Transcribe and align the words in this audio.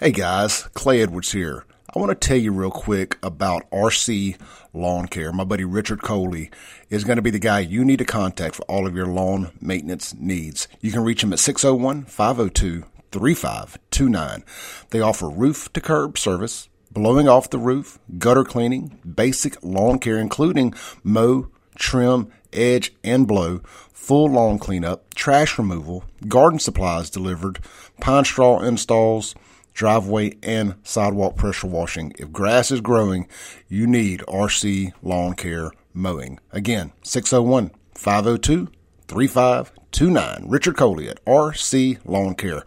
Hey 0.00 0.12
guys, 0.12 0.62
Clay 0.74 1.02
Edwards 1.02 1.32
here. 1.32 1.64
I 1.92 1.98
want 1.98 2.10
to 2.10 2.14
tell 2.28 2.36
you 2.36 2.52
real 2.52 2.70
quick 2.70 3.18
about 3.20 3.68
RC 3.72 4.40
Lawn 4.72 5.08
Care. 5.08 5.32
My 5.32 5.42
buddy 5.42 5.64
Richard 5.64 6.02
Coley 6.02 6.52
is 6.88 7.02
going 7.02 7.16
to 7.16 7.22
be 7.22 7.32
the 7.32 7.40
guy 7.40 7.58
you 7.58 7.84
need 7.84 7.98
to 7.98 8.04
contact 8.04 8.54
for 8.54 8.62
all 8.66 8.86
of 8.86 8.94
your 8.94 9.08
lawn 9.08 9.50
maintenance 9.60 10.14
needs. 10.14 10.68
You 10.80 10.92
can 10.92 11.02
reach 11.02 11.24
him 11.24 11.32
at 11.32 11.40
601 11.40 12.04
502 12.04 12.84
3529. 13.10 14.44
They 14.90 15.00
offer 15.00 15.28
roof 15.28 15.72
to 15.72 15.80
curb 15.80 16.16
service, 16.16 16.68
blowing 16.92 17.28
off 17.28 17.50
the 17.50 17.58
roof, 17.58 17.98
gutter 18.18 18.44
cleaning, 18.44 19.00
basic 19.04 19.60
lawn 19.64 19.98
care, 19.98 20.18
including 20.18 20.74
mow, 21.02 21.48
trim, 21.74 22.30
edge, 22.52 22.94
and 23.02 23.26
blow, 23.26 23.62
full 23.92 24.30
lawn 24.30 24.60
cleanup, 24.60 25.12
trash 25.14 25.58
removal, 25.58 26.04
garden 26.28 26.60
supplies 26.60 27.10
delivered, 27.10 27.58
pine 28.00 28.24
straw 28.24 28.60
installs, 28.60 29.34
driveway 29.78 30.36
and 30.42 30.74
sidewalk 30.82 31.36
pressure 31.36 31.68
washing. 31.68 32.12
If 32.18 32.32
grass 32.32 32.72
is 32.72 32.80
growing, 32.80 33.28
you 33.68 33.86
need 33.86 34.24
RC 34.26 34.92
Lawn 35.02 35.34
Care 35.34 35.70
Mowing. 35.94 36.40
Again, 36.50 36.92
601 37.02 37.70
502 37.94 38.68
3529. 39.06 40.44
Richard 40.48 40.76
Coley 40.76 41.08
at 41.08 41.24
RC 41.24 42.00
Lawn 42.04 42.34
Care, 42.34 42.64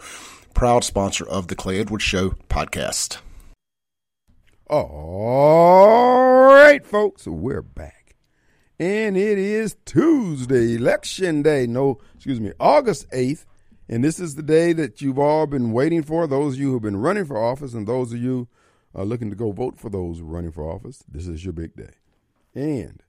proud 0.54 0.86
sponsor 0.86 1.28
of 1.28 1.50
the 1.50 1.56
Clay 1.56 1.82
Edwards 1.82 2.04
Show 2.04 2.30
podcast. 2.50 3.18
All 4.68 6.46
right, 6.46 6.86
folks, 6.86 7.28
we're 7.28 7.62
back. 7.62 8.16
And 8.80 9.18
it 9.18 9.38
is 9.38 9.76
Tuesday, 9.84 10.76
election 10.76 11.44
day. 11.44 11.68
No, 11.68 12.00
excuse 12.16 12.40
me, 12.40 12.54
August 12.58 13.10
8th. 13.12 13.44
And 13.92 14.06
this 14.06 14.22
is 14.22 14.36
the 14.36 14.42
day 14.42 14.72
that 14.72 15.02
you've 15.02 15.20
all 15.20 15.46
been 15.46 15.74
waiting 15.74 16.02
for. 16.02 16.26
Those 16.26 16.54
of 16.54 16.62
you 16.62 16.72
who've 16.72 16.82
been 16.82 17.02
running 17.02 17.26
for 17.26 17.38
office 17.38 17.74
and 17.74 17.86
those 17.86 18.14
of 18.14 18.20
you 18.20 18.48
uh, 18.96 19.04
looking 19.04 19.30
to 19.30 19.36
go 19.36 19.52
vote 19.52 19.78
for 19.78 19.90
those 19.90 20.22
running 20.22 20.54
for 20.54 20.64
office, 20.64 21.04
this 21.10 21.28
is 21.28 21.44
your 21.44 21.52
big 21.52 21.76
day. 21.76 21.92
And 22.56 23.04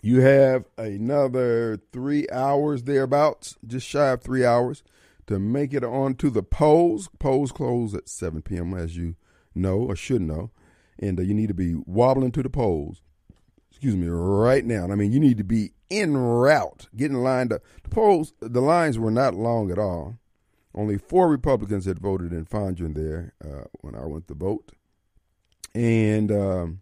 you 0.00 0.20
have 0.20 0.66
another 0.78 1.80
three 1.92 2.28
hours 2.32 2.84
thereabouts, 2.84 3.56
just 3.66 3.84
shy 3.84 4.10
of 4.10 4.22
three 4.22 4.44
hours, 4.44 4.84
to 5.26 5.40
make 5.40 5.74
it 5.74 5.82
onto 5.82 6.30
the 6.30 6.44
polls. 6.44 7.08
Polls 7.18 7.50
close 7.50 7.92
at 7.92 8.08
7 8.08 8.42
p.m., 8.42 8.72
as 8.74 8.96
you 8.96 9.16
know 9.56 9.78
or 9.78 9.96
should 9.96 10.22
know. 10.22 10.52
And 11.00 11.18
uh, 11.18 11.22
you 11.22 11.34
need 11.34 11.48
to 11.48 11.54
be 11.54 11.74
wobbling 11.74 12.30
to 12.32 12.44
the 12.44 12.50
polls, 12.50 13.02
excuse 13.72 13.96
me, 13.96 14.06
right 14.06 14.64
now. 14.64 14.84
I 14.84 14.94
mean, 14.94 15.10
you 15.10 15.18
need 15.18 15.38
to 15.38 15.44
be 15.44 15.72
en 15.90 16.16
route, 16.16 16.88
getting 16.96 17.18
lined 17.18 17.52
up. 17.52 17.62
The 17.82 17.90
polls, 17.90 18.32
the 18.40 18.62
lines 18.62 18.98
were 18.98 19.10
not 19.10 19.34
long 19.34 19.70
at 19.70 19.78
all. 19.78 20.18
Only 20.74 20.98
four 20.98 21.28
Republicans 21.28 21.84
had 21.84 21.98
voted 21.98 22.32
in 22.32 22.46
Fondren 22.46 22.94
there 22.94 23.34
uh, 23.44 23.64
when 23.80 23.94
I 23.94 24.06
went 24.06 24.28
to 24.28 24.34
vote. 24.34 24.70
And 25.74 26.30
um, 26.30 26.80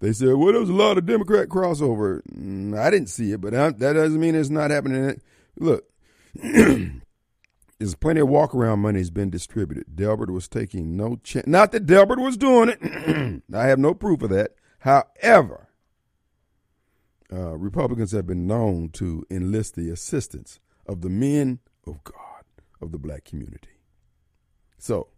they 0.00 0.12
said, 0.12 0.34
well, 0.34 0.52
there 0.52 0.60
was 0.60 0.70
a 0.70 0.74
lot 0.74 0.98
of 0.98 1.06
Democrat 1.06 1.48
crossover. 1.48 2.20
Mm, 2.32 2.78
I 2.78 2.90
didn't 2.90 3.08
see 3.08 3.32
it, 3.32 3.40
but 3.40 3.52
that 3.52 3.78
doesn't 3.78 4.20
mean 4.20 4.34
it's 4.34 4.50
not 4.50 4.70
happening. 4.70 5.20
Look, 5.58 5.84
there's 6.34 7.94
plenty 7.98 8.20
of 8.20 8.28
walk 8.28 8.54
around 8.54 8.80
money 8.80 8.98
has 8.98 9.10
been 9.10 9.30
distributed. 9.30 9.96
Delbert 9.96 10.30
was 10.30 10.48
taking 10.48 10.96
no 10.96 11.16
chance. 11.22 11.46
Not 11.46 11.72
that 11.72 11.86
Delbert 11.86 12.20
was 12.20 12.36
doing 12.36 12.70
it. 12.70 13.42
I 13.54 13.66
have 13.66 13.78
no 13.78 13.94
proof 13.94 14.22
of 14.22 14.30
that. 14.30 14.52
However, 14.80 15.65
uh, 17.32 17.56
Republicans 17.56 18.12
have 18.12 18.26
been 18.26 18.46
known 18.46 18.90
to 18.90 19.24
enlist 19.30 19.74
the 19.74 19.90
assistance 19.90 20.60
of 20.86 21.00
the 21.00 21.10
men 21.10 21.60
of 21.86 22.02
God 22.04 22.44
of 22.80 22.92
the 22.92 22.98
black 22.98 23.24
community. 23.24 23.80
So, 24.78 25.08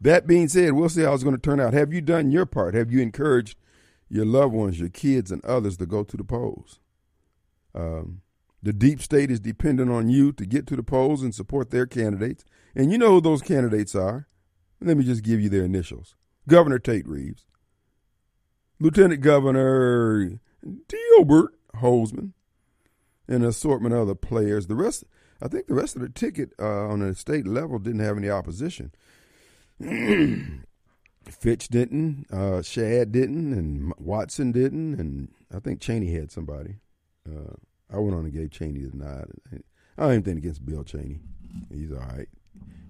that 0.00 0.26
being 0.26 0.48
said, 0.48 0.72
we'll 0.72 0.88
see 0.88 1.02
how 1.02 1.14
it's 1.14 1.24
going 1.24 1.34
to 1.34 1.42
turn 1.42 1.60
out. 1.60 1.72
Have 1.72 1.92
you 1.92 2.00
done 2.00 2.30
your 2.30 2.46
part? 2.46 2.74
Have 2.74 2.92
you 2.92 3.00
encouraged 3.00 3.58
your 4.08 4.24
loved 4.24 4.54
ones, 4.54 4.78
your 4.78 4.88
kids, 4.88 5.32
and 5.32 5.44
others 5.44 5.76
to 5.78 5.86
go 5.86 6.04
to 6.04 6.16
the 6.16 6.24
polls? 6.24 6.78
Um, 7.74 8.22
the 8.62 8.72
deep 8.72 9.00
state 9.00 9.30
is 9.30 9.40
dependent 9.40 9.90
on 9.90 10.08
you 10.08 10.32
to 10.32 10.46
get 10.46 10.66
to 10.68 10.76
the 10.76 10.82
polls 10.82 11.22
and 11.22 11.34
support 11.34 11.70
their 11.70 11.86
candidates. 11.86 12.44
And 12.74 12.92
you 12.92 12.98
know 12.98 13.10
who 13.12 13.20
those 13.20 13.42
candidates 13.42 13.94
are. 13.94 14.28
Let 14.80 14.96
me 14.96 15.04
just 15.04 15.24
give 15.24 15.40
you 15.40 15.48
their 15.48 15.64
initials 15.64 16.14
Governor 16.46 16.78
Tate 16.78 17.06
Reeves, 17.06 17.46
Lieutenant 18.78 19.20
Governor 19.20 20.40
Delbert 20.88 21.54
Hosemann, 21.76 22.32
and 23.26 23.42
an 23.42 23.48
assortment 23.48 23.94
of 23.94 24.02
other 24.02 24.14
players. 24.14 24.66
The 24.66 24.74
rest, 24.74 25.04
I 25.42 25.48
think 25.48 25.66
the 25.66 25.74
rest 25.74 25.96
of 25.96 26.02
the 26.02 26.08
ticket 26.08 26.52
uh, 26.58 26.88
on 26.88 27.00
the 27.00 27.14
state 27.14 27.46
level 27.46 27.78
didn't 27.78 28.00
have 28.00 28.16
any 28.16 28.30
opposition. 28.30 28.92
Fitch 31.24 31.68
didn't, 31.68 32.26
uh, 32.32 32.62
Shad 32.62 33.12
didn't, 33.12 33.52
and 33.52 33.92
Watson 33.98 34.50
didn't, 34.50 34.98
and 34.98 35.28
I 35.54 35.60
think 35.60 35.80
Chaney 35.80 36.12
had 36.12 36.30
somebody. 36.30 36.76
Uh, 37.28 37.54
I 37.92 37.98
went 37.98 38.14
on 38.14 38.24
and 38.24 38.32
gave 38.32 38.50
Chaney 38.50 38.84
the 38.84 38.96
nod. 38.96 39.30
I 39.96 40.02
don't 40.02 40.12
even 40.12 40.22
think 40.22 40.38
against 40.38 40.64
Bill 40.64 40.84
Chaney. 40.84 41.20
He's 41.72 41.92
all 41.92 41.98
right. 41.98 42.28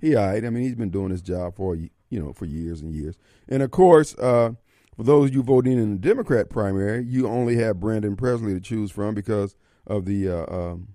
He 0.01 0.15
all 0.15 0.27
right. 0.27 0.45
I 0.45 0.51
mean, 0.51 0.63
he's 0.63 0.75
been 0.75 0.91
doing 0.91 1.11
his 1.11 1.23
job 1.23 1.57
for 1.57 1.75
you 1.75 1.91
know 2.11 2.33
for 2.33 2.45
years 2.45 2.81
and 2.81 2.93
years. 2.93 3.17
And 3.49 3.63
of 3.63 3.71
course, 3.71 4.15
uh, 4.19 4.53
for 4.99 5.05
those 5.05 5.33
you 5.33 5.45
voting 5.45 5.79
in 5.79 5.93
the 5.93 5.97
Democrat 5.97 6.51
primary, 6.51 7.05
you 7.05 7.29
only 7.29 7.55
have 7.55 7.79
Brandon 7.79 8.17
Presley 8.17 8.53
to 8.55 8.61
choose 8.61 8.91
from 8.91 9.15
because 9.15 9.55
of 9.87 10.07
the 10.07 10.29
uh, 10.29 10.45
um, 10.53 10.89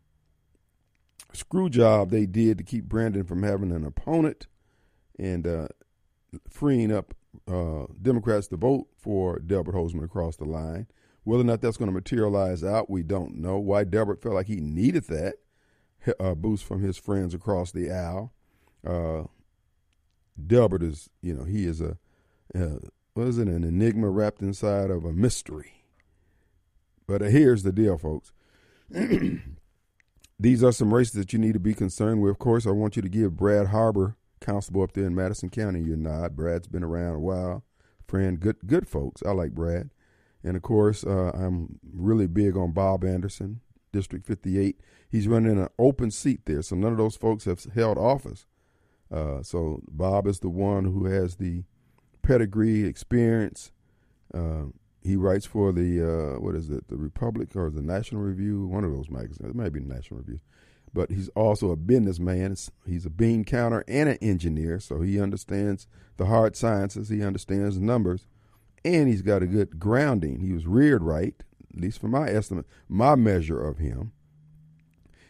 screw 1.31 1.69
job 1.69 2.09
they 2.09 2.25
did 2.25 2.57
to 2.57 2.65
keep 2.65 2.83
Brandon 2.83 3.23
from 3.23 3.43
having 3.43 3.71
an 3.71 3.85
opponent 3.85 4.47
and 5.17 5.47
uh, 5.47 5.67
freeing 6.49 6.91
up 6.91 7.13
uh, 7.49 7.85
Democrats 8.01 8.47
to 8.47 8.57
vote 8.57 8.87
for 8.97 9.39
Delbert 9.39 9.73
Hosemann 9.73 10.03
across 10.03 10.35
the 10.35 10.43
line. 10.43 10.87
Whether 11.23 11.43
or 11.43 11.45
not 11.45 11.61
that's 11.61 11.77
going 11.77 11.87
to 11.87 11.93
materialize 11.93 12.61
out, 12.61 12.89
we 12.89 13.03
don't 13.03 13.37
know. 13.37 13.57
Why 13.57 13.85
Delbert 13.85 14.21
felt 14.21 14.35
like 14.35 14.47
he 14.47 14.59
needed 14.59 15.05
that 15.05 15.35
uh, 16.19 16.35
boost 16.35 16.65
from 16.65 16.81
his 16.81 16.97
friends 16.97 17.33
across 17.33 17.71
the 17.71 17.89
aisle. 17.89 18.33
Uh, 18.85 19.23
Delbert 20.45 20.83
is, 20.83 21.09
you 21.21 21.33
know, 21.33 21.45
he 21.45 21.65
is 21.65 21.79
a, 21.79 21.97
uh, 22.53 22.79
it, 23.15 23.47
an 23.47 23.63
enigma 23.63 24.09
wrapped 24.09 24.41
inside 24.41 24.89
of 24.89 25.05
a 25.05 25.13
mystery. 25.13 25.85
But 27.07 27.21
here's 27.21 27.63
the 27.63 27.71
deal, 27.71 27.97
folks. 27.97 28.31
These 30.39 30.63
are 30.63 30.71
some 30.71 30.93
races 30.93 31.13
that 31.13 31.31
you 31.31 31.39
need 31.39 31.53
to 31.53 31.59
be 31.59 31.73
concerned 31.73 32.21
with. 32.21 32.31
Of 32.31 32.39
course, 32.39 32.65
I 32.65 32.71
want 32.71 32.95
you 32.95 33.01
to 33.01 33.09
give 33.09 33.37
Brad 33.37 33.67
Harbor, 33.67 34.17
constable 34.41 34.83
up 34.83 34.93
there 34.93 35.05
in 35.05 35.15
Madison 35.15 35.49
County, 35.49 35.81
your 35.81 35.97
nod. 35.97 36.35
Brad's 36.35 36.67
been 36.67 36.83
around 36.83 37.15
a 37.15 37.19
while. 37.19 37.63
Friend, 38.07 38.39
good 38.39 38.57
good 38.65 38.87
folks. 38.87 39.21
I 39.25 39.31
like 39.31 39.51
Brad. 39.51 39.89
And 40.43 40.57
of 40.57 40.61
course, 40.61 41.05
uh, 41.05 41.31
I'm 41.33 41.79
really 41.93 42.27
big 42.27 42.57
on 42.57 42.71
Bob 42.71 43.05
Anderson, 43.05 43.61
District 43.93 44.25
58. 44.25 44.79
He's 45.09 45.27
running 45.27 45.57
an 45.57 45.69
open 45.79 46.11
seat 46.11 46.41
there, 46.45 46.61
so 46.61 46.75
none 46.75 46.91
of 46.91 46.97
those 46.97 47.15
folks 47.15 47.45
have 47.45 47.63
held 47.73 47.97
office. 47.97 48.45
Uh, 49.09 49.41
so 49.43 49.81
Bob 49.87 50.27
is 50.27 50.39
the 50.39 50.49
one 50.49 50.85
who 50.85 51.05
has 51.05 51.35
the 51.35 51.63
pedigree, 52.23 52.85
experience. 52.85 53.71
Uh, 54.33 54.65
he 55.01 55.15
writes 55.15 55.45
for 55.45 55.71
the 55.71 56.01
uh, 56.01 56.39
what 56.39 56.55
is 56.55 56.69
it, 56.69 56.87
the 56.87 56.97
Republic 56.97 57.55
or 57.55 57.69
the 57.69 57.81
National 57.81 58.21
Review, 58.21 58.65
one 58.65 58.83
of 58.83 58.91
those 58.91 59.09
magazines. 59.09 59.49
It 59.49 59.55
might 59.55 59.73
be 59.73 59.79
the 59.79 59.93
National 59.93 60.19
Review, 60.19 60.39
but 60.93 61.11
he's 61.11 61.29
also 61.29 61.69
a 61.71 61.75
businessman. 61.75 62.55
He's 62.85 63.05
a 63.05 63.09
bean 63.09 63.43
counter 63.43 63.83
and 63.87 64.09
an 64.09 64.17
engineer, 64.21 64.79
so 64.79 65.01
he 65.01 65.19
understands 65.19 65.87
the 66.17 66.25
hard 66.25 66.55
sciences. 66.55 67.09
He 67.09 67.23
understands 67.23 67.79
numbers 67.79 68.25
and 68.85 69.07
he's 69.07 69.21
got 69.21 69.43
a 69.43 69.47
good 69.47 69.79
grounding. 69.79 70.39
He 70.39 70.51
was 70.51 70.67
reared 70.67 71.03
right, 71.03 71.35
at 71.73 71.79
least 71.79 71.99
for 71.99 72.07
my 72.07 72.29
estimate, 72.29 72.65
my 72.89 73.15
measure 73.15 73.61
of 73.65 73.77
him. 73.77 74.11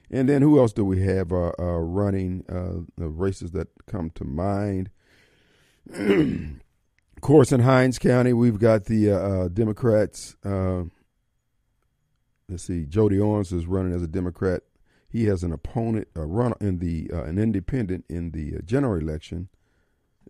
And 0.09 0.29
then 0.29 0.41
who 0.41 0.59
else 0.59 0.73
do 0.73 0.85
we 0.85 1.01
have 1.03 1.31
uh, 1.31 1.51
uh, 1.57 1.79
running 1.79 2.43
uh, 2.47 2.85
the 2.97 3.09
races 3.09 3.51
that 3.51 3.69
come 3.87 4.11
to 4.11 4.23
mind? 4.23 4.89
course, 7.23 7.51
in 7.51 7.61
Hinds 7.61 7.97
County, 7.97 8.33
we've 8.33 8.59
got 8.59 8.85
the 8.85 9.11
uh, 9.11 9.17
uh, 9.17 9.47
Democrats. 9.47 10.35
Uh, 10.45 10.83
let's 12.47 12.63
see, 12.63 12.85
Jody 12.85 13.19
Owens 13.19 13.51
is 13.51 13.65
running 13.65 13.93
as 13.93 14.03
a 14.03 14.07
Democrat. 14.07 14.61
He 15.09 15.25
has 15.25 15.43
an 15.43 15.51
opponent, 15.51 16.09
a 16.15 16.25
run 16.25 16.53
in 16.59 16.79
the 16.79 17.09
an 17.13 17.39
independent 17.39 18.05
in 18.09 18.31
the 18.31 18.61
general 18.63 18.99
election. 18.99 19.49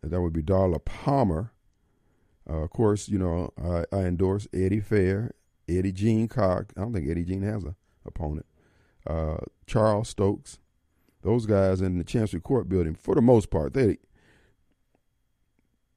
That 0.01 0.22
would 0.22 0.34
be 0.34 0.44
Darla 0.44 0.84
Palmer. 0.84 1.51
Uh, 2.50 2.63
of 2.63 2.69
course, 2.69 3.07
you 3.07 3.18
know, 3.18 3.51
I, 3.57 3.86
I, 3.96 4.01
endorse 4.01 4.48
Eddie 4.54 4.81
Fair, 4.81 5.31
Eddie 5.68 5.94
Jean 5.94 6.28
Carr. 6.28 6.68
I 6.75 6.81
don't 6.81 6.94
think 6.94 7.10
Eddie 7.10 7.24
Jean 7.24 7.42
has 7.44 7.63
an 7.63 7.75
opponent. 8.06 8.46
Uh, 9.07 9.38
Charles 9.66 10.10
Stokes. 10.10 10.60
Those 11.22 11.46
guys 11.46 11.80
in 11.80 11.98
the 11.98 12.04
Chancery 12.04 12.42
Court 12.42 12.68
building, 12.68 12.96
for 12.96 13.16
the 13.16 13.22
most 13.22 13.50
part, 13.50 13.74
they 13.74 13.98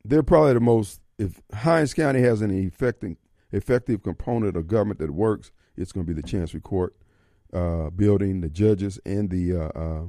they're 0.08 0.22
probably 0.22 0.54
the 0.54 0.60
most. 0.60 1.00
If 1.18 1.40
Hinds 1.52 1.94
County 1.94 2.20
has 2.20 2.42
an 2.42 2.50
effective 2.50 3.16
effective 3.52 4.02
component 4.02 4.56
of 4.56 4.66
government 4.66 4.98
that 5.00 5.10
works, 5.10 5.50
it's 5.76 5.92
going 5.92 6.06
to 6.06 6.14
be 6.14 6.20
the 6.20 6.26
Chancery 6.26 6.60
Court 6.60 6.94
uh, 7.52 7.90
building, 7.90 8.40
the 8.40 8.48
judges, 8.48 8.98
and 9.06 9.30
the 9.30 9.56
uh, 9.56 9.78
uh, 9.78 10.04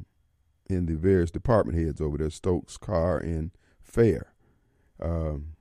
and 0.70 0.88
the 0.88 0.96
various 0.96 1.32
department 1.32 1.78
heads 1.78 2.02
over 2.02 2.18
there, 2.18 2.30
Stokes, 2.30 2.78
Carr, 2.78 3.18
and 3.18 3.52
fair. 3.82 4.34
Um, 5.02 5.54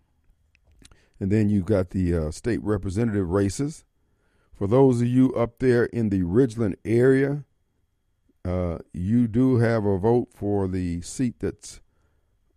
and 1.20 1.30
then 1.30 1.48
you've 1.48 1.66
got 1.66 1.90
the 1.90 2.14
uh, 2.14 2.30
state 2.30 2.62
representative 2.62 3.28
races. 3.30 3.84
For 4.52 4.66
those 4.66 5.00
of 5.00 5.06
you 5.06 5.32
up 5.34 5.58
there 5.58 5.84
in 5.84 6.08
the 6.08 6.22
Ridgeland 6.22 6.76
area, 6.84 7.44
uh, 8.44 8.78
you 8.92 9.28
do 9.28 9.58
have 9.58 9.84
a 9.84 9.98
vote 9.98 10.28
for 10.34 10.66
the 10.66 11.02
seat 11.02 11.40
that 11.40 11.80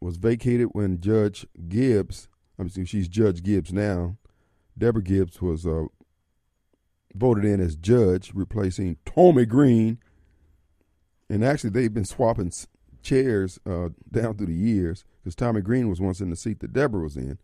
was 0.02 0.18
vacated 0.18 0.70
when 0.72 1.02
Judge 1.02 1.46
Gibbs, 1.68 2.28
I'm 2.58 2.70
mean, 2.76 2.86
she's 2.86 3.08
Judge 3.08 3.44
Gibbs 3.44 3.74
now. 3.74 4.18
Deborah 4.78 5.04
Gibbs 5.04 5.42
was 5.42 5.66
uh, 5.66 5.86
voted 7.14 7.46
in 7.46 7.60
as 7.60 7.76
judge, 7.76 8.32
replacing 8.34 8.98
Tomie 9.06 9.48
Green. 9.48 10.00
And 11.30 11.44
actually, 11.44 11.72
they've 11.72 11.94
been 11.94 12.06
swapping 12.06 12.52
chairs 13.02 13.60
uh, 13.66 13.90
down 14.12 14.36
through 14.36 14.48
the 14.48 14.54
years 14.54 15.06
because 15.18 15.36
Tomie 15.36 15.64
Green 15.64 15.90
was 15.90 16.02
once 16.02 16.22
in 16.22 16.30
the 16.30 16.36
seat 16.36 16.60
that 16.60 16.74
Deborah 16.74 17.04
was 17.04 17.18
in 17.18 17.38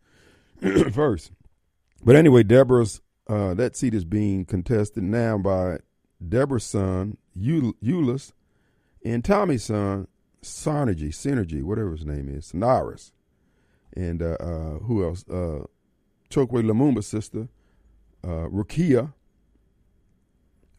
first. 0.92 1.32
But 2.04 2.16
anyway, 2.16 2.44
Deborah's 2.44 3.02
uh, 3.28 3.54
that 3.56 3.76
seat 3.76 3.94
is 3.94 4.06
being 4.06 4.46
contested 4.46 5.04
now 5.04 5.38
by 5.38 5.80
Deborah's 6.26 6.64
son, 6.64 7.18
Euless, 7.38 8.34
and 9.04 9.24
Tomie's 9.24 9.64
son, 9.64 10.08
Synergy, 10.46 11.10
Synergy, 11.10 11.64
whatever 11.64 11.92
his 11.92 12.06
name 12.06 12.30
is, 12.30 12.52
Sonaris. 12.52 13.12
And 13.96 14.22
uh, 14.22 14.38
uh, 14.40 14.80
who 14.80 15.04
else? 15.04 15.28
Uh, 15.28 15.66
Chokwe 16.30 16.64
Lumumba's 16.64 17.08
sister, 17.08 17.48
uh, 18.24 18.48
Rukia, 18.50 19.14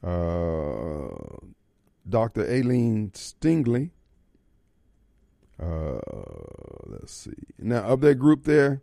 uh, 0.03 1.47
Dr. 2.09 2.43
Aileen 2.49 3.11
Stingley. 3.13 3.91
Uh, 5.61 6.01
let's 6.87 7.13
see. 7.13 7.33
Now, 7.59 7.85
of 7.85 8.01
that 8.03 8.17
group 8.17 8.45
there, 8.45 8.83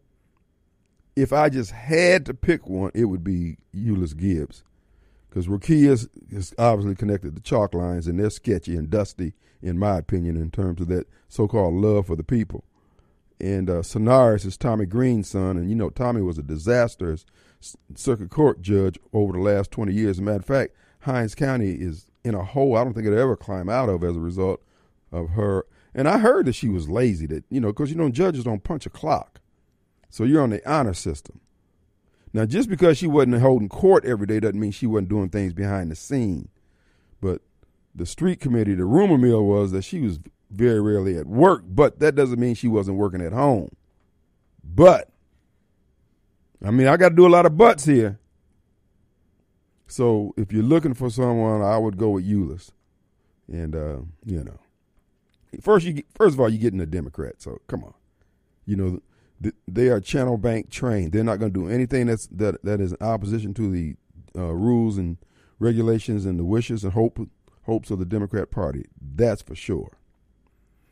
if 1.15 1.31
I 1.31 1.50
just 1.50 1.71
had 1.71 2.25
to 2.25 2.33
pick 2.33 2.68
one, 2.68 2.91
it 2.94 3.06
would 3.06 3.24
be 3.24 3.57
Euless 3.74 4.18
Gibbs. 4.18 4.63
Because 5.33 5.47
Rukia 5.47 5.89
is, 5.89 6.07
is 6.30 6.53
obviously 6.59 6.94
connected 6.94 7.35
to 7.35 7.41
chalk 7.41 7.74
lines, 7.74 8.06
and 8.06 8.19
they're 8.19 8.30
sketchy 8.30 8.75
and 8.75 8.88
dusty, 8.88 9.33
in 9.63 9.80
my 9.80 9.97
opinion, 9.97 10.38
in 10.38 10.51
terms 10.51 10.80
of 10.80 10.89
that 10.89 11.07
so 11.27 11.47
called 11.47 11.74
love 11.74 12.06
for 12.06 12.15
the 12.15 12.24
people. 12.24 12.63
And 13.39 13.68
uh, 13.68 13.81
Sonaris 13.81 14.45
is 14.45 14.59
Tomie 14.59 14.88
Green's 14.88 15.30
son, 15.30 15.57
and 15.57 15.69
you 15.69 15.75
know, 15.75 15.89
Tomie 15.89 16.24
was 16.24 16.38
a 16.38 16.44
disastrous 16.44 17.25
circuit 17.95 18.30
court 18.30 18.62
judge 18.62 19.00
over 19.12 19.33
the 19.33 19.39
last 19.39 19.71
20 19.71 19.91
years. 19.91 20.18
As 20.18 20.19
a 20.19 20.21
matter 20.21 20.38
of 20.38 20.45
fact, 20.45 20.75
Hinds 21.00 21.33
County 21.33 21.71
is 21.71 22.06
in 22.24 22.35
a 22.35 22.44
hole 22.44 22.77
I 22.77 22.83
don't 22.83 22.94
think 22.94 23.07
it'll 23.07 23.18
ever 23.18 23.35
climb 23.35 23.69
out 23.69 23.89
of 23.89 24.03
as 24.03 24.15
a 24.15 24.19
result 24.19 24.62
of 25.12 25.31
her. 25.31 25.65
And 25.95 26.07
I 26.07 26.19
heard 26.19 26.45
that 26.45 26.53
she 26.53 26.69
was 26.69 26.89
lazy, 26.89 27.25
that, 27.25 27.44
you 27.50 27.59
know, 27.59 27.69
because, 27.69 27.89
you 27.89 27.97
know, 27.97 28.09
judges 28.09 28.44
don't 28.44 28.63
punch 28.63 28.85
a 28.85 28.91
clock. 28.91 29.41
So 30.12 30.25
you're 30.25 30.44
on 30.44 30.51
the 30.51 30.71
honor 30.71 30.94
system. 30.94 31.39
Now, 32.33 32.45
just 32.45 32.68
because 32.68 32.97
she 32.97 33.06
wasn't 33.06 33.39
holding 33.39 33.69
court 33.69 34.06
every 34.06 34.25
day 34.25 34.39
doesn't 34.39 34.59
mean 34.59 34.71
she 34.71 34.88
wasn't 34.88 35.09
doing 35.09 35.30
things 35.30 35.53
behind 35.53 35.91
the 35.91 35.95
scene. 35.95 36.50
But 37.21 37.41
the 37.94 38.07
street 38.07 38.39
committee, 38.39 38.74
the 38.74 38.85
rumor 38.85 39.19
mill 39.19 39.45
was 39.45 39.71
that 39.71 39.83
she 39.83 40.01
was 40.01 40.19
very 40.50 40.81
rarely 40.81 41.18
at 41.18 41.27
work, 41.27 41.63
but 41.68 42.00
that 42.00 42.15
doesn't 42.15 42.39
mean 42.39 42.56
she 42.56 42.68
wasn't 42.68 42.97
working 42.97 43.21
at 43.21 43.33
home. 43.33 43.75
But, 44.63 45.09
I 46.65 46.71
mean, 46.71 46.88
I 46.88 46.97
got 46.97 47.09
to 47.09 47.15
do 47.15 47.27
a 47.27 47.30
lot 47.30 47.45
of 47.45 47.56
buts 47.56 47.85
here. 47.85 48.19
So 49.88 50.33
if 50.35 50.51
you're 50.51 50.63
looking 50.63 50.95
for 50.95 51.12
someone, 51.12 51.62
I 51.62 51.77
would 51.77 51.97
go 51.97 52.12
with 52.12 52.27
Euless. 52.27 52.71
And, 53.47 53.75
uh, 53.75 54.00
you 54.25 54.44
know, 54.44 54.57
first, 55.62 55.85
you 55.85 56.01
first 56.15 56.33
of 56.33 56.39
all, 56.39 56.50
you're 56.50 56.62
getting 56.62 56.81
a 56.81 56.88
Democrat. 56.88 57.41
So 57.41 57.62
come 57.68 57.83
on. 57.83 57.94
You 58.65 58.75
know, 58.75 59.01
they 59.68 59.88
are 59.90 60.00
channel 60.00 60.38
bank 60.38 60.69
trained. 60.69 61.12
They're 61.12 61.24
not 61.24 61.40
going 61.40 61.54
to 61.54 61.60
do 61.60 61.69
anything 61.69 62.07
that's 62.07 62.28
that 62.28 62.63
that 62.63 62.80
is 62.80 62.94
in 62.94 63.06
opposition 63.06 63.54
to 63.56 63.72
the 63.72 63.95
uh, 64.36 64.54
rules 64.54 64.98
and 64.98 65.18
regulations 65.60 66.25
and 66.25 66.40
the 66.40 66.44
wishes 66.44 66.84
and 66.84 66.94
hope 66.94 67.19
hopes 67.63 67.92
of 67.92 68.00
the 68.00 68.06
Democrat 68.06 68.51
Party. 68.51 68.86
That's 69.01 69.42
for 69.42 69.56
sure. 69.56 69.98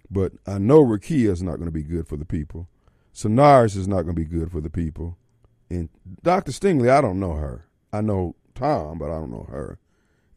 But 0.09 0.33
I 0.45 0.57
know 0.57 0.83
Rukia 0.83 1.30
is 1.30 1.42
not 1.42 1.56
going 1.56 1.68
to 1.68 1.71
be 1.71 1.83
good 1.83 2.07
for 2.07 2.18
the 2.18 2.25
people. 2.25 2.68
Sonaris 3.13 3.77
is 3.77 3.88
not 3.88 4.03
going 4.03 4.15
to 4.15 4.21
be 4.21 4.25
good 4.25 4.51
for 4.51 4.62
the 4.62 4.69
people. 4.69 5.18
And 5.69 5.89
Dr. 6.24 6.51
Stingley, 6.51 6.89
I 6.89 7.01
don't 7.01 7.19
know 7.19 7.33
her. 7.33 7.65
I 7.94 8.01
know 8.01 8.36
Tom, 8.56 8.98
but 8.98 9.09
I 9.09 9.19
don't 9.19 9.31
know 9.31 9.48
her. 9.50 9.80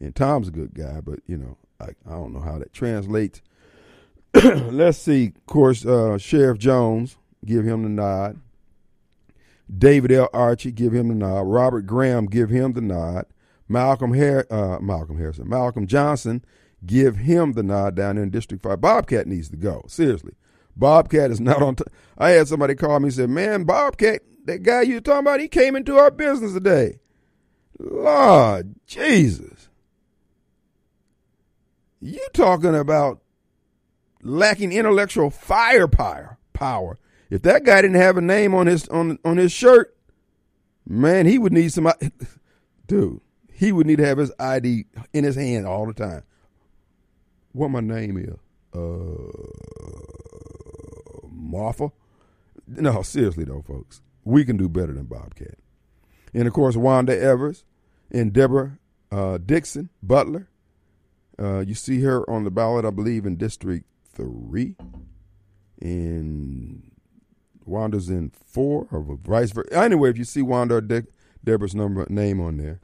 And 0.00 0.14
Tom's 0.14 0.48
a 0.48 0.52
good 0.52 0.74
guy, 0.74 1.00
but 1.00 1.20
you 1.26 1.36
know, 1.36 1.56
I, 1.80 1.86
I 2.06 2.12
don't 2.12 2.32
know 2.32 2.40
how 2.40 2.58
that 2.58 2.72
translates. 2.72 3.42
Let's 4.34 4.98
see. 4.98 5.26
Of 5.26 5.46
course, 5.46 5.84
uh, 5.84 6.18
Sheriff 6.18 6.58
Jones 6.58 7.16
give 7.44 7.64
him 7.64 7.82
the 7.82 7.88
nod. 7.88 8.40
David 9.76 10.12
L. 10.12 10.28
Archie, 10.32 10.72
give 10.72 10.92
him 10.92 11.08
the 11.08 11.14
nod. 11.14 11.42
Robert 11.42 11.86
Graham, 11.86 12.26
give 12.26 12.50
him 12.50 12.72
the 12.72 12.80
nod. 12.80 13.26
Malcolm 13.68 14.12
uh, 14.12 14.78
Malcolm 14.80 15.18
Harrison, 15.18 15.48
Malcolm 15.48 15.86
Johnson, 15.86 16.44
give 16.84 17.16
him 17.16 17.52
the 17.52 17.62
nod 17.62 17.94
down 17.94 18.18
in 18.18 18.30
District 18.30 18.62
Five. 18.62 18.80
Bobcat 18.80 19.26
needs 19.26 19.48
to 19.48 19.56
go. 19.56 19.84
Seriously, 19.88 20.34
Bobcat 20.76 21.30
is 21.30 21.40
not 21.40 21.62
on. 21.62 21.76
T- 21.76 21.84
I 22.18 22.30
had 22.30 22.48
somebody 22.48 22.74
call 22.74 23.00
me 23.00 23.06
and 23.06 23.14
said, 23.14 23.30
"Man, 23.30 23.64
Bobcat, 23.64 24.22
that 24.44 24.62
guy 24.62 24.82
you 24.82 25.00
talking 25.00 25.20
about, 25.20 25.40
he 25.40 25.48
came 25.48 25.76
into 25.76 25.96
our 25.96 26.10
business 26.10 26.52
today." 26.52 26.98
Lord 27.78 28.74
Jesus, 28.86 29.68
you 32.00 32.24
talking 32.34 32.74
about 32.74 33.20
lacking 34.22 34.72
intellectual 34.72 35.30
firepower? 35.30 36.38
Power. 36.52 36.98
If 37.30 37.42
that 37.42 37.64
guy 37.64 37.82
didn't 37.82 38.00
have 38.00 38.16
a 38.16 38.20
name 38.20 38.54
on 38.54 38.66
his 38.66 38.88
on 38.88 39.18
on 39.24 39.36
his 39.36 39.52
shirt, 39.52 39.96
man, 40.86 41.26
he 41.26 41.38
would 41.38 41.52
need 41.52 41.72
some. 41.72 41.90
Dude, 42.86 43.20
he 43.52 43.72
would 43.72 43.86
need 43.86 43.98
to 43.98 44.06
have 44.06 44.18
his 44.18 44.32
ID 44.38 44.86
in 45.12 45.24
his 45.24 45.36
hand 45.36 45.66
all 45.66 45.86
the 45.86 45.94
time. 45.94 46.22
What 47.52 47.68
my 47.68 47.80
name 47.80 48.18
is? 48.18 48.36
Uh, 48.74 49.32
Martha. 51.30 51.92
No, 52.66 53.02
seriously 53.02 53.44
though, 53.44 53.62
folks, 53.62 54.02
we 54.24 54.44
can 54.44 54.56
do 54.56 54.68
better 54.68 54.92
than 54.92 55.04
Bobcat. 55.04 55.58
And 56.32 56.48
of 56.48 56.52
course, 56.52 56.76
Wanda 56.76 57.18
Evers 57.18 57.64
and 58.10 58.32
Deborah 58.32 58.78
uh, 59.12 59.38
Dixon 59.38 59.90
Butler. 60.02 60.48
Uh, 61.38 61.60
you 61.60 61.74
see 61.74 62.00
her 62.02 62.28
on 62.28 62.44
the 62.44 62.50
ballot, 62.50 62.84
I 62.84 62.90
believe, 62.90 63.26
in 63.26 63.36
District 63.36 63.84
Three. 64.12 64.76
And 65.80 66.90
Wanda's 67.66 68.10
in 68.10 68.30
four, 68.30 68.86
or 68.90 69.00
vice 69.24 69.52
versa. 69.52 69.72
Anyway, 69.72 70.10
if 70.10 70.18
you 70.18 70.24
see 70.24 70.42
Wanda 70.42 70.80
De- 70.80 71.06
Deborah's 71.42 71.74
number 71.74 72.06
name 72.08 72.40
on 72.40 72.56
there. 72.56 72.80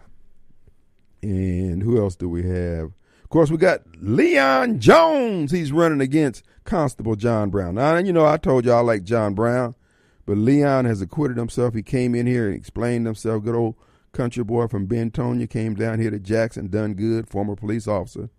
And 1.23 1.83
who 1.83 2.01
else 2.01 2.17
do 2.17 2.29
we 2.29 2.43
have? 2.45 2.93
Of 3.23 3.29
course, 3.31 3.51
we 3.51 3.59
got 3.59 3.83
Leon 4.01 4.81
Jones. 4.81 5.53
He's 5.53 5.73
running 5.73 6.01
against 6.01 6.45
Constable 6.65 7.17
John 7.17 7.51
Brown. 7.51 7.77
Now, 7.77 7.97
you 7.97 8.13
know, 8.13 8.27
I 8.27 8.37
told 8.37 8.65
you 8.65 8.73
I 8.73 8.81
like 8.81 9.05
John 9.05 9.35
Brown, 9.35 9.75
but 10.27 10.37
Leon 10.37 10.85
has 10.87 11.01
acquitted 11.01 11.37
himself. 11.37 11.75
He 11.75 11.83
came 11.83 12.15
in 12.15 12.27
here 12.27 12.47
and 12.47 12.57
explained 12.57 13.07
himself. 13.07 13.45
Good 13.45 13.55
old 13.55 13.77
country 14.13 14.43
boy 14.43 14.67
from 14.67 14.89
Bentonia 14.89 15.49
came 15.49 15.75
down 15.75 16.01
here 16.01 16.11
to 16.11 16.19
Jackson, 16.19 16.69
done 16.69 16.95
good, 16.95 17.29
former 17.29 17.55
police 17.55 17.87
officer. 17.87 18.31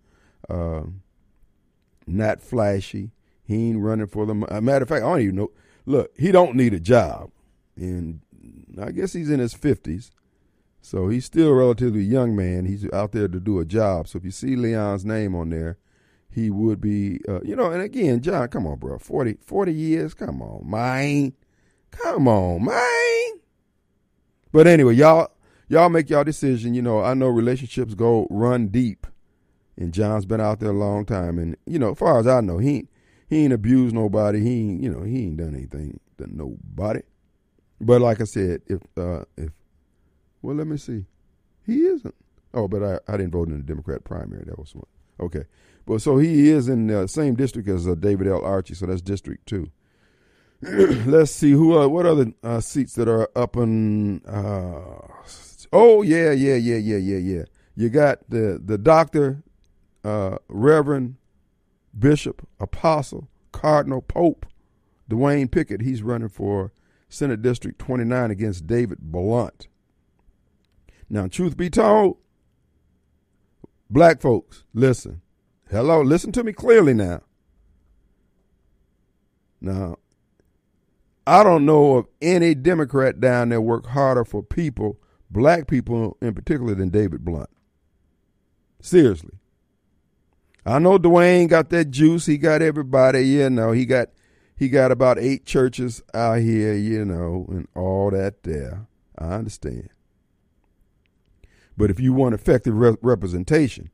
Uh, 0.50 0.82
not 2.06 2.42
flashy. 2.42 3.12
He 3.44 3.68
ain't 3.68 3.80
running 3.80 4.06
for 4.06 4.26
the. 4.26 4.34
matter 4.34 4.82
of 4.82 4.88
fact, 4.88 5.04
I 5.04 5.08
don't 5.08 5.20
even 5.20 5.36
know 5.36 5.50
look, 5.86 6.10
he 6.16 6.32
don't 6.32 6.56
need 6.56 6.74
a 6.74 6.80
job, 6.80 7.30
and 7.76 8.20
I 8.80 8.90
guess 8.92 9.12
he's 9.12 9.30
in 9.30 9.40
his 9.40 9.54
fifties, 9.54 10.10
so 10.80 11.08
he's 11.08 11.24
still 11.24 11.48
a 11.48 11.54
relatively 11.54 12.02
young 12.02 12.34
man. 12.34 12.66
He's 12.66 12.90
out 12.92 13.12
there 13.12 13.28
to 13.28 13.40
do 13.40 13.60
a 13.60 13.64
job. 13.64 14.08
So 14.08 14.18
if 14.18 14.24
you 14.24 14.30
see 14.30 14.56
Leon's 14.56 15.04
name 15.04 15.34
on 15.34 15.50
there, 15.50 15.78
he 16.28 16.50
would 16.50 16.80
be, 16.80 17.20
uh, 17.28 17.40
you 17.42 17.54
know. 17.54 17.70
And 17.70 17.82
again, 17.82 18.20
John, 18.20 18.48
come 18.48 18.66
on, 18.66 18.78
bro, 18.78 18.98
40, 18.98 19.38
40 19.44 19.72
years, 19.72 20.14
come 20.14 20.42
on, 20.42 20.68
man, 20.68 21.34
come 21.90 22.26
on, 22.26 22.64
man. 22.64 23.40
But 24.50 24.66
anyway, 24.66 24.94
y'all, 24.94 25.30
y'all 25.68 25.88
make 25.88 26.10
y'all 26.10 26.24
decision. 26.24 26.74
You 26.74 26.82
know, 26.82 27.02
I 27.02 27.14
know 27.14 27.28
relationships 27.28 27.94
go 27.94 28.26
run 28.30 28.68
deep, 28.68 29.06
and 29.76 29.92
John's 29.92 30.26
been 30.26 30.40
out 30.40 30.60
there 30.60 30.70
a 30.70 30.74
long 30.74 31.04
time, 31.04 31.38
and 31.38 31.56
you 31.66 31.78
know, 31.78 31.92
as 31.92 31.98
far 31.98 32.18
as 32.18 32.26
I 32.26 32.40
know, 32.40 32.58
he 32.58 32.88
he 33.32 33.44
ain't 33.44 33.54
abused 33.54 33.94
nobody. 33.94 34.40
He 34.40 34.60
ain't, 34.60 34.82
you 34.82 34.90
know, 34.90 35.02
he 35.04 35.24
ain't 35.24 35.38
done 35.38 35.54
anything 35.54 35.98
to 36.18 36.26
nobody. 36.36 37.00
But 37.80 38.02
like 38.02 38.20
I 38.20 38.24
said, 38.24 38.60
if 38.66 38.82
uh 38.98 39.24
if 39.38 39.50
well, 40.42 40.54
let 40.54 40.66
me 40.66 40.76
see, 40.76 41.06
he 41.64 41.78
isn't. 41.86 42.14
Oh, 42.52 42.68
but 42.68 42.82
I, 42.82 42.98
I 43.10 43.16
didn't 43.16 43.32
vote 43.32 43.48
in 43.48 43.56
the 43.56 43.62
Democrat 43.62 44.04
primary. 44.04 44.44
That 44.44 44.58
was 44.58 44.74
one. 44.74 44.84
Okay, 45.18 45.44
but 45.86 46.02
so 46.02 46.18
he 46.18 46.50
is 46.50 46.68
in 46.68 46.88
the 46.88 47.06
same 47.06 47.34
district 47.34 47.70
as 47.70 47.88
uh, 47.88 47.94
David 47.94 48.26
L. 48.26 48.44
Archie. 48.44 48.74
So 48.74 48.84
that's 48.84 49.00
District 49.00 49.46
Two. 49.46 49.70
Let's 50.60 51.32
see 51.32 51.52
who. 51.52 51.78
Uh, 51.78 51.88
what 51.88 52.04
other 52.04 52.34
uh, 52.44 52.60
seats 52.60 52.92
that 52.96 53.08
are 53.08 53.30
up 53.34 53.56
in? 53.56 54.20
Uh, 54.26 55.08
oh 55.72 56.02
yeah, 56.02 56.32
yeah, 56.32 56.56
yeah, 56.56 56.76
yeah, 56.76 56.98
yeah, 56.98 57.16
yeah. 57.16 57.44
You 57.76 57.88
got 57.88 58.28
the 58.28 58.60
the 58.62 58.76
doctor, 58.76 59.42
uh, 60.04 60.36
Reverend 60.48 61.16
Bishop, 61.98 62.46
Apostle, 62.58 63.28
Cardinal, 63.52 64.02
Pope, 64.02 64.46
Dwayne 65.10 65.50
Pickett, 65.50 65.82
he's 65.82 66.02
running 66.02 66.28
for 66.28 66.72
Senate 67.08 67.42
District 67.42 67.78
29 67.78 68.30
against 68.30 68.66
David 68.66 68.98
Blount. 69.00 69.68
Now, 71.10 71.26
truth 71.26 71.56
be 71.56 71.68
told, 71.68 72.16
black 73.90 74.20
folks, 74.20 74.64
listen. 74.72 75.20
Hello, 75.70 76.00
listen 76.00 76.32
to 76.32 76.44
me 76.44 76.52
clearly 76.52 76.94
now. 76.94 77.20
Now, 79.60 79.98
I 81.26 81.44
don't 81.44 81.64
know 81.64 81.96
of 81.96 82.06
any 82.20 82.54
Democrat 82.54 83.20
down 83.20 83.50
there 83.50 83.60
work 83.60 83.86
harder 83.86 84.24
for 84.24 84.42
people, 84.42 84.98
black 85.30 85.68
people 85.68 86.16
in 86.20 86.34
particular, 86.34 86.74
than 86.74 86.88
David 86.88 87.24
Blount. 87.24 87.50
Seriously. 88.80 89.38
I 90.64 90.78
know 90.78 90.98
Dwayne 90.98 91.48
got 91.48 91.70
that 91.70 91.90
juice. 91.90 92.26
He 92.26 92.38
got 92.38 92.62
everybody, 92.62 93.26
you 93.26 93.50
know. 93.50 93.72
He 93.72 93.84
got 93.84 94.08
he 94.56 94.68
got 94.68 94.92
about 94.92 95.18
eight 95.18 95.44
churches 95.44 96.02
out 96.14 96.38
here, 96.38 96.74
you 96.74 97.04
know, 97.04 97.46
and 97.48 97.66
all 97.74 98.10
that 98.10 98.44
there. 98.44 98.86
I 99.18 99.34
understand. 99.34 99.88
But 101.76 101.90
if 101.90 101.98
you 101.98 102.12
want 102.12 102.34
effective 102.34 102.76
re- 102.76 102.96
representation, 103.02 103.90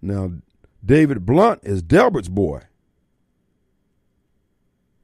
now 0.00 0.32
David 0.84 1.26
Blount 1.26 1.60
is 1.64 1.82
Delbert's 1.82 2.28
boy. 2.28 2.62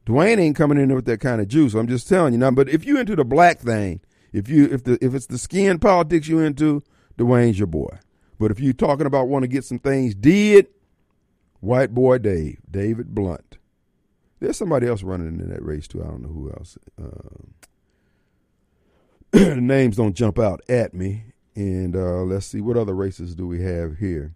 Dwayne 0.07 0.38
ain't 0.38 0.57
coming 0.57 0.79
in 0.79 0.88
there 0.88 0.97
with 0.97 1.07
that 1.07 1.21
kind 1.21 1.41
of 1.41 1.49
juice. 1.49 1.75
I'm 1.75 1.88
just 1.88 2.09
telling 2.09 2.33
you 2.33 2.38
now. 2.38 2.50
But 2.50 2.69
if 2.69 2.85
you 2.85 2.99
into 2.99 3.17
the 3.17 3.25
black 3.25 3.61
thing, 3.61 4.00
if 4.33 4.49
you 4.49 4.67
if 4.67 4.85
the 4.85 4.99
if 5.05 5.14
it's 5.14 5.26
the 5.26 5.38
skin 5.38 5.79
politics 5.79 6.29
you 6.29 6.41
into, 6.41 6.83
Dwayne's 7.19 7.59
your 7.59 7.67
boy. 7.67 7.99
But 8.38 8.50
if 8.50 8.61
you're 8.61 8.73
talking 8.73 9.07
about 9.07 9.29
want 9.29 9.43
to 9.45 9.49
get 9.49 9.64
some 9.64 9.79
things 9.79 10.14
did, 10.14 10.67
white 11.61 11.95
boy 11.95 12.19
Dave, 12.19 12.59
David 12.71 13.14
Blount. 13.14 13.59
There's 14.41 14.57
somebody 14.57 14.87
else 14.87 15.03
running 15.03 15.41
in 15.41 15.49
that 15.50 15.64
race 15.64 15.88
too. 15.88 16.03
I 16.03 16.07
don't 16.07 16.23
know 16.23 16.29
who 16.29 16.50
else. 16.50 16.76
The 19.31 19.57
names 19.61 19.97
don't 19.97 20.14
jump 20.14 20.38
out 20.38 20.61
at 20.69 20.95
me. 20.95 21.25
And 21.57 21.97
uh, 21.97 22.23
let's 22.23 22.47
see, 22.47 22.61
what 22.61 22.76
other 22.76 22.95
races 22.95 23.35
do 23.35 23.47
we 23.47 23.62
have 23.62 23.99
here? 23.99 24.35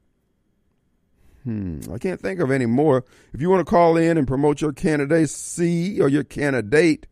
Hmm, 1.45 1.81
I 1.93 1.99
can't 1.99 2.21
think 2.21 2.41
of 2.41 2.51
any 2.51 2.67
more. 2.67 3.05
If 3.33 3.41
you 3.41 3.51
want 3.51 3.67
to 3.67 3.71
call 3.71 3.97
in 3.97 4.17
and 4.17 4.27
promote 4.27 4.61
your 4.61 4.73
candidacy 4.73 6.01
or 6.01 6.09
your 6.09 6.25
candidate, 6.25 7.07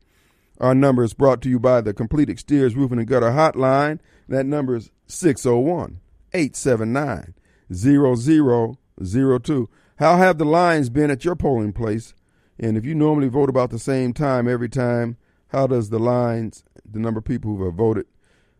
our 0.60 0.74
number 0.74 1.02
is 1.02 1.12
brought 1.12 1.42
to 1.42 1.48
you 1.48 1.58
by 1.58 1.80
the 1.80 1.92
Complete 1.92 2.30
Exteriors 2.30 2.76
Roofing 2.76 2.98
and 2.98 3.08
Gutter 3.08 3.30
Hotline. 3.30 3.98
That 4.28 4.46
number 4.46 4.76
is 4.76 4.90
601 5.06 6.00
879 6.36 7.34
0002. 7.72 9.68
How 9.98 10.16
have 10.18 10.38
the 10.38 10.44
lines 10.44 10.90
been 10.90 11.10
at 11.10 11.24
your 11.24 11.34
polling 11.34 11.72
place? 11.72 12.14
And 12.58 12.76
if 12.76 12.84
you 12.84 12.94
normally 12.94 13.28
vote 13.28 13.48
about 13.48 13.70
the 13.70 13.78
same 13.78 14.12
time 14.12 14.46
every 14.46 14.68
time, 14.68 15.16
how 15.48 15.66
does 15.66 15.88
the 15.90 15.98
lines, 15.98 16.64
the 16.90 16.98
number 16.98 17.18
of 17.18 17.24
people 17.24 17.56
who 17.56 17.64
have 17.64 17.74
voted 17.74 18.06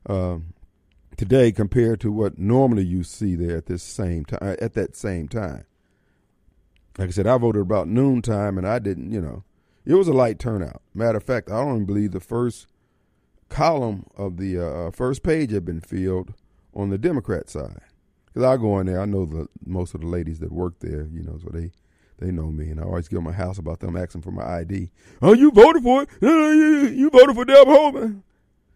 uh, 0.09 0.39
today 1.17 1.53
compare 1.53 1.97
to 1.99 2.11
what 2.11 2.39
normally 2.39 2.85
you 2.85 3.03
see 3.03 3.35
there 3.35 3.57
at 3.57 3.67
this 3.67 3.83
same 3.83 4.25
time 4.25 4.57
at 4.61 4.73
that 4.75 4.97
same 4.97 5.29
time? 5.29 5.67
Like 6.99 7.09
I 7.09 7.13
said, 7.13 7.27
I 7.27 7.37
voted 7.37 7.61
about 7.63 7.89
noontime, 7.89 8.57
and 8.57 8.67
I 8.67 8.79
didn't. 8.79 9.11
You 9.11 9.21
know, 9.21 9.45
it 9.85 9.95
was 9.95 10.09
a 10.09 10.15
light 10.15 10.39
turnout. 10.39 10.81
Matter 10.95 11.19
of 11.19 11.25
fact, 11.25 11.51
I 11.51 11.63
don't 11.63 11.85
believe 11.85 12.13
the 12.13 12.21
first 12.21 12.67
column 13.49 14.07
of 14.17 14.39
the 14.39 14.59
uh, 14.59 14.91
first 14.91 15.23
page 15.23 15.53
had 15.53 15.65
been 15.65 15.81
filled 15.81 16.33
on 16.77 16.91
the 16.91 16.99
Democrat 16.99 17.49
side. 17.49 17.81
Because 18.27 18.45
I 18.45 18.57
go 18.57 18.79
in 18.79 18.87
there, 18.87 19.01
I 19.01 19.07
know 19.07 19.25
the 19.25 19.49
most 19.65 19.95
of 19.95 20.03
the 20.03 20.07
ladies 20.07 20.39
that 20.41 20.53
work 20.53 20.75
there. 20.81 21.09
You 21.11 21.23
know, 21.23 21.39
so 21.43 21.49
they 21.51 21.73
they 22.19 22.31
know 22.31 22.53
me, 22.53 22.71
and 22.71 22.81
I 22.81 22.85
always 22.85 23.09
give 23.09 23.19
them 23.19 23.27
a 23.27 23.33
house 23.33 23.59
about 23.59 23.81
them 23.81 23.97
asking 23.97 24.23
for 24.23 24.31
my 24.31 24.59
ID. 24.59 24.91
Oh, 25.23 25.33
you 25.33 25.51
voted 25.51 25.83
for 25.83 26.03
it? 26.03 26.09
You 26.21 27.11
voted 27.11 27.35
for 27.35 27.45
Deb 27.45 27.67
Holman. 27.67 28.23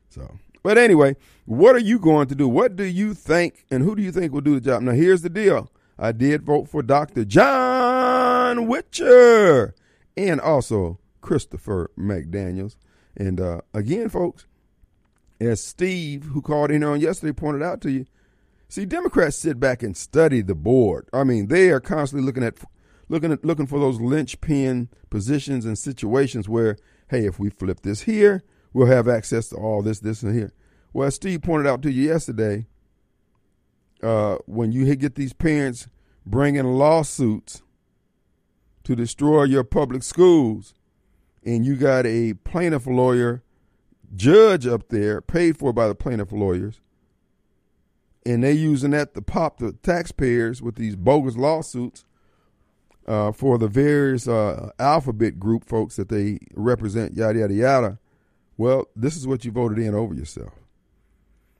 So, 0.09 0.39
but 0.63 0.79
anyway, 0.79 1.17
what 1.45 1.77
are 1.77 1.81
you 1.81 1.99
going 1.99 2.27
to 2.29 2.35
do? 2.35 2.49
What 2.49 2.77
do 2.77 2.85
you 2.85 3.15
think, 3.15 3.65
and 3.71 3.83
who 3.83 3.95
do 3.95 4.03
you 4.03 4.13
think 4.13 4.33
will 4.33 4.41
do 4.41 4.55
the 4.55 4.61
job? 4.61 4.83
Now, 4.83 4.93
here's 4.93 5.23
the 5.23 5.31
deal. 5.31 5.71
I 5.99 6.13
did 6.13 6.43
vote 6.43 6.69
for 6.69 6.83
Dr. 6.83 7.25
John 7.27 8.67
Witcher 8.67 9.75
and 10.17 10.41
also 10.41 10.99
Christopher 11.21 11.91
McDaniels. 11.99 12.77
And 13.17 13.41
uh, 13.41 13.61
again, 13.75 14.09
folks, 14.09 14.47
as 15.41 15.63
Steve, 15.63 16.25
who 16.25 16.43
called 16.43 16.71
in 16.71 16.85
on 16.85 17.01
yesterday, 17.01 17.33
pointed 17.33 17.63
out 17.63 17.81
to 17.81 17.91
you, 17.91 18.07
see, 18.69 18.85
Democrats 18.85 19.37
sit 19.37 19.59
back 19.59 19.83
and 19.83 19.97
study 19.97 20.43
the 20.43 20.55
board. 20.55 21.09
I 21.13 21.25
mean, 21.25 21.49
they 21.49 21.71
are 21.71 21.81
constantly 21.81 22.27
looking 22.27 22.45
at 22.45 22.59
looking 23.09 23.33
at 23.33 23.45
looking 23.45 23.67
for 23.67 23.81
those 23.81 24.01
linchpin 24.01 24.89
positions 25.09 25.65
and 25.65 25.77
situations 25.77 26.49
where, 26.49 26.77
hey, 27.09 27.27
if 27.27 27.39
we 27.39 27.51
flip 27.51 27.81
this 27.81 28.03
here, 28.03 28.43
we'll 28.73 28.87
have 28.87 29.09
access 29.09 29.49
to 29.49 29.57
all 29.57 29.83
this, 29.83 30.01
this, 30.01 30.23
and 30.23 30.35
here. 30.35 30.53
Well, 30.93 31.11
Steve 31.11 31.43
pointed 31.43 31.69
out 31.69 31.83
to 31.83 31.91
you 31.91 32.09
yesterday, 32.09 32.67
uh, 34.03 34.37
when 34.47 34.73
you 34.73 34.95
get 34.97 35.15
these 35.15 35.33
parents 35.33 35.89
bringing 36.25 36.65
lawsuits 36.65 37.63
to 38.85 38.97
destroy 38.97 39.45
your 39.45 39.65
public 39.65 40.03
schools, 40.03 40.75
and 41.45 41.65
you 41.65 41.77
got 41.77 42.07
a 42.07 42.35
plaintiff 42.35 42.87
lawyer 42.87 43.43
judge 44.15 44.67
up 44.67 44.89
there 44.89 45.21
paid 45.21 45.57
for 45.59 45.73
by 45.73 45.89
the 45.89 45.95
plaintiff 45.95 46.33
lawyers, 46.33 46.81
and 48.27 48.45
they 48.45 48.53
using 48.53 48.91
that 48.91 49.15
to 49.15 49.23
pop 49.23 49.59
the 49.59 49.73
taxpayers 49.73 50.61
with 50.61 50.77
these 50.77 50.97
bogus 50.97 51.37
lawsuits 51.37 52.05
uh, 53.07 53.33
for 53.33 53.59
the 53.59 53.69
various 53.69 54.29
uh, 54.29 54.71
alphabet 54.79 55.39
group 55.39 55.65
folks 55.65 55.97
that 55.97 56.09
they 56.09 56.39
represent, 56.55 57.17
yada, 57.17 57.41
yada, 57.41 57.55
yada. 57.55 57.99
Well, 58.57 58.87
this 58.95 59.17
is 59.17 59.27
what 59.27 59.45
you 59.45 59.51
voted 59.51 59.79
in 59.79 59.95
over 59.95 60.15
yourself. 60.15 60.53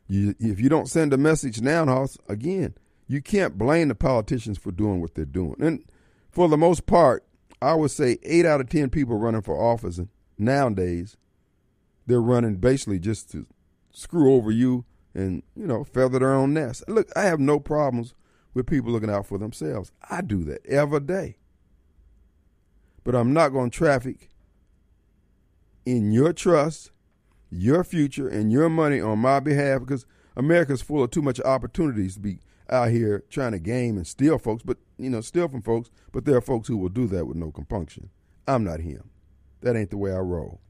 You, 0.07 0.35
if 0.39 0.61
you 0.61 0.69
don't 0.69 0.89
send 0.89 1.13
a 1.13 1.17
message 1.17 1.61
now, 1.61 1.87
House, 1.87 2.19
again, 2.29 2.75
you 3.07 3.23
can't 3.23 3.57
blame 3.57 3.89
the 3.89 3.95
politicians 3.95 4.59
for 4.59 4.71
doing 4.71 5.01
what 5.01 5.15
they're 5.15 5.25
doing. 5.25 5.57
And 5.61 5.85
for 6.31 6.49
the 6.49 6.57
most 6.57 6.87
part, 6.87 7.25
I 7.63 7.75
would 7.75 7.91
say 7.91 8.19
eight 8.23 8.47
out 8.47 8.61
of 8.61 8.69
10 8.69 8.91
people 8.91 9.17
running 9.17 9.43
for 9.43 9.57
office 9.57 10.01
nowadays, 10.39 11.17
they're 12.11 12.21
running 12.21 12.57
basically 12.57 12.99
just 12.99 13.31
to 13.33 13.47
screw 13.93 14.35
over 14.35 14.51
you 14.51 14.85
and, 15.15 15.43
you 15.57 15.67
know, 15.67 15.85
feather 15.85 16.19
their 16.19 16.35
own 16.35 16.55
nest. 16.55 16.85
Look, 16.89 17.09
I 17.17 17.23
have 17.23 17.41
no 17.41 17.59
problems 17.59 18.15
with 18.55 18.67
people 18.67 18.93
looking 18.93 19.11
out 19.11 19.27
for 19.27 19.39
themselves. 19.39 19.93
I 20.11 20.21
do 20.21 20.45
that 20.45 20.65
every 20.67 21.01
day. 21.01 21.37
But 23.05 23.15
I'm 23.15 23.33
not 23.33 23.51
going 23.51 23.71
to 23.71 23.77
traffic 23.77 24.31
in 25.87 26.13
your 26.13 26.33
trust, 26.33 26.91
your 27.51 27.83
future, 27.85 28.29
and 28.29 28.53
your 28.53 28.69
money 28.69 29.01
on 29.01 29.19
my 29.19 29.41
behalf 29.41 29.81
because 29.81 30.05
America's 30.37 30.83
full 30.83 31.03
of 31.03 31.11
too 31.11 31.23
much 31.23 31.41
opportunities 31.41 32.15
to 32.15 32.21
be 32.21 32.41
out 32.69 32.91
here 32.91 33.25
trying 33.31 33.53
to 33.53 33.59
game 33.59 33.97
and 33.97 34.07
steal 34.07 34.39
folks, 34.39 34.63
but 34.63 34.79
you 34.99 35.11
know, 35.11 35.21
steal 35.21 35.49
from 35.49 35.63
folks, 35.63 35.91
but 36.13 36.25
there 36.25 36.37
are 36.37 36.43
folks 36.43 36.69
who 36.69 36.77
will 36.77 36.89
do 36.89 37.07
that 37.07 37.27
with 37.27 37.37
no 37.37 37.51
compunction. 37.51 38.11
I'm 38.47 38.63
not 38.63 38.81
him. 38.81 39.11
That 39.63 39.77
ain't 39.77 39.91
the 39.91 39.97
way 39.97 40.13
I 40.13 40.19
roll. 40.19 40.61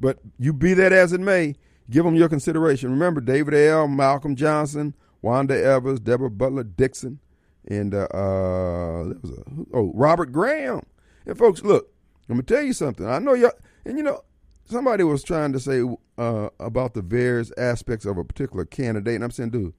But 0.00 0.18
you 0.38 0.52
be 0.52 0.74
that 0.74 0.92
as 0.92 1.12
it 1.12 1.20
may, 1.20 1.54
give 1.90 2.04
them 2.04 2.14
your 2.14 2.28
consideration. 2.28 2.90
Remember 2.90 3.20
David 3.20 3.54
L., 3.54 3.86
Malcolm 3.86 4.34
Johnson, 4.34 4.94
Wanda 5.22 5.54
Evers, 5.62 6.00
Deborah 6.00 6.30
Butler 6.30 6.64
Dixon, 6.64 7.20
and 7.68 7.94
uh, 7.94 8.04
uh, 8.04 9.04
there 9.04 9.18
was 9.20 9.30
a, 9.30 9.42
oh 9.74 9.92
Robert 9.94 10.32
Graham. 10.32 10.84
And 11.26 11.36
folks, 11.36 11.62
look, 11.62 11.92
I'm 12.28 12.36
gonna 12.36 12.42
tell 12.44 12.62
you 12.62 12.72
something. 12.72 13.06
I 13.06 13.18
know 13.18 13.34
y'all, 13.34 13.52
and 13.84 13.98
you 13.98 14.04
know, 14.04 14.22
somebody 14.64 15.04
was 15.04 15.22
trying 15.22 15.52
to 15.52 15.60
say 15.60 15.82
uh, 16.16 16.48
about 16.58 16.94
the 16.94 17.02
various 17.02 17.52
aspects 17.58 18.06
of 18.06 18.16
a 18.16 18.24
particular 18.24 18.64
candidate, 18.64 19.16
and 19.16 19.24
I'm 19.24 19.30
saying, 19.30 19.50
dude, 19.50 19.74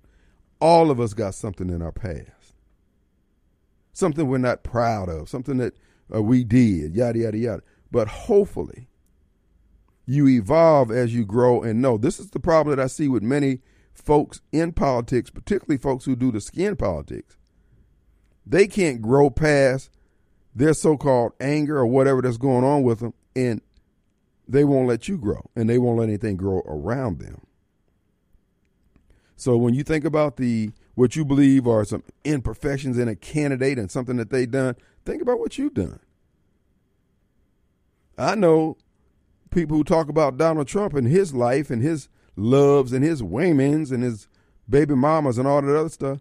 all 0.60 0.92
of 0.92 1.00
us 1.00 1.13
got 1.13 1.34
something 1.34 1.70
in 1.70 1.82
our 1.82 1.92
past, 1.92 2.54
something 3.94 4.28
we're 4.28 4.38
not 4.38 4.63
proud 4.63 5.10
of, 5.10 5.28
something 5.28 5.58
that 5.58 5.74
uh, 6.13 6.22
we 6.22 6.44
did, 6.44 6.96
yada 6.96 7.18
yada 7.18 7.38
yada. 7.38 7.63
But 7.90 8.08
hopefully, 8.08 8.88
you 10.05 10.27
evolve 10.27 10.91
as 10.91 11.13
you 11.13 11.25
grow 11.25 11.62
and 11.62 11.81
know. 11.81 11.98
This 11.98 12.20
is 12.20 12.31
the 12.31 12.39
problem 12.39 12.75
that 12.75 12.84
I 12.84 12.88
see 12.88 13.08
with 13.08 13.24
many 13.24 13.60
folks 13.93 14.41
in 14.51 14.72
politics, 14.72 15.29
particularly 15.29 15.77
folks 15.77 16.05
who 16.05 16.15
do 16.15 16.31
the 16.31 16.41
skin 16.41 16.75
politics, 16.75 17.38
they 18.46 18.67
can't 18.67 19.01
grow 19.01 19.29
past 19.29 19.89
their 20.53 20.74
so 20.74 20.98
called 20.98 21.34
anger 21.39 21.77
or 21.77 21.86
whatever 21.86 22.22
that's 22.22 22.38
going 22.38 22.63
on 22.63 22.84
with 22.84 23.00
them, 23.00 23.13
and 23.36 23.62
they 24.48 24.63
won't 24.63 24.88
let 24.88 25.08
you 25.08 25.17
grow, 25.17 25.50
and 25.55 25.70
they 25.70 25.77
won't 25.77 26.00
let 26.00 26.10
anything 26.10 26.36
grow 26.36 26.60
around 26.65 27.20
them. 27.20 27.41
So 29.36 29.58
when 29.58 29.74
you 29.74 29.84
think 29.84 30.05
about 30.05 30.38
the 30.38 30.72
what 30.93 31.15
you 31.15 31.24
believe 31.24 31.67
are 31.67 31.86
some 31.86 32.03
imperfections 32.24 32.98
in 32.98 33.08
a 33.08 33.15
candidate 33.15 33.79
and 33.79 33.89
something 33.89 34.17
that 34.17 34.29
they've 34.29 34.50
done, 34.50 34.75
think 35.05 35.22
about 35.22 35.39
what 35.39 35.58
you've 35.58 35.74
done. 35.74 36.00
I 38.17 38.36
know 38.36 38.77
people 39.51 39.77
who 39.77 39.84
talk 39.84 40.10
about 40.10 40.38
Donald 40.38 40.67
Trump 40.67 40.93
and 40.93 41.08
his 41.08 41.34
life 41.34 41.70
and 41.70 41.81
his 41.81 42.10
loves 42.36 42.93
and 42.93 43.03
his 43.03 43.22
women's 43.22 43.91
and 43.91 44.03
his 44.03 44.27
baby 44.70 44.96
mamas 44.96 45.38
and 45.38 45.48
all 45.48 45.62
that 45.62 45.77
other 45.77 45.89
stuff. 45.89 46.20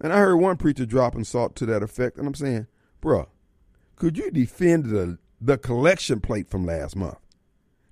And 0.00 0.12
I 0.12 0.18
heard 0.18 0.36
one 0.36 0.56
preacher 0.56 0.86
dropping 0.86 1.24
salt 1.24 1.54
to 1.56 1.66
that 1.66 1.82
effect, 1.82 2.16
and 2.16 2.26
I'm 2.26 2.34
saying, 2.34 2.66
bruh, 3.02 3.26
could 3.96 4.16
you 4.16 4.30
defend 4.30 4.86
the 4.86 5.18
the 5.40 5.58
collection 5.58 6.20
plate 6.20 6.48
from 6.48 6.64
last 6.64 6.96
month? 6.96 7.18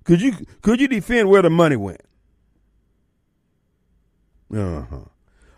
Could 0.03 0.21
you 0.21 0.33
could 0.61 0.81
you 0.81 0.87
defend 0.87 1.29
where 1.29 1.41
the 1.41 1.49
money 1.49 1.75
went? 1.75 2.01
Uh-huh. 4.51 5.05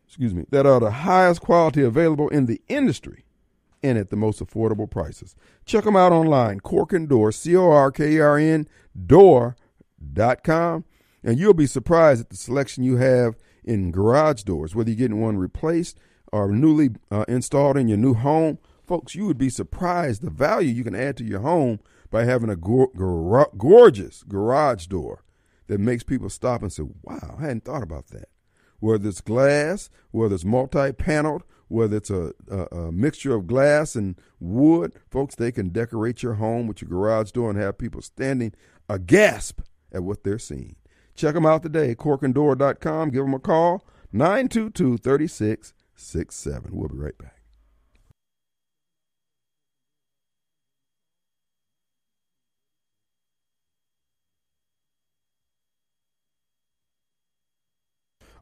excuse 0.06 0.34
me, 0.34 0.44
that 0.50 0.66
are 0.66 0.80
the 0.80 0.90
highest 0.90 1.40
quality 1.40 1.82
available 1.82 2.28
in 2.28 2.46
the 2.46 2.60
industry 2.68 3.24
and 3.82 3.96
at 3.96 4.10
the 4.10 4.16
most 4.16 4.44
affordable 4.44 4.90
prices. 4.90 5.34
Check 5.64 5.84
them 5.84 5.96
out 5.96 6.12
online, 6.12 6.60
Corker 6.60 6.98
Door, 6.98 7.32
C 7.32 7.56
O 7.56 7.70
R 7.70 7.90
K 7.90 8.14
E 8.14 8.20
R 8.20 8.38
N, 8.38 8.68
door.com, 9.06 10.84
and 11.22 11.38
you'll 11.38 11.54
be 11.54 11.66
surprised 11.66 12.22
at 12.22 12.30
the 12.30 12.36
selection 12.36 12.84
you 12.84 12.96
have 12.96 13.36
in 13.64 13.90
garage 13.90 14.42
doors, 14.42 14.74
whether 14.74 14.90
you're 14.90 14.96
getting 14.96 15.20
one 15.20 15.38
replaced 15.38 15.98
or 16.32 16.50
newly 16.50 16.90
uh, 17.10 17.24
installed 17.28 17.76
in 17.76 17.88
your 17.88 17.98
new 17.98 18.14
home. 18.14 18.58
Folks, 18.86 19.14
you 19.14 19.26
would 19.26 19.38
be 19.38 19.50
surprised 19.50 20.22
the 20.22 20.30
value 20.30 20.72
you 20.72 20.82
can 20.82 20.96
add 20.96 21.16
to 21.16 21.24
your 21.24 21.40
home 21.40 21.78
by 22.10 22.24
having 22.24 22.50
a 22.50 22.56
go- 22.56 22.90
gar- 22.96 23.50
gorgeous 23.56 24.24
garage 24.24 24.86
door 24.86 25.22
that 25.70 25.80
makes 25.80 26.02
people 26.02 26.28
stop 26.28 26.60
and 26.60 26.70
say, 26.70 26.82
wow, 27.02 27.36
I 27.38 27.40
hadn't 27.40 27.64
thought 27.64 27.82
about 27.82 28.08
that 28.08 28.28
whether 28.80 29.08
it's 29.08 29.20
glass, 29.20 29.90
whether 30.10 30.34
it's 30.34 30.44
multi-paneled, 30.44 31.44
whether 31.68 31.98
it's 31.98 32.10
a, 32.10 32.32
a, 32.50 32.64
a, 32.76 32.92
mixture 32.92 33.34
of 33.34 33.46
glass 33.46 33.94
and 33.94 34.16
wood, 34.40 34.92
folks, 35.10 35.36
they 35.36 35.52
can 35.52 35.68
decorate 35.68 36.22
your 36.22 36.34
home 36.34 36.66
with 36.66 36.82
your 36.82 36.88
garage 36.88 37.30
door 37.30 37.50
and 37.50 37.58
have 37.58 37.78
people 37.78 38.02
standing 38.02 38.52
aghast 38.88 39.60
at 39.92 40.02
what 40.02 40.24
they're 40.24 40.38
seeing. 40.38 40.74
Check 41.14 41.34
them 41.34 41.46
out 41.46 41.62
today, 41.62 41.94
corkanddoor.com. 41.94 43.10
Give 43.10 43.24
them 43.24 43.34
a 43.34 43.38
call, 43.38 43.86
922 44.12 44.98
3667. 44.98 46.70
We'll 46.72 46.88
be 46.88 46.96
right 46.96 47.18
back. 47.18 47.39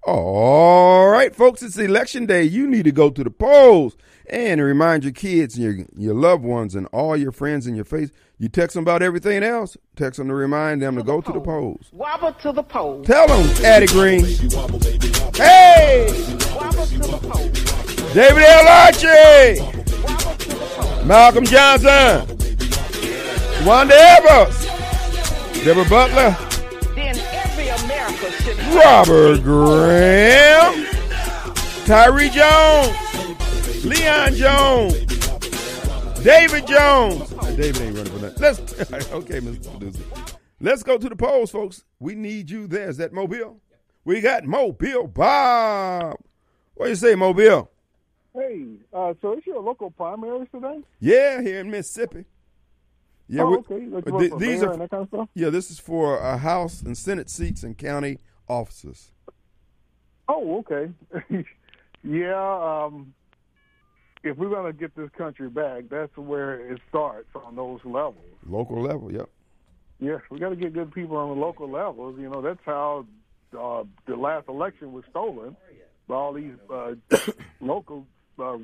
All 0.04 1.08
right, 1.08 1.34
folks, 1.34 1.62
it's 1.62 1.76
election 1.76 2.26
day. 2.26 2.44
You 2.44 2.66
need 2.66 2.84
to 2.84 2.92
go 2.92 3.10
to 3.10 3.24
the 3.24 3.30
polls 3.30 3.96
and 4.30 4.60
remind 4.60 5.04
your 5.04 5.12
kids 5.12 5.56
and 5.56 5.64
your, 5.64 5.86
your 5.96 6.14
loved 6.14 6.44
ones 6.44 6.74
and 6.74 6.86
all 6.92 7.16
your 7.16 7.32
friends 7.32 7.66
in 7.66 7.74
your 7.74 7.84
face. 7.84 8.10
You 8.38 8.48
text 8.48 8.74
them 8.74 8.84
about 8.84 9.02
everything 9.02 9.42
else. 9.42 9.76
Text 9.96 10.18
them 10.18 10.28
to 10.28 10.34
remind 10.34 10.80
them 10.80 10.94
to, 10.94 11.00
to 11.02 11.06
go 11.06 11.20
to 11.20 11.32
the 11.32 11.40
polls. 11.40 11.88
Wobble 11.92 12.32
to 12.34 12.52
the 12.52 12.62
polls. 12.62 13.06
Tell 13.06 13.26
them, 13.26 13.64
Addie 13.64 13.86
Green. 13.86 14.24
Hey! 15.34 16.06
Wobble 16.54 16.86
to 16.86 16.98
the 16.98 17.18
polls. 17.20 18.14
David 18.14 18.42
L. 18.42 18.68
Archie. 18.68 19.60
Malcolm 21.06 21.44
Johnson. 21.44 22.36
Wanda 23.66 23.94
Evers. 23.94 24.64
Deborah 25.64 25.88
Butler. 25.88 26.47
Robert 28.74 29.42
Graham, 29.42 30.84
Tyree 31.86 32.28
Jones, 32.28 33.84
Leon 33.84 34.34
Jones, 34.34 35.06
David 36.22 36.66
Jones. 36.66 37.30
David 37.56 37.82
ain't 37.82 37.96
running 37.96 38.12
for 38.12 38.18
that. 38.18 38.38
Let's 38.38 38.58
okay, 39.12 39.40
Mr. 39.40 39.70
Producer. 39.70 40.04
Let's 40.60 40.82
go 40.82 40.98
to 40.98 41.08
the 41.08 41.16
polls, 41.16 41.50
folks. 41.50 41.84
We 41.98 42.14
need 42.14 42.50
you 42.50 42.66
there. 42.66 42.88
Is 42.88 42.98
that 42.98 43.12
Mobile? 43.12 43.60
We 44.04 44.20
got 44.20 44.44
Mobile 44.44 45.06
Bob. 45.06 46.18
What 46.74 46.86
do 46.86 46.90
you 46.90 46.96
say, 46.96 47.14
Mobile? 47.14 47.70
Hey, 48.34 48.66
uh, 48.92 49.14
so 49.20 49.36
is 49.38 49.46
your 49.46 49.60
local 49.60 49.90
primaries 49.90 50.48
today? 50.52 50.80
Yeah, 51.00 51.40
here 51.40 51.60
in 51.60 51.70
Mississippi. 51.70 52.24
Yeah, 53.28 53.42
oh, 53.42 53.56
okay. 53.58 53.86
Like 53.86 54.04
th- 54.04 54.32
these 54.38 54.62
are 54.62 54.76
kind 54.88 55.08
of. 55.12 55.28
Yeah, 55.34 55.50
this 55.50 55.70
is 55.70 55.78
for 55.78 56.22
uh, 56.22 56.38
House 56.38 56.82
and 56.82 56.96
Senate 56.96 57.28
seats 57.28 57.62
and 57.62 57.76
county 57.76 58.18
officers. 58.48 59.10
Oh, 60.28 60.58
okay. 60.58 60.92
yeah, 62.02 62.84
um, 62.84 63.14
if 64.22 64.36
we're 64.36 64.50
going 64.50 64.72
to 64.72 64.78
get 64.78 64.94
this 64.94 65.10
country 65.16 65.48
back, 65.48 65.84
that's 65.90 66.16
where 66.16 66.72
it 66.72 66.80
starts 66.88 67.28
on 67.34 67.56
those 67.56 67.80
levels. 67.84 68.16
Local 68.46 68.82
level, 68.82 69.12
yep. 69.12 69.28
Yes, 70.00 70.20
we 70.30 70.38
got 70.38 70.50
to 70.50 70.56
get 70.56 70.74
good 70.74 70.92
people 70.92 71.16
on 71.16 71.28
the 71.28 71.44
local 71.44 71.70
levels. 71.70 72.16
You 72.18 72.28
know, 72.28 72.40
that's 72.40 72.60
how 72.64 73.06
uh, 73.58 73.84
the 74.06 74.16
last 74.16 74.48
election 74.48 74.92
was 74.92 75.04
stolen 75.10 75.56
by 76.06 76.14
all 76.14 76.32
these 76.32 76.54
uh, 76.72 76.94
local 77.60 78.06
uh, 78.38 78.58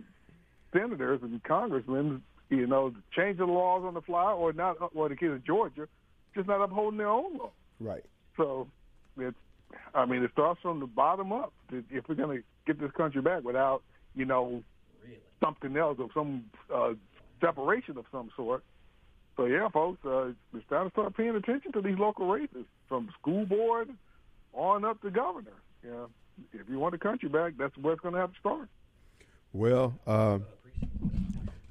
senators 0.72 1.20
and 1.22 1.42
congressmen. 1.42 2.22
You 2.50 2.66
know, 2.66 2.94
changing 3.16 3.46
the 3.46 3.52
laws 3.52 3.84
on 3.84 3.94
the 3.94 4.02
fly, 4.02 4.32
or 4.32 4.52
not, 4.52 4.76
or 4.94 5.08
the 5.08 5.16
kids 5.16 5.32
of 5.32 5.44
Georgia, 5.44 5.88
just 6.34 6.46
not 6.46 6.62
upholding 6.62 6.98
their 6.98 7.08
own 7.08 7.38
law. 7.38 7.50
Right. 7.80 8.04
So 8.36 8.68
it's 9.16 9.36
I 9.94 10.04
mean, 10.06 10.22
it 10.22 10.30
starts 10.32 10.60
from 10.60 10.80
the 10.80 10.86
bottom 10.86 11.32
up. 11.32 11.52
If 11.70 12.08
we're 12.08 12.14
going 12.14 12.38
to 12.38 12.44
get 12.66 12.80
this 12.80 12.90
country 12.92 13.22
back 13.22 13.44
without, 13.44 13.82
you 14.14 14.24
know, 14.24 14.62
really? 15.02 15.18
something 15.42 15.76
else 15.76 15.98
or 15.98 16.08
some 16.14 16.44
uh, 16.72 16.94
separation 17.40 17.98
of 17.98 18.04
some 18.10 18.30
sort. 18.36 18.64
So 19.36 19.46
yeah, 19.46 19.68
folks, 19.68 20.04
uh, 20.04 20.32
it's 20.54 20.68
time 20.68 20.86
to 20.86 20.90
start 20.92 21.16
paying 21.16 21.34
attention 21.34 21.72
to 21.72 21.80
these 21.80 21.98
local 21.98 22.28
races, 22.28 22.66
from 22.88 23.10
school 23.20 23.44
board 23.44 23.90
on 24.52 24.84
up 24.84 25.00
to 25.02 25.10
governor. 25.10 25.50
Yeah, 25.84 26.06
if 26.52 26.68
you 26.68 26.78
want 26.78 26.92
the 26.92 26.98
country 26.98 27.28
back, 27.28 27.54
that's 27.58 27.76
where 27.76 27.94
it's 27.94 28.02
going 28.02 28.14
to 28.14 28.20
have 28.20 28.32
to 28.32 28.38
start. 28.38 28.68
Well, 29.52 29.94
uh, 30.06 30.38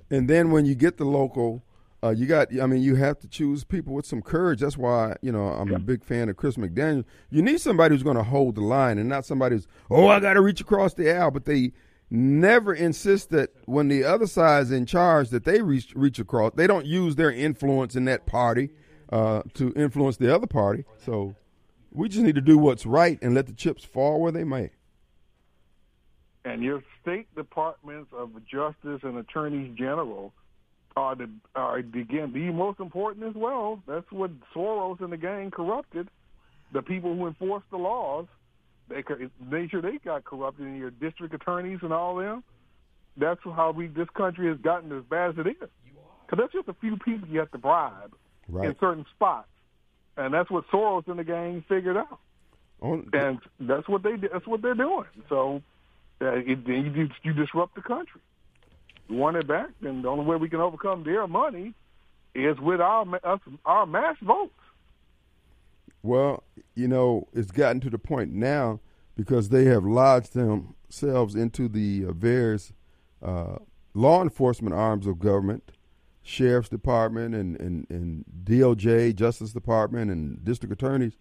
and 0.10 0.30
then 0.30 0.52
when 0.52 0.66
you 0.66 0.76
get 0.76 0.98
the 0.98 1.06
local 1.06 1.64
uh, 2.04 2.10
you 2.10 2.26
got, 2.26 2.50
I 2.60 2.66
mean, 2.66 2.82
you 2.82 2.96
have 2.96 3.18
to 3.20 3.28
choose 3.28 3.64
people 3.64 3.94
with 3.94 4.06
some 4.06 4.22
courage. 4.22 4.60
That's 4.60 4.78
why, 4.78 5.16
you 5.22 5.32
know, 5.32 5.46
I'm 5.46 5.70
yeah. 5.70 5.78
a 5.78 5.80
big 5.80 6.04
fan 6.04 6.28
of 6.28 6.36
Chris 6.36 6.58
McDaniel. 6.58 7.06
You 7.30 7.42
need 7.42 7.62
somebody 7.62 7.96
who's 7.96 8.04
going 8.04 8.18
to 8.18 8.24
hold 8.24 8.56
the 8.56 8.62
line 8.62 8.98
and 8.98 9.08
not 9.08 9.26
somebody 9.26 9.56
who's, 9.56 9.68
oh, 9.90 10.08
I 10.10 10.20
got 10.20 10.34
to 10.34 10.42
reach 10.42 10.60
across 10.60 10.94
the 10.96 11.16
aisle. 11.16 11.32
But 11.32 11.46
they 11.46 11.72
never 12.10 12.74
insist 12.74 13.30
that 13.30 13.52
when 13.66 13.88
the 13.88 14.04
other 14.04 14.28
side's 14.28 14.72
in 14.72 14.86
charge 14.86 15.30
that 15.30 15.46
they 15.46 15.62
reach, 15.62 15.94
reach 15.96 16.20
across. 16.20 16.52
They 16.56 16.68
don't 16.68 16.86
use 16.86 17.16
their 17.16 17.32
influence 17.32 17.96
in 17.96 18.04
that 18.06 18.26
party 18.26 18.72
uh, 19.10 19.44
to 19.54 19.72
influence 19.74 20.18
the 20.18 20.36
other 20.36 20.48
party. 20.48 20.84
So 21.06 21.36
we 21.92 22.10
just 22.10 22.24
need 22.24 22.36
to 22.36 22.42
do 22.42 22.58
what's 22.58 22.86
right 22.86 23.18
and 23.22 23.34
let 23.34 23.48
the 23.48 23.54
chips 23.54 23.86
fall 23.86 24.20
where 24.20 24.34
they 24.34 24.44
may. 24.44 24.72
And 26.44 26.62
your 26.62 26.84
state 27.02 27.34
departments 27.34 28.12
of 28.12 28.32
justice 28.46 29.00
and 29.04 29.18
attorneys 29.18 29.74
general– 29.78 30.34
are 30.96 31.16
the 31.16 31.30
are 31.56 31.78
again 31.78 32.32
the 32.34 32.52
most 32.52 32.80
important 32.80 33.26
as 33.26 33.36
well. 33.36 33.82
That's 33.88 34.10
what 34.12 34.32
Soros 34.56 35.02
and 35.02 35.12
the 35.12 35.18
gang 35.18 35.52
corrupted. 35.52 36.10
The 36.72 36.82
people 36.82 37.16
who 37.16 37.28
enforce 37.28 37.64
the 37.72 37.78
laws, 37.78 38.26
they 38.90 39.04
made 39.40 39.72
sure 39.72 39.82
they 39.82 39.98
got 40.04 40.24
corrupted 40.24 40.66
in 40.66 40.78
your 40.78 40.92
district 40.92 41.34
attorneys 41.34 41.80
and 41.82 41.94
all 41.94 42.16
them. 42.16 42.44
That's 43.18 43.40
how 43.44 43.72
we 43.72 43.88
this 43.88 44.10
country 44.16 44.48
has 44.48 44.58
gotten 44.58 44.92
as 44.92 45.04
bad 45.04 45.32
as 45.32 45.46
it 45.46 45.50
is. 45.50 45.70
Because 46.26 46.40
that's 46.40 46.54
just 46.54 46.68
a 46.68 46.76
few 46.80 46.98
people 46.98 47.28
you 47.28 47.40
have 47.40 47.52
to 47.52 47.58
bribe 47.58 48.14
right. 48.48 48.70
in 48.70 48.76
certain 48.80 49.06
spots, 49.16 49.50
and 50.18 50.34
that's 50.34 50.50
what 50.50 50.66
Soros 50.70 51.08
and 51.08 51.20
the 51.20 51.24
gang 51.24 51.64
figured 51.68 51.98
out. 51.98 52.20
Oh, 52.82 53.02
and 53.14 53.40
that's 53.60 53.88
what 53.88 54.04
they 54.04 54.16
that's 54.16 54.48
what 54.48 54.62
they're 54.62 54.74
doing. 54.74 55.06
So 55.30 55.62
uh, 56.22 56.34
it, 56.36 56.60
you, 56.68 57.10
you 57.24 57.34
disrupt 57.34 57.76
the 57.76 57.82
country 57.82 58.22
want 59.10 59.38
it 59.38 59.48
back, 59.48 59.70
then 59.82 60.02
the 60.02 60.08
only 60.08 60.26
way 60.26 60.38
we 60.38 60.50
can 60.50 60.60
overcome 60.60 61.04
their 61.04 61.28
money 61.28 61.74
is 62.36 62.60
with 62.60 62.82
our 62.82 63.06
us, 63.24 63.40
our 63.66 63.86
mass 63.86 64.18
votes. 64.22 64.54
Well, 66.02 66.44
you 66.76 66.88
know, 66.88 67.28
it's 67.34 67.52
gotten 67.52 67.80
to 67.82 67.90
the 67.90 67.98
point 67.98 68.34
now 68.34 68.80
because 69.16 69.50
they 69.50 69.66
have 69.66 69.86
lodged 69.86 70.34
themselves 70.34 71.36
into 71.36 71.68
the 71.68 72.06
uh, 72.08 72.12
various 72.12 72.74
uh, 73.22 73.58
law 73.94 74.22
enforcement 74.22 74.76
arms 74.76 75.08
of 75.08 75.20
government, 75.20 75.72
sheriff's 76.22 76.70
department 76.70 77.36
and, 77.36 77.60
and, 77.60 77.86
and 77.90 78.26
DOJ, 78.44 79.16
Justice 79.16 79.54
Department, 79.54 80.12
and 80.12 80.44
district 80.44 80.74
attorneys. 80.74 81.14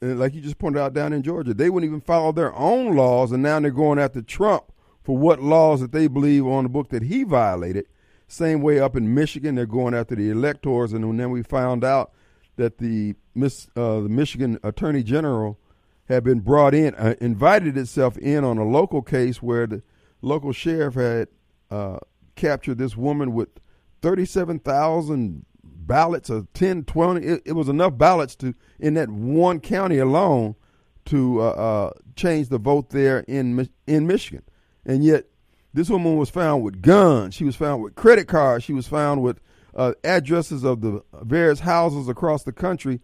And 0.00 0.18
like 0.18 0.34
you 0.34 0.40
just 0.40 0.58
pointed 0.58 0.80
out 0.80 0.94
down 0.94 1.12
in 1.12 1.22
Georgia, 1.22 1.52
they 1.52 1.68
wouldn't 1.68 1.88
even 1.88 2.00
follow 2.00 2.32
their 2.32 2.54
own 2.54 2.96
laws, 2.96 3.32
and 3.32 3.42
now 3.42 3.60
they're 3.60 3.70
going 3.70 3.98
after 3.98 4.22
Trump 4.22 4.72
for 5.10 5.18
what 5.18 5.42
laws 5.42 5.80
that 5.80 5.90
they 5.90 6.06
believe 6.06 6.46
on 6.46 6.62
the 6.62 6.70
book 6.70 6.90
that 6.90 7.02
he 7.02 7.24
violated. 7.24 7.84
Same 8.28 8.62
way 8.62 8.78
up 8.78 8.94
in 8.94 9.12
Michigan, 9.12 9.56
they're 9.56 9.66
going 9.66 9.92
after 9.92 10.14
the 10.14 10.30
electors, 10.30 10.92
and 10.92 11.18
then 11.18 11.32
we 11.32 11.42
found 11.42 11.82
out 11.82 12.12
that 12.54 12.78
the 12.78 13.16
Miss 13.34 13.66
uh, 13.74 13.98
the 14.02 14.08
Michigan 14.08 14.60
Attorney 14.62 15.02
General 15.02 15.58
had 16.04 16.22
been 16.22 16.38
brought 16.38 16.74
in, 16.74 16.94
uh, 16.94 17.16
invited 17.20 17.76
itself 17.76 18.16
in 18.18 18.44
on 18.44 18.56
a 18.56 18.64
local 18.64 19.02
case 19.02 19.42
where 19.42 19.66
the 19.66 19.82
local 20.22 20.52
sheriff 20.52 20.94
had 20.94 21.26
uh, 21.72 21.98
captured 22.36 22.78
this 22.78 22.96
woman 22.96 23.32
with 23.34 23.48
thirty-seven 24.02 24.60
thousand 24.60 25.44
ballots 25.64 26.30
of 26.30 26.52
10, 26.52 26.84
20. 26.84 27.26
It, 27.26 27.42
it 27.46 27.52
was 27.54 27.68
enough 27.68 27.98
ballots 27.98 28.36
to 28.36 28.54
in 28.78 28.94
that 28.94 29.10
one 29.10 29.58
county 29.58 29.98
alone 29.98 30.54
to 31.06 31.40
uh, 31.40 31.48
uh, 31.48 31.90
change 32.14 32.48
the 32.48 32.58
vote 32.58 32.90
there 32.90 33.24
in 33.26 33.68
in 33.88 34.06
Michigan, 34.06 34.44
and 34.90 35.04
yet 35.04 35.26
this 35.72 35.88
woman 35.88 36.16
was 36.16 36.30
found 36.30 36.64
with 36.64 36.82
guns. 36.82 37.34
She 37.34 37.44
was 37.44 37.54
found 37.54 37.80
with 37.80 37.94
credit 37.94 38.26
cards. 38.26 38.64
She 38.64 38.72
was 38.72 38.88
found 38.88 39.22
with 39.22 39.38
uh, 39.72 39.92
addresses 40.02 40.64
of 40.64 40.80
the 40.80 41.04
various 41.22 41.60
houses 41.60 42.08
across 42.08 42.42
the 42.42 42.52
country 42.52 43.00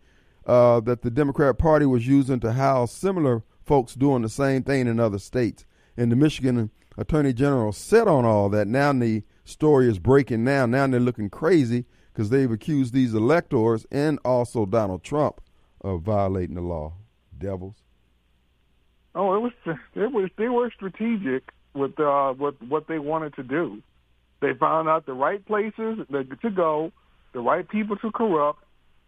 uh, 0.47 0.81
that 0.81 1.03
the 1.03 1.13
Democrat 1.13 1.59
Party 1.59 1.87
was 1.87 2.05
using 2.05 2.41
to 2.41 2.53
house 2.55 2.91
similar 2.91 3.45
folks 3.65 3.95
doing 3.95 4.23
the 4.23 4.29
same 4.29 4.65
thing 4.65 4.89
in 4.89 4.99
other 4.99 5.21
states. 5.21 5.65
And 5.97 6.11
the 6.11 6.17
Michigan 6.17 6.73
Attorney 6.99 7.33
General 7.33 7.71
set 7.71 8.09
on 8.09 8.25
all 8.25 8.49
that. 8.49 8.67
Now 8.67 8.93
the 8.93 9.23
story 9.45 9.89
is 9.89 10.01
breaking 10.01 10.43
now. 10.43 10.67
Now 10.67 10.89
they're 10.89 10.99
looking 10.99 11.31
crazy 11.31 11.85
because 12.13 12.31
they've 12.31 12.51
accused 12.51 12.95
these 12.95 13.15
electors 13.15 13.87
and 13.93 14.19
also 14.25 14.67
Donald 14.67 15.05
Trump 15.05 15.41
of 15.83 16.03
violating 16.03 16.57
the 16.57 16.63
law. 16.63 16.95
Devils. 17.39 17.77
Oh, 19.15 19.35
it 19.35 19.39
was 19.41 19.53
it 19.95 20.13
was 20.13 20.31
they 20.37 20.49
were 20.49 20.71
strategic 20.75 21.53
with 21.77 21.99
uh, 22.01 22.35
with 22.39 22.55
what 22.67 22.89
they 22.89 22.99
wanted 22.99 23.35
to 23.37 23.43
do. 23.43 23.83
They 24.41 24.55
found 24.55 24.89
out 24.89 25.07
the 25.07 25.13
right 25.13 25.45
places 25.45 25.99
to 26.11 26.51
go, 26.51 26.93
the 27.33 27.41
right 27.41 27.69
people 27.69 27.97
to 27.97 28.11
corrupt, 28.11 28.61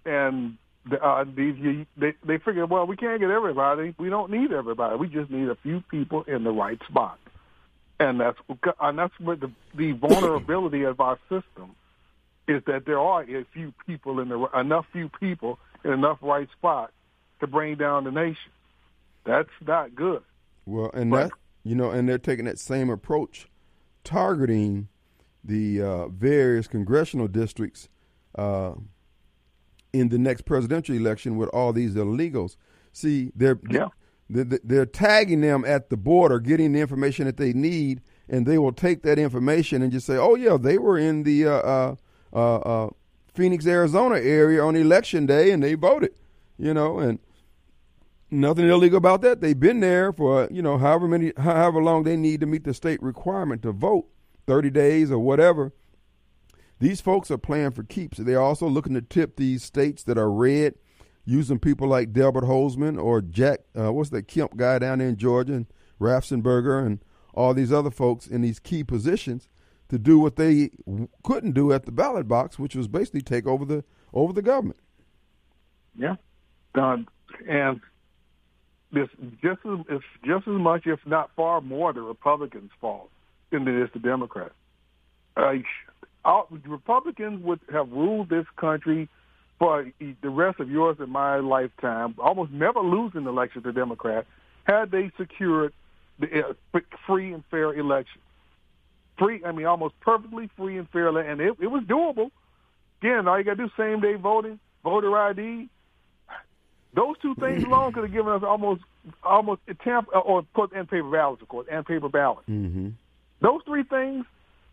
and 0.04 0.57
uh, 1.02 1.24
these 1.24 1.85
they 1.96 2.14
they 2.24 2.38
figured, 2.38 2.70
well, 2.70 2.87
we 2.87 2.96
can't 2.96 3.20
get 3.20 3.31
everybody. 3.31 3.94
We 3.98 4.11
don't 4.11 4.31
need 4.31 4.52
everybody. 4.52 4.96
We 4.96 5.09
just 5.09 5.31
need 5.31 5.48
a 5.48 5.57
few 5.57 5.83
people 5.90 6.22
in 6.22 6.44
the 6.44 6.50
right 6.50 6.78
spot, 6.88 7.18
and 8.00 8.20
that's 8.20 8.38
and 8.81 8.98
that's 8.98 9.18
what 9.20 9.40
the, 9.40 9.50
the 9.74 9.92
vulnerability 10.00 10.85
of 10.85 11.00
our 11.00 11.18
system 11.28 11.74
is 12.46 12.62
that 12.66 12.87
there 12.87 12.98
are 12.98 13.22
a 13.22 13.44
few 13.52 13.74
people 13.87 14.20
in 14.20 14.28
the 14.28 14.48
enough 14.59 14.87
few 14.92 15.11
people 15.20 15.59
in 15.85 15.92
enough 15.92 16.18
right 16.22 16.48
spot 16.57 16.92
to 17.40 17.46
bring 17.46 17.76
down 17.76 18.04
the 18.04 18.11
nation. 18.11 18.50
That's 19.24 19.50
not 19.66 19.94
good. 19.94 20.22
Well, 20.64 20.90
and 20.94 21.11
but, 21.11 21.28
that 21.28 21.33
you 21.68 21.74
know, 21.74 21.90
and 21.90 22.09
they're 22.09 22.16
taking 22.16 22.46
that 22.46 22.59
same 22.59 22.88
approach, 22.88 23.46
targeting 24.02 24.88
the 25.44 25.83
uh, 25.83 26.09
various 26.09 26.66
congressional 26.66 27.28
districts 27.28 27.90
uh, 28.37 28.72
in 29.92 30.09
the 30.09 30.18
next 30.18 30.46
presidential 30.46 30.94
election 30.94 31.37
with 31.37 31.50
all 31.50 31.74
these 31.74 31.94
illegals. 31.94 32.57
See, 32.92 33.33
they're 33.37 33.59
yeah. 33.68 33.88
they're, 34.31 34.59
they're 34.64 34.87
tagging 34.87 35.42
them 35.42 35.64
at 35.66 35.90
the 35.90 35.98
border, 35.98 36.40
getting 36.40 36.72
the 36.72 36.81
information 36.81 37.26
that 37.26 37.37
they 37.37 37.52
need, 37.52 38.00
and 38.31 38.46
they 38.46 38.57
will 38.57 38.72
take 38.72 39.02
that 39.02 39.18
information 39.18 39.83
and 39.83 39.92
just 39.92 40.07
say, 40.07 40.16
"Oh 40.16 40.37
yeah, 40.37 40.57
they 40.57 40.78
were 40.78 40.96
in 40.96 41.24
the 41.24 41.46
uh, 41.46 41.50
uh, 41.50 41.96
uh, 42.33 42.57
uh 42.57 42.90
Phoenix, 43.35 43.66
Arizona 43.66 44.16
area 44.16 44.64
on 44.64 44.74
election 44.74 45.26
day, 45.26 45.50
and 45.50 45.62
they 45.62 45.74
voted." 45.74 46.14
You 46.59 46.72
know, 46.72 46.98
and 46.98 47.18
nothing 48.30 48.68
illegal 48.68 48.98
about 48.98 49.22
that. 49.22 49.40
They've 49.40 49.58
been 49.58 49.80
there 49.80 50.12
for 50.12 50.48
you 50.50 50.62
know 50.62 50.78
however 50.78 51.08
many, 51.08 51.32
however 51.36 51.82
long 51.82 52.04
they 52.04 52.16
need 52.16 52.40
to 52.40 52.46
meet 52.46 52.64
the 52.64 52.74
state 52.74 53.02
requirement 53.02 53.62
to 53.62 53.72
vote, 53.72 54.06
thirty 54.46 54.70
days 54.70 55.10
or 55.10 55.18
whatever. 55.18 55.72
These 56.80 57.00
folks 57.00 57.30
are 57.30 57.38
playing 57.38 57.72
for 57.72 57.82
keeps. 57.82 58.18
They're 58.18 58.40
also 58.40 58.68
looking 58.68 58.94
to 58.94 59.02
tip 59.02 59.36
these 59.36 59.64
states 59.64 60.04
that 60.04 60.16
are 60.16 60.30
red, 60.30 60.74
using 61.24 61.58
people 61.58 61.88
like 61.88 62.12
Delbert 62.12 62.44
Hosemann 62.44 63.02
or 63.02 63.20
Jack, 63.20 63.60
uh, 63.78 63.92
what's 63.92 64.10
that 64.10 64.28
Kemp 64.28 64.56
guy 64.56 64.78
down 64.78 64.98
there 64.98 65.08
in 65.08 65.16
Georgia, 65.16 65.54
and 65.54 65.66
Raffensperger, 66.00 66.86
and 66.86 67.00
all 67.34 67.52
these 67.52 67.72
other 67.72 67.90
folks 67.90 68.26
in 68.26 68.42
these 68.42 68.60
key 68.60 68.84
positions 68.84 69.48
to 69.88 69.98
do 69.98 70.18
what 70.18 70.36
they 70.36 70.70
couldn't 71.22 71.52
do 71.52 71.72
at 71.72 71.84
the 71.84 71.92
ballot 71.92 72.28
box, 72.28 72.58
which 72.58 72.76
was 72.76 72.88
basically 72.88 73.22
take 73.22 73.46
over 73.46 73.64
the 73.64 73.84
over 74.12 74.32
the 74.32 74.42
government. 74.42 74.78
Yeah, 75.96 76.16
done. 76.74 77.08
And 77.48 77.80
this 78.92 79.09
just 79.42 79.61
as 79.64 79.79
it's 79.88 80.05
just 80.24 80.48
as 80.48 80.55
much, 80.55 80.87
if 80.87 81.01
not 81.07 81.31
far 81.37 81.61
more, 81.61 81.92
the 81.92 82.01
Republicans' 82.01 82.70
fault 82.81 83.11
than 83.51 83.66
it 83.66 83.83
is 83.83 83.88
the 83.92 83.98
Democrats. 83.98 84.55
Uh, 85.37 86.42
Republicans 86.66 87.42
would 87.44 87.61
have 87.72 87.90
ruled 87.90 88.29
this 88.29 88.46
country 88.57 89.09
for 89.59 89.87
the 89.98 90.29
rest 90.29 90.61
of 90.61 90.70
yours 90.70 90.96
and 91.01 91.11
my 91.11 91.38
lifetime, 91.38 92.14
almost 92.18 92.53
never 92.53 92.81
losing 92.81 93.24
the 93.24 93.31
election 93.31 93.62
to 93.62 93.72
Democrats, 93.72 94.27
had 94.64 94.90
they 94.90 95.11
secured 95.18 95.72
the 96.18 96.55
uh, 96.74 96.81
free 97.07 97.33
and 97.33 97.44
fair 97.51 97.74
election. 97.74 98.20
Free, 99.18 99.42
I 99.44 99.53
mean, 99.53 99.66
almost 99.66 99.98
perfectly 100.01 100.48
free 100.57 100.79
and 100.79 100.88
fair, 100.90 101.09
and 101.09 101.40
it, 101.40 101.57
it 101.61 101.66
was 101.66 101.83
doable. 101.85 102.31
Again, 103.03 103.27
all 103.27 103.38
you 103.38 103.44
got 103.44 103.57
to 103.57 103.66
do 103.66 103.70
same 103.77 104.01
day 104.01 104.14
voting, 104.14 104.61
voter 104.85 105.16
ID, 105.16 105.68
those 106.94 107.16
two 107.20 107.35
things 107.35 107.64
alone 107.66 107.92
could 107.92 108.05
have 108.05 108.12
given 108.12 108.33
us 108.33 108.42
almost 108.42 108.83
almost 109.22 109.61
a 109.68 109.74
temp 109.74 110.09
or 110.12 110.42
put 110.55 110.72
and 110.72 110.88
paper 110.88 111.11
ballots, 111.11 111.42
of 111.42 111.48
course, 111.48 111.66
and 111.70 111.87
paper 111.87 112.09
ballots. 112.09 112.48
Mm-hmm. 112.48 112.88
Those 113.40 113.61
three 113.64 113.85
things, 113.85 114.24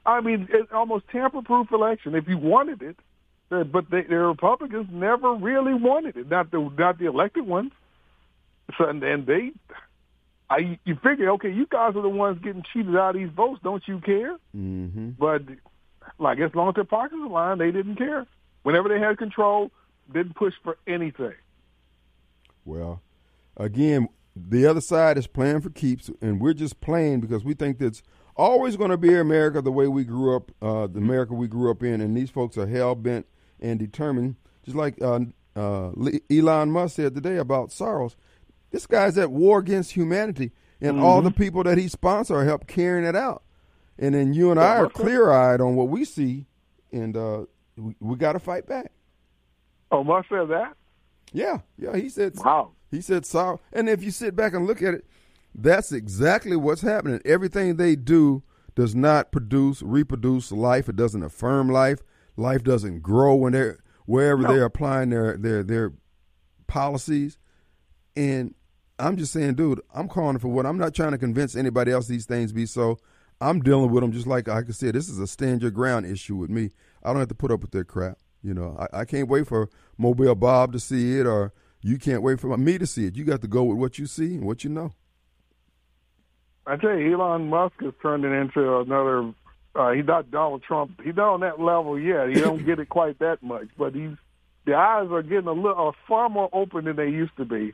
I 0.06 0.21
mean, 0.21 0.47
it's 0.51 0.71
almost 0.73 1.08
tamper-proof 1.10 1.71
election 1.71 2.15
if 2.15 2.28
you 2.28 2.38
wanted 2.38 2.82
it. 2.82 2.97
But 3.49 3.89
the, 3.89 4.04
the 4.10 4.15
Republicans 4.15 4.88
never 4.91 5.34
really 5.34 5.75
wanted 5.75 6.17
it, 6.17 6.30
not 6.30 6.49
the 6.51 6.60
not 6.78 6.97
the 6.97 7.06
elected 7.06 7.45
ones. 7.45 7.71
So 8.78 8.86
and, 8.86 9.04
and 9.04 9.28
they, 9.28 9.51
I 10.49 10.80
you 10.84 10.95
figure, 10.95 11.30
okay, 11.34 11.51
you 11.51 11.67
guys 11.67 11.95
are 11.95 12.01
the 12.01 12.10
ones 12.10 12.39
getting 12.43 12.63
cheated 12.73 12.95
out 12.95 13.15
of 13.15 13.21
these 13.21 13.30
votes. 13.30 13.62
Don't 13.63 13.84
you 13.88 13.99
care? 13.99 14.38
Mm-hmm. 14.58 15.10
But 15.19 15.43
like 16.17 16.39
as 16.39 16.56
long 16.56 16.69
as 16.69 16.75
their 16.75 16.86
pockets 16.86 17.21
aligned, 17.23 17.62
they 17.62 17.71
didn't 17.71 17.97
care. 17.97 18.25
Whenever 18.63 18.89
they 18.89 18.99
had 18.99 19.19
control, 19.19 19.69
didn't 20.12 20.36
push 20.36 20.56
for 20.63 20.78
anything. 20.88 21.36
Well, 22.65 23.01
again, 23.56 24.10
the 24.36 24.65
other 24.65 24.82
side 24.82 25.17
is 25.17 25.28
playing 25.28 25.62
for 25.62 25.69
keeps, 25.69 26.10
and 26.21 26.41
we're 26.41 26.54
just 26.54 26.82
playing 26.82 27.21
because 27.21 27.45
we 27.45 27.54
think 27.54 27.78
that's 27.78 28.04
always 28.36 28.75
going 28.75 28.91
to 28.91 28.97
be 28.97 29.15
America 29.15 29.62
the 29.62 29.71
way 29.71 29.88
we 29.88 30.04
grew 30.04 30.36
up, 30.36 30.51
uh, 30.62 30.88
the 30.88 30.99
America 30.99 31.34
we 31.34 31.47
grew 31.47 31.71
up 31.71 31.84
in, 31.84 32.01
and 32.01 32.17
these 32.17 32.30
folks 32.30 32.58
are 32.58 32.67
hell 32.67 32.95
bent 32.95 33.25
and 33.62 33.80
determined, 33.80 34.36
just 34.63 34.75
like 34.75 35.01
uh, 35.01 35.19
uh, 35.56 35.91
Elon 36.30 36.71
Musk 36.71 36.97
said 36.97 37.15
today 37.15 37.38
about 37.38 37.69
Soros. 37.69 38.15
This 38.71 38.86
guy's 38.88 39.17
at 39.17 39.32
war 39.32 39.60
against 39.60 39.91
humanity, 39.91 40.51
and 40.82 40.97
mm-hmm. 40.97 41.06
all 41.06 41.21
the 41.21 41.32
people 41.32 41.63
that 41.63 41.78
he 41.78 41.88
sponsors 41.88 42.36
are 42.36 42.43
help 42.43 42.67
carrying 42.67 43.06
it 43.06 43.15
out. 43.15 43.43
And 43.97 44.13
then 44.13 44.34
you 44.34 44.51
and 44.51 44.60
I 44.60 44.78
are 44.78 44.89
clear 44.89 45.32
eyed 45.32 45.62
on 45.62 45.75
what 45.75 45.88
we 45.88 46.04
see, 46.04 46.47
and 46.91 47.15
uh, 47.15 47.45
we, 47.78 47.95
we 48.01 48.17
got 48.17 48.34
to 48.34 48.39
fight 48.39 48.67
back. 48.67 48.91
Oh, 49.91 50.04
Musk 50.04 50.28
said 50.28 50.49
that. 50.49 50.73
Yeah, 51.33 51.59
yeah. 51.77 51.95
He 51.95 52.09
said. 52.09 52.33
Wow. 52.38 52.71
He 52.91 53.01
said 53.01 53.23
Soros. 53.23 53.59
And 53.73 53.89
if 53.89 54.03
you 54.03 54.11
sit 54.11 54.35
back 54.35 54.53
and 54.53 54.65
look 54.65 54.81
at 54.81 54.93
it, 54.93 55.05
that's 55.53 55.91
exactly 55.91 56.55
what's 56.55 56.81
happening. 56.81 57.21
Everything 57.25 57.75
they 57.75 57.95
do 57.95 58.43
does 58.75 58.95
not 58.95 59.31
produce, 59.31 59.81
reproduce 59.81 60.51
life. 60.51 60.89
It 60.89 60.95
doesn't 60.95 61.23
affirm 61.23 61.69
life. 61.69 61.99
Life 62.38 62.63
doesn't 62.63 63.01
grow 63.01 63.35
when 63.35 63.53
they're 63.53 63.79
wherever 64.05 64.43
no. 64.43 64.53
they're 64.53 64.65
applying 64.65 65.09
their 65.09 65.38
their 65.38 65.63
their 65.63 65.93
policies. 66.67 67.38
And 68.15 68.53
I'm 68.99 69.17
just 69.17 69.33
saying, 69.33 69.55
dude, 69.55 69.81
I'm 69.93 70.07
calling 70.07 70.39
for 70.39 70.49
what 70.49 70.65
I'm 70.65 70.77
not 70.77 70.93
trying 70.93 71.11
to 71.11 71.17
convince 71.17 71.55
anybody 71.55 71.91
else 71.91 72.07
these 72.07 72.25
things 72.25 72.53
be 72.53 72.65
so. 72.65 72.99
I'm 73.41 73.61
dealing 73.61 73.91
with 73.91 74.01
them 74.01 74.13
just 74.13 74.27
like 74.27 74.47
I 74.47 74.61
could 74.61 74.75
say. 74.75 74.91
This 74.91 75.09
is 75.09 75.19
a 75.19 75.27
stand 75.27 75.61
your 75.61 75.71
ground 75.71 76.05
issue 76.05 76.35
with 76.35 76.49
me. 76.49 76.71
I 77.03 77.09
don't 77.09 77.19
have 77.19 77.27
to 77.29 77.35
put 77.35 77.51
up 77.51 77.61
with 77.61 77.71
their 77.71 77.83
crap. 77.83 78.17
You 78.41 78.53
know, 78.53 78.77
I, 78.79 79.01
I 79.01 79.05
can't 79.05 79.27
wait 79.27 79.47
for 79.47 79.69
Mobile 79.97 80.36
Bob 80.36 80.73
to 80.73 80.79
see 80.79 81.19
it, 81.19 81.25
or 81.25 81.53
you 81.81 81.97
can't 81.97 82.21
wait 82.21 82.39
for 82.39 82.55
me 82.58 82.77
to 82.77 82.88
see 82.88 83.05
it. 83.05 83.15
You 83.15 83.23
got 83.23 83.41
to 83.41 83.47
go 83.47 83.63
with 83.63 83.77
what 83.77 83.99
you 83.99 84.05
see 84.05 84.36
and 84.36 84.45
what 84.45 84.63
you 84.63 84.69
know. 84.69 84.93
I 86.67 86.77
tell 86.77 86.97
you, 86.97 87.13
Elon 87.13 87.49
Musk 87.49 87.75
has 87.81 87.93
turned 88.01 88.25
it 88.25 88.31
into 88.31 88.79
another. 88.79 89.34
Uh, 89.75 89.91
he's 89.91 90.05
not 90.05 90.31
Donald 90.31 90.63
Trump. 90.63 91.01
He's 91.03 91.15
not 91.15 91.34
on 91.34 91.39
that 91.41 91.60
level 91.60 91.99
yet. 91.99 92.29
He 92.29 92.36
don't 92.36 92.65
get 92.65 92.79
it 92.79 92.89
quite 92.89 93.19
that 93.19 93.43
much, 93.43 93.67
but 93.77 93.93
he's 93.93 94.15
the 94.65 94.73
eyes 94.73 95.08
are 95.12 95.21
getting 95.21 95.47
a 95.47 95.51
little 95.51 95.75
are 95.75 95.93
far 96.08 96.27
more 96.27 96.49
open 96.51 96.86
than 96.86 96.95
they 96.95 97.10
used 97.10 97.38
to 97.38 97.45
be. 97.45 97.73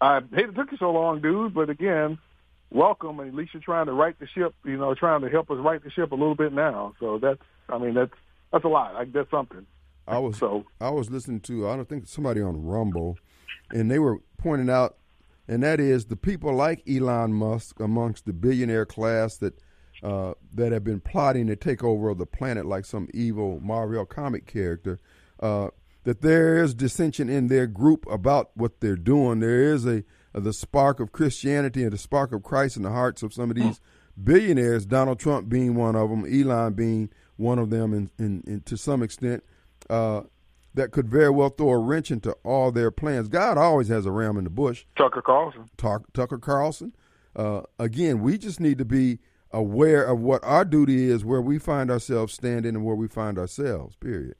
I 0.00 0.20
hate 0.20 0.50
it 0.50 0.54
took 0.54 0.70
you 0.70 0.78
so 0.78 0.92
long, 0.92 1.20
dude, 1.20 1.52
but 1.52 1.68
again, 1.68 2.18
welcome. 2.70 3.18
And 3.18 3.30
at 3.30 3.34
least 3.34 3.54
you're 3.54 3.62
trying 3.62 3.86
to 3.86 3.92
right 3.92 4.16
the 4.20 4.28
ship. 4.28 4.54
You 4.64 4.76
know, 4.76 4.94
trying 4.94 5.22
to 5.22 5.28
help 5.28 5.50
us 5.50 5.58
right 5.58 5.82
the 5.82 5.90
ship 5.90 6.12
a 6.12 6.14
little 6.14 6.36
bit 6.36 6.52
now. 6.52 6.94
So 7.00 7.18
that's, 7.18 7.42
I 7.68 7.78
mean, 7.78 7.94
that's 7.94 8.14
that's 8.52 8.64
a 8.64 8.68
lot. 8.68 8.94
Like, 8.94 9.12
that's 9.12 9.30
something. 9.30 9.66
I 10.08 10.18
was 10.18 10.38
so 10.38 10.64
I 10.80 10.90
was 10.90 11.10
listening 11.10 11.40
to 11.40 11.68
I 11.68 11.76
don't 11.76 11.88
think 11.88 12.06
somebody 12.06 12.40
on 12.40 12.64
Rumble, 12.64 13.18
and 13.70 13.90
they 13.90 13.98
were 13.98 14.18
pointing 14.38 14.70
out, 14.70 14.96
and 15.46 15.62
that 15.62 15.80
is 15.80 16.06
the 16.06 16.16
people 16.16 16.54
like 16.54 16.82
Elon 16.88 17.34
Musk 17.34 17.78
amongst 17.78 18.24
the 18.24 18.32
billionaire 18.32 18.86
class 18.86 19.36
that 19.36 19.60
uh, 20.02 20.34
that 20.54 20.72
have 20.72 20.84
been 20.84 21.00
plotting 21.00 21.46
to 21.48 21.56
take 21.56 21.84
over 21.84 22.14
the 22.14 22.26
planet 22.26 22.64
like 22.64 22.84
some 22.84 23.08
evil 23.12 23.60
Marvel 23.60 24.06
comic 24.06 24.46
character. 24.46 24.98
Uh, 25.40 25.68
that 26.04 26.22
there 26.22 26.62
is 26.62 26.74
dissension 26.74 27.28
in 27.28 27.48
their 27.48 27.66
group 27.66 28.06
about 28.10 28.50
what 28.54 28.80
they're 28.80 28.96
doing. 28.96 29.40
There 29.40 29.74
is 29.74 29.84
a, 29.84 30.04
a, 30.32 30.40
the 30.40 30.54
spark 30.54 31.00
of 31.00 31.12
Christianity 31.12 31.82
and 31.82 31.92
the 31.92 31.98
spark 31.98 32.32
of 32.32 32.42
Christ 32.42 32.78
in 32.78 32.82
the 32.82 32.90
hearts 32.90 33.22
of 33.22 33.34
some 33.34 33.50
of 33.50 33.56
these 33.56 33.78
billionaires. 34.22 34.86
Donald 34.86 35.18
Trump 35.18 35.50
being 35.50 35.74
one 35.74 35.96
of 35.96 36.08
them, 36.08 36.24
Elon 36.24 36.72
being 36.72 37.10
one 37.36 37.58
of 37.58 37.68
them, 37.68 37.92
and, 37.92 38.10
and, 38.16 38.42
and 38.46 38.64
to 38.64 38.76
some 38.78 39.02
extent 39.02 39.44
uh, 39.90 40.22
that 40.74 40.92
could 40.92 41.08
very 41.08 41.30
well 41.30 41.48
throw 41.50 41.70
a 41.70 41.78
wrench 41.78 42.10
into 42.10 42.32
all 42.44 42.70
their 42.70 42.90
plans. 42.90 43.28
God 43.28 43.58
always 43.58 43.88
has 43.88 44.06
a 44.06 44.10
ram 44.10 44.36
in 44.36 44.44
the 44.44 44.50
bush. 44.50 44.84
Tucker 44.96 45.22
Carlson. 45.22 45.68
Tucker 45.76 46.38
Carlson. 46.38 46.94
Uh, 47.34 47.62
again, 47.78 48.20
we 48.20 48.38
just 48.38 48.60
need 48.60 48.78
to 48.78 48.84
be 48.84 49.18
aware 49.50 50.04
of 50.04 50.20
what 50.20 50.42
our 50.44 50.64
duty 50.64 51.10
is, 51.10 51.24
where 51.24 51.40
we 51.40 51.58
find 51.58 51.90
ourselves 51.90 52.32
standing, 52.34 52.74
and 52.74 52.84
where 52.84 52.96
we 52.96 53.08
find 53.08 53.38
ourselves. 53.38 53.96
Period. 53.96 54.34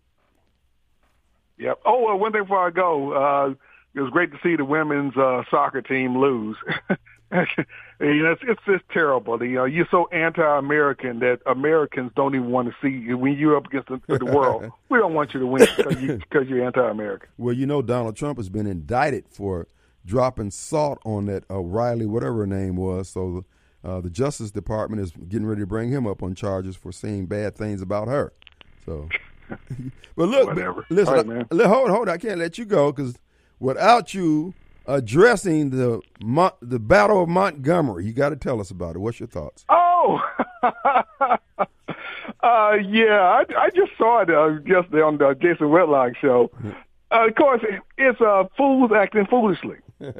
Yep. 1.58 1.80
Oh, 1.84 2.04
well, 2.04 2.18
one 2.18 2.32
thing 2.32 2.42
before 2.42 2.66
I 2.66 2.70
go, 2.70 3.12
uh, 3.12 3.54
it 3.94 4.00
was 4.00 4.10
great 4.10 4.30
to 4.32 4.38
see 4.42 4.56
the 4.56 4.64
women's 4.64 5.16
uh, 5.16 5.42
soccer 5.50 5.82
team 5.82 6.18
lose. 6.18 6.56
you 7.32 8.22
know, 8.22 8.32
it's, 8.32 8.42
it's 8.44 8.60
just 8.66 8.84
terrible. 8.90 9.42
You 9.42 9.56
know, 9.56 9.64
you're 9.64 9.88
so 9.90 10.06
anti-American 10.06 11.18
that 11.20 11.40
Americans 11.46 12.10
don't 12.16 12.34
even 12.34 12.50
want 12.50 12.68
to 12.68 12.74
see 12.80 12.94
you 12.94 13.18
when 13.18 13.34
you're 13.34 13.56
up 13.56 13.66
against 13.66 13.88
the, 13.88 14.00
the 14.18 14.24
world. 14.24 14.70
we 14.88 14.98
don't 14.98 15.12
want 15.14 15.34
you 15.34 15.40
to 15.40 15.46
win 15.46 15.66
because 15.76 16.00
you, 16.00 16.20
you're 16.56 16.64
anti-American. 16.64 17.28
Well, 17.36 17.54
you 17.54 17.66
know, 17.66 17.82
Donald 17.82 18.16
Trump 18.16 18.38
has 18.38 18.48
been 18.48 18.66
indicted 18.66 19.26
for 19.28 19.66
dropping 20.06 20.50
salt 20.50 20.98
on 21.04 21.26
that 21.26 21.44
O'Reilly, 21.50 22.06
whatever 22.06 22.38
her 22.38 22.46
name 22.46 22.76
was. 22.76 23.08
So 23.10 23.44
uh, 23.84 24.00
the 24.00 24.10
Justice 24.10 24.50
Department 24.50 25.02
is 25.02 25.12
getting 25.28 25.46
ready 25.46 25.60
to 25.60 25.66
bring 25.66 25.90
him 25.90 26.06
up 26.06 26.22
on 26.22 26.34
charges 26.34 26.76
for 26.76 26.92
saying 26.92 27.26
bad 27.26 27.56
things 27.56 27.82
about 27.82 28.08
her. 28.08 28.32
So, 28.86 29.08
but 30.16 30.28
look, 30.28 30.48
Whatever. 30.48 30.86
listen, 30.88 31.28
right. 31.28 31.46
I- 31.50 31.68
hold, 31.68 31.90
hold, 31.90 32.08
I 32.08 32.16
can't 32.16 32.38
let 32.38 32.56
you 32.56 32.64
go 32.64 32.90
because 32.90 33.16
without 33.60 34.14
you 34.14 34.54
addressing 34.88 35.70
the 35.70 36.00
Mon- 36.20 36.50
the 36.60 36.80
Battle 36.80 37.22
of 37.22 37.28
Montgomery, 37.28 38.06
you 38.06 38.12
got 38.12 38.30
to 38.30 38.36
tell 38.36 38.60
us 38.60 38.70
about 38.70 38.96
it. 38.96 38.98
What's 38.98 39.20
your 39.20 39.28
thoughts? 39.28 39.64
Oh, 39.68 40.20
uh, 40.62 41.38
yeah, 42.42 43.20
I, 43.20 43.44
I 43.56 43.70
just 43.74 43.92
saw 43.96 44.22
it 44.22 44.30
uh, 44.30 44.60
yesterday 44.66 45.02
on 45.02 45.18
the 45.18 45.34
Jason 45.34 45.70
Whitlock 45.70 46.16
show. 46.20 46.50
Uh, 47.10 47.28
of 47.28 47.34
course, 47.36 47.60
it, 47.62 47.80
it's 47.96 48.20
uh, 48.20 48.44
fools 48.56 48.90
acting 48.94 49.26
foolishly. 49.26 49.76
uh, 50.00 50.10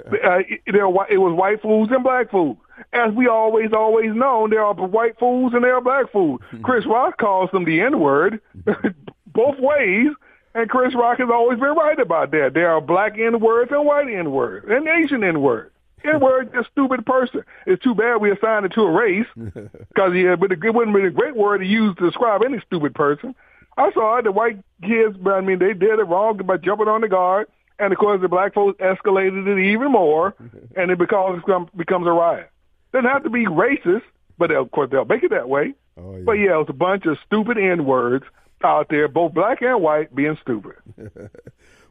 it, 0.49 0.61
there 0.67 0.87
it 0.87 1.19
was 1.19 1.35
white 1.35 1.61
fools 1.63 1.89
and 1.91 2.05
black 2.05 2.31
fools. 2.31 2.59
As 2.93 3.13
we 3.13 3.27
always, 3.27 3.73
always 3.73 4.15
know, 4.15 4.47
there 4.49 4.65
are 4.65 4.75
white 4.75 5.19
fools 5.19 5.53
and 5.53 5.65
there 5.65 5.75
are 5.75 5.81
black 5.81 6.13
fools. 6.13 6.41
Chris 6.63 6.87
Rock 6.87 7.19
calls 7.19 7.51
them 7.51 7.65
the 7.65 7.81
N-word 7.81 8.41
both 9.27 9.59
ways, 9.59 10.09
and 10.59 10.69
Chris 10.69 10.93
Rock 10.95 11.19
has 11.19 11.29
always 11.33 11.61
been 11.61 11.75
right 11.75 11.99
about 11.99 12.33
that. 12.33 12.51
There 12.53 12.69
are 12.69 12.81
black 12.81 13.17
N-words 13.17 13.71
and 13.71 13.87
white 13.87 14.09
N-words 14.09 14.67
and 14.69 14.89
Asian 14.89 15.23
N-words. 15.23 15.71
N-word 16.05 16.49
is 16.49 16.67
a 16.67 16.69
stupid 16.73 17.07
person. 17.07 17.45
It's 17.65 17.83
too 17.83 17.95
bad 17.95 18.17
we 18.17 18.33
assigned 18.33 18.67
it 18.67 18.73
to 18.75 18.83
a 18.83 18.91
race 18.91 19.27
because 19.37 20.13
yeah, 20.15 20.35
but 20.35 20.51
it 20.51 20.75
wouldn't 20.75 20.97
be 20.97 21.05
a 21.05 21.11
great 21.11 21.37
word 21.37 21.59
to 21.59 21.67
use 21.67 21.95
to 21.97 22.07
describe 22.07 22.43
any 22.45 22.61
stupid 22.67 22.95
person. 22.95 23.37
I 23.77 23.93
saw 23.93 24.19
it. 24.19 24.25
The 24.25 24.33
white 24.33 24.59
kids, 24.83 25.17
but 25.17 25.35
I 25.35 25.41
mean, 25.41 25.61
they 25.61 25.75
did 25.75 26.01
it 26.01 26.09
wrong 26.09 26.39
by 26.39 26.57
jumping 26.57 26.89
on 26.89 27.03
the 27.03 27.09
guard, 27.09 27.47
and 27.79 27.93
of 27.93 27.99
course, 27.99 28.21
the 28.21 28.29
black 28.29 28.55
folks 28.55 28.81
escalated 28.81 29.47
it 29.47 29.73
even 29.73 29.93
more, 29.93 30.35
and 30.77 30.91
it 30.91 30.99
becomes 30.99 31.43
becomes 31.77 32.07
a 32.07 32.11
riot. 32.11 32.51
Doesn't 32.93 33.09
have 33.09 33.23
to 33.23 33.31
be 33.31 33.47
racist, 33.47 34.03
but 34.39 34.51
of 34.51 34.71
course 34.73 34.91
they'll 34.91 35.05
make 35.05 35.23
it 35.23 35.31
that 35.31 35.49
way. 35.49 35.75
Oh, 35.97 36.17
yeah. 36.17 36.23
But 36.25 36.33
yeah, 36.33 36.55
it 36.55 36.59
was 36.59 36.67
a 36.69 36.73
bunch 36.73 37.07
of 37.07 37.17
stupid 37.27 37.59
N 37.59 37.85
words 37.85 38.25
out 38.65 38.89
there, 38.91 39.09
both 39.09 39.35
black 39.35 39.63
and 39.63 39.83
white, 39.83 40.15
being 40.15 40.37
stupid. 40.43 40.75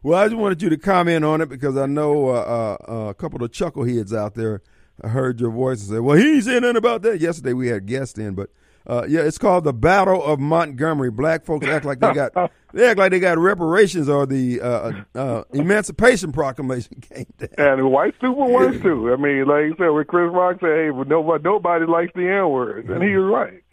Well, 0.03 0.19
I 0.19 0.27
just 0.27 0.37
wanted 0.37 0.61
you 0.61 0.69
to 0.69 0.77
comment 0.77 1.25
on 1.25 1.41
it 1.41 1.49
because 1.49 1.75
I 1.75 1.85
know 1.85 2.29
uh, 2.29 2.77
uh, 2.87 2.93
a 3.09 3.13
couple 3.13 3.43
of 3.43 3.51
chuckleheads 3.51 4.15
out 4.15 4.35
there 4.35 4.61
heard 5.03 5.39
your 5.41 5.51
voice 5.51 5.81
and 5.81 5.89
said, 5.89 5.99
"Well, 6.01 6.17
he 6.17 6.35
ain't 6.35 6.43
saying 6.45 6.61
nothing 6.61 6.77
about 6.77 7.01
that." 7.01 7.19
Yesterday 7.19 7.53
we 7.53 7.67
had 7.67 7.85
guests 7.87 8.17
in, 8.17 8.35
but 8.35 8.49
uh, 8.85 9.05
yeah, 9.07 9.21
it's 9.21 9.37
called 9.37 9.65
the 9.65 9.73
Battle 9.73 10.23
of 10.23 10.39
Montgomery. 10.39 11.11
Black 11.11 11.45
folks 11.45 11.67
act 11.67 11.83
like 11.83 11.99
they 11.99 12.13
got 12.13 12.31
they 12.73 12.89
act 12.89 12.99
like 12.99 13.11
they 13.11 13.19
got 13.19 13.37
reparations 13.37 14.07
or 14.07 14.25
the 14.25 14.61
uh, 14.61 14.91
uh, 15.13 15.43
Emancipation 15.51 16.31
Proclamation 16.31 17.01
came 17.01 17.25
down. 17.37 17.49
And 17.57 17.79
the 17.81 17.87
white 17.87 18.15
stupid 18.17 18.35
ones 18.37 18.81
too. 18.81 19.11
I 19.11 19.17
mean, 19.17 19.45
like 19.45 19.65
you 19.65 19.75
said, 19.77 19.89
when 19.89 20.05
Chris 20.05 20.31
Rock 20.31 20.57
said, 20.61 20.69
"Hey, 20.69 20.89
nobody, 21.05 21.43
nobody 21.43 21.85
likes 21.85 22.13
the 22.15 22.29
N 22.29 22.49
word," 22.49 22.89
and 22.89 23.03
he 23.03 23.15
was 23.17 23.29
right. 23.29 23.63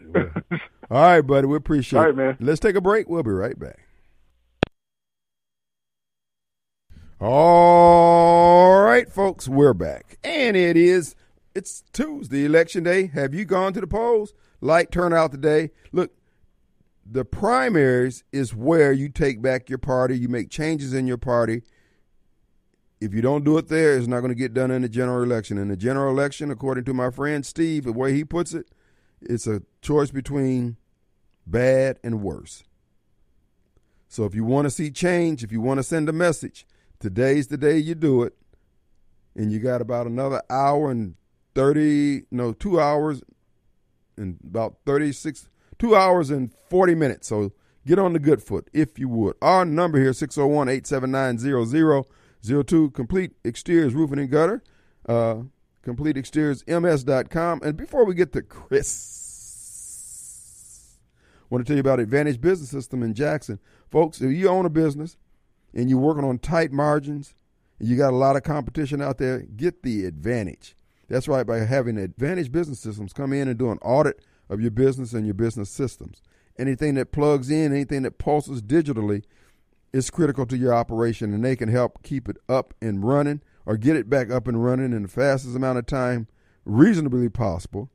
All 0.95 1.01
right, 1.01 1.23
buddy, 1.23 1.49
we 1.49 1.57
appreciate 1.57 1.99
All 1.99 2.05
it. 2.05 2.09
right, 2.11 2.17
man. 2.17 2.37
Let's 2.39 2.61
take 2.61 2.77
a 2.77 2.81
break. 2.81 3.09
We'll 3.09 3.25
be 3.25 3.33
right 3.33 3.59
back. 3.59 3.81
All 7.21 8.81
right, 8.81 9.11
folks, 9.11 9.49
we're 9.49 9.75
back. 9.75 10.19
And 10.23 10.57
it 10.57 10.77
is 10.77 11.17
it's 11.53 11.83
Tuesday, 11.93 12.45
election 12.45 12.85
day. 12.85 13.09
Have 13.09 13.35
you 13.35 13.45
gone 13.45 13.73
to 13.73 13.81
the 13.81 13.89
polls? 13.89 14.35
Light 14.61 14.93
turnout 14.93 15.33
today. 15.33 15.73
Look, 15.91 16.13
the 17.05 17.25
primaries 17.25 18.23
is 18.31 18.55
where 18.55 18.93
you 18.93 19.09
take 19.09 19.43
back 19.43 19.69
your 19.69 19.79
party, 19.79 20.17
you 20.17 20.29
make 20.29 20.49
changes 20.49 20.95
in 20.95 21.09
your 21.09 21.19
party. 21.19 21.65
If 23.01 23.13
you 23.13 23.21
don't 23.21 23.43
do 23.43 23.59
it 23.59 23.67
there, 23.67 23.97
it's 23.97 24.07
not 24.07 24.21
going 24.21 24.31
to 24.31 24.37
get 24.37 24.55
done 24.55 24.71
in 24.71 24.83
the 24.83 24.89
general 24.89 25.25
election. 25.25 25.59
In 25.59 25.67
the 25.67 25.77
general 25.77 26.13
election, 26.13 26.53
according 26.53 26.85
to 26.85 26.95
my 26.95 27.11
friend 27.11 27.45
Steve, 27.45 27.83
the 27.83 27.93
way 27.93 28.13
he 28.13 28.25
puts 28.25 28.55
it, 28.55 28.69
it's 29.21 29.49
a 29.49 29.61
choice 29.83 30.13
between 30.13 30.77
bad 31.47 31.99
and 32.03 32.23
worse. 32.23 32.65
So 34.09 34.25
if 34.25 34.35
you 34.35 34.45
want 34.45 34.67
to 34.67 34.71
see 34.71 34.91
change, 34.91 35.43
if 35.43 35.51
you 35.51 35.61
want 35.61 35.79
to 35.79 35.83
send 35.83 36.09
a 36.09 36.13
message, 36.13 36.67
today's 37.01 37.49
the 37.49 37.57
day 37.57 37.79
you 37.79 37.95
do 37.95 38.23
it. 38.23 38.35
And 39.37 39.51
you 39.51 39.59
got 39.59 39.81
about 39.81 40.07
another 40.07 40.41
hour 40.49 40.91
and 40.91 41.17
30, 41.57 42.23
no, 42.31 42.53
two 42.53 42.81
hours 42.81 43.23
and 44.17 44.39
about 44.45 44.77
36, 44.87 45.49
two 45.79 45.97
hours 45.97 46.31
and 46.31 46.53
40 46.71 46.95
minutes. 46.95 47.27
So 47.29 47.53
get 47.85 47.99
on 47.99 48.13
the 48.13 48.21
good 48.21 48.43
foot 48.43 48.69
if 48.73 48.99
you 48.99 49.09
would. 49.09 49.35
Our 49.43 49.65
number 49.65 49.99
here, 49.99 50.13
601 50.13 50.69
879 50.69 52.05
0002, 52.41 52.91
complete 52.91 53.33
exteriors 53.45 53.95
roofing 53.95 54.21
and 54.21 54.31
gutter. 54.31 54.63
Uh, 55.09 55.43
complete 55.83 56.17
exteriors 56.17 56.65
ms.com. 56.67 57.61
And 57.63 57.77
before 57.77 58.05
we 58.05 58.15
get 58.15 58.33
to 58.33 58.43
Chris, 58.43 59.24
want 61.51 61.65
to 61.65 61.69
tell 61.69 61.77
you 61.77 61.81
about 61.81 62.01
Advantage 62.01 62.41
Business 62.41 62.71
System 62.71 63.03
in 63.03 63.15
Jackson. 63.15 63.59
Folks, 63.91 64.21
if 64.21 64.31
you 64.31 64.49
own 64.49 64.67
a 64.67 64.71
business 64.71 65.17
and 65.75 65.89
you're 65.91 65.99
working 65.99 66.25
on 66.25 66.39
tight 66.39 66.73
margins, 66.73 67.35
and 67.79 67.89
you 67.89 67.97
got 67.97 68.13
a 68.13 68.17
lot 68.17 68.37
of 68.37 68.43
competition 68.43 69.03
out 69.03 69.19
there, 69.19 69.41
get 69.41 69.83
the 69.83 70.05
advantage. 70.05 70.77
That's 71.09 71.29
right, 71.29 71.47
by 71.47 71.59
having 71.59 71.99
Advantage 71.99 72.51
Business 72.51 72.81
Systems 72.81 73.13
come 73.13 73.33
in 73.33 73.49
and 73.49 73.59
do 73.59 73.71
an 73.71 73.79
audit 73.83 74.25
of 74.49 74.61
your 74.61 74.71
business 74.71 75.13
and 75.13 75.27
your 75.27 75.35
business 75.35 75.71
systems. 75.71 76.23
Anything 76.59 76.95
that 76.95 77.13
plugs 77.13 77.51
in, 77.51 77.73
anything 77.73 78.03
that 78.03 78.19
pulses 78.19 78.63
digitally 78.63 79.25
is 79.93 80.11
critical 80.11 80.47
to 80.47 80.57
your 80.57 80.73
operation, 80.73 81.35
and 81.35 81.45
they 81.45 81.57
can 81.57 81.69
help 81.69 82.03
keep 82.03 82.29
it 82.29 82.37
up 82.49 82.75
and 82.81 83.05
running 83.05 83.43
or 83.67 83.77
get 83.77 83.97
it 83.97 84.09
back 84.09 84.31
up 84.31 84.47
and 84.47 84.65
running 84.65 84.93
in 84.93 85.03
the 85.03 85.09
fastest 85.09 85.57
amount 85.57 85.79
of 85.79 85.87
time 85.87 86.27
reasonably 86.65 87.29
possible. 87.29 87.91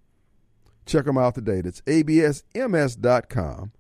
Check 0.90 1.06
them 1.06 1.20
out 1.20 1.36
today. 1.36 1.62
That's 1.62 1.82
absms.com, 1.82 3.72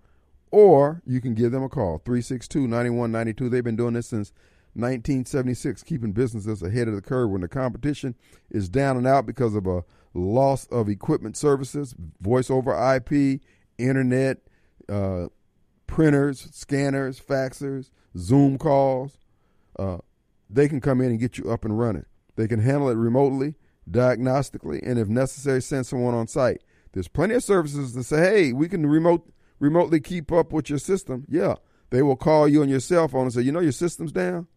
or 0.51 1.01
you 1.07 1.19
can 1.19 1.33
give 1.33 1.51
them 1.51 1.63
a 1.63 1.69
call, 1.69 1.97
362 2.05 2.67
9192. 2.67 3.49
They've 3.49 3.63
been 3.63 3.75
doing 3.75 3.95
this 3.95 4.09
since 4.09 4.31
1976, 4.75 5.81
keeping 5.81 6.11
businesses 6.11 6.61
ahead 6.61 6.87
of 6.87 6.93
the 6.93 7.01
curve 7.01 7.31
when 7.31 7.41
the 7.41 7.47
competition 7.47 8.13
is 8.51 8.69
down 8.69 8.95
and 8.95 9.07
out 9.07 9.25
because 9.25 9.55
of 9.55 9.65
a 9.65 9.83
loss 10.13 10.67
of 10.67 10.87
equipment 10.87 11.35
services, 11.35 11.95
voice 12.21 12.51
over 12.51 12.73
IP, 12.95 13.41
internet, 13.79 14.37
uh, 14.87 15.29
printers, 15.87 16.47
scanners, 16.51 17.19
faxers, 17.19 17.89
Zoom 18.19 18.59
calls. 18.59 19.17
Uh, 19.79 19.97
they 20.47 20.67
can 20.67 20.79
come 20.79 21.01
in 21.01 21.09
and 21.09 21.19
get 21.19 21.39
you 21.39 21.51
up 21.51 21.65
and 21.65 21.79
running. 21.79 22.05
They 22.35 22.47
can 22.47 22.59
handle 22.59 22.87
it 22.89 22.97
remotely, 22.97 23.55
diagnostically, 23.89 24.79
and 24.87 24.99
if 24.99 25.07
necessary, 25.07 25.63
send 25.63 25.87
someone 25.87 26.13
on 26.13 26.27
site. 26.27 26.61
There's 26.91 27.07
plenty 27.07 27.35
of 27.35 27.43
services 27.43 27.93
that 27.93 28.03
say, 28.03 28.19
"Hey, 28.19 28.53
we 28.53 28.67
can 28.67 28.85
remote 28.85 29.31
remotely 29.59 29.99
keep 29.99 30.31
up 30.31 30.51
with 30.51 30.69
your 30.69 30.79
system." 30.79 31.25
Yeah, 31.29 31.55
they 31.89 32.01
will 32.01 32.15
call 32.15 32.47
you 32.47 32.61
on 32.61 32.69
your 32.69 32.79
cell 32.79 33.07
phone 33.07 33.23
and 33.23 33.33
say, 33.33 33.41
"You 33.41 33.51
know 33.51 33.59
your 33.59 33.71
system's 33.71 34.11
down." 34.11 34.47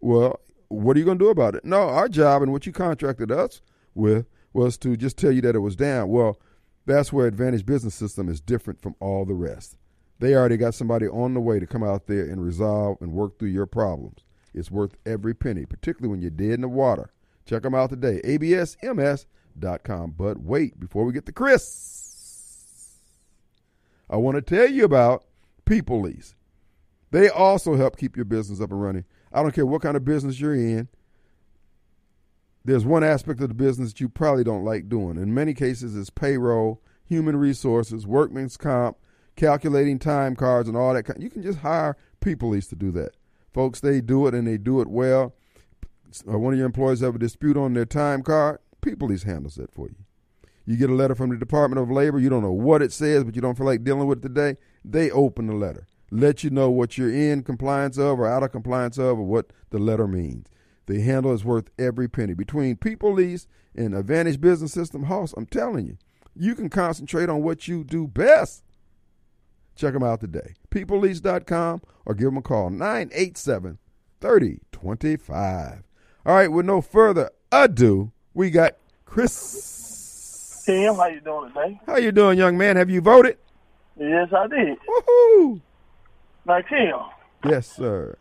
Well, 0.00 0.40
what 0.68 0.96
are 0.96 0.98
you 0.98 1.04
going 1.04 1.18
to 1.18 1.24
do 1.24 1.30
about 1.30 1.54
it? 1.54 1.64
No, 1.64 1.82
our 1.82 2.08
job 2.08 2.42
and 2.42 2.52
what 2.52 2.66
you 2.66 2.72
contracted 2.72 3.30
us 3.30 3.60
with 3.94 4.26
was 4.52 4.76
to 4.78 4.96
just 4.96 5.16
tell 5.16 5.32
you 5.32 5.40
that 5.42 5.54
it 5.54 5.60
was 5.60 5.76
down. 5.76 6.08
Well, 6.08 6.40
that's 6.86 7.12
where 7.12 7.26
Advantage 7.26 7.66
Business 7.66 7.94
System 7.94 8.28
is 8.28 8.40
different 8.40 8.80
from 8.80 8.94
all 9.00 9.24
the 9.24 9.34
rest. 9.34 9.76
They 10.18 10.34
already 10.34 10.56
got 10.56 10.74
somebody 10.74 11.06
on 11.06 11.34
the 11.34 11.40
way 11.40 11.58
to 11.58 11.66
come 11.66 11.82
out 11.82 12.06
there 12.06 12.24
and 12.24 12.42
resolve 12.42 12.98
and 13.00 13.12
work 13.12 13.38
through 13.38 13.50
your 13.50 13.66
problems. 13.66 14.24
It's 14.54 14.70
worth 14.70 14.96
every 15.04 15.34
penny, 15.34 15.66
particularly 15.66 16.10
when 16.10 16.22
you're 16.22 16.30
dead 16.30 16.52
in 16.52 16.60
the 16.62 16.68
water. 16.68 17.10
Check 17.44 17.62
them 17.62 17.74
out 17.74 17.90
today, 17.90 18.20
absms.com. 19.60 20.14
But 20.16 20.40
wait, 20.40 20.78
before 20.78 21.04
we 21.04 21.12
get 21.12 21.26
to 21.26 21.32
Chris, 21.32 22.94
I 24.08 24.16
want 24.16 24.36
to 24.36 24.42
tell 24.42 24.70
you 24.70 24.84
about 24.84 25.24
People 25.64 26.00
Lease. 26.00 26.34
They 27.10 27.28
also 27.28 27.76
help 27.76 27.96
keep 27.96 28.16
your 28.16 28.24
business 28.24 28.60
up 28.60 28.70
and 28.70 28.82
running. 28.82 29.04
I 29.32 29.42
don't 29.42 29.54
care 29.54 29.66
what 29.66 29.82
kind 29.82 29.96
of 29.96 30.04
business 30.04 30.40
you're 30.40 30.54
in. 30.54 30.88
There's 32.64 32.84
one 32.84 33.04
aspect 33.04 33.40
of 33.40 33.48
the 33.48 33.54
business 33.54 33.92
that 33.92 34.00
you 34.00 34.08
probably 34.08 34.42
don't 34.42 34.64
like 34.64 34.88
doing. 34.88 35.16
In 35.16 35.32
many 35.32 35.54
cases, 35.54 35.96
it's 35.96 36.10
payroll, 36.10 36.82
human 37.04 37.36
resources, 37.36 38.06
workman's 38.06 38.56
comp, 38.56 38.96
calculating 39.36 40.00
time 40.00 40.34
cards, 40.34 40.68
and 40.68 40.76
all 40.76 40.92
that. 40.94 41.04
Kind. 41.04 41.22
You 41.22 41.30
can 41.30 41.42
just 41.42 41.60
hire 41.60 41.96
People 42.20 42.50
Lease 42.50 42.66
to 42.68 42.76
do 42.76 42.90
that. 42.92 43.12
Folks, 43.52 43.80
they 43.80 44.00
do 44.00 44.26
it 44.26 44.34
and 44.34 44.46
they 44.46 44.58
do 44.58 44.80
it 44.80 44.88
well. 44.88 45.34
One 46.24 46.52
of 46.54 46.58
your 46.58 46.66
employees 46.66 47.00
have 47.00 47.14
a 47.14 47.18
dispute 47.18 47.56
on 47.56 47.74
their 47.74 47.84
time 47.84 48.22
card, 48.22 48.58
People 48.86 49.08
Lease 49.08 49.24
handles 49.24 49.56
that 49.56 49.74
for 49.74 49.88
you. 49.88 49.96
You 50.64 50.76
get 50.76 50.90
a 50.90 50.94
letter 50.94 51.16
from 51.16 51.30
the 51.30 51.36
Department 51.36 51.82
of 51.82 51.90
Labor, 51.90 52.20
you 52.20 52.28
don't 52.28 52.42
know 52.42 52.52
what 52.52 52.82
it 52.82 52.92
says, 52.92 53.24
but 53.24 53.34
you 53.34 53.42
don't 53.42 53.56
feel 53.56 53.66
like 53.66 53.82
dealing 53.82 54.06
with 54.06 54.18
it 54.18 54.28
today. 54.28 54.56
They 54.84 55.10
open 55.10 55.48
the 55.48 55.54
letter, 55.54 55.88
let 56.12 56.44
you 56.44 56.50
know 56.50 56.70
what 56.70 56.96
you're 56.96 57.12
in 57.12 57.42
compliance 57.42 57.98
of 57.98 58.20
or 58.20 58.28
out 58.28 58.44
of 58.44 58.52
compliance 58.52 58.96
of, 58.96 59.18
or 59.18 59.24
what 59.24 59.52
the 59.70 59.80
letter 59.80 60.06
means. 60.06 60.46
The 60.86 61.00
handle 61.00 61.32
is 61.32 61.44
worth 61.44 61.68
every 61.80 62.08
penny. 62.08 62.34
Between 62.34 62.76
People 62.76 63.12
Lease 63.12 63.48
and 63.74 63.92
Advantage 63.92 64.40
Business 64.40 64.72
System 64.72 65.04
Hoss, 65.04 65.34
I'm 65.36 65.46
telling 65.46 65.86
you, 65.86 65.98
you 66.36 66.54
can 66.54 66.68
concentrate 66.68 67.28
on 67.28 67.42
what 67.42 67.66
you 67.66 67.82
do 67.82 68.06
best. 68.06 68.62
Check 69.74 69.94
them 69.94 70.04
out 70.04 70.20
today. 70.20 70.54
PeopleLease.com 70.70 71.82
or 72.04 72.14
give 72.14 72.26
them 72.26 72.36
a 72.36 72.42
call 72.42 72.70
987 72.70 73.78
3025. 74.20 75.82
All 76.24 76.34
right, 76.34 76.52
with 76.52 76.66
no 76.66 76.80
further 76.80 77.30
ado, 77.50 78.12
we 78.36 78.50
got 78.50 78.76
Chris. 79.06 80.62
Tim, 80.66 80.94
how 80.96 81.06
you 81.06 81.20
doing 81.20 81.52
today? 81.52 81.80
How 81.86 81.96
you 81.96 82.12
doing, 82.12 82.38
young 82.38 82.58
man? 82.58 82.76
Have 82.76 82.90
you 82.90 83.00
voted? 83.00 83.38
Yes, 83.98 84.28
I 84.32 84.46
did. 84.46 84.76
Woohoo! 84.86 85.60
Now, 86.44 86.60
Tim, 86.60 86.96
Yes, 87.50 87.66
sir. 87.66 88.16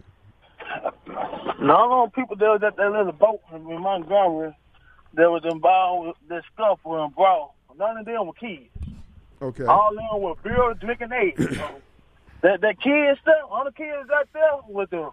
not 1.59 1.91
all 1.91 2.09
people 2.09 2.37
there 2.37 2.57
that 2.57 2.77
that 2.77 2.91
little 2.91 3.11
boat 3.11 3.41
in 3.53 3.61
Montgomery 3.81 4.55
that 5.15 5.29
was 5.29 5.43
involved 5.45 6.07
with 6.07 6.17
this 6.29 6.43
scuffle 6.53 7.03
and 7.03 7.13
brawl. 7.13 7.55
None 7.77 7.97
of 7.97 8.05
them 8.05 8.27
were 8.27 8.33
kids. 8.33 8.69
Okay. 9.41 9.65
All 9.65 9.89
of 9.89 9.95
them 9.95 10.21
were 10.21 10.35
beer 10.43 10.73
drinking 10.75 11.11
age. 11.11 11.35
that 12.41 12.61
that 12.61 12.79
kids 12.81 13.19
stuff, 13.21 13.35
all 13.51 13.65
the 13.65 13.71
kids 13.73 14.09
out 14.13 14.29
there 14.31 14.51
with 14.69 14.91
the 14.91 15.09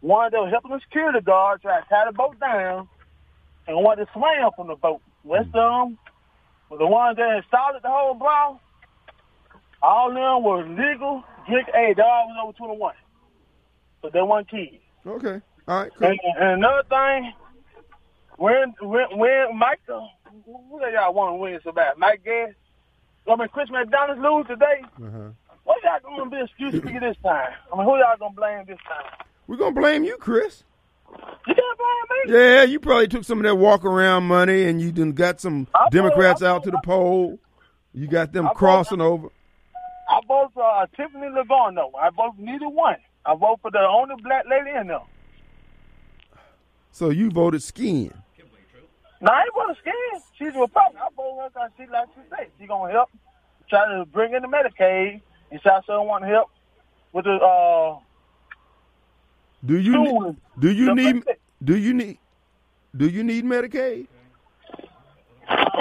one 0.00 0.30
that 0.30 0.38
was 0.40 0.50
helping 0.52 0.70
the 0.70 0.80
security 0.80 1.20
guard 1.20 1.60
try 1.62 1.80
to 1.80 1.88
tie 1.88 2.04
the 2.06 2.12
boat 2.12 2.38
down 2.38 2.88
and 3.66 3.76
wanted 3.76 4.06
to 4.06 4.12
swim 4.12 4.50
from 4.56 4.68
the 4.68 4.74
boat. 4.74 5.00
West 5.22 5.48
of 5.48 5.52
them 5.52 5.98
was 6.68 6.78
the 6.78 6.86
ones 6.86 7.16
that 7.16 7.44
started 7.48 7.82
the 7.82 7.88
whole 7.88 8.14
brawl. 8.14 8.60
All 9.82 10.08
of 10.08 10.14
them 10.14 10.42
were 10.42 10.66
legal 10.66 11.24
drink. 11.48 11.68
They 11.72 11.94
all 12.02 12.28
was 12.28 12.36
over 12.42 12.52
twenty 12.56 12.78
one. 12.78 12.94
But 14.02 14.12
they 14.12 14.22
weren't 14.22 14.48
kids. 14.48 14.76
Okay. 15.06 15.40
All 15.66 15.80
right. 15.80 15.92
Cool. 15.98 16.08
And, 16.08 16.18
and 16.38 16.50
another 16.52 16.82
thing, 16.88 17.32
when 18.36 18.74
when 18.80 19.18
when 19.18 19.56
Michael, 19.56 20.10
who 20.46 20.78
that 20.80 20.92
y'all 20.92 21.14
want 21.14 21.32
to 21.32 21.36
win 21.36 21.60
so 21.64 21.72
bad? 21.72 21.96
Mike 21.98 22.24
Gas. 22.24 22.50
I 23.26 23.36
mean, 23.36 23.48
Chris 23.48 23.70
McDonald's 23.70 24.20
lose 24.20 24.46
today. 24.46 24.82
Uh-huh. 25.02 25.30
What 25.64 25.82
y'all 25.82 26.00
gonna 26.02 26.30
be 26.30 26.42
excuse 26.42 26.78
for 26.82 26.90
you 26.90 27.00
this 27.00 27.16
time? 27.22 27.52
I 27.72 27.76
mean, 27.76 27.86
who 27.86 27.96
y'all 27.96 28.18
gonna 28.18 28.34
blame 28.34 28.64
this 28.66 28.78
time? 28.86 29.26
We're 29.46 29.56
gonna 29.56 29.72
blame 29.72 30.04
you, 30.04 30.18
Chris. 30.18 30.64
You 31.10 31.54
can't 31.54 31.78
blame 31.78 32.32
me. 32.34 32.38
Yeah, 32.38 32.62
you 32.64 32.80
probably 32.80 33.08
took 33.08 33.24
some 33.24 33.38
of 33.38 33.44
that 33.44 33.56
walk 33.56 33.84
around 33.84 34.24
money 34.24 34.64
and 34.64 34.80
you 34.80 34.92
done 34.92 35.12
got 35.12 35.40
some 35.40 35.68
I 35.74 35.88
Democrats 35.90 36.42
I 36.42 36.48
out 36.48 36.64
to 36.64 36.70
the 36.70 36.80
poll. 36.84 37.38
You 37.92 38.06
got 38.06 38.32
them 38.32 38.48
I 38.48 38.52
crossing 38.54 39.00
over. 39.00 39.28
I 40.08 40.20
vote 40.26 40.50
for 40.54 40.64
uh, 40.64 40.86
Tiffany 40.96 41.26
Longino. 41.28 41.90
I 42.00 42.10
vote 42.10 42.34
for 42.36 42.42
neither 42.42 42.68
one. 42.68 42.96
I 43.24 43.34
vote 43.34 43.60
for 43.62 43.70
the 43.70 43.78
only 43.78 44.14
black 44.22 44.44
lady 44.48 44.76
in 44.78 44.88
there. 44.88 45.00
So 46.92 47.10
you 47.10 47.30
voted 47.30 47.62
skin. 47.62 48.12
Now, 49.20 49.32
I 49.32 49.40
ain't 49.42 49.54
gonna 49.54 49.74
scan. 49.80 50.22
She's 50.38 50.54
a 50.54 50.60
Republican. 50.60 51.00
I 51.00 51.08
vote 51.16 51.34
for 51.34 51.42
her 51.42 51.48
because 51.48 51.70
she, 51.78 51.86
like 51.90 52.08
she 52.14 52.20
said, 52.28 52.50
she 52.60 52.66
gonna 52.66 52.92
help 52.92 53.08
try 53.70 53.88
to 53.88 54.04
bring 54.04 54.34
in 54.34 54.42
the 54.42 54.48
Medicaid, 54.48 55.20
and 55.50 55.60
she 55.62 55.68
also 55.68 56.02
want 56.02 56.24
to 56.24 56.28
help 56.28 56.50
with 57.12 57.24
the 57.24 57.32
uh, 57.32 57.98
Do 59.64 59.78
you 59.78 59.98
ne- 60.02 60.36
do 60.58 60.70
you 60.70 60.94
need 60.94 61.24
do 61.62 61.76
you 61.76 61.94
need 61.94 62.18
do 62.96 63.08
you 63.08 63.22
need 63.24 63.44
Medicaid? 63.44 64.06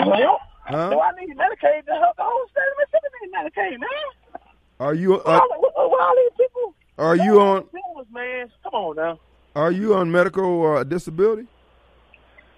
Well, 0.06 0.40
Huh? 0.66 0.90
do 0.92 1.00
I 1.00 1.12
need 1.20 1.36
Medicaid 1.36 1.86
to 1.86 1.92
help 1.92 2.16
the 2.16 2.24
whole 2.24 2.46
state 2.50 2.62
of 2.72 2.78
Mississippi 2.80 3.08
need 3.24 3.34
Medicaid, 3.34 3.80
man? 3.80 4.42
Are 4.80 4.94
you 4.94 5.20
uh, 5.20 5.40
all, 5.42 5.74
all 5.76 6.16
these 6.16 6.32
people. 6.48 6.74
are 6.98 7.16
you 7.18 7.42
on 7.42 7.66
Homeless, 7.86 8.08
man. 8.12 8.50
Come 8.64 8.74
on 8.74 8.96
now. 8.96 9.20
are 9.56 9.72
you 9.72 9.94
on 9.96 10.12
medical 10.12 10.78
uh, 10.78 10.84
disability? 10.84 11.48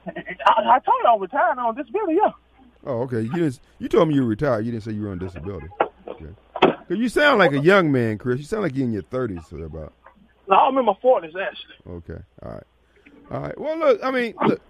I, 0.05 0.11
I 0.47 0.79
told 0.79 0.97
you 1.03 1.09
I'm 1.09 1.19
retired 1.21 1.57
on 1.57 1.75
disability, 1.75 2.15
yeah. 2.23 2.31
Oh, 2.85 3.01
okay. 3.01 3.21
You 3.21 3.31
didn't. 3.33 3.59
You 3.79 3.89
told 3.89 4.07
me 4.09 4.13
you 4.15 4.21
were 4.21 4.27
retired. 4.27 4.63
You 4.65 4.71
didn't 4.71 4.83
say 4.83 4.91
you 4.91 5.01
were 5.01 5.09
on 5.11 5.17
disability. 5.17 5.67
Okay. 6.07 6.25
'Cause 6.61 6.97
you 6.99 7.09
sound 7.09 7.39
like 7.39 7.51
a 7.53 7.59
young 7.59 7.91
man, 7.91 8.19
Chris. 8.19 8.37
You 8.37 8.43
sound 8.45 8.61
like 8.61 8.75
you're 8.75 8.85
in 8.85 8.93
your 8.93 9.01
thirties 9.01 9.51
or 9.51 9.63
about. 9.65 9.93
No, 10.47 10.55
I'm 10.55 10.77
in 10.77 10.85
my 10.85 10.93
40s, 11.03 11.33
actually. 11.35 11.75
Okay. 11.87 12.21
All 12.43 12.51
right. 12.51 12.63
All 13.31 13.39
right. 13.41 13.59
Well, 13.59 13.77
look. 13.77 14.03
I 14.03 14.11
mean, 14.11 14.35
look. 14.45 14.61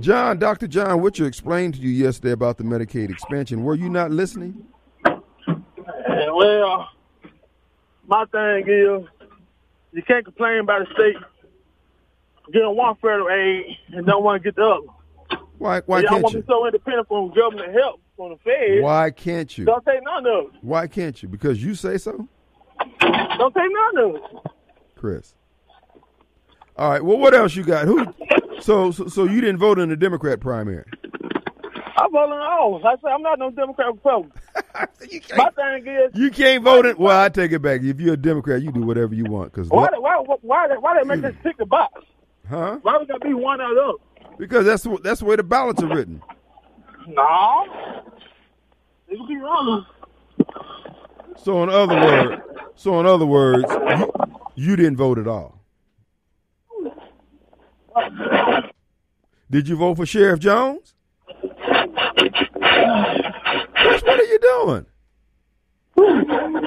John, 0.00 0.38
Doctor 0.38 0.66
John 0.66 1.00
Witcher 1.00 1.26
explained 1.26 1.74
to 1.74 1.80
you 1.80 1.88
yesterday 1.90 2.32
about 2.32 2.58
the 2.58 2.64
Medicaid 2.64 3.10
expansion. 3.10 3.62
Were 3.62 3.74
you 3.74 3.88
not 3.88 4.10
listening? 4.10 4.66
Well, 6.28 6.88
my 8.06 8.24
thing 8.26 8.64
is, 8.68 9.06
you 9.92 10.02
can't 10.02 10.24
complain 10.24 10.60
about 10.60 10.86
the 10.86 10.94
state 10.94 11.16
getting 12.52 12.76
one 12.76 12.94
federal 12.96 13.28
aid 13.30 13.76
and 13.92 14.06
don't 14.06 14.22
want 14.22 14.42
to 14.42 14.46
get 14.46 14.56
the 14.56 14.62
other. 14.62 14.86
Why? 15.58 15.80
Why 15.86 16.00
Y'all 16.00 16.08
can't 16.10 16.22
want 16.22 16.34
to 16.34 16.40
be 16.42 16.46
so 16.46 16.66
independent 16.66 17.08
from 17.08 17.32
government 17.34 17.72
help 17.72 18.00
from 18.16 18.30
the 18.30 18.36
feds. 18.44 18.82
Why 18.82 19.10
can't 19.10 19.56
you? 19.56 19.64
Don't 19.64 19.84
take 19.84 20.02
none 20.04 20.26
of 20.26 20.44
it. 20.46 20.60
Why 20.60 20.86
can't 20.86 21.22
you? 21.22 21.28
Because 21.28 21.62
you 21.62 21.74
say 21.74 21.96
so, 21.96 22.28
Don't 23.00 23.54
take 23.54 23.72
none 23.72 23.98
of 23.98 24.14
it. 24.16 24.22
Chris. 25.06 25.34
All 26.76 26.90
right. 26.90 27.00
Well, 27.04 27.16
what 27.18 27.32
else 27.32 27.54
you 27.54 27.62
got? 27.62 27.84
Who? 27.86 28.04
So, 28.60 28.90
so, 28.90 29.06
so 29.06 29.22
you 29.22 29.40
didn't 29.40 29.58
vote 29.58 29.78
in 29.78 29.88
the 29.88 29.96
Democrat 29.96 30.40
primary? 30.40 30.84
I 31.96 32.08
vote 32.10 32.32
on 32.32 32.32
all. 32.32 32.80
I 32.84 32.96
said 32.96 33.10
I'm 33.12 33.22
not 33.22 33.38
no 33.38 33.52
Democrat 33.52 33.86
Republican. 33.86 34.32
you 35.08 35.20
My 35.36 35.50
thing 35.50 35.86
is, 35.86 36.10
You 36.14 36.32
can't 36.32 36.64
vote 36.64 36.86
in. 36.86 36.96
Well, 36.98 37.16
I 37.20 37.28
take 37.28 37.52
it 37.52 37.60
back. 37.62 37.82
If 37.84 38.00
you're 38.00 38.14
a 38.14 38.16
Democrat, 38.16 38.62
you 38.62 38.72
do 38.72 38.80
whatever 38.82 39.14
you 39.14 39.26
want. 39.26 39.52
Cause 39.52 39.68
why, 39.68 39.88
why, 39.96 40.16
why, 40.26 40.36
why, 40.42 40.68
they- 40.68 40.74
why 40.74 40.98
they 41.00 41.04
make 41.04 41.24
us 41.24 41.34
pick 41.44 41.54
a 41.60 41.66
box? 41.66 42.04
huh? 42.48 42.80
Why 42.82 42.98
would 42.98 43.06
that 43.06 43.22
be 43.22 43.32
one 43.32 43.58
the 43.58 43.64
other? 43.64 44.36
Because 44.38 44.66
that's 44.66 44.82
the- 44.82 44.98
that's 45.04 45.20
the 45.20 45.26
way 45.26 45.36
the 45.36 45.44
ballots 45.44 45.80
are 45.84 45.94
written. 45.94 46.20
No. 47.06 48.02
It 49.08 49.18
could 49.18 49.28
be 49.28 49.36
wrong. 49.36 49.86
So 51.44 51.62
in 51.62 51.70
other 51.70 51.94
words, 51.94 52.42
so 52.74 52.98
in 52.98 53.06
other 53.06 53.26
words, 53.26 53.64
you, 54.56 54.76
didn't 54.76 54.96
vote 54.96 55.18
at 55.18 55.28
all. 55.28 55.60
Did 59.50 59.68
you 59.68 59.76
vote 59.76 59.96
for 59.96 60.06
Sheriff 60.06 60.40
Jones? 60.40 60.94
Chris, 61.40 61.52
what 64.02 64.20
are 64.20 64.24
you 64.24 64.38
doing? 64.40 64.86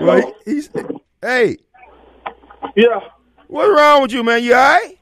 well, 0.00 0.34
he, 0.44 0.52
he's 0.52 0.70
hey, 1.20 1.56
Yeah. 2.76 3.00
what's 3.48 3.68
wrong 3.78 4.02
with 4.02 4.12
you, 4.12 4.22
man? 4.22 4.42
You 4.42 4.54
all 4.54 4.60
right? 4.60 4.98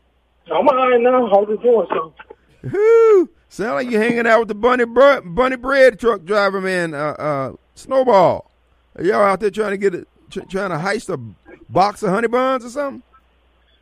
I'm 0.52 0.68
all 0.68 0.90
right 0.90 1.00
now. 1.00 1.26
I 1.26 1.38
was 1.38 1.48
just 1.48 1.62
doing 1.62 1.86
something. 1.88 2.72
Whoo! 2.72 3.30
Sound 3.48 3.74
like 3.74 3.90
you 3.90 3.98
hanging 3.98 4.26
out 4.26 4.40
with 4.40 4.48
the 4.48 4.54
bunny 4.54 4.84
br- 4.84 5.20
bunny 5.24 5.56
bread 5.56 5.98
truck 5.98 6.24
driver, 6.24 6.60
man. 6.60 6.94
Uh, 6.94 7.14
uh, 7.18 7.52
Snowball. 7.80 8.50
Are 8.96 9.04
y'all 9.04 9.22
out 9.22 9.40
there 9.40 9.50
trying 9.50 9.70
to 9.70 9.78
get 9.78 9.94
a, 9.94 10.06
tr- 10.30 10.40
trying 10.48 10.70
to 10.70 10.76
heist 10.76 11.12
a 11.12 11.16
box 11.70 12.02
of 12.02 12.10
honey 12.10 12.28
buns 12.28 12.64
or 12.64 12.70
something? 12.70 13.02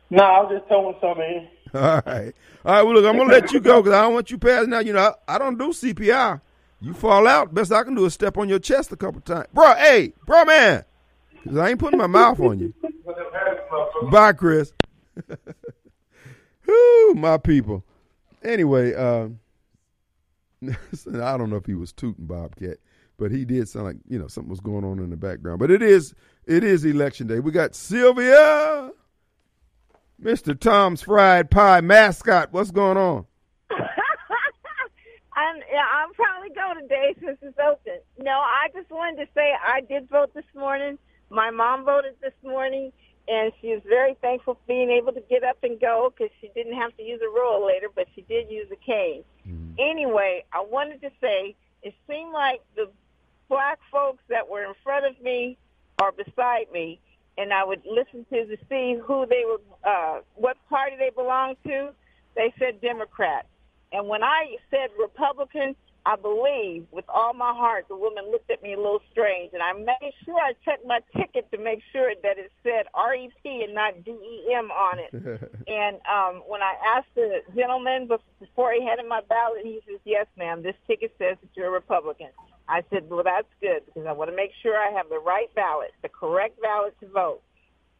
No, 0.09 0.23
I 0.23 0.41
was 0.41 0.57
just 0.57 0.67
throwing 0.67 0.95
something 1.01 1.23
in. 1.23 1.47
All 1.79 2.01
right, 2.03 2.33
all 2.65 2.73
right. 2.73 2.81
Well, 2.81 2.95
look, 2.95 3.05
I'm 3.05 3.15
gonna 3.15 3.31
let 3.31 3.51
you 3.51 3.59
go 3.59 3.79
because 3.79 3.93
I 3.95 4.01
don't 4.01 4.15
want 4.15 4.31
you 4.31 4.39
passing 4.39 4.73
out. 4.73 4.87
You 4.87 4.93
know, 4.93 5.13
I, 5.27 5.35
I 5.35 5.37
don't 5.37 5.55
do 5.55 5.67
CPR. 5.69 6.41
You 6.81 6.95
fall 6.95 7.27
out, 7.27 7.53
best 7.53 7.71
I 7.71 7.83
can 7.83 7.93
do 7.93 8.05
is 8.05 8.15
step 8.15 8.39
on 8.39 8.49
your 8.49 8.57
chest 8.57 8.91
a 8.91 8.95
couple 8.95 9.21
times, 9.21 9.45
bro. 9.53 9.75
Hey, 9.75 10.13
bro, 10.25 10.45
man, 10.45 10.83
because 11.43 11.59
I 11.59 11.69
ain't 11.69 11.79
putting 11.79 11.99
my 11.99 12.07
mouth 12.07 12.39
on 12.39 12.57
you. 12.57 12.73
Bye, 14.11 14.33
Chris. 14.33 14.73
Whoo, 16.67 17.13
my 17.13 17.37
people. 17.37 17.83
Anyway, 18.43 18.95
uh, 18.95 19.27
I 20.65 21.37
don't 21.37 21.51
know 21.51 21.57
if 21.57 21.67
he 21.67 21.75
was 21.75 21.91
tooting 21.91 22.25
Bobcat, 22.25 22.77
but 23.19 23.31
he 23.31 23.45
did 23.45 23.67
sound 23.67 23.85
like 23.85 23.97
you 24.07 24.17
know 24.17 24.27
something 24.27 24.49
was 24.49 24.61
going 24.61 24.83
on 24.83 24.99
in 24.99 25.09
the 25.09 25.17
background. 25.17 25.59
But 25.59 25.69
it 25.69 25.81
is 25.81 26.15
it 26.45 26.63
is 26.63 26.85
election 26.85 27.27
day. 27.27 27.39
We 27.39 27.51
got 27.51 27.75
Sylvia, 27.75 28.91
Mr. 30.21 30.59
Tom's 30.59 31.01
Fried 31.01 31.51
Pie 31.51 31.81
mascot. 31.81 32.51
What's 32.51 32.71
going 32.71 32.97
on? 32.97 33.25
I'm, 35.39 35.55
yeah, 35.71 35.85
I'll 35.93 36.13
probably 36.13 36.49
go 36.49 36.73
today 36.81 37.15
since 37.23 37.37
it's 37.41 37.57
open. 37.59 37.99
No, 38.17 38.31
I 38.31 38.67
just 38.73 38.89
wanted 38.89 39.25
to 39.25 39.31
say 39.35 39.53
I 39.63 39.81
did 39.81 40.09
vote 40.09 40.33
this 40.33 40.45
morning. 40.55 40.97
My 41.29 41.51
mom 41.51 41.85
voted 41.85 42.15
this 42.21 42.33
morning, 42.43 42.91
and 43.27 43.51
she 43.61 43.67
was 43.67 43.81
very 43.87 44.15
thankful 44.21 44.55
for 44.55 44.61
being 44.67 44.89
able 44.89 45.13
to 45.13 45.21
get 45.29 45.43
up 45.43 45.57
and 45.63 45.79
go 45.79 46.11
because 46.11 46.33
she 46.41 46.49
didn't 46.55 46.73
have 46.73 46.95
to 46.97 47.03
use 47.03 47.21
a 47.21 47.39
rollator, 47.39 47.87
but 47.93 48.07
she 48.15 48.21
did 48.21 48.49
use 48.49 48.67
a 48.71 48.75
cane. 48.75 49.23
Mm-hmm. 49.47 49.75
Anyway, 49.77 50.43
I 50.51 50.65
wanted 50.67 51.01
to 51.01 51.11
say 51.21 51.55
it 51.83 51.93
seemed 52.07 52.33
like 52.33 52.61
the 52.75 52.89
black 53.49 53.79
folks 53.91 54.23
that 54.29 54.47
were 54.47 54.63
in 54.63 54.73
front 54.83 55.05
of 55.05 55.21
me 55.21 55.57
or 56.01 56.11
beside 56.11 56.71
me, 56.71 56.99
and 57.37 57.51
I 57.51 57.65
would 57.65 57.81
listen 57.85 58.25
to 58.31 58.45
to 58.45 58.57
see 58.69 58.97
who 59.03 59.25
they 59.25 59.43
were, 59.45 59.59
uh, 59.83 60.19
what 60.35 60.57
party 60.69 60.95
they 60.97 61.09
belonged 61.09 61.57
to. 61.65 61.89
They 62.35 62.53
said 62.57 62.79
Democrat, 62.79 63.47
and 63.91 64.07
when 64.07 64.23
I 64.23 64.55
said 64.69 64.89
Republican, 64.97 65.75
I 66.05 66.15
believe 66.15 66.85
with 66.91 67.05
all 67.09 67.33
my 67.33 67.51
heart 67.53 67.85
the 67.89 67.95
woman 67.95 68.31
looked 68.31 68.49
at 68.49 68.63
me 68.63 68.73
a 68.73 68.77
little 68.77 69.01
strange, 69.11 69.51
and 69.53 69.61
I 69.61 69.73
made 69.73 70.13
sure 70.23 70.35
I 70.35 70.53
checked 70.63 70.85
my 70.85 70.99
ticket 71.15 71.51
to 71.51 71.57
make 71.57 71.81
sure 71.91 72.13
that 72.23 72.37
it 72.37 72.51
said 72.63 72.85
REP 72.95 73.45
and 73.45 73.73
not 73.73 74.03
DEM 74.05 74.71
on 74.71 74.99
it. 74.99 75.11
and 75.67 75.97
um, 76.07 76.43
when 76.47 76.61
I 76.61 76.75
asked 76.95 77.13
the 77.15 77.41
gentleman 77.55 78.09
before 78.39 78.73
he 78.73 78.85
handed 78.85 79.07
my 79.07 79.21
ballot, 79.27 79.61
he 79.63 79.81
says, 79.87 79.99
"Yes, 80.05 80.27
ma'am, 80.37 80.63
this 80.63 80.75
ticket 80.87 81.13
says 81.17 81.37
that 81.41 81.49
you're 81.55 81.67
a 81.67 81.71
Republican." 81.71 82.29
I 82.69 82.83
said, 82.89 83.09
"Well, 83.09 83.23
that's 83.23 83.47
good 83.59 83.85
because 83.85 84.05
I 84.05 84.11
want 84.13 84.29
to 84.29 84.35
make 84.35 84.51
sure 84.61 84.77
I 84.77 84.91
have 84.91 85.09
the 85.09 85.19
right 85.19 85.53
ballot, 85.55 85.91
the 86.01 86.09
correct 86.09 86.61
ballot 86.61 86.95
to 87.01 87.07
vote." 87.07 87.41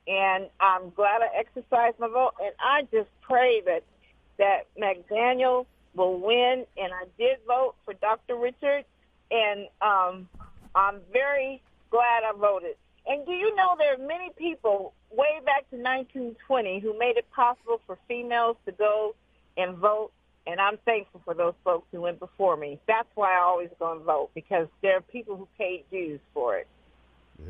And 0.08 0.48
I'm 0.60 0.92
glad 0.92 1.22
I 1.22 1.36
exercised 1.38 2.00
my 2.00 2.08
vote, 2.08 2.34
and 2.42 2.54
I 2.60 2.84
just 2.92 3.10
pray 3.22 3.62
that 3.66 3.84
that 4.38 4.68
McDaniel 4.80 5.66
will 5.96 6.20
win. 6.20 6.66
And 6.78 6.94
I 6.94 7.06
did 7.18 7.40
vote 7.48 7.76
for 7.84 7.94
Dr. 7.96 8.36
Richard, 8.36 8.86
and 9.32 9.68
um, 9.82 10.30
I'm 10.76 11.02
very 11.12 11.62
glad 11.90 12.24
I 12.24 12.32
voted. 12.38 12.76
And 13.06 13.26
do 13.26 13.32
you 13.32 13.56
know 13.56 13.76
there 13.78 13.96
are 13.96 14.08
many 14.08 14.30
people 14.38 14.94
way 15.12 15.40
back 15.46 15.70
to 15.72 15.78
1920 15.78 16.80
who 16.80 16.98
made 16.98 17.18
it 17.18 17.26
possible 17.32 17.82
for 17.86 17.98
females 18.08 18.58
to 18.66 18.72
go 18.72 19.16
and 19.58 19.78
vote? 19.78 20.12
And 20.48 20.60
I'm 20.60 20.78
thankful 20.86 21.22
for 21.26 21.34
those 21.34 21.54
folks 21.64 21.88
who 21.92 22.02
went 22.02 22.20
before 22.20 22.58
me. 22.58 22.80
That's 22.88 23.08
why 23.16 23.38
I 23.38 23.42
always 23.42 23.70
go 23.80 23.92
and 23.92 24.02
vote 24.02 24.32
because 24.34 24.68
there 24.82 24.98
are 24.98 25.02
people 25.02 25.36
who 25.38 25.48
paid 25.58 25.84
dues 25.92 26.20
for 26.34 26.58
it. 26.58 26.68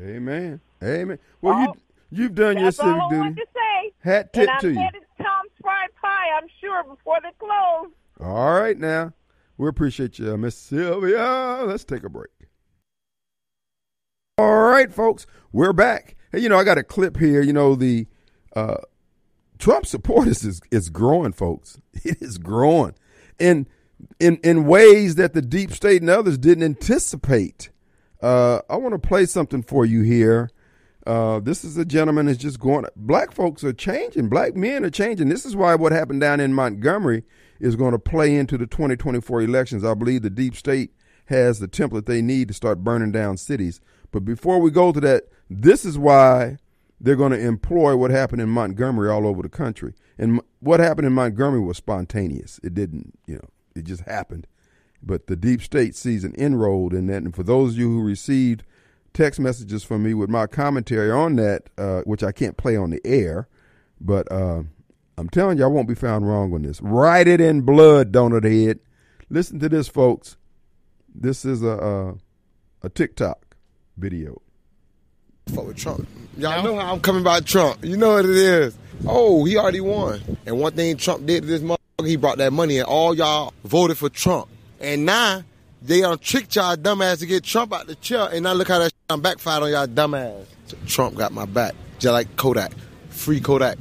Amen. 0.02 0.60
Amen. 0.82 1.18
Well, 1.40 1.54
Oh, 1.54 1.74
you 2.10 2.22
you've 2.24 2.34
done 2.34 2.56
your 2.56 2.66
That's 2.66 2.76
civic 2.76 3.00
duty. 3.10 3.34
to 3.34 3.46
say. 3.54 3.92
Hat 4.00 4.32
tip 4.32 4.42
and 4.42 4.50
I'm 4.50 4.60
to 4.60 4.70
you. 4.72 4.88
Tom's 5.18 5.50
Fried 5.62 5.90
Pie, 6.00 6.28
I'm 6.40 6.48
sure, 6.60 6.84
before 6.84 7.18
they 7.22 7.30
close. 7.38 7.90
All 8.20 8.60
right, 8.60 8.76
now 8.78 9.12
we 9.56 9.68
appreciate 9.68 10.18
you, 10.18 10.32
uh, 10.34 10.36
Miss 10.36 10.56
Sylvia. 10.56 11.62
Let's 11.64 11.84
take 11.84 12.04
a 12.04 12.08
break. 12.08 12.30
All 14.38 14.62
right, 14.62 14.92
folks, 14.92 15.26
we're 15.52 15.72
back. 15.72 16.16
Hey, 16.32 16.38
you 16.40 16.48
know, 16.48 16.58
I 16.58 16.64
got 16.64 16.78
a 16.78 16.82
clip 16.82 17.16
here. 17.18 17.42
You 17.42 17.52
know, 17.52 17.74
the 17.74 18.06
uh, 18.56 18.76
Trump 19.60 19.86
support 19.86 20.26
is, 20.26 20.60
is 20.70 20.88
growing, 20.88 21.32
folks. 21.32 21.80
It 22.02 22.22
is 22.22 22.38
growing, 22.38 22.94
in 23.38 23.66
in 24.18 24.38
in 24.38 24.64
ways 24.64 25.16
that 25.16 25.34
the 25.34 25.42
deep 25.42 25.72
state 25.72 26.00
and 26.00 26.08
others 26.08 26.38
didn't 26.38 26.64
anticipate. 26.64 27.68
Uh, 28.22 28.60
I 28.70 28.76
want 28.76 28.94
to 28.94 29.08
play 29.08 29.26
something 29.26 29.62
for 29.62 29.84
you 29.84 30.00
here. 30.00 30.50
Uh, 31.06 31.40
this 31.40 31.62
is 31.62 31.76
a 31.76 31.84
gentleman 31.84 32.26
that's 32.26 32.38
just 32.38 32.58
going. 32.58 32.86
Black 32.96 33.32
folks 33.32 33.62
are 33.64 33.74
changing. 33.74 34.30
Black 34.30 34.54
men 34.54 34.84
are 34.84 34.90
changing. 34.90 35.28
This 35.28 35.44
is 35.44 35.54
why 35.54 35.74
what 35.74 35.92
happened 35.92 36.22
down 36.22 36.40
in 36.40 36.54
Montgomery 36.54 37.24
is 37.58 37.76
going 37.76 37.92
to 37.92 37.98
play 37.98 38.34
into 38.34 38.56
the 38.56 38.66
2024 38.66 39.42
elections. 39.42 39.84
I 39.84 39.92
believe 39.92 40.22
the 40.22 40.30
deep 40.30 40.56
state 40.56 40.92
has 41.26 41.58
the 41.58 41.68
template 41.68 42.06
they 42.06 42.22
need 42.22 42.48
to 42.48 42.54
start 42.54 42.84
burning 42.84 43.12
down 43.12 43.36
cities. 43.36 43.80
But 44.10 44.24
before 44.24 44.58
we 44.58 44.70
go 44.70 44.92
to 44.92 45.00
that, 45.00 45.24
this 45.50 45.84
is 45.84 45.98
why 45.98 46.58
they're 47.00 47.16
going 47.16 47.32
to 47.32 47.40
employ 47.40 47.96
what 47.96 48.10
happened 48.10 48.42
in 48.42 48.48
Montgomery 48.50 49.08
all 49.08 49.26
over 49.26 49.42
the 49.42 49.48
country. 49.48 49.94
And 50.18 50.40
what 50.60 50.80
happened 50.80 51.06
in 51.06 51.14
Montgomery 51.14 51.60
was 51.60 51.78
spontaneous. 51.78 52.60
It 52.62 52.74
didn't, 52.74 53.18
you 53.26 53.36
know, 53.36 53.48
it 53.74 53.84
just 53.84 54.02
happened. 54.02 54.46
But 55.02 55.26
the 55.26 55.36
deep 55.36 55.62
state 55.62 55.96
sees 55.96 56.24
an 56.24 56.34
inroad 56.34 56.92
in 56.92 57.06
that. 57.06 57.22
And 57.22 57.34
for 57.34 57.42
those 57.42 57.72
of 57.72 57.78
you 57.78 57.88
who 57.88 58.02
received 58.02 58.64
text 59.14 59.40
messages 59.40 59.82
from 59.82 60.02
me 60.02 60.12
with 60.12 60.28
my 60.28 60.46
commentary 60.46 61.10
on 61.10 61.36
that, 61.36 61.70
uh, 61.78 62.02
which 62.02 62.22
I 62.22 62.32
can't 62.32 62.58
play 62.58 62.76
on 62.76 62.90
the 62.90 63.00
air, 63.04 63.48
but 63.98 64.30
uh, 64.30 64.62
I'm 65.16 65.28
telling 65.30 65.56
you, 65.56 65.64
I 65.64 65.68
won't 65.68 65.88
be 65.88 65.94
found 65.94 66.28
wrong 66.28 66.52
on 66.52 66.62
this. 66.62 66.82
Write 66.82 67.28
it 67.28 67.40
in 67.40 67.62
blood, 67.62 68.12
donut 68.12 68.44
head. 68.44 68.80
Listen 69.30 69.58
to 69.60 69.68
this, 69.68 69.88
folks. 69.88 70.36
This 71.14 71.44
is 71.44 71.62
a 71.62 72.16
a, 72.82 72.86
a 72.86 72.88
TikTok 72.88 73.56
video. 73.96 74.40
Fuck 75.48 75.66
with 75.66 75.76
Trump. 75.76 76.06
Y'all 76.36 76.62
know 76.62 76.76
how 76.76 76.92
I'm 76.92 77.00
coming 77.00 77.22
about 77.22 77.44
Trump. 77.46 77.84
You 77.84 77.96
know 77.96 78.14
what 78.14 78.24
it 78.24 78.36
is. 78.36 78.76
Oh, 79.06 79.44
he 79.44 79.56
already 79.56 79.80
won. 79.80 80.20
And 80.46 80.58
one 80.58 80.72
thing 80.72 80.96
Trump 80.96 81.26
did 81.26 81.42
to 81.42 81.46
this 81.48 81.62
motherfucker, 81.62 82.06
he 82.06 82.16
brought 82.16 82.38
that 82.38 82.52
money 82.52 82.78
and 82.78 82.86
all 82.86 83.14
y'all 83.14 83.52
voted 83.64 83.98
for 83.98 84.08
Trump. 84.08 84.48
And 84.80 85.04
now 85.04 85.42
they 85.82 86.00
done 86.00 86.18
tricked 86.18 86.56
y'all 86.56 86.76
dumbass 86.76 87.18
to 87.20 87.26
get 87.26 87.44
Trump 87.44 87.72
out 87.72 87.86
the 87.86 87.94
chair. 87.96 88.28
And 88.32 88.44
now 88.44 88.52
look 88.52 88.68
how 88.68 88.78
that 88.78 88.86
shit 88.86 89.08
done 89.08 89.20
backfired 89.20 89.62
on 89.62 89.70
y'all 89.70 89.86
dumbass. 89.86 90.44
So 90.66 90.76
Trump 90.86 91.16
got 91.16 91.32
my 91.32 91.46
back. 91.46 91.74
Just 91.98 92.12
like 92.12 92.36
Kodak. 92.36 92.72
Free 93.10 93.40
Kodak. 93.40 93.78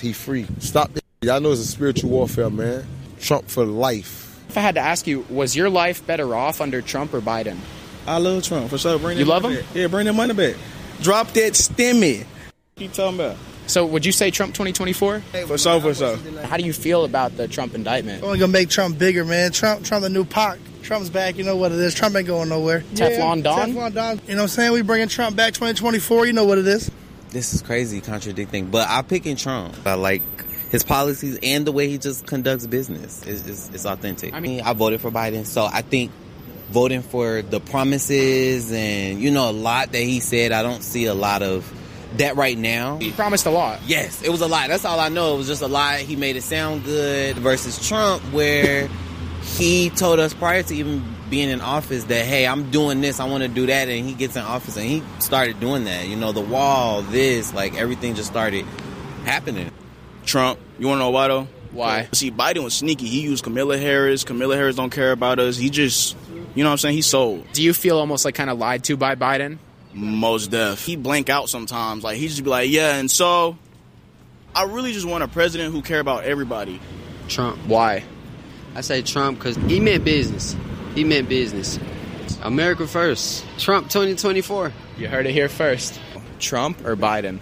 He 0.00 0.12
free. 0.12 0.46
Stop 0.58 0.92
this. 0.92 1.02
Y'all 1.22 1.40
know 1.40 1.52
it's 1.52 1.60
a 1.60 1.66
spiritual 1.66 2.10
warfare, 2.10 2.50
man. 2.50 2.84
Trump 3.20 3.48
for 3.48 3.64
life. 3.64 4.40
If 4.48 4.58
I 4.58 4.60
had 4.60 4.74
to 4.74 4.80
ask 4.80 5.06
you, 5.06 5.24
was 5.30 5.54
your 5.54 5.70
life 5.70 6.04
better 6.06 6.34
off 6.34 6.60
under 6.60 6.82
Trump 6.82 7.14
or 7.14 7.20
Biden? 7.20 7.56
I 8.06 8.18
love 8.18 8.42
Trump 8.42 8.68
for 8.68 8.78
sure. 8.78 8.98
Bring 8.98 9.16
You 9.16 9.24
love 9.24 9.44
him? 9.44 9.54
Back. 9.54 9.64
Yeah, 9.74 9.86
bring 9.86 10.06
that 10.06 10.14
money 10.14 10.34
back. 10.34 10.56
Drop 11.02 11.28
that 11.32 11.54
stimmy. 11.54 12.24
You 12.76 12.88
talking 12.88 13.18
about? 13.18 13.36
So 13.66 13.84
would 13.86 14.04
you 14.06 14.12
say 14.12 14.30
Trump 14.30 14.54
2024? 14.54 15.20
For 15.20 15.58
sure, 15.58 15.80
for 15.80 15.94
sure. 15.94 16.16
How 16.44 16.56
do 16.56 16.64
you 16.64 16.72
feel 16.72 17.04
about 17.04 17.36
the 17.36 17.48
Trump 17.48 17.74
indictment? 17.74 18.22
Only 18.22 18.38
gonna 18.38 18.52
make 18.52 18.68
Trump 18.68 18.98
bigger, 18.98 19.24
man. 19.24 19.52
Trump, 19.52 19.84
Trump, 19.84 20.02
the 20.02 20.10
new 20.10 20.24
Pac. 20.24 20.58
Trump's 20.82 21.10
back. 21.10 21.36
You 21.36 21.44
know 21.44 21.56
what 21.56 21.72
it 21.72 21.78
is. 21.78 21.94
Trump 21.94 22.16
ain't 22.16 22.26
going 22.26 22.48
nowhere. 22.48 22.80
Teflon 22.94 23.42
Don? 23.42 23.72
Teflon 23.72 23.94
Don. 23.94 24.20
You 24.26 24.34
know 24.34 24.36
what 24.36 24.42
I'm 24.42 24.48
saying? 24.48 24.72
We 24.72 24.82
bringing 24.82 25.08
Trump 25.08 25.36
back 25.36 25.54
2024. 25.54 26.26
You 26.26 26.32
know 26.32 26.44
what 26.44 26.58
it 26.58 26.66
is. 26.66 26.90
This 27.30 27.54
is 27.54 27.62
crazy, 27.62 28.00
contradicting, 28.00 28.66
but 28.66 28.88
I'm 28.88 29.04
picking 29.04 29.36
Trump. 29.36 29.74
I 29.86 29.94
like 29.94 30.22
his 30.70 30.84
policies 30.84 31.38
and 31.42 31.66
the 31.66 31.72
way 31.72 31.88
he 31.88 31.98
just 31.98 32.26
conducts 32.26 32.66
business. 32.66 33.26
is 33.26 33.46
is 33.46 33.70
is 33.70 33.86
authentic. 33.86 34.34
I 34.34 34.40
mean, 34.40 34.60
I 34.60 34.72
voted 34.72 35.00
for 35.00 35.10
Biden, 35.10 35.46
so 35.46 35.64
I 35.64 35.82
think 35.82 36.10
voting 36.72 37.02
for 37.02 37.42
the 37.42 37.60
promises 37.60 38.72
and 38.72 39.20
you 39.20 39.30
know 39.30 39.50
a 39.50 39.52
lot 39.52 39.92
that 39.92 40.02
he 40.02 40.20
said, 40.20 40.52
I 40.52 40.62
don't 40.62 40.82
see 40.82 41.06
a 41.06 41.14
lot 41.14 41.42
of 41.42 41.70
that 42.16 42.36
right 42.36 42.58
now. 42.58 42.98
He 42.98 43.12
promised 43.12 43.46
a 43.46 43.50
lot. 43.50 43.80
Yes, 43.86 44.22
it 44.22 44.30
was 44.30 44.40
a 44.40 44.46
lot. 44.46 44.68
That's 44.68 44.84
all 44.84 44.98
I 45.00 45.08
know. 45.08 45.34
It 45.34 45.38
was 45.38 45.46
just 45.46 45.62
a 45.62 45.68
lot. 45.68 45.98
He 45.98 46.16
made 46.16 46.36
it 46.36 46.42
sound 46.42 46.84
good 46.84 47.36
versus 47.36 47.86
Trump, 47.86 48.22
where 48.32 48.88
he 49.42 49.90
told 49.90 50.18
us 50.18 50.34
prior 50.34 50.62
to 50.62 50.74
even 50.74 51.04
being 51.30 51.48
in 51.48 51.62
office 51.62 52.04
that, 52.04 52.26
hey, 52.26 52.46
I'm 52.46 52.70
doing 52.70 53.00
this, 53.00 53.18
I 53.18 53.24
want 53.24 53.42
to 53.42 53.48
do 53.48 53.66
that. 53.66 53.88
And 53.88 54.06
he 54.06 54.12
gets 54.12 54.36
in 54.36 54.42
office 54.42 54.76
and 54.76 54.86
he 54.86 55.02
started 55.18 55.58
doing 55.60 55.84
that. 55.84 56.06
You 56.06 56.16
know, 56.16 56.32
the 56.32 56.42
wall, 56.42 57.00
this, 57.00 57.54
like 57.54 57.74
everything 57.74 58.14
just 58.14 58.30
started 58.30 58.66
happening. 59.24 59.70
Trump. 60.24 60.60
You 60.78 60.88
want 60.88 60.98
to 60.98 61.04
know 61.04 61.10
why 61.10 61.28
though? 61.28 61.48
Why? 61.70 62.08
See, 62.12 62.30
Biden 62.30 62.62
was 62.62 62.74
sneaky. 62.74 63.06
He 63.06 63.22
used 63.22 63.44
Camilla 63.44 63.78
Harris. 63.78 64.24
Camilla 64.24 64.56
Harris 64.56 64.76
don't 64.76 64.90
care 64.90 65.10
about 65.10 65.38
us. 65.38 65.56
He 65.56 65.70
just, 65.70 66.16
you 66.54 66.62
know 66.62 66.70
what 66.70 66.72
I'm 66.72 66.78
saying? 66.78 66.94
He 66.94 67.02
sold. 67.02 67.46
Do 67.52 67.62
you 67.62 67.72
feel 67.72 67.98
almost 67.98 68.24
like 68.24 68.34
kind 68.34 68.50
of 68.50 68.58
lied 68.58 68.84
to 68.84 68.96
by 68.96 69.14
Biden? 69.14 69.58
Most 69.94 70.50
deaf. 70.50 70.84
He 70.84 70.96
blank 70.96 71.28
out 71.28 71.48
sometimes. 71.48 72.04
Like 72.04 72.16
he 72.16 72.28
just 72.28 72.42
be 72.44 72.50
like, 72.50 72.70
yeah. 72.70 72.96
And 72.96 73.10
so, 73.10 73.56
I 74.54 74.64
really 74.64 74.92
just 74.92 75.06
want 75.06 75.24
a 75.24 75.28
president 75.28 75.72
who 75.72 75.82
care 75.82 76.00
about 76.00 76.24
everybody. 76.24 76.80
Trump. 77.28 77.58
Why? 77.66 78.04
I 78.74 78.80
say 78.80 79.02
Trump 79.02 79.38
because 79.38 79.56
he 79.56 79.80
meant 79.80 80.04
business. 80.04 80.56
He 80.94 81.04
meant 81.04 81.28
business. 81.28 81.78
America 82.42 82.86
first. 82.86 83.44
Trump 83.58 83.88
2024. 83.88 84.72
You 84.98 85.08
heard 85.08 85.26
it 85.26 85.32
here 85.32 85.48
first. 85.48 86.00
Trump 86.38 86.84
or 86.84 86.96
Biden? 86.96 87.38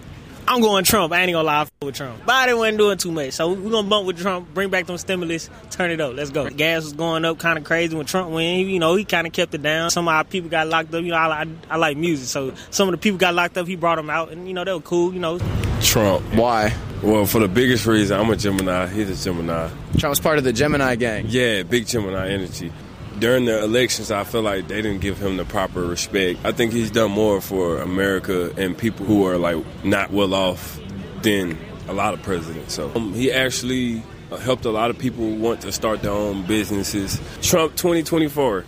I'm 0.51 0.59
going 0.59 0.83
Trump. 0.83 1.13
I 1.13 1.21
ain't 1.21 1.31
gonna 1.31 1.45
lie, 1.45 1.59
I 1.59 1.61
f- 1.61 1.71
with 1.81 1.95
Trump. 1.95 2.25
Biden 2.25 2.57
wasn't 2.57 2.77
doing 2.77 2.97
too 2.97 3.11
much, 3.13 3.31
so 3.31 3.53
we're 3.53 3.71
gonna 3.71 3.87
bump 3.87 4.05
with 4.05 4.19
Trump, 4.19 4.53
bring 4.53 4.69
back 4.69 4.85
them 4.85 4.97
stimulus, 4.97 5.49
turn 5.69 5.91
it 5.91 6.01
up. 6.01 6.13
Let's 6.13 6.29
go. 6.29 6.49
Gas 6.49 6.83
was 6.83 6.91
going 6.91 7.23
up 7.23 7.39
kind 7.39 7.57
of 7.57 7.63
crazy 7.63 7.95
when 7.95 8.05
Trump 8.05 8.31
went. 8.31 8.67
You 8.67 8.77
know, 8.77 8.95
he 8.95 9.05
kind 9.05 9.25
of 9.25 9.31
kept 9.31 9.53
it 9.53 9.61
down. 9.61 9.91
Some 9.91 10.09
of 10.09 10.13
our 10.13 10.25
people 10.25 10.49
got 10.49 10.67
locked 10.67 10.93
up. 10.93 11.03
You 11.03 11.11
know, 11.11 11.15
I, 11.15 11.43
I, 11.43 11.47
I 11.69 11.77
like 11.77 11.95
music, 11.95 12.27
so 12.27 12.53
some 12.69 12.89
of 12.89 12.91
the 12.91 12.97
people 12.97 13.17
got 13.17 13.33
locked 13.33 13.57
up. 13.57 13.65
He 13.65 13.77
brought 13.77 13.95
them 13.95 14.09
out, 14.09 14.33
and 14.33 14.45
you 14.45 14.53
know, 14.53 14.65
they 14.65 14.73
were 14.73 14.81
cool. 14.81 15.13
You 15.13 15.21
know, 15.21 15.39
Trump. 15.81 16.21
Why? 16.35 16.75
Well, 17.01 17.25
for 17.25 17.39
the 17.39 17.47
biggest 17.47 17.85
reason, 17.85 18.19
I'm 18.19 18.29
a 18.29 18.35
Gemini. 18.35 18.87
He's 18.87 19.09
a 19.09 19.23
Gemini. 19.23 19.69
Trump's 19.99 20.19
part 20.19 20.37
of 20.37 20.43
the 20.43 20.51
Gemini 20.51 20.95
gang. 20.95 21.27
Yeah, 21.29 21.63
big 21.63 21.87
Gemini 21.87 22.27
energy. 22.27 22.73
During 23.21 23.45
the 23.45 23.63
elections, 23.63 24.09
I 24.09 24.23
feel 24.23 24.41
like 24.41 24.67
they 24.67 24.81
didn't 24.81 25.01
give 25.01 25.19
him 25.19 25.37
the 25.37 25.45
proper 25.45 25.81
respect. 25.81 26.39
I 26.43 26.51
think 26.51 26.73
he's 26.73 26.89
done 26.89 27.11
more 27.11 27.39
for 27.39 27.77
America 27.77 28.51
and 28.57 28.75
people 28.75 29.05
who 29.05 29.27
are 29.27 29.37
like 29.37 29.63
not 29.83 30.09
well 30.09 30.33
off 30.33 30.79
than 31.21 31.55
a 31.87 31.93
lot 31.93 32.15
of 32.15 32.23
presidents. 32.23 32.73
So 32.73 32.91
um, 32.95 33.13
he 33.13 33.31
actually 33.31 34.01
uh, 34.31 34.37
helped 34.37 34.65
a 34.65 34.71
lot 34.71 34.89
of 34.89 34.97
people 34.97 35.35
want 35.35 35.61
to 35.61 35.71
start 35.71 36.01
their 36.01 36.11
own 36.11 36.47
businesses. 36.47 37.21
Trump 37.43 37.75
2024. 37.75 38.65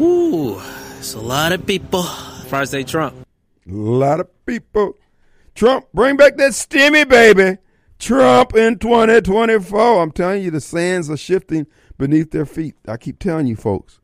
Ooh, 0.00 0.60
it's 0.98 1.14
a 1.14 1.20
lot 1.20 1.52
of 1.52 1.64
people. 1.64 2.02
First 2.02 2.72
say 2.72 2.82
Trump. 2.82 3.24
A 3.68 3.72
lot 3.72 4.18
of 4.18 4.46
people. 4.46 4.94
Trump, 5.54 5.86
bring 5.94 6.16
back 6.16 6.36
that 6.38 6.50
stimmy, 6.50 7.08
baby. 7.08 7.58
Trump 8.00 8.56
in 8.56 8.80
2024. 8.80 10.02
I'm 10.02 10.10
telling 10.10 10.42
you, 10.42 10.50
the 10.50 10.60
sands 10.60 11.08
are 11.08 11.16
shifting 11.16 11.68
beneath 11.98 12.30
their 12.30 12.46
feet. 12.46 12.76
I 12.86 12.96
keep 12.96 13.18
telling 13.18 13.46
you, 13.46 13.56
folks. 13.56 14.00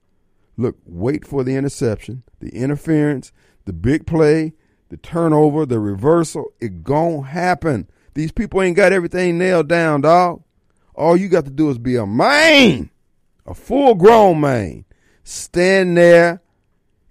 Look, 0.57 0.77
wait 0.85 1.27
for 1.27 1.43
the 1.43 1.57
interception, 1.57 2.23
the 2.41 2.51
interference, 2.51 3.33
the 3.65 3.73
big 3.73 4.07
play, 4.07 4.53
the 4.89 4.97
turnover, 4.97 5.67
the 5.67 5.81
reversal. 5.81 6.53
It 6.61 6.85
gon' 6.85 7.25
happen. 7.25 7.89
These 8.15 8.33
people 8.33 8.63
ain't 8.63 8.77
got 8.77 8.93
everything 8.93 9.39
nailed 9.39 9.69
down, 9.69 10.03
dog. 10.03 10.43
All 10.95 11.17
you 11.17 11.29
got 11.29 11.45
to 11.47 11.51
do 11.51 11.71
is 11.71 11.79
be 11.79 11.97
a 11.97 12.07
man, 12.07 12.91
a 13.47 13.55
full 13.55 13.97
grown 13.97 14.41
man. 14.41 14.85
Stand 15.25 15.97
there 15.97 16.41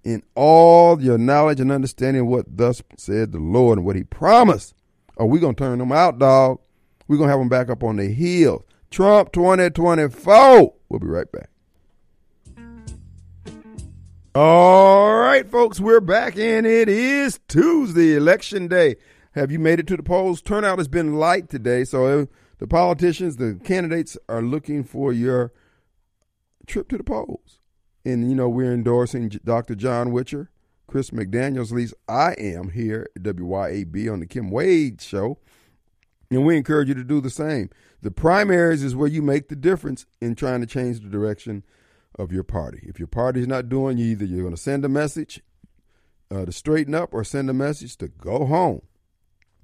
in 0.04 0.24
all 0.36 1.02
your 1.02 1.18
knowledge 1.18 1.60
and 1.60 1.72
understanding 1.72 2.28
what 2.28 2.46
thus 2.58 2.82
said 2.98 3.32
the 3.32 3.40
Lord 3.40 3.80
and 3.80 3.86
what 3.86 3.96
he 3.96 4.04
promised. 4.04 4.74
Or 5.16 5.28
we 5.28 5.40
going 5.40 5.56
to 5.56 5.64
turn 5.64 5.80
them 5.80 5.92
out, 5.92 6.20
dog. 6.20 6.60
we 7.08 7.18
going 7.18 7.28
to 7.28 7.32
have 7.32 7.40
them 7.40 7.50
back 7.50 7.70
up 7.70 7.84
on 7.84 7.98
their 7.98 8.10
heels. 8.10 8.64
Trump 8.94 9.32
2024. 9.32 10.72
We'll 10.88 11.00
be 11.00 11.08
right 11.08 11.26
back. 11.32 11.50
All 14.36 15.16
right, 15.16 15.50
folks, 15.50 15.80
we're 15.80 16.00
back 16.00 16.38
and 16.38 16.68
it 16.68 16.88
is 16.88 17.40
Tuesday, 17.48 18.16
election 18.16 18.68
day. 18.68 18.98
Have 19.32 19.52
you 19.52 19.58
made 19.58 19.80
it 19.80 19.88
to 19.88 19.98
the 19.98 20.04
polls? 20.04 20.44
Turnout 20.44 20.78
has 20.78 20.88
been 20.88 21.16
light 21.16 21.50
today, 21.50 21.86
so 21.86 22.06
uh, 22.06 22.26
the 22.60 22.68
politicians, 22.68 23.38
the 23.38 23.60
candidates 23.64 24.16
are 24.30 24.44
looking 24.44 24.84
for 24.84 25.12
your 25.12 25.52
trip 26.68 26.88
to 26.90 26.98
the 27.00 27.04
polls. 27.04 27.58
And, 28.06 28.30
you 28.30 28.36
know, 28.36 28.48
we're 28.48 28.76
endorsing 28.76 29.28
Dr. 29.30 29.74
John 29.74 30.12
Witcher, 30.12 30.52
Chris 30.86 31.10
McDaniels, 31.10 31.72
at 31.72 31.78
least 31.78 31.96
I 32.08 32.34
am 32.34 32.70
here 32.70 33.08
at 33.16 33.24
WYAB 33.24 34.14
on 34.14 34.20
the 34.20 34.28
Kim 34.28 34.52
Wade 34.52 35.02
Show. 35.02 35.40
And 36.30 36.46
we 36.46 36.58
encourage 36.58 36.90
you 36.90 36.96
to 36.96 37.04
do 37.04 37.22
the 37.22 37.30
same. 37.32 37.70
The 38.04 38.12
primaries 38.12 38.84
is 38.84 38.98
where 38.98 39.08
you 39.08 39.22
make 39.22 39.48
the 39.48 39.56
difference 39.56 40.06
in 40.20 40.36
trying 40.36 40.60
to 40.60 40.68
change 40.68 41.00
the 41.00 41.08
direction 41.08 41.64
of 42.20 42.34
your 42.34 42.44
party. 42.44 42.82
If 42.84 43.00
your 43.00 43.08
party's 43.08 43.48
not 43.48 43.70
doing, 43.70 43.98
you 43.98 44.08
either 44.08 44.26
you're 44.26 44.44
going 44.44 44.54
to 44.54 44.62
send 44.62 44.84
a 44.84 44.90
message 44.90 45.42
uh, 46.30 46.44
to 46.44 46.52
straighten 46.52 46.94
up 46.94 47.14
or 47.14 47.24
send 47.24 47.50
a 47.50 47.54
message 47.54 47.96
to 47.98 48.10
go 48.10 48.46
home. 48.46 48.82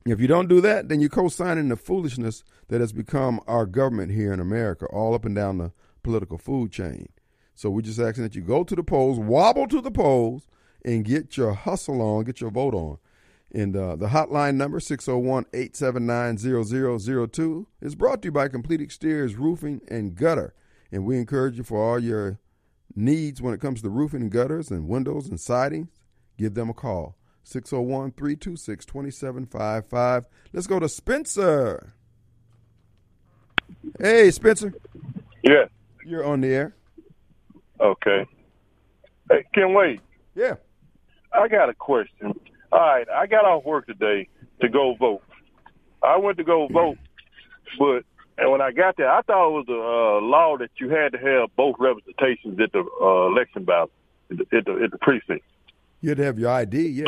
If 0.06 0.22
you 0.22 0.28
don't 0.28 0.48
do 0.48 0.62
that, 0.62 0.88
then 0.88 1.02
you're 1.02 1.10
co-signing 1.10 1.68
the 1.68 1.76
foolishness 1.76 2.46
that 2.70 2.80
has 2.80 2.94
become 2.94 3.42
our 3.46 3.66
government 3.66 4.14
here 4.14 4.32
in 4.32 4.40
America, 4.40 4.86
all 4.86 5.14
up 5.14 5.26
and 5.26 5.36
down 5.36 5.58
the 5.58 5.74
political 6.02 6.38
food 6.38 6.72
chain. 6.72 7.10
So 7.56 7.70
we're 7.70 7.82
just 7.82 8.00
asking 8.00 8.24
that 8.24 8.36
you 8.36 8.42
go 8.42 8.64
to 8.64 8.76
the 8.76 8.84
polls, 8.84 9.20
wobble 9.20 9.68
to 9.68 9.82
the 9.82 9.92
polls, 9.92 10.48
and 10.86 11.04
get 11.04 11.36
your 11.36 11.52
hustle 11.52 12.02
on, 12.02 12.24
get 12.24 12.40
your 12.40 12.52
vote 12.52 12.74
on. 12.74 13.00
And 13.52 13.76
uh, 13.76 13.96
the 13.96 14.08
hotline 14.08 14.56
number, 14.56 14.80
601 14.80 15.46
879 15.54 16.38
0002, 16.38 17.68
is 17.82 17.96
brought 17.96 18.22
to 18.22 18.28
you 18.28 18.32
by 18.32 18.48
Complete 18.48 18.82
Exteriors 18.82 19.36
Roofing 19.36 19.82
and 19.88 20.16
Gutter. 20.16 20.54
And 20.92 21.06
we 21.06 21.18
encourage 21.18 21.58
you 21.58 21.64
for 21.64 21.82
all 21.82 22.00
your 22.00 22.40
needs 22.96 23.42
when 23.42 23.54
it 23.54 23.62
comes 23.62 23.82
to 23.82 23.90
roofing 23.90 24.22
and 24.22 24.32
gutters 24.32 24.72
and 24.72 24.88
windows 24.88 25.28
and 25.28 25.40
sidings, 25.40 25.90
give 26.38 26.54
them 26.54 26.70
a 26.70 26.74
call. 26.74 27.16
601 27.44 28.12
326 28.12 28.86
2755. 28.86 30.26
Let's 30.54 30.68
go 30.68 30.80
to 30.80 30.90
Spencer. 30.90 31.94
Hey, 34.00 34.30
Spencer. 34.32 34.74
Yeah. 35.44 35.66
You're 36.06 36.26
on 36.26 36.42
the 36.42 36.50
air. 36.50 36.76
Okay. 37.80 38.26
Hey, 39.30 39.46
Kim 39.54 39.74
Wade. 39.74 40.02
Yeah. 40.36 40.56
I 41.34 41.48
got 41.48 41.70
a 41.70 41.74
question. 41.74 42.34
All 42.72 42.80
right, 42.80 43.08
I 43.10 43.28
got 43.28 43.46
off 43.46 43.64
work 43.64 43.88
today 43.88 44.28
to 44.62 44.70
go 44.70 44.96
vote. 44.96 45.24
I 46.04 46.18
went 46.18 46.38
to 46.38 46.44
go 46.44 46.68
vote, 46.68 46.98
but 47.78 48.04
and 48.38 48.52
when 48.52 48.62
I 48.62 48.72
got 48.72 48.96
there, 48.96 49.12
I 49.12 49.22
thought 49.22 49.50
it 49.50 49.52
was 49.52 49.66
a 49.68 49.74
uh, 49.74 50.26
law 50.26 50.58
that 50.58 50.70
you 50.78 50.90
had 50.90 51.12
to 51.12 51.18
have 51.18 51.54
both 51.58 51.76
representations 51.78 52.58
at 52.60 52.72
the 52.72 52.86
uh, 53.02 53.28
election 53.28 53.66
ballot 53.66 53.92
at 54.32 54.38
the, 54.38 54.58
at 54.58 54.66
the, 54.66 54.84
at 54.84 54.92
the 54.92 54.98
precinct. 54.98 55.44
You 56.02 56.10
had 56.10 56.20
to 56.20 56.24
have 56.24 56.40
your 56.40 56.50
ID, 56.50 56.88
yes. 56.88 57.08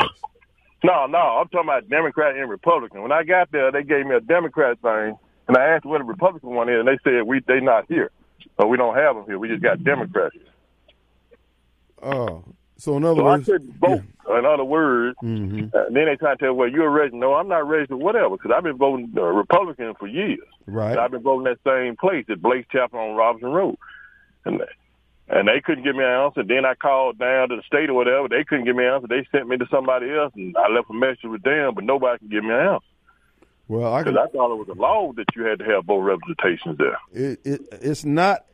No, 0.84 1.06
no, 1.06 1.18
I'm 1.18 1.48
talking 1.48 1.70
about 1.70 1.88
Democrat 1.88 2.36
and 2.36 2.50
Republican. 2.50 3.02
When 3.02 3.12
I 3.12 3.22
got 3.22 3.50
there, 3.50 3.72
they 3.72 3.82
gave 3.82 4.04
me 4.04 4.14
a 4.14 4.20
Democrat 4.20 4.78
thing, 4.80 5.16
and 5.48 5.56
I 5.56 5.64
asked 5.68 5.86
what 5.86 6.00
a 6.00 6.04
Republican 6.04 6.50
one 6.50 6.68
is, 6.68 6.80
and 6.80 6.88
they 6.88 6.98
said 7.02 7.22
we 7.22 7.40
they 7.46 7.60
not 7.60 7.86
here, 7.88 8.10
so 8.60 8.66
we 8.66 8.76
don't 8.76 8.96
have 8.96 9.16
them 9.16 9.24
here. 9.24 9.38
We 9.38 9.48
just 9.48 9.62
got 9.62 9.82
Democrats. 9.82 10.36
Oh, 12.02 12.44
so 12.82 12.96
in 12.96 13.04
other 13.04 13.20
so 13.20 13.24
words, 13.24 13.48
I 13.48 13.52
couldn't 13.52 13.78
vote. 13.78 14.02
In 14.38 14.44
other 14.44 14.64
words, 14.64 15.16
mm-hmm. 15.22 15.66
uh, 15.72 15.84
then 15.90 16.06
they 16.06 16.16
try 16.16 16.34
to 16.34 16.36
tell, 16.36 16.54
well, 16.54 16.68
you're 16.68 16.88
a 16.88 16.90
resident. 16.90 17.20
No, 17.20 17.34
I'm 17.34 17.46
not 17.46 17.68
registered, 17.68 17.98
whatever, 17.98 18.30
because 18.30 18.50
I've 18.56 18.64
been 18.64 18.76
voting 18.76 19.12
uh, 19.16 19.22
Republican 19.22 19.94
for 20.00 20.08
years. 20.08 20.40
right? 20.66 20.98
I've 20.98 21.12
been 21.12 21.22
voting 21.22 21.44
that 21.44 21.58
same 21.64 21.94
place 21.96 22.24
at 22.28 22.42
Blake's 22.42 22.68
Chapel 22.72 22.98
on 22.98 23.14
Robinson 23.14 23.50
Road. 23.50 23.76
And 24.44 24.62
and 25.28 25.46
they 25.46 25.60
couldn't 25.64 25.84
give 25.84 25.94
me 25.94 26.02
an 26.02 26.10
answer. 26.10 26.42
Then 26.42 26.64
I 26.66 26.74
called 26.74 27.20
down 27.20 27.50
to 27.50 27.56
the 27.56 27.62
state 27.62 27.88
or 27.88 27.94
whatever. 27.94 28.26
They 28.28 28.42
couldn't 28.42 28.64
give 28.64 28.74
me 28.74 28.84
an 28.84 28.94
answer. 28.94 29.06
They 29.06 29.26
sent 29.30 29.48
me 29.48 29.58
to 29.58 29.66
somebody 29.70 30.10
else, 30.10 30.32
and 30.34 30.56
I 30.56 30.68
left 30.68 30.90
a 30.90 30.94
message 30.94 31.22
with 31.22 31.44
them, 31.44 31.76
but 31.76 31.84
nobody 31.84 32.18
can 32.18 32.28
give 32.28 32.42
me 32.42 32.50
an 32.50 32.74
answer. 32.74 32.86
Well, 33.68 33.94
I 33.94 34.02
Because 34.02 34.18
I 34.18 34.28
thought 34.32 34.52
it 34.52 34.58
was 34.58 34.68
a 34.68 34.80
law 34.80 35.12
that 35.12 35.26
you 35.36 35.44
had 35.44 35.60
to 35.60 35.64
have 35.66 35.86
both 35.86 36.02
representations 36.02 36.78
there. 36.78 36.98
it, 37.12 37.40
it 37.44 37.60
it's 37.80 38.04
not 38.04 38.44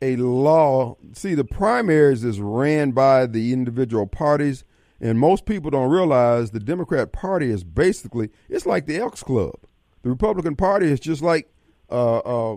a 0.00 0.16
law. 0.16 0.96
See, 1.12 1.34
the 1.34 1.44
primaries 1.44 2.24
is 2.24 2.40
ran 2.40 2.92
by 2.92 3.26
the 3.26 3.52
individual 3.52 4.06
parties, 4.06 4.64
and 5.00 5.18
most 5.18 5.44
people 5.44 5.70
don't 5.70 5.90
realize 5.90 6.50
the 6.50 6.60
Democrat 6.60 7.12
Party 7.12 7.50
is 7.50 7.64
basically 7.64 8.30
it's 8.48 8.66
like 8.66 8.86
the 8.86 8.98
Elks 8.98 9.22
Club. 9.22 9.54
The 10.02 10.10
Republican 10.10 10.56
Party 10.56 10.90
is 10.90 11.00
just 11.00 11.22
like 11.22 11.52
uh, 11.90 12.18
uh, 12.18 12.56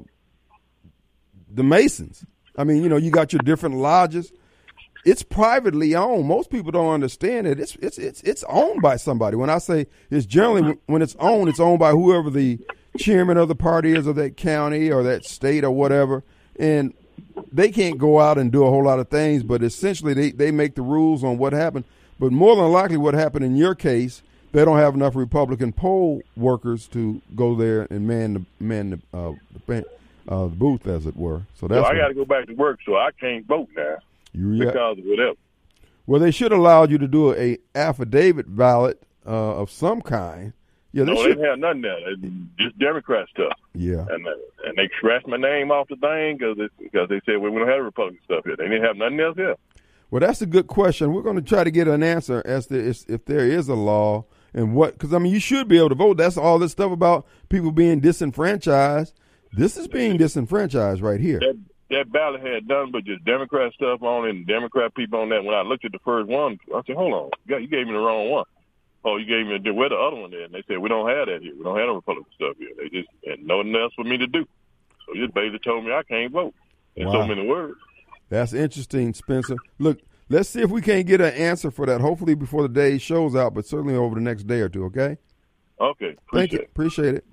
the 1.49 1.63
Masons. 1.63 2.25
I 2.57 2.63
mean, 2.63 2.83
you 2.83 2.89
know, 2.89 2.97
you 2.97 3.11
got 3.11 3.33
your 3.33 3.41
different 3.43 3.75
lodges. 3.75 4.31
It's 5.03 5.23
privately 5.23 5.95
owned. 5.95 6.27
Most 6.27 6.51
people 6.51 6.71
don't 6.71 6.93
understand 6.93 7.47
it. 7.47 7.59
It's 7.59 7.75
it's 7.77 7.97
it's 7.97 8.21
it's 8.21 8.43
owned 8.47 8.83
by 8.83 8.97
somebody. 8.97 9.35
When 9.35 9.49
I 9.49 9.57
say 9.57 9.87
it's 10.11 10.27
generally 10.27 10.77
when 10.85 11.01
it's 11.01 11.15
owned, 11.19 11.49
it's 11.49 11.59
owned 11.59 11.79
by 11.79 11.91
whoever 11.91 12.29
the 12.29 12.59
chairman 12.97 13.37
of 13.37 13.47
the 13.47 13.55
party 13.55 13.93
is 13.93 14.05
of 14.05 14.15
that 14.17 14.37
county 14.37 14.91
or 14.91 15.01
that 15.03 15.25
state 15.25 15.63
or 15.63 15.71
whatever. 15.71 16.23
And 16.59 16.93
they 17.51 17.71
can't 17.71 17.97
go 17.97 18.19
out 18.19 18.37
and 18.37 18.51
do 18.51 18.63
a 18.63 18.69
whole 18.69 18.83
lot 18.85 18.99
of 18.99 19.09
things, 19.09 19.43
but 19.43 19.63
essentially 19.63 20.13
they, 20.13 20.31
they 20.31 20.51
make 20.51 20.75
the 20.75 20.81
rules 20.81 21.23
on 21.23 21.37
what 21.37 21.53
happened. 21.53 21.85
But 22.19 22.31
more 22.31 22.55
than 22.55 22.71
likely, 22.71 22.97
what 22.97 23.13
happened 23.13 23.45
in 23.45 23.55
your 23.55 23.75
case, 23.75 24.21
they 24.51 24.63
don't 24.63 24.77
have 24.77 24.93
enough 24.93 25.15
Republican 25.15 25.73
poll 25.73 26.21
workers 26.35 26.87
to 26.89 27.21
go 27.35 27.55
there 27.55 27.87
and 27.89 28.07
man 28.07 28.33
the 28.33 28.45
man 28.59 28.89
the, 28.91 29.17
uh, 29.17 29.33
the, 29.65 29.85
uh, 30.27 30.43
the 30.43 30.55
booth, 30.55 30.87
as 30.87 31.05
it 31.05 31.15
were. 31.15 31.41
So 31.55 31.61
So 31.61 31.67
that's 31.67 31.87
I 31.87 31.95
got 31.95 32.09
to 32.09 32.13
go 32.13 32.25
back 32.25 32.47
to 32.47 32.53
work, 32.53 32.79
so 32.85 32.95
I 32.95 33.09
can't 33.19 33.45
vote 33.45 33.69
now 33.75 33.97
you, 34.33 34.65
because 34.65 34.97
of 34.99 35.05
whatever. 35.05 35.37
Well, 36.05 36.19
they 36.19 36.31
should 36.31 36.51
allow 36.51 36.83
you 36.85 36.97
to 36.97 37.07
do 37.07 37.33
a 37.33 37.57
affidavit 37.73 38.55
ballot 38.55 39.01
uh, 39.25 39.55
of 39.55 39.71
some 39.71 40.01
kind. 40.01 40.53
Yeah, 40.93 41.05
they 41.05 41.13
no, 41.13 41.23
they 41.23 41.29
didn't 41.29 41.45
have 41.45 41.59
nothing 41.59 41.81
there. 41.81 42.11
It's 42.11 42.21
just 42.59 42.77
Democrat 42.77 43.27
stuff. 43.29 43.53
Yeah. 43.73 44.05
And 44.09 44.27
uh, 44.27 44.31
and 44.65 44.77
they 44.77 44.89
scratched 44.97 45.27
my 45.27 45.37
name 45.37 45.71
off 45.71 45.87
the 45.87 45.95
thing 45.95 46.37
because 46.37 46.57
because 46.79 47.07
they 47.09 47.21
said 47.25 47.37
well, 47.37 47.51
we 47.51 47.59
don't 47.59 47.69
have 47.69 47.83
Republican 47.83 48.19
stuff 48.25 48.43
here. 48.43 48.55
They 48.57 48.67
didn't 48.67 48.83
have 48.83 48.97
nothing 48.97 49.19
else 49.19 49.37
here. 49.37 49.55
Well, 50.09 50.19
that's 50.19 50.41
a 50.41 50.45
good 50.45 50.67
question. 50.67 51.13
We're 51.13 51.21
going 51.21 51.37
to 51.37 51.41
try 51.41 51.63
to 51.63 51.71
get 51.71 51.87
an 51.87 52.03
answer 52.03 52.41
as 52.45 52.67
to 52.67 52.89
if, 52.89 53.09
if 53.09 53.23
there 53.23 53.47
is 53.47 53.69
a 53.69 53.75
law 53.75 54.25
and 54.53 54.75
what. 54.75 54.93
Because 54.93 55.13
I 55.13 55.19
mean, 55.19 55.31
you 55.31 55.39
should 55.39 55.69
be 55.69 55.77
able 55.77 55.89
to 55.89 55.95
vote. 55.95 56.17
That's 56.17 56.37
all 56.37 56.59
this 56.59 56.73
stuff 56.73 56.91
about 56.91 57.25
people 57.47 57.71
being 57.71 58.01
disenfranchised. 58.01 59.13
This 59.53 59.77
is 59.77 59.87
being 59.87 60.17
disenfranchised 60.17 61.01
right 61.01 61.21
here. 61.21 61.39
That 61.39 61.57
that 61.91 62.11
ballot 62.11 62.41
had 62.41 62.67
done 62.67 62.91
but 62.91 63.05
just 63.05 63.23
Democrat 63.25 63.73
stuff 63.73 64.01
on 64.01 64.27
it 64.27 64.31
and 64.31 64.47
Democrat 64.47 64.95
people 64.95 65.19
on 65.19 65.29
that. 65.29 65.43
When 65.43 65.55
I 65.55 65.61
looked 65.61 65.85
at 65.85 65.91
the 65.91 65.99
first 65.99 66.29
one, 66.29 66.57
I 66.73 66.81
said, 66.87 66.95
hold 66.95 67.13
on, 67.13 67.29
you 67.47 67.67
gave 67.67 67.85
me 67.85 67.93
the 67.93 67.99
wrong 67.99 68.29
one. 68.29 68.45
Oh, 69.03 69.17
you 69.17 69.25
gave 69.25 69.47
me 69.47 69.57
the 69.63 69.73
where 69.73 69.89
the 69.89 69.95
other 69.95 70.15
one 70.17 70.31
there? 70.31 70.43
And 70.43 70.53
they 70.53 70.63
said 70.67 70.77
we 70.79 70.89
don't 70.89 71.09
have 71.09 71.27
that 71.27 71.41
here. 71.41 71.53
We 71.57 71.63
don't 71.63 71.77
have 71.77 71.87
no 71.87 71.95
Republican 71.95 72.31
stuff 72.35 72.55
here. 72.57 72.69
They 72.77 72.89
just 72.89 73.09
and 73.25 73.45
nothing 73.47 73.75
else 73.75 73.93
for 73.95 74.03
me 74.03 74.17
to 74.17 74.27
do. 74.27 74.45
So 75.07 75.13
just 75.15 75.33
basically 75.33 75.59
told 75.59 75.85
me 75.85 75.91
I 75.91 76.03
can't 76.03 76.31
vote 76.31 76.53
in 76.95 77.07
Wow. 77.07 77.13
so 77.23 77.27
many 77.27 77.47
words. 77.47 77.77
That's 78.29 78.53
interesting, 78.53 79.13
Spencer. 79.13 79.55
Look, 79.79 79.99
let's 80.29 80.49
see 80.49 80.61
if 80.61 80.69
we 80.69 80.81
can't 80.81 81.05
get 81.07 81.19
an 81.19 81.33
answer 81.33 81.71
for 81.71 81.85
that. 81.87 81.99
Hopefully 81.99 82.35
before 82.35 82.61
the 82.61 82.69
day 82.69 82.97
shows 82.97 83.35
out, 83.35 83.53
but 83.53 83.65
certainly 83.65 83.95
over 83.95 84.15
the 84.15 84.21
next 84.21 84.43
day 84.47 84.59
or 84.61 84.69
two. 84.69 84.85
Okay. 84.85 85.17
Okay, 85.79 86.15
Thank 86.31 86.51
you. 86.51 86.59
Appreciate 86.59 87.15
it. 87.15 87.25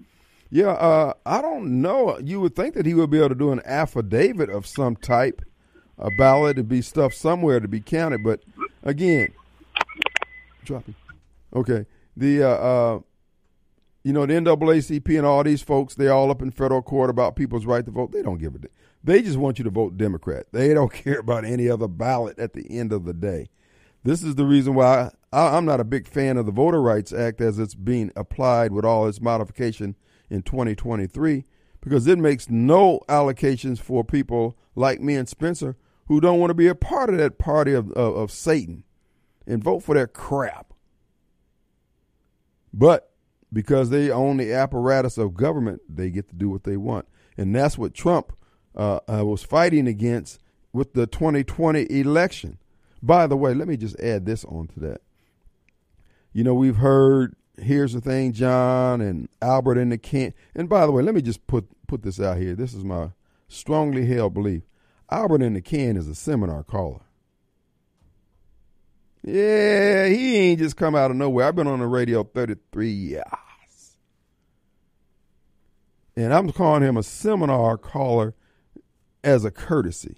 Yeah, 0.51 0.69
uh, 0.71 1.13
I 1.27 1.43
don't 1.43 1.83
know. 1.83 2.19
You 2.19 2.41
would 2.41 2.57
think 2.57 2.75
that 2.77 2.87
he 2.87 2.95
would 2.95 3.11
be 3.11 3.19
able 3.19 3.29
to 3.29 3.35
do 3.35 3.53
an 3.53 3.61
affidavit 3.67 4.49
of 4.49 4.67
some 4.67 4.97
type, 4.97 5.43
a 5.99 6.11
ballot 6.17 6.57
to 6.57 6.65
be 6.65 6.81
stuffed 6.81 7.15
somewhere 7.15 7.61
to 7.61 7.69
be 7.69 7.81
counted. 7.81 8.25
But 8.25 8.41
again, 8.83 9.29
dropping. 10.65 10.95
Okay, 11.55 11.87
the 12.17 12.43
uh, 12.43 12.49
uh, 12.49 13.01
you 14.05 14.13
know 14.13 14.27
the 14.27 14.35
NAACP 14.35 15.17
and 15.17 15.27
all 15.27 15.43
these 15.45 15.63
folks, 15.63 15.95
they 15.95 16.09
all 16.09 16.31
up 16.31 16.43
in 16.43 16.51
federal 16.51 16.83
court 16.83 17.11
about 17.11 17.37
people's 17.37 17.67
right 17.67 17.85
to 17.85 17.91
vote. 17.91 18.13
They 18.13 18.23
don't 18.23 18.39
give 18.39 18.55
a. 18.55 18.59
damn. 18.59 18.71
They 19.03 19.23
just 19.23 19.39
want 19.39 19.59
you 19.59 19.65
to 19.65 19.71
vote 19.71 19.97
Democrat. 19.97 20.47
They 20.53 20.75
don't 20.75 20.93
care 20.93 21.21
about 21.21 21.45
any 21.45 21.69
other 21.69 21.89
ballot 21.89 22.39
at 22.39 22.53
the 22.53 22.67
end 22.71 22.93
of 22.93 23.05
the 23.05 23.15
day. 23.15 23.49
This 24.05 24.23
is 24.23 24.37
the 24.37 24.45
reason 24.45 24.75
why 24.75 25.11
I, 25.33 25.57
I'm 25.57 25.65
not 25.65 25.81
a 25.81 25.85
big 25.85 26.07
fan 26.07 26.37
of 26.37 26.47
the 26.47 26.53
Voter 26.53 26.81
Rights 26.81 27.13
Act 27.13 27.41
as 27.41 27.59
it's 27.59 27.75
being 27.75 28.13
applied 28.17 28.73
with 28.73 28.85
all 28.85 29.07
its 29.07 29.21
modification 29.21 29.97
in 30.31 30.43
2023 30.43 31.45
because 31.81 32.07
it 32.07 32.19
makes 32.19 32.49
no 32.49 33.01
allocations 33.09 33.79
for 33.79 34.05
people 34.05 34.57
like 34.75 35.01
me 35.01 35.15
and 35.15 35.29
Spencer 35.29 35.77
who 36.07 36.21
don't 36.21 36.41
want 36.41 36.51
to 36.51 36.55
be 36.55 36.69
a 36.69 36.75
part 36.75 37.11
of 37.11 37.19
that 37.19 37.39
party 37.39 37.73
of, 37.73 37.91
of, 37.93 38.17
of 38.17 38.31
Satan 38.31 38.85
and 39.47 39.63
vote 39.63 39.81
for 39.81 39.95
that 39.95 40.13
crap. 40.13 40.73
But 42.73 43.11
because 43.53 43.91
they 43.91 44.11
own 44.11 44.37
the 44.37 44.53
apparatus 44.53 45.19
of 45.19 45.35
government, 45.35 45.83
they 45.89 46.11
get 46.11 46.29
to 46.29 46.35
do 46.35 46.49
what 46.49 46.65
they 46.65 46.77
want. 46.77 47.07
And 47.37 47.55
that's 47.55 47.79
what 47.79 47.95
Trump 47.95 48.33
uh, 48.77 49.01
uh, 49.11 49.25
was 49.25 49.43
fighting 49.43 49.87
against 49.87 50.41
with 50.73 50.93
the 50.93 51.07
2020 51.07 51.87
election. 51.91 52.59
By 53.03 53.27
the 53.27 53.37
way, 53.37 53.55
let 53.55 53.69
me 53.69 53.77
just 53.77 53.99
add 54.01 54.27
this 54.27 54.45
on 54.45 54.67
to 54.69 54.81
that. 54.81 55.01
You 56.33 56.45
know, 56.45 56.55
we've 56.55 56.77
heard 56.77 57.35
here's 57.61 57.93
the 57.93 58.01
thing, 58.01 58.33
John 58.33 59.01
and 59.01 59.29
Albert 59.43 59.79
in 59.79 59.89
the 59.89 59.99
can. 59.99 60.35
And 60.55 60.69
by 60.69 60.87
the 60.87 60.93
way, 60.93 61.03
let 61.03 61.15
me 61.15 61.23
just 61.23 61.47
put 61.47 61.67
put 61.87 62.03
this 62.03 62.21
out 62.21 62.39
here. 62.39 62.55
This 62.55 62.75
is 62.75 62.85
my 62.85 63.11
strongly 63.49 64.07
held 64.07 64.35
belief. 64.35 64.63
Albert 65.11 65.43
in 65.43 65.55
the 65.55 65.63
can 65.63 65.97
is 65.97 66.07
a 66.07 66.15
seminar 66.15 66.63
caller. 66.63 67.01
Yeah, 69.31 70.07
he 70.07 70.37
ain't 70.37 70.59
just 70.59 70.77
come 70.77 70.95
out 70.95 71.11
of 71.11 71.17
nowhere. 71.19 71.47
I've 71.47 71.55
been 71.55 71.67
on 71.67 71.81
the 71.81 71.87
radio 71.87 72.25
33 72.25 72.89
years. 72.89 73.25
And 76.17 76.33
I'm 76.33 76.51
calling 76.51 76.83
him 76.83 76.97
a 76.97 77.03
seminar 77.03 77.77
caller 77.77 78.35
as 79.23 79.45
a 79.45 79.51
courtesy, 79.51 80.17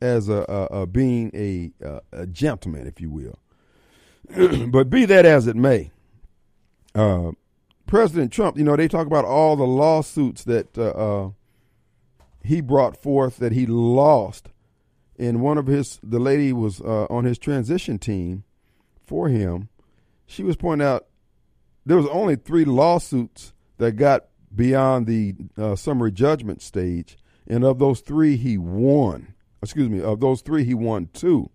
as 0.00 0.30
a, 0.30 0.46
a, 0.48 0.80
a 0.82 0.86
being 0.86 1.30
a, 1.34 1.70
a, 2.12 2.26
gentleman, 2.26 2.86
if 2.86 2.98
you 2.98 3.10
will. 3.10 3.38
but 4.70 4.88
be 4.88 5.04
that 5.04 5.26
as 5.26 5.46
it 5.46 5.54
may, 5.54 5.90
uh, 6.94 7.32
President 7.86 8.32
Trump, 8.32 8.56
you 8.56 8.64
know, 8.64 8.74
they 8.74 8.88
talk 8.88 9.06
about 9.06 9.26
all 9.26 9.54
the 9.54 9.66
lawsuits 9.66 10.44
that 10.44 10.78
uh, 10.78 10.90
uh, 11.26 11.30
he 12.42 12.62
brought 12.62 12.96
forth 12.96 13.36
that 13.36 13.52
he 13.52 13.66
lost. 13.66 14.48
And 15.18 15.40
one 15.40 15.58
of 15.58 15.66
his, 15.66 15.98
the 16.02 16.18
lady 16.18 16.52
was 16.52 16.80
uh, 16.80 17.06
on 17.08 17.24
his 17.24 17.38
transition 17.38 17.98
team 17.98 18.44
for 19.04 19.28
him. 19.28 19.68
She 20.26 20.42
was 20.42 20.56
pointing 20.56 20.86
out 20.86 21.06
there 21.84 21.96
was 21.96 22.06
only 22.08 22.36
three 22.36 22.64
lawsuits 22.64 23.52
that 23.78 23.92
got 23.92 24.26
beyond 24.54 25.06
the 25.06 25.34
uh, 25.56 25.76
summary 25.76 26.10
judgment 26.10 26.60
stage, 26.60 27.16
and 27.46 27.64
of 27.64 27.78
those 27.78 28.00
three, 28.00 28.36
he 28.36 28.58
won. 28.58 29.34
Excuse 29.62 29.88
me, 29.88 30.00
of 30.00 30.20
those 30.20 30.42
three, 30.42 30.64
he 30.64 30.74
won 30.74 31.08
two, 31.12 31.50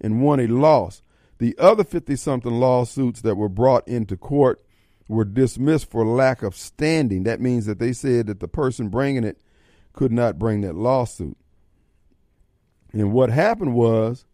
and 0.00 0.22
one 0.22 0.38
he 0.38 0.46
lost. 0.46 1.02
The 1.38 1.56
other 1.58 1.84
50 1.84 2.16
something 2.16 2.52
lawsuits 2.52 3.20
that 3.22 3.36
were 3.36 3.48
brought 3.48 3.86
into 3.86 4.16
court 4.16 4.64
were 5.06 5.24
dismissed 5.24 5.90
for 5.90 6.04
lack 6.04 6.42
of 6.42 6.56
standing. 6.56 7.22
That 7.22 7.40
means 7.40 7.66
that 7.66 7.78
they 7.78 7.92
said 7.92 8.26
that 8.26 8.40
the 8.40 8.48
person 8.48 8.88
bringing 8.88 9.24
it 9.24 9.40
could 9.92 10.12
not 10.12 10.38
bring 10.38 10.60
that 10.62 10.74
lawsuit. 10.74 11.36
And 12.92 13.12
what 13.12 13.30
happened 13.30 13.74
was 13.74 14.24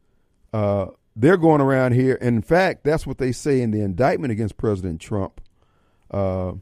uh, 0.52 0.86
they're 1.16 1.36
going 1.36 1.60
around 1.60 1.92
here. 1.92 2.18
And 2.20 2.36
in 2.36 2.42
fact, 2.42 2.84
that's 2.84 3.06
what 3.06 3.18
they 3.18 3.32
say 3.32 3.60
in 3.60 3.70
the 3.70 3.80
indictment 3.80 4.32
against 4.32 4.56
President 4.56 5.00
Trump. 5.00 5.40
Uh, 6.10 6.52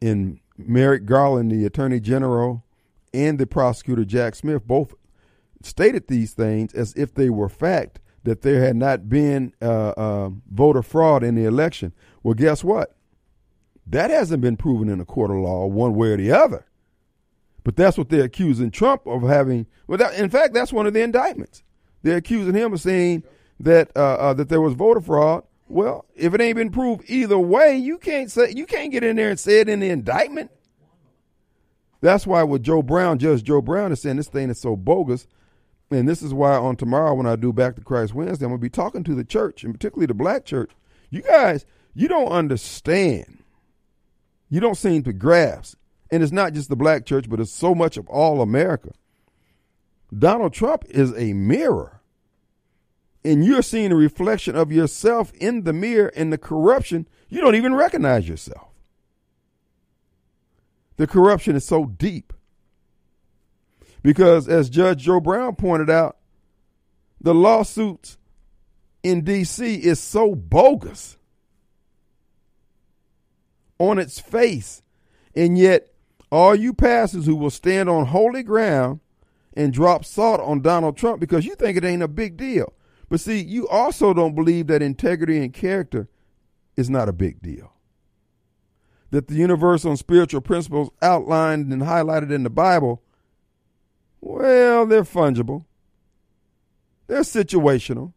in 0.00 0.40
Merrick 0.58 1.06
Garland, 1.06 1.50
the 1.50 1.64
Attorney 1.64 2.00
General, 2.00 2.62
and 3.14 3.38
the 3.38 3.46
prosecutor 3.46 4.04
Jack 4.04 4.34
Smith 4.34 4.66
both 4.66 4.94
stated 5.62 6.08
these 6.08 6.34
things 6.34 6.74
as 6.74 6.92
if 6.94 7.14
they 7.14 7.30
were 7.30 7.48
fact 7.48 8.00
that 8.24 8.42
there 8.42 8.62
had 8.62 8.76
not 8.76 9.08
been 9.08 9.54
uh, 9.62 9.90
uh, 9.96 10.30
voter 10.50 10.82
fraud 10.82 11.22
in 11.22 11.34
the 11.34 11.44
election. 11.44 11.92
Well, 12.22 12.34
guess 12.34 12.64
what? 12.64 12.96
That 13.86 14.10
hasn't 14.10 14.40
been 14.40 14.56
proven 14.56 14.88
in 14.88 15.00
a 15.00 15.04
court 15.04 15.30
of 15.30 15.36
law 15.36 15.66
one 15.66 15.94
way 15.94 16.08
or 16.08 16.16
the 16.16 16.32
other. 16.32 16.66
But 17.64 17.76
that's 17.76 17.98
what 17.98 18.10
they're 18.10 18.24
accusing 18.24 18.70
Trump 18.70 19.06
of 19.06 19.22
having. 19.22 19.66
Well, 19.86 19.98
that, 19.98 20.14
in 20.14 20.30
fact, 20.30 20.54
that's 20.54 20.72
one 20.72 20.86
of 20.86 20.92
the 20.92 21.02
indictments. 21.02 21.62
They're 22.02 22.18
accusing 22.18 22.54
him 22.54 22.72
of 22.72 22.80
saying 22.80 23.24
that 23.60 23.90
uh, 23.96 24.14
uh 24.14 24.34
that 24.34 24.48
there 24.48 24.60
was 24.60 24.74
voter 24.74 25.00
fraud. 25.00 25.44
Well, 25.66 26.04
if 26.14 26.34
it 26.34 26.40
ain't 26.40 26.56
been 26.56 26.70
proved 26.70 27.08
either 27.08 27.38
way, 27.38 27.76
you 27.76 27.98
can't 27.98 28.30
say 28.30 28.50
you 28.50 28.66
can't 28.66 28.92
get 28.92 29.02
in 29.02 29.16
there 29.16 29.30
and 29.30 29.40
say 29.40 29.60
it 29.60 29.68
in 29.68 29.80
the 29.80 29.88
indictment. 29.88 30.50
That's 32.02 32.26
why 32.26 32.42
with 32.42 32.62
Joe 32.62 32.82
Brown, 32.82 33.18
Judge 33.18 33.42
Joe 33.42 33.62
Brown 33.62 33.90
is 33.90 34.02
saying 34.02 34.16
this 34.16 34.28
thing 34.28 34.50
is 34.50 34.60
so 34.60 34.76
bogus 34.76 35.26
and 35.90 36.08
this 36.08 36.22
is 36.22 36.34
why 36.34 36.56
on 36.56 36.76
tomorrow 36.76 37.14
when 37.14 37.26
I 37.26 37.36
do 37.36 37.52
Back 37.52 37.76
to 37.76 37.82
Christ 37.82 38.14
Wednesday, 38.14 38.44
I'm 38.44 38.50
gonna 38.50 38.60
be 38.60 38.70
talking 38.70 39.04
to 39.04 39.14
the 39.14 39.24
church 39.24 39.64
and 39.64 39.72
particularly 39.72 40.06
the 40.06 40.14
black 40.14 40.44
church. 40.44 40.72
You 41.10 41.22
guys, 41.22 41.64
you 41.94 42.08
don't 42.08 42.28
understand. 42.28 43.44
You 44.48 44.60
don't 44.60 44.76
seem 44.76 45.02
to 45.04 45.12
grasp. 45.12 45.78
And 46.10 46.22
it's 46.22 46.32
not 46.32 46.52
just 46.52 46.68
the 46.68 46.76
black 46.76 47.06
church, 47.06 47.28
but 47.28 47.40
it's 47.40 47.50
so 47.50 47.74
much 47.74 47.96
of 47.96 48.08
all 48.08 48.40
America. 48.40 48.90
Donald 50.16 50.52
Trump 50.52 50.84
is 50.88 51.12
a 51.16 51.32
mirror. 51.32 52.00
And 53.24 53.44
you're 53.44 53.62
seeing 53.62 53.90
a 53.90 53.96
reflection 53.96 54.54
of 54.54 54.70
yourself 54.70 55.32
in 55.34 55.64
the 55.64 55.72
mirror 55.72 56.12
and 56.14 56.32
the 56.32 56.38
corruption. 56.38 57.08
You 57.28 57.40
don't 57.40 57.54
even 57.54 57.74
recognize 57.74 58.28
yourself. 58.28 58.68
The 60.96 61.06
corruption 61.06 61.56
is 61.56 61.66
so 61.66 61.86
deep. 61.86 62.32
Because 64.02 64.48
as 64.48 64.68
Judge 64.68 65.04
Joe 65.04 65.20
Brown 65.20 65.56
pointed 65.56 65.88
out, 65.88 66.18
the 67.20 67.34
lawsuits 67.34 68.18
in 69.02 69.22
D.C. 69.22 69.76
is 69.76 69.98
so 69.98 70.34
bogus 70.34 71.16
on 73.78 73.98
its 73.98 74.20
face. 74.20 74.82
And 75.34 75.56
yet, 75.56 75.93
all 76.34 76.54
you 76.54 76.74
pastors 76.74 77.26
who 77.26 77.36
will 77.36 77.48
stand 77.48 77.88
on 77.88 78.06
holy 78.06 78.42
ground 78.42 78.98
and 79.56 79.72
drop 79.72 80.04
salt 80.04 80.40
on 80.40 80.60
Donald 80.60 80.96
Trump 80.96 81.20
because 81.20 81.46
you 81.46 81.54
think 81.54 81.76
it 81.76 81.84
ain't 81.84 82.02
a 82.02 82.08
big 82.08 82.36
deal. 82.36 82.72
But 83.08 83.20
see, 83.20 83.40
you 83.40 83.68
also 83.68 84.12
don't 84.12 84.34
believe 84.34 84.66
that 84.66 84.82
integrity 84.82 85.38
and 85.38 85.54
character 85.54 86.08
is 86.76 86.90
not 86.90 87.08
a 87.08 87.12
big 87.12 87.40
deal. 87.40 87.72
That 89.12 89.28
the 89.28 89.34
universal 89.34 89.90
and 89.90 89.98
spiritual 89.98 90.40
principles 90.40 90.90
outlined 91.00 91.72
and 91.72 91.82
highlighted 91.82 92.32
in 92.32 92.42
the 92.42 92.50
Bible 92.50 93.00
well, 94.20 94.86
they're 94.86 95.04
fungible. 95.04 95.66
They're 97.06 97.20
situational. 97.20 98.14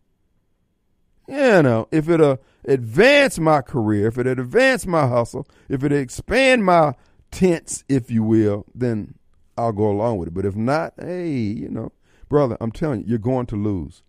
You 1.28 1.62
know, 1.62 1.90
if 1.92 2.08
it 2.08 2.22
uh, 2.22 2.38
advance 2.64 3.38
my 3.38 3.62
career, 3.62 4.08
if 4.08 4.18
it 4.18 4.26
advance 4.26 4.88
my 4.88 5.06
hustle, 5.06 5.46
if 5.68 5.84
it 5.84 5.92
expand 5.92 6.64
my 6.64 6.96
tents, 7.32 7.84
if 7.88 8.10
you 8.12 8.24
will, 8.24 8.66
then 8.74 9.16
I'll 9.58 9.74
go 9.74 9.90
along 9.90 10.18
with 10.18 10.30
it. 10.30 10.34
But 10.34 10.46
if 10.46 10.56
not, 10.56 10.94
hey, 11.00 11.32
you 11.32 11.70
know, 11.70 11.92
brother, 12.30 12.58
I'm 12.60 12.72
telling 12.72 13.02
you, 13.02 13.08
you're 13.08 13.20
going 13.20 13.46
to 13.48 13.56
lose. 13.56 14.04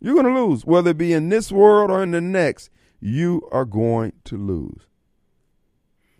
You're 0.00 0.14
going 0.14 0.32
to 0.32 0.42
lose, 0.42 0.64
whether 0.64 0.90
it 0.90 0.98
be 0.98 1.12
in 1.12 1.28
this 1.28 1.52
world 1.52 1.90
or 1.90 2.02
in 2.02 2.10
the 2.10 2.20
next. 2.20 2.70
You 3.00 3.48
are 3.50 3.64
going 3.64 4.12
to 4.24 4.36
lose. 4.36 4.86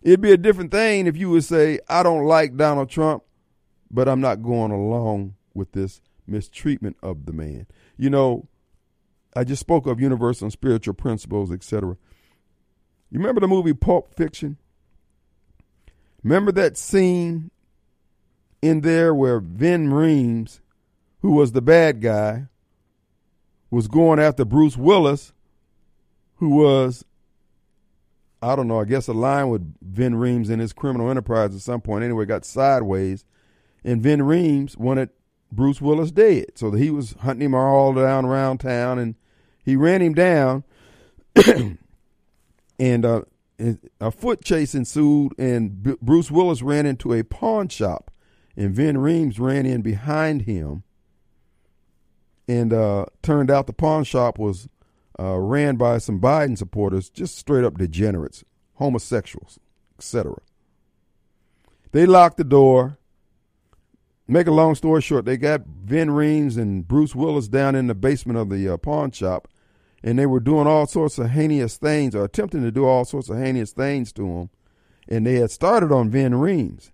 It'd 0.03 0.21
be 0.21 0.33
a 0.33 0.37
different 0.37 0.73
thing 0.73 1.07
if 1.07 1.17
you 1.17 1.31
would 1.31 1.45
say, 1.45 1.79
I 1.89 2.03
don't 2.03 2.25
like 2.25 2.57
Donald 2.57 2.91
Trump 2.91 3.23
but 3.93 4.09
I'm 4.09 4.21
not 4.21 4.43
going 4.43 4.73
along 4.73 5.35
with 5.55 5.73
this 5.73 6.01
mistreatment 6.27 6.97
of 7.03 7.27
the 7.27 7.33
man. 7.33 7.67
You 7.99 8.09
know, 8.09 8.49
I 9.37 9.45
just 9.45 9.61
spoke 9.61 9.87
of 9.87 10.01
universal 10.01 10.47
and 10.47 10.53
spiritual 10.53 10.95
principles, 10.95 11.53
etc. 11.53 11.97
You 13.11 13.19
remember 13.19 13.43
the 13.43 13.49
movie 13.49 13.75
Pulp 13.75 14.15
Fiction? 14.15 14.57
Remember 16.23 16.53
that 16.53 16.77
scene 16.77 17.51
in 18.61 18.83
there 18.83 19.15
where 19.15 19.41
Ving 19.41 19.89
Rhames, 19.89 20.61
who 21.21 21.33
was 21.33 21.53
the 21.53 21.63
bad 21.63 22.01
guy, 22.01 22.47
was 23.71 23.89
going 23.89 24.19
after 24.19 24.45
Bruce 24.45 24.77
Willis, 24.77 25.33
who 26.37 26.51
was, 26.51 27.05
I 28.41 28.55
don't 28.55 28.69
know, 28.69 28.81
I 28.81 28.85
guess 28.85 29.09
aligned 29.09 29.51
with 29.51 29.75
Ving 29.81 30.13
Rhames 30.13 30.51
in 30.51 30.59
his 30.61 30.73
criminal 30.73 31.11
enterprise 31.11 31.55
at 31.55 31.61
some 31.61 31.81
point. 31.81 32.05
Anyway, 32.05 32.27
got 32.27 32.45
sideways 32.45 33.25
and 33.85 34.03
Ving 34.03 34.21
Rhames 34.21 34.77
wanted 34.77 35.11
Bruce 35.51 35.81
Willis 35.81 36.11
dead. 36.11 36.53
So 36.57 36.71
he 36.73 36.91
was 36.91 37.13
hunting 37.21 37.47
him 37.47 37.55
all 37.55 37.93
down 37.95 38.25
around 38.25 38.59
town, 38.59 38.99
and 38.99 39.15
he 39.65 39.77
ran 39.77 40.01
him 40.01 40.15
down. 40.15 40.65
and 42.79 43.05
uh, 43.05 43.23
a 44.01 44.11
foot 44.11 44.45
chase 44.45 44.75
ensued, 44.75 45.33
and 45.39 45.83
B- 45.83 45.97
Bruce 46.01 46.31
Willis 46.31 46.63
ran 46.63 46.87
into 46.87 47.13
a 47.13 47.23
pawn 47.23 47.69
shop, 47.69 48.11
and 48.57 48.75
Ving 48.75 48.97
Rhames 48.97 49.39
ran 49.39 49.67
in 49.67 49.83
behind 49.83 50.43
him. 50.43 50.83
And 52.49 52.73
uh, 52.73 53.07
turned 53.23 53.51
out 53.51 53.67
the 53.67 53.73
pawn 53.73 54.05
shop 54.05 54.39
was 54.39 54.69
uh, 55.19 55.39
ran 55.39 55.77
by 55.77 55.99
some 55.99 56.21
Biden 56.21 56.59
supporters, 56.59 57.09
just 57.09 57.39
straight 57.39 57.65
up 57.65 57.79
degenerates, 57.79 58.45
homosexuals, 58.75 59.59
etc. 59.99 60.35
They 61.93 62.05
locked 62.05 62.37
the 62.37 62.45
door 62.45 62.99
make 64.33 64.47
a 64.47 64.53
long 64.53 64.75
story 64.75 65.03
short, 65.03 65.25
they 65.25 65.37
got 65.37 65.63
Ving 65.67 66.09
Rhames 66.09 66.57
and 66.57 66.87
Bruce 66.87 67.15
Willis 67.15 67.49
down 67.49 67.75
in 67.75 67.87
the 67.87 67.95
basement 67.95 68.39
of 68.39 68.51
the 68.51 68.69
uh, 68.69 68.77
pawn 68.77 69.11
shop, 69.11 69.49
and 70.03 70.19
they 70.19 70.27
were 70.27 70.41
doing 70.41 70.67
all 70.67 70.87
sorts 70.87 71.19
of 71.19 71.31
heinous 71.31 71.77
things, 71.77 72.15
or 72.15 72.25
attempting 72.25 72.63
to 72.63 72.71
do 72.71 72.85
all 72.85 73.05
sorts 73.05 73.29
of 73.29 73.39
heinous 73.39 73.73
things 73.73 74.13
to 74.15 74.27
him. 74.27 74.51
And 75.09 75.27
they 75.27 75.37
had 75.37 75.51
started 75.51 75.93
on 75.93 76.11
Ving 76.11 76.33
Rhames. 76.33 76.91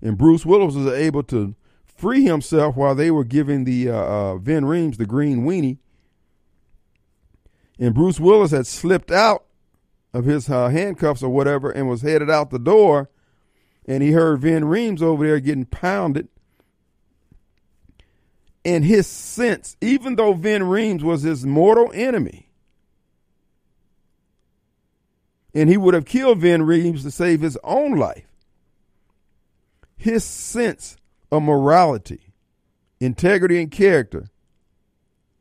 And 0.00 0.16
Bruce 0.16 0.46
Willis 0.46 0.74
was 0.74 0.86
able 0.86 1.22
to 1.24 1.54
free 1.84 2.24
himself 2.24 2.76
while 2.76 2.94
they 2.94 3.10
were 3.10 3.24
giving 3.24 3.64
the 3.64 3.90
uh, 3.90 3.94
uh, 3.94 4.36
Ving 4.38 4.62
Rhames 4.62 4.96
the 4.96 5.06
green 5.06 5.44
weenie. 5.44 5.78
And 7.78 7.94
Bruce 7.94 8.20
Willis 8.20 8.50
had 8.50 8.66
slipped 8.66 9.10
out 9.10 9.44
of 10.12 10.24
his 10.24 10.48
uh, 10.48 10.68
handcuffs 10.68 11.22
or 11.22 11.30
whatever 11.30 11.70
and 11.70 11.88
was 11.88 12.02
headed 12.02 12.30
out 12.30 12.50
the 12.50 12.58
door. 12.58 13.10
And 13.86 14.02
he 14.02 14.12
heard 14.12 14.40
Ving 14.40 14.62
Rhames 14.62 15.02
over 15.02 15.26
there 15.26 15.40
getting 15.40 15.66
pounded. 15.66 16.28
And 18.68 18.84
his 18.84 19.06
sense, 19.06 19.78
even 19.80 20.16
though 20.16 20.34
Ving 20.34 20.60
Rhames 20.60 21.02
was 21.02 21.22
his 21.22 21.46
mortal 21.46 21.90
enemy, 21.94 22.50
and 25.54 25.70
he 25.70 25.78
would 25.78 25.94
have 25.94 26.04
killed 26.04 26.40
Ving 26.40 26.60
Rhames 26.60 27.00
to 27.04 27.10
save 27.10 27.40
his 27.40 27.56
own 27.64 27.96
life, 27.96 28.26
his 29.96 30.22
sense 30.22 30.98
of 31.32 31.44
morality, 31.44 32.34
integrity, 33.00 33.58
and 33.58 33.70
character, 33.70 34.28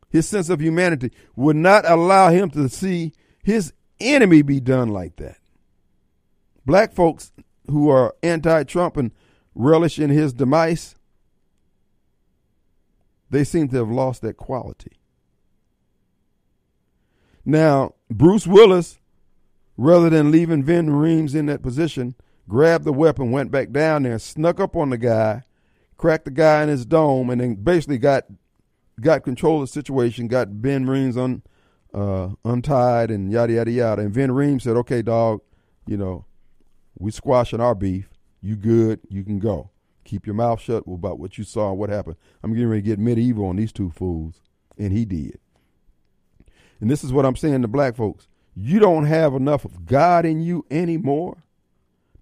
his 0.07 0.25
sense 0.25 0.47
of 0.47 0.61
humanity 0.61 1.11
would 1.35 1.57
not 1.57 1.83
allow 1.85 2.29
him 2.29 2.49
to 2.51 2.69
see 2.69 3.11
his 3.43 3.73
enemy 3.99 4.41
be 4.41 4.61
done 4.61 4.87
like 4.87 5.17
that. 5.17 5.39
Black 6.65 6.93
folks 6.93 7.33
who 7.69 7.89
are 7.89 8.15
anti 8.23 8.63
Trump 8.63 8.95
and 8.95 9.11
relish 9.53 9.99
in 9.99 10.11
his 10.11 10.31
demise, 10.31 10.95
they 13.29 13.43
seem 13.43 13.67
to 13.69 13.77
have 13.77 13.89
lost 13.89 14.21
that 14.21 14.37
quality. 14.37 14.93
Now, 17.45 17.93
Bruce 18.09 18.45
Willis, 18.45 18.99
rather 19.77 20.09
than 20.09 20.31
leaving 20.31 20.63
Ving 20.63 20.87
Rhames 20.87 21.33
in 21.33 21.45
that 21.45 21.61
position, 21.61 22.15
grabbed 22.47 22.85
the 22.85 22.93
weapon, 22.93 23.31
went 23.31 23.51
back 23.51 23.71
down 23.71 24.03
there, 24.03 24.19
snuck 24.19 24.59
up 24.59 24.75
on 24.75 24.89
the 24.89 24.97
guy, 24.97 25.43
cracked 25.95 26.25
the 26.25 26.31
guy 26.31 26.63
in 26.63 26.69
his 26.69 26.85
dome, 26.85 27.29
and 27.29 27.39
then 27.41 27.55
basically 27.55 27.97
got 27.97 28.25
got 28.99 29.23
control 29.23 29.61
of 29.61 29.69
the 29.69 29.73
situation, 29.73 30.27
got 30.27 30.47
Ving 30.49 30.85
Rhames 30.85 31.17
un, 31.17 31.43
uh, 31.93 32.29
untied, 32.43 33.11
and 33.11 33.31
yada 33.31 33.53
yada 33.53 33.71
yada. 33.71 34.01
And 34.01 34.13
Ving 34.13 34.29
Rhames 34.29 34.63
said, 34.63 34.75
"Okay, 34.77 35.01
dog, 35.01 35.41
you 35.85 35.97
know, 35.97 36.25
we 36.97 37.11
squashing 37.11 37.61
our 37.61 37.75
beef. 37.75 38.09
You 38.41 38.55
good? 38.55 38.99
You 39.09 39.23
can 39.23 39.39
go. 39.39 39.71
Keep 40.07 40.25
your 40.25 40.35
mouth 40.35 40.59
shut 40.59 40.83
about 40.87 41.19
what 41.19 41.37
you 41.37 41.43
saw 41.43 41.69
and 41.69 41.77
what 41.77 41.89
happened. 41.89 42.15
I'm 42.41 42.53
getting 42.53 42.69
ready 42.69 42.81
to 42.81 42.87
get 42.87 42.97
medieval 42.97 43.45
on 43.45 43.57
these 43.57 43.71
two 43.71 43.91
fools." 43.91 44.41
And 44.77 44.91
he 44.93 45.05
did. 45.05 45.37
And 46.79 46.89
this 46.89 47.03
is 47.03 47.11
what 47.11 47.25
I'm 47.25 47.35
saying 47.35 47.61
to 47.61 47.67
black 47.67 47.95
folks. 47.95 48.27
You 48.55 48.79
don't 48.79 49.05
have 49.05 49.33
enough 49.33 49.65
of 49.65 49.85
God 49.85 50.25
in 50.25 50.39
you 50.39 50.65
anymore 50.71 51.43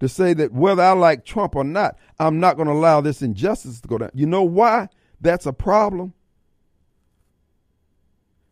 to 0.00 0.08
say 0.08 0.34
that 0.34 0.52
whether 0.52 0.82
I 0.82 0.92
like 0.92 1.24
Trump 1.24 1.56
or 1.56 1.64
not, 1.64 1.96
I'm 2.18 2.40
not 2.40 2.56
going 2.56 2.68
to 2.68 2.74
allow 2.74 3.00
this 3.00 3.22
injustice 3.22 3.80
to 3.80 3.88
go 3.88 3.98
down. 3.98 4.10
You 4.12 4.26
know 4.26 4.42
why 4.42 4.88
that's 5.20 5.46
a 5.46 5.52
problem? 5.52 6.12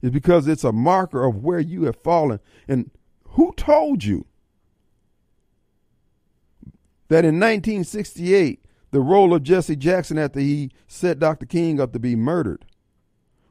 It's 0.01 0.13
because 0.13 0.49
it's 0.49 0.65
a 0.65 0.73
marker 0.73 1.25
of 1.25 1.43
where 1.43 1.59
you 1.59 1.85
have 1.85 1.97
fallen. 1.97 2.41
And 2.69 2.91
who 3.31 3.53
told 3.57 4.05
you 4.05 4.27
that 7.09 7.25
in 7.25 7.41
1968, 7.41 8.64
the 8.95 9.01
role 9.01 9.35
of 9.35 9.43
Jesse 9.43 9.75
Jackson 9.75 10.19
after 10.19 10.39
he 10.39 10.71
set 10.87 11.19
Dr. 11.19 11.47
King 11.47 11.81
up 11.81 11.93
to 11.95 11.99
be 11.99 12.15
murdered 12.15 12.65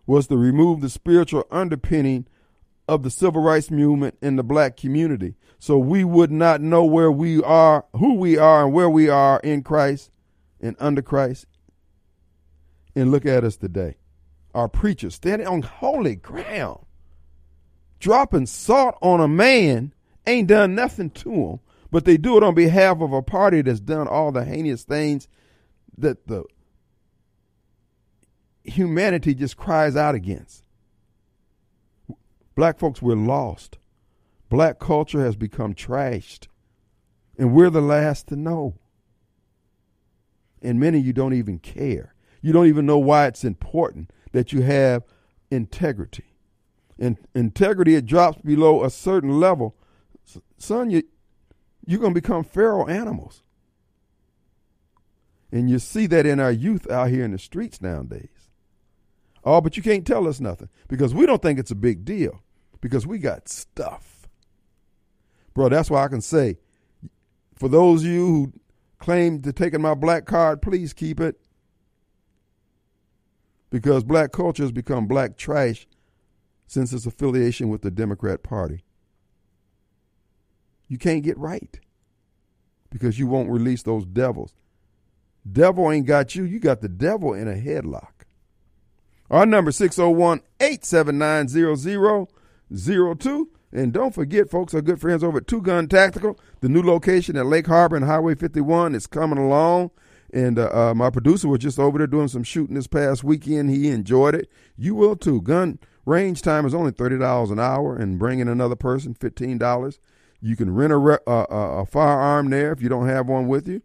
was 0.05 0.27
to 0.27 0.37
remove 0.37 0.79
the 0.79 0.89
spiritual 0.89 1.45
underpinning 1.51 2.25
of 2.87 3.03
the 3.03 3.09
civil 3.09 3.41
rights 3.41 3.69
movement 3.69 4.17
in 4.21 4.37
the 4.37 4.43
black 4.43 4.77
community. 4.77 5.35
So 5.59 5.77
we 5.77 6.05
would 6.05 6.31
not 6.31 6.61
know 6.61 6.85
where 6.85 7.11
we 7.11 7.43
are, 7.43 7.83
who 7.91 8.13
we 8.13 8.37
are, 8.37 8.63
and 8.63 8.73
where 8.73 8.89
we 8.89 9.09
are 9.09 9.41
in 9.41 9.63
Christ 9.63 10.11
and 10.61 10.77
under 10.79 11.01
Christ. 11.01 11.45
And 12.95 13.11
look 13.11 13.25
at 13.25 13.43
us 13.43 13.57
today. 13.57 13.97
Our 14.55 14.69
preachers 14.69 15.15
standing 15.15 15.45
on 15.45 15.63
holy 15.63 16.15
ground, 16.15 16.85
dropping 17.99 18.45
salt 18.45 18.97
on 19.01 19.19
a 19.19 19.27
man, 19.27 19.93
ain't 20.25 20.47
done 20.47 20.73
nothing 20.73 21.09
to 21.09 21.33
him, 21.33 21.59
but 21.93 22.05
they 22.05 22.17
do 22.17 22.35
it 22.37 22.43
on 22.43 22.55
behalf 22.55 23.01
of 23.01 23.13
a 23.13 23.21
party 23.21 23.61
that's 23.61 23.79
done 23.79 24.07
all 24.07 24.31
the 24.31 24.43
heinous 24.43 24.83
things 24.83 25.27
that 25.95 26.25
the 26.25 26.43
humanity 28.63 29.35
just 29.35 29.57
cries 29.57 29.95
out 29.95 30.15
against. 30.15 30.63
Black 32.55 32.79
folks, 32.79 32.99
we're 32.99 33.15
lost. 33.15 33.77
Black 34.49 34.79
culture 34.79 35.23
has 35.23 35.35
become 35.35 35.75
trashed, 35.75 36.47
and 37.37 37.53
we're 37.53 37.69
the 37.69 37.79
last 37.79 38.25
to 38.29 38.35
know. 38.35 38.73
And 40.63 40.79
many 40.79 40.97
of 40.97 41.05
you 41.05 41.13
don't 41.13 41.35
even 41.35 41.59
care. 41.59 42.15
You 42.41 42.53
don't 42.53 42.67
even 42.67 42.87
know 42.87 42.97
why 42.97 43.27
it's 43.27 43.43
important 43.43 44.09
that 44.31 44.51
you 44.51 44.63
have 44.63 45.03
integrity. 45.51 46.25
And 46.97 47.19
integrity, 47.35 47.93
it 47.93 48.07
drops 48.07 48.41
below 48.41 48.83
a 48.83 48.89
certain 48.89 49.39
level. 49.39 49.75
Son, 50.57 50.89
you, 50.89 51.03
you're 51.85 51.99
going 51.99 52.13
to 52.13 52.21
become 52.21 52.43
feral 52.43 52.89
animals. 52.89 53.43
And 55.51 55.69
you 55.69 55.79
see 55.79 56.07
that 56.07 56.25
in 56.25 56.39
our 56.39 56.51
youth 56.51 56.89
out 56.89 57.09
here 57.09 57.23
in 57.23 57.31
the 57.31 57.37
streets 57.37 57.81
nowadays. 57.81 58.29
Oh, 59.43 59.61
but 59.61 59.77
you 59.77 59.83
can't 59.83 60.07
tell 60.07 60.27
us 60.27 60.39
nothing 60.39 60.69
because 60.87 61.13
we 61.13 61.25
don't 61.25 61.41
think 61.41 61.59
it's 61.59 61.71
a 61.71 61.75
big 61.75 62.05
deal 62.05 62.41
because 62.81 63.05
we 63.05 63.19
got 63.19 63.49
stuff. 63.49 64.27
Bro, 65.53 65.69
that's 65.69 65.91
why 65.91 66.03
I 66.03 66.07
can 66.07 66.21
say, 66.21 66.57
for 67.55 67.69
those 67.69 68.01
of 68.01 68.09
you 68.09 68.25
who 68.25 68.53
claim 68.99 69.41
to 69.41 69.53
taking 69.53 69.81
my 69.81 69.93
black 69.93 70.25
card, 70.25 70.61
please 70.61 70.93
keep 70.93 71.19
it. 71.19 71.39
Because 73.69 74.03
black 74.03 74.31
culture 74.31 74.63
has 74.63 74.71
become 74.71 75.07
black 75.07 75.37
trash 75.37 75.87
since 76.65 76.93
its 76.93 77.05
affiliation 77.05 77.69
with 77.69 77.81
the 77.81 77.91
Democrat 77.91 78.41
Party. 78.43 78.83
You 80.93 80.99
can't 80.99 81.23
get 81.23 81.39
right 81.39 81.79
because 82.91 83.17
you 83.17 83.25
won't 83.25 83.49
release 83.49 83.81
those 83.81 84.05
devils. 84.05 84.53
Devil 85.51 85.91
ain't 85.91 86.05
got 86.05 86.35
you, 86.35 86.43
you 86.43 86.59
got 86.59 86.81
the 86.81 86.87
devil 86.87 87.33
in 87.33 87.47
a 87.47 87.55
headlock. 87.55 88.27
Our 89.31 89.47
number 89.47 89.71
601 89.71 90.41
879 90.59 92.27
0002. 92.75 93.49
And 93.71 93.91
don't 93.91 94.13
forget, 94.13 94.51
folks, 94.51 94.75
our 94.75 94.83
good 94.83 95.01
friends 95.01 95.23
over 95.23 95.39
at 95.39 95.47
Two 95.47 95.63
Gun 95.63 95.87
Tactical, 95.87 96.39
the 96.61 96.69
new 96.69 96.83
location 96.83 97.37
at 97.37 97.47
Lake 97.47 97.65
Harbor 97.65 97.95
and 97.95 98.05
Highway 98.05 98.35
51 98.35 98.93
is 98.93 99.07
coming 99.07 99.39
along. 99.39 99.89
And 100.31 100.59
uh, 100.59 100.69
uh, 100.71 100.93
my 100.93 101.09
producer 101.09 101.47
was 101.47 101.61
just 101.61 101.79
over 101.79 101.97
there 101.97 102.05
doing 102.05 102.27
some 102.27 102.43
shooting 102.43 102.75
this 102.75 102.85
past 102.85 103.23
weekend. 103.23 103.71
He 103.71 103.89
enjoyed 103.89 104.35
it. 104.35 104.47
You 104.77 104.93
will 104.93 105.15
too. 105.15 105.41
Gun 105.41 105.79
range 106.05 106.43
time 106.43 106.67
is 106.67 106.75
only 106.75 106.91
$30 106.91 107.51
an 107.51 107.59
hour, 107.59 107.95
and 107.95 108.19
bringing 108.19 108.47
another 108.47 108.75
person, 108.75 109.15
$15. 109.15 109.97
You 110.43 110.57
can 110.57 110.75
rent 110.75 110.91
a, 110.91 110.97
re- 110.97 111.17
uh, 111.25 111.45
a 111.49 111.85
firearm 111.85 112.49
there 112.49 112.73
if 112.73 112.81
you 112.81 112.89
don't 112.89 113.07
have 113.07 113.27
one 113.27 113.47
with 113.47 113.65
you. 113.67 113.81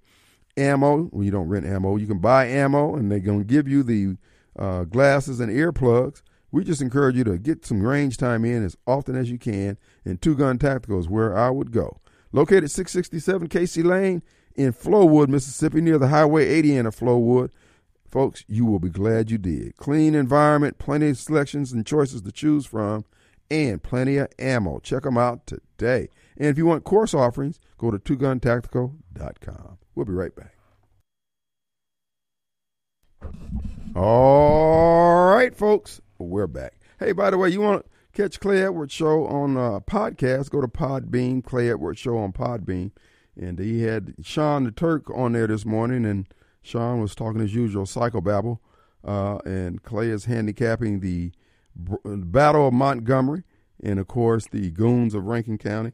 Ammo, 0.57 1.09
well, 1.13 1.25
you 1.25 1.31
don't 1.31 1.49
rent 1.49 1.65
ammo. 1.65 1.97
You 1.97 2.09
can 2.09 2.19
buy 2.19 2.47
ammo, 2.47 2.97
and 2.97 3.11
they're 3.13 3.21
going 3.21 3.39
to 3.39 3.45
give 3.45 3.69
you 3.69 3.85
the 3.85 4.17
uh, 4.59 4.83
glasses 4.83 5.39
and 5.39 5.53
earplugs. 5.53 6.23
We 6.51 6.65
just 6.65 6.83
encourage 6.83 7.15
you 7.15 7.23
to 7.25 7.39
get 7.39 7.65
some 7.65 7.81
range 7.81 8.17
time 8.17 8.45
in 8.45 8.65
as 8.65 8.77
often 8.87 9.15
as 9.15 9.31
you 9.31 9.39
can, 9.39 9.79
and 10.05 10.21
Two 10.21 10.35
Gun 10.35 10.59
Tactical 10.59 10.99
is 10.99 11.09
where 11.09 11.37
I 11.37 11.51
would 11.51 11.71
go. 11.71 12.01
Located 12.33 12.73
667 12.73 13.49
Casey 13.49 13.85
Lane 13.85 14.23
in 14.57 14.73
Flowood, 14.73 15.29
Mississippi, 15.29 15.81
near 15.81 15.97
the 15.97 16.09
Highway 16.09 16.49
80 16.49 16.77
in 16.77 16.87
Flowood. 16.87 17.51
Folks, 18.11 18.43
you 18.49 18.65
will 18.65 18.81
be 18.81 18.89
glad 18.89 19.31
you 19.31 19.39
did. 19.39 19.77
Clean 19.77 20.15
environment, 20.15 20.79
plenty 20.79 21.11
of 21.11 21.19
selections 21.19 21.73
and 21.73 21.87
choices 21.87 22.23
to 22.23 22.33
choose 22.33 22.67
from, 22.67 23.05
and 23.51 23.83
plenty 23.83 24.17
of 24.17 24.29
ammo. 24.39 24.81
Check 24.81 25.05
them 25.05 25.19
out 25.19 25.47
today. 25.47 26.09
And 26.39 26.47
if 26.47 26.57
you 26.57 26.67
want 26.67 26.85
course 26.85 27.13
offerings, 27.15 27.59
go 27.77 27.91
to 27.91 27.99
twoguntactical.com. 27.99 29.79
We'll 29.95 30.07
be 30.07 30.13
right 30.13 30.35
back. 30.35 30.55
All 33.97 35.27
right, 35.27 35.55
folks, 35.55 36.01
we're 36.19 36.47
back. 36.47 36.75
Hey, 37.01 37.11
by 37.11 37.31
the 37.31 37.39
way, 37.39 37.49
you 37.49 37.61
want 37.61 37.85
to 37.85 37.91
catch 38.13 38.39
Clay 38.39 38.63
Edwards 38.63 38.93
show 38.93 39.27
on 39.27 39.57
uh, 39.57 39.81
podcast? 39.81 40.51
Go 40.51 40.61
to 40.61 40.69
Podbean, 40.69 41.45
Clay 41.45 41.71
Edwards 41.71 41.99
show 41.99 42.17
on 42.17 42.33
Podbean, 42.33 42.93
and 43.37 43.59
he 43.59 43.83
had 43.83 44.15
Sean 44.23 44.63
the 44.63 44.71
Turk 44.71 45.11
on 45.11 45.33
there 45.33 45.49
this 45.49 45.67
morning, 45.67 46.05
and 46.05 46.27
Sean 46.63 47.01
was 47.01 47.17
talking 47.17 47.41
as 47.41 47.55
usual 47.55 47.85
psychobabble, 47.85 48.61
uh, 49.05 49.39
and 49.45 49.83
Clay 49.83 50.11
is 50.11 50.27
handicapping 50.27 51.01
the 51.01 51.33
Battle 51.75 52.69
of 52.69 52.75
Montgomery, 52.75 53.43
and 53.83 53.99
of 53.99 54.07
course 54.07 54.47
the 54.47 54.71
goons 54.71 55.15
of 55.15 55.25
Rankin 55.25 55.59
County. 55.59 55.93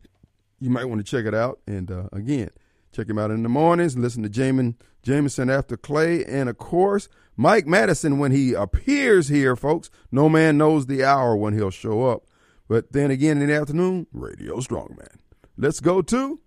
You 0.64 0.70
might 0.70 0.86
want 0.86 1.04
to 1.04 1.04
check 1.04 1.26
it 1.26 1.34
out, 1.34 1.60
and 1.66 1.90
uh, 1.90 2.08
again, 2.10 2.48
check 2.90 3.06
him 3.06 3.18
out 3.18 3.30
in 3.30 3.42
the 3.42 3.50
mornings. 3.50 3.98
Listen 3.98 4.22
to 4.22 4.30
Jamin 4.30 4.76
Jameson 5.02 5.50
after 5.50 5.76
Clay, 5.76 6.24
and 6.24 6.48
of 6.48 6.56
course. 6.56 7.10
Mike 7.36 7.66
Madison, 7.66 8.18
when 8.18 8.32
he 8.32 8.54
appears 8.54 9.28
here, 9.28 9.56
folks, 9.56 9.90
no 10.10 10.30
man 10.30 10.56
knows 10.56 10.86
the 10.86 11.04
hour 11.04 11.36
when 11.36 11.52
he'll 11.52 11.70
show 11.70 12.04
up. 12.04 12.22
But 12.66 12.92
then 12.92 13.10
again 13.10 13.42
in 13.42 13.48
the 13.48 13.54
afternoon, 13.54 14.06
Radio 14.10 14.56
Strongman. 14.56 15.18
Let's 15.58 15.80
go 15.80 16.00
to 16.00 16.40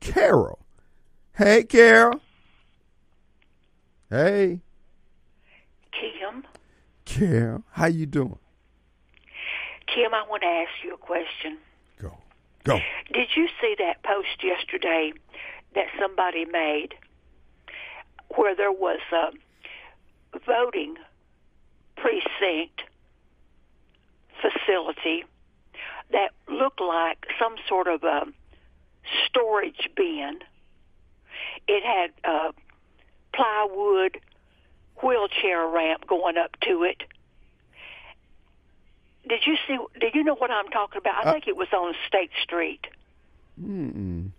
Carol. 0.00 0.60
Hey, 1.36 1.64
Carol. 1.64 2.22
Hey. 4.08 4.60
Kim. 5.92 6.44
Kim, 7.04 7.64
how 7.72 7.86
you 7.86 8.06
doing? 8.06 8.38
Kim, 9.86 10.14
I 10.14 10.24
want 10.26 10.40
to 10.40 10.48
ask 10.48 10.70
you 10.82 10.94
a 10.94 10.96
question. 10.96 11.58
Go. 12.64 12.78
Did 13.12 13.28
you 13.36 13.48
see 13.60 13.74
that 13.78 14.02
post 14.02 14.42
yesterday 14.42 15.12
that 15.74 15.86
somebody 15.98 16.44
made 16.44 16.94
where 18.36 18.54
there 18.54 18.72
was 18.72 19.00
a 19.12 20.38
voting 20.46 20.96
precinct 21.96 22.82
facility 24.40 25.24
that 26.12 26.30
looked 26.48 26.80
like 26.80 27.26
some 27.38 27.54
sort 27.68 27.88
of 27.88 28.04
a 28.04 28.26
storage 29.26 29.88
bin? 29.96 30.40
It 31.66 31.82
had 31.82 32.10
a 32.24 32.52
plywood 33.32 34.18
wheelchair 35.02 35.66
ramp 35.66 36.06
going 36.06 36.36
up 36.36 36.58
to 36.62 36.82
it. 36.82 37.02
Did 39.30 39.46
you 39.46 39.56
see? 39.66 39.78
Did 39.98 40.14
you 40.14 40.22
know 40.24 40.34
what 40.34 40.50
I'm 40.50 40.68
talking 40.68 40.98
about? 40.98 41.24
I 41.24 41.30
Uh, 41.30 41.32
think 41.32 41.48
it 41.48 41.56
was 41.56 41.68
on 41.72 41.94
State 42.06 42.30
Street. 42.42 42.86
Mm-mm. 43.58 44.30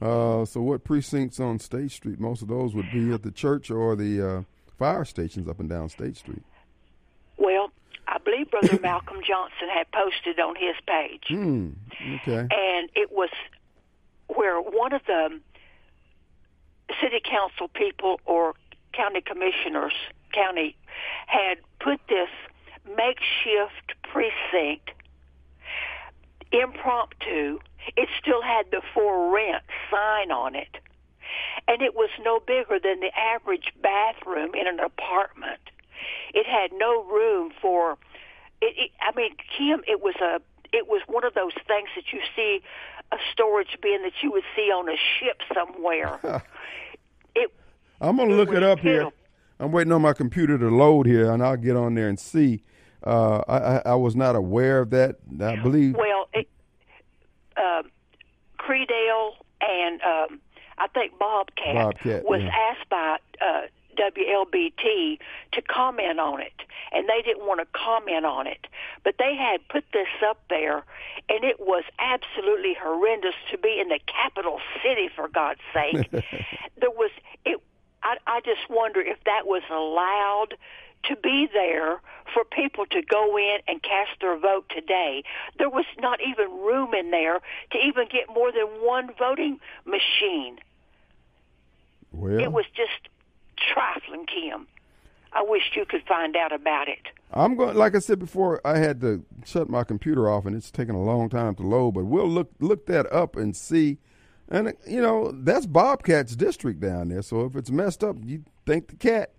Uh, 0.00 0.44
so 0.44 0.60
what 0.60 0.84
precincts 0.84 1.40
on 1.40 1.58
State 1.58 1.90
Street? 1.90 2.20
Most 2.20 2.42
of 2.42 2.48
those 2.48 2.72
would 2.74 2.90
be 2.92 3.12
at 3.12 3.22
the 3.24 3.32
church 3.32 3.70
or 3.70 3.96
the 3.96 4.22
uh, 4.28 4.42
fire 4.78 5.04
stations 5.04 5.48
up 5.48 5.58
and 5.58 5.68
down 5.68 5.88
State 5.88 6.16
Street. 6.16 6.42
Well, 7.36 7.70
I 8.06 8.18
believe 8.18 8.50
Brother 8.50 8.78
Malcolm 8.82 9.18
Johnson 9.26 9.68
had 9.74 9.90
posted 9.90 10.38
on 10.38 10.54
his 10.54 10.76
page, 10.86 11.24
Hmm. 11.28 11.70
Okay. 12.16 12.46
and 12.50 12.90
it 12.94 13.10
was 13.10 13.30
where 14.28 14.60
one 14.60 14.92
of 14.92 15.02
the 15.06 15.40
city 17.00 17.20
council 17.24 17.68
people 17.68 18.20
or 18.24 18.54
county 18.92 19.20
commissioners, 19.20 19.94
county, 20.32 20.76
had 21.26 21.58
put 21.80 22.00
this 22.08 22.28
makeshift 22.96 23.94
precinct 24.02 24.90
impromptu. 26.52 27.58
It 27.96 28.08
still 28.20 28.42
had 28.42 28.70
the 28.70 28.82
for 28.94 29.32
rent 29.32 29.62
sign 29.90 30.30
on 30.30 30.54
it. 30.54 30.76
And 31.66 31.82
it 31.82 31.94
was 31.94 32.10
no 32.24 32.40
bigger 32.40 32.78
than 32.82 33.00
the 33.00 33.10
average 33.16 33.72
bathroom 33.82 34.54
in 34.54 34.66
an 34.66 34.80
apartment. 34.80 35.60
It 36.32 36.46
had 36.46 36.70
no 36.72 37.04
room 37.04 37.52
for 37.60 37.98
it, 38.60 38.74
it 38.76 38.90
I 39.00 39.14
mean, 39.16 39.34
Kim, 39.56 39.82
it 39.86 40.02
was 40.02 40.14
a 40.16 40.40
it 40.72 40.86
was 40.86 41.02
one 41.06 41.24
of 41.24 41.34
those 41.34 41.54
things 41.66 41.88
that 41.96 42.12
you 42.12 42.20
see 42.36 42.60
a 43.10 43.16
storage 43.32 43.78
bin 43.80 44.02
that 44.02 44.12
you 44.22 44.30
would 44.32 44.44
see 44.54 44.70
on 44.70 44.88
a 44.88 44.96
ship 45.18 45.40
somewhere. 45.54 46.18
it 47.34 47.52
I'm 48.00 48.16
gonna 48.16 48.34
look 48.34 48.52
it 48.52 48.62
up 48.62 48.80
here. 48.80 49.08
I'm 49.60 49.72
waiting 49.72 49.92
on 49.92 50.02
my 50.02 50.12
computer 50.12 50.56
to 50.56 50.68
load 50.68 51.06
here, 51.06 51.32
and 51.32 51.42
I'll 51.42 51.56
get 51.56 51.76
on 51.76 51.94
there 51.94 52.08
and 52.08 52.18
see. 52.18 52.62
Uh, 53.04 53.42
I, 53.48 53.90
I, 53.90 53.94
was 53.94 54.16
not 54.16 54.34
aware 54.34 54.80
of 54.80 54.90
that. 54.90 55.16
I 55.40 55.56
believe. 55.56 55.94
Well, 55.94 56.28
it, 56.32 56.48
uh, 57.56 57.82
Credell 58.58 59.36
and 59.60 60.00
um, 60.02 60.40
I 60.78 60.86
think 60.88 61.18
Bobcat, 61.18 61.74
Bobcat, 61.74 62.24
was 62.24 62.42
yeah. 62.42 62.50
asked 62.70 62.88
by 62.88 63.18
uh, 63.40 63.62
WLBT 63.98 65.18
to 65.52 65.62
comment 65.62 66.20
on 66.20 66.40
it, 66.40 66.52
and 66.92 67.08
they 67.08 67.22
didn't 67.22 67.46
want 67.46 67.60
to 67.60 67.66
comment 67.78 68.24
on 68.24 68.46
it. 68.46 68.66
But 69.04 69.16
they 69.18 69.34
had 69.34 69.66
put 69.68 69.84
this 69.92 70.08
up 70.26 70.40
there, 70.48 70.84
and 71.28 71.44
it 71.44 71.58
was 71.60 71.84
absolutely 71.98 72.76
horrendous 72.80 73.34
to 73.50 73.58
be 73.58 73.80
in 73.80 73.88
the 73.88 74.00
capital 74.06 74.60
city. 74.82 75.08
For 75.14 75.28
God's 75.28 75.60
sake, 75.74 76.10
there 76.12 76.90
was 76.90 77.10
it. 77.44 77.60
I, 78.02 78.16
I 78.26 78.40
just 78.40 78.70
wonder 78.70 79.00
if 79.00 79.18
that 79.24 79.46
was 79.46 79.62
allowed 79.70 80.56
to 81.04 81.16
be 81.16 81.48
there 81.52 82.00
for 82.32 82.44
people 82.44 82.84
to 82.86 83.02
go 83.02 83.36
in 83.38 83.58
and 83.66 83.82
cast 83.82 84.20
their 84.20 84.38
vote 84.38 84.66
today. 84.74 85.22
There 85.58 85.70
was 85.70 85.86
not 85.98 86.20
even 86.20 86.50
room 86.60 86.94
in 86.94 87.10
there 87.10 87.40
to 87.72 87.78
even 87.78 88.06
get 88.10 88.28
more 88.34 88.52
than 88.52 88.66
one 88.84 89.10
voting 89.18 89.60
machine. 89.84 90.58
Well, 92.12 92.38
It 92.38 92.52
was 92.52 92.64
just 92.74 93.08
trifling, 93.56 94.26
Kim. 94.26 94.66
I 95.32 95.42
wish 95.42 95.62
you 95.74 95.84
could 95.84 96.02
find 96.06 96.36
out 96.36 96.52
about 96.52 96.88
it. 96.88 97.08
I'm 97.32 97.56
going. 97.56 97.76
Like 97.76 97.94
I 97.94 97.98
said 97.98 98.18
before, 98.18 98.60
I 98.64 98.78
had 98.78 99.00
to 99.02 99.24
shut 99.44 99.68
my 99.68 99.84
computer 99.84 100.28
off, 100.30 100.46
and 100.46 100.56
it's 100.56 100.70
taking 100.70 100.94
a 100.94 101.02
long 101.02 101.28
time 101.28 101.54
to 101.56 101.62
load. 101.62 101.92
But 101.92 102.06
we'll 102.06 102.28
look 102.28 102.50
look 102.60 102.86
that 102.86 103.10
up 103.12 103.36
and 103.36 103.54
see. 103.54 103.98
And 104.48 104.72
you 104.86 105.02
know, 105.02 105.30
that's 105.32 105.66
Bobcat's 105.66 106.34
district 106.34 106.80
down 106.80 107.08
there. 107.08 107.20
So 107.20 107.44
if 107.44 107.54
it's 107.56 107.70
messed 107.70 108.02
up, 108.02 108.16
you 108.24 108.44
thank 108.64 108.88
the 108.88 108.96
cat. 108.96 109.32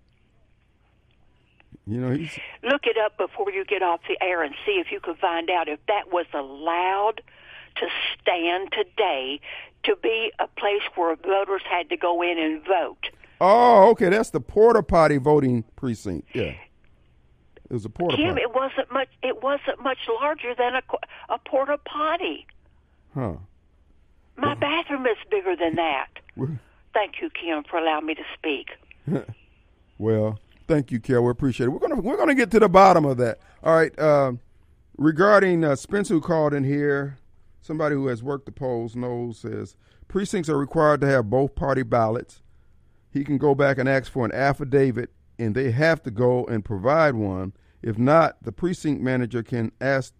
You 1.86 2.00
know, 2.00 2.10
he's 2.14 2.38
Look 2.62 2.82
it 2.86 2.96
up 2.96 3.16
before 3.16 3.50
you 3.50 3.64
get 3.64 3.82
off 3.82 4.00
the 4.08 4.16
air 4.22 4.42
and 4.42 4.54
see 4.64 4.72
if 4.72 4.92
you 4.92 5.00
can 5.00 5.14
find 5.16 5.50
out 5.50 5.68
if 5.68 5.80
that 5.86 6.12
was 6.12 6.26
allowed 6.34 7.22
to 7.76 7.86
stand 8.20 8.72
today 8.72 9.40
to 9.84 9.96
be 10.02 10.32
a 10.38 10.46
place 10.46 10.82
where 10.94 11.16
voters 11.16 11.62
had 11.68 11.88
to 11.90 11.96
go 11.96 12.22
in 12.22 12.38
and 12.38 12.62
vote. 12.64 13.08
Oh, 13.40 13.90
okay. 13.90 14.08
That's 14.10 14.30
the 14.30 14.40
porta 14.40 14.82
potty 14.82 15.16
voting 15.16 15.64
precinct. 15.76 16.28
Yeah, 16.34 16.54
it 17.64 17.70
was 17.70 17.84
a 17.84 17.88
porta 17.88 18.16
Kim, 18.16 18.30
potty. 18.34 18.42
it 18.42 18.54
wasn't 18.54 18.92
much. 18.92 19.08
It 19.22 19.42
wasn't 19.42 19.82
much 19.82 19.98
larger 20.20 20.54
than 20.54 20.74
a, 20.74 20.82
a 21.32 21.38
porta 21.38 21.78
potty. 21.78 22.46
Huh. 23.14 23.34
My 24.36 24.54
bathroom 24.54 25.06
is 25.06 25.16
bigger 25.30 25.56
than 25.56 25.76
that. 25.76 26.08
Thank 26.94 27.20
you, 27.20 27.30
Kim, 27.30 27.62
for 27.64 27.78
allowing 27.78 28.06
me 28.06 28.14
to 28.14 28.24
speak. 28.36 28.70
Well, 29.98 30.38
thank 30.70 30.92
you, 30.92 31.00
Carol. 31.00 31.24
We 31.24 31.30
appreciate 31.32 31.66
it. 31.66 31.70
We're 31.70 31.80
gonna 31.80 32.00
we're 32.00 32.16
gonna 32.16 32.34
get 32.34 32.50
to 32.52 32.60
the 32.60 32.68
bottom 32.68 33.04
of 33.04 33.16
that. 33.16 33.40
All 33.64 33.74
right. 33.74 33.96
Uh, 33.98 34.34
regarding 34.96 35.64
uh, 35.64 35.74
Spencer, 35.74 36.14
who 36.14 36.20
called 36.20 36.54
in 36.54 36.62
here, 36.62 37.18
somebody 37.60 37.96
who 37.96 38.06
has 38.06 38.22
worked 38.22 38.46
the 38.46 38.52
polls 38.52 38.94
knows 38.94 39.38
says 39.38 39.76
precincts 40.06 40.48
are 40.48 40.56
required 40.56 41.00
to 41.00 41.08
have 41.08 41.28
both 41.28 41.56
party 41.56 41.82
ballots. 41.82 42.42
He 43.10 43.24
can 43.24 43.36
go 43.36 43.54
back 43.54 43.78
and 43.78 43.88
ask 43.88 44.10
for 44.12 44.24
an 44.24 44.32
affidavit, 44.32 45.10
and 45.40 45.56
they 45.56 45.72
have 45.72 46.02
to 46.04 46.10
go 46.12 46.44
and 46.44 46.64
provide 46.64 47.16
one. 47.16 47.52
If 47.82 47.98
not, 47.98 48.36
the 48.42 48.52
precinct 48.52 49.02
manager 49.02 49.42
can 49.42 49.72
ask 49.80 50.14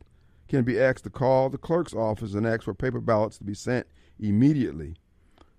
can 0.49 0.65
be 0.65 0.81
asked 0.81 1.05
to 1.05 1.11
call 1.11 1.49
the 1.49 1.59
clerk's 1.59 1.95
office 1.95 2.35
and 2.35 2.45
ask 2.45 2.65
for 2.65 2.75
paper 2.75 3.01
ballots 3.01 3.39
to 3.39 3.45
be 3.45 3.55
sent 3.55 3.87
immediately. 4.19 4.97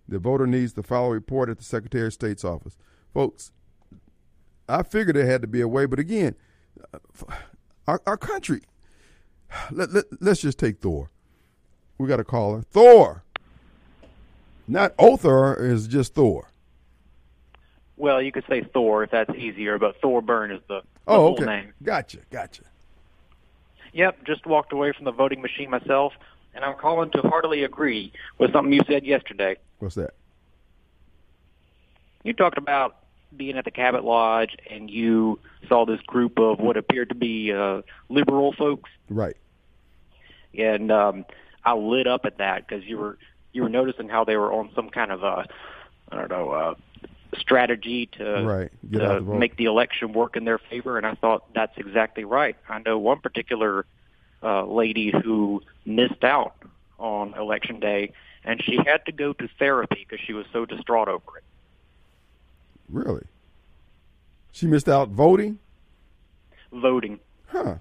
The 0.05 0.19
voter 0.19 0.45
needs 0.45 0.73
to 0.73 0.83
file 0.83 1.05
a 1.05 1.11
report 1.11 1.47
at 1.47 1.59
the 1.59 1.63
Secretary 1.63 2.07
of 2.07 2.13
State's 2.13 2.43
office. 2.43 2.75
Folks, 3.13 3.53
I 4.71 4.83
figured 4.83 5.15
there 5.15 5.25
had 5.25 5.41
to 5.41 5.47
be 5.47 5.61
a 5.61 5.67
way, 5.67 5.85
but 5.85 5.99
again, 5.99 6.35
our, 7.87 8.01
our 8.05 8.17
country, 8.17 8.61
let, 9.71 9.91
let, 9.91 10.05
let's 10.21 10.41
just 10.41 10.57
take 10.57 10.79
Thor. 10.79 11.09
We 11.97 12.07
got 12.07 12.19
a 12.19 12.23
caller. 12.23 12.61
Thor! 12.61 13.23
Not 14.67 14.95
Othar, 14.97 15.59
is 15.61 15.87
just 15.87 16.15
Thor. 16.15 16.49
Well, 17.97 18.21
you 18.21 18.31
could 18.31 18.45
say 18.49 18.63
Thor 18.73 19.03
if 19.03 19.11
that's 19.11 19.35
easier, 19.35 19.77
but 19.77 19.99
Thor 20.01 20.21
Byrne 20.21 20.51
is 20.51 20.61
the, 20.67 20.81
the 20.81 20.87
Oh, 21.07 21.35
full 21.35 21.43
okay. 21.43 21.45
name. 21.45 21.73
Gotcha, 21.83 22.19
gotcha. 22.31 22.63
Yep, 23.93 24.23
just 24.25 24.45
walked 24.45 24.71
away 24.71 24.93
from 24.93 25.03
the 25.05 25.11
voting 25.11 25.41
machine 25.41 25.69
myself, 25.69 26.13
and 26.55 26.63
I'm 26.63 26.77
calling 26.77 27.11
to 27.11 27.21
heartily 27.23 27.63
agree 27.65 28.13
with 28.37 28.53
something 28.53 28.71
you 28.71 28.81
said 28.87 29.05
yesterday. 29.05 29.57
What's 29.79 29.95
that? 29.95 30.11
You 32.23 32.33
talked 32.33 32.57
about 32.57 33.00
being 33.35 33.57
at 33.57 33.65
the 33.65 33.71
Cabot 33.71 34.03
Lodge, 34.03 34.55
and 34.69 34.89
you 34.89 35.39
saw 35.67 35.85
this 35.85 36.01
group 36.01 36.37
of 36.39 36.59
what 36.59 36.77
appeared 36.77 37.09
to 37.09 37.15
be 37.15 37.51
uh, 37.53 37.81
liberal 38.09 38.53
folks, 38.53 38.89
Right. 39.09 39.37
and 40.57 40.91
um, 40.91 41.25
I 41.63 41.73
lit 41.75 42.07
up 42.07 42.25
at 42.25 42.37
that 42.39 42.67
because 42.67 42.83
you 42.85 42.97
were 42.97 43.17
you 43.53 43.63
were 43.63 43.69
noticing 43.69 44.07
how 44.09 44.23
they 44.23 44.37
were 44.37 44.51
on 44.53 44.69
some 44.75 44.89
kind 44.89 45.11
of 45.11 45.23
a 45.23 45.45
I 46.11 46.15
don't 46.15 46.29
know 46.29 46.51
uh, 46.51 46.73
strategy 47.37 48.07
to 48.17 48.43
Right. 48.43 48.71
Get 48.89 48.99
to 48.99 49.21
the 49.21 49.21
make 49.21 49.55
the 49.57 49.65
election 49.65 50.13
work 50.13 50.35
in 50.35 50.45
their 50.45 50.57
favor, 50.59 50.97
and 50.97 51.05
I 51.05 51.15
thought 51.15 51.53
that's 51.53 51.77
exactly 51.77 52.23
right. 52.25 52.55
I 52.67 52.79
know 52.79 52.97
one 52.97 53.19
particular 53.19 53.85
uh, 54.43 54.65
lady 54.65 55.11
who 55.23 55.61
missed 55.85 56.23
out 56.23 56.55
on 56.99 57.33
election 57.35 57.79
day, 57.79 58.11
and 58.43 58.61
she 58.63 58.77
had 58.85 59.05
to 59.05 59.11
go 59.11 59.33
to 59.33 59.47
therapy 59.59 60.05
because 60.07 60.23
she 60.25 60.33
was 60.33 60.45
so 60.51 60.65
distraught 60.65 61.07
over 61.07 61.37
it. 61.37 61.43
Really? 62.91 63.23
She 64.51 64.67
missed 64.67 64.89
out 64.89 65.09
voting? 65.09 65.59
Voting. 66.71 67.19
Huh. 67.47 67.75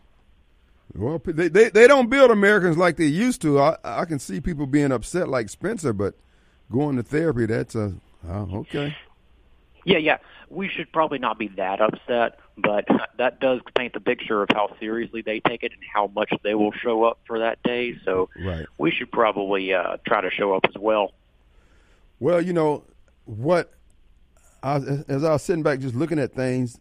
Well, 0.94 1.20
they, 1.24 1.48
they, 1.48 1.68
they 1.68 1.86
don't 1.86 2.08
build 2.10 2.30
Americans 2.30 2.76
like 2.76 2.96
they 2.96 3.04
used 3.06 3.42
to. 3.42 3.60
I, 3.60 3.76
I 3.84 4.04
can 4.04 4.18
see 4.18 4.40
people 4.40 4.66
being 4.66 4.90
upset 4.92 5.28
like 5.28 5.48
Spencer, 5.48 5.92
but 5.92 6.14
going 6.70 6.96
to 6.96 7.02
therapy, 7.02 7.46
that's 7.46 7.74
a, 7.74 7.94
oh, 8.28 8.48
okay. 8.60 8.96
Yeah, 9.84 9.98
yeah. 9.98 10.18
We 10.48 10.68
should 10.68 10.90
probably 10.92 11.18
not 11.18 11.38
be 11.38 11.46
that 11.48 11.80
upset, 11.80 12.40
but 12.58 12.84
that 13.18 13.38
does 13.38 13.60
paint 13.76 13.92
the 13.94 14.00
picture 14.00 14.42
of 14.42 14.48
how 14.52 14.74
seriously 14.80 15.22
they 15.22 15.38
take 15.40 15.62
it 15.62 15.72
and 15.72 15.80
how 15.92 16.08
much 16.08 16.32
they 16.42 16.54
will 16.56 16.72
show 16.72 17.04
up 17.04 17.20
for 17.24 17.38
that 17.38 17.62
day. 17.62 17.96
So 18.04 18.28
Right. 18.44 18.66
we 18.76 18.90
should 18.90 19.12
probably 19.12 19.72
uh, 19.72 19.98
try 20.06 20.20
to 20.20 20.30
show 20.30 20.54
up 20.54 20.64
as 20.68 20.74
well. 20.76 21.12
Well, 22.18 22.42
you 22.42 22.52
know, 22.52 22.82
what 23.26 23.72
I, 24.62 24.76
as 25.08 25.24
I 25.24 25.32
was 25.32 25.42
sitting 25.42 25.62
back 25.62 25.80
just 25.80 25.94
looking 25.94 26.18
at 26.18 26.32
things, 26.32 26.78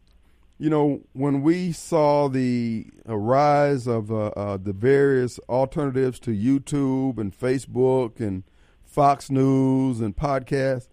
you 0.58 0.70
know, 0.70 1.02
when 1.14 1.42
we 1.42 1.72
saw 1.72 2.28
the 2.28 2.88
uh, 3.08 3.16
rise 3.16 3.88
of 3.88 4.12
uh, 4.12 4.28
uh, 4.28 4.58
the 4.58 4.74
various 4.74 5.40
alternatives 5.48 6.20
to 6.22 6.32
YouTube 6.32 7.18
and 7.18 7.38
Facebook 7.38 8.20
and 8.20 8.44
Fox 8.84 9.32
News 9.32 10.02
and 10.02 10.16
podcasts, 10.16 10.90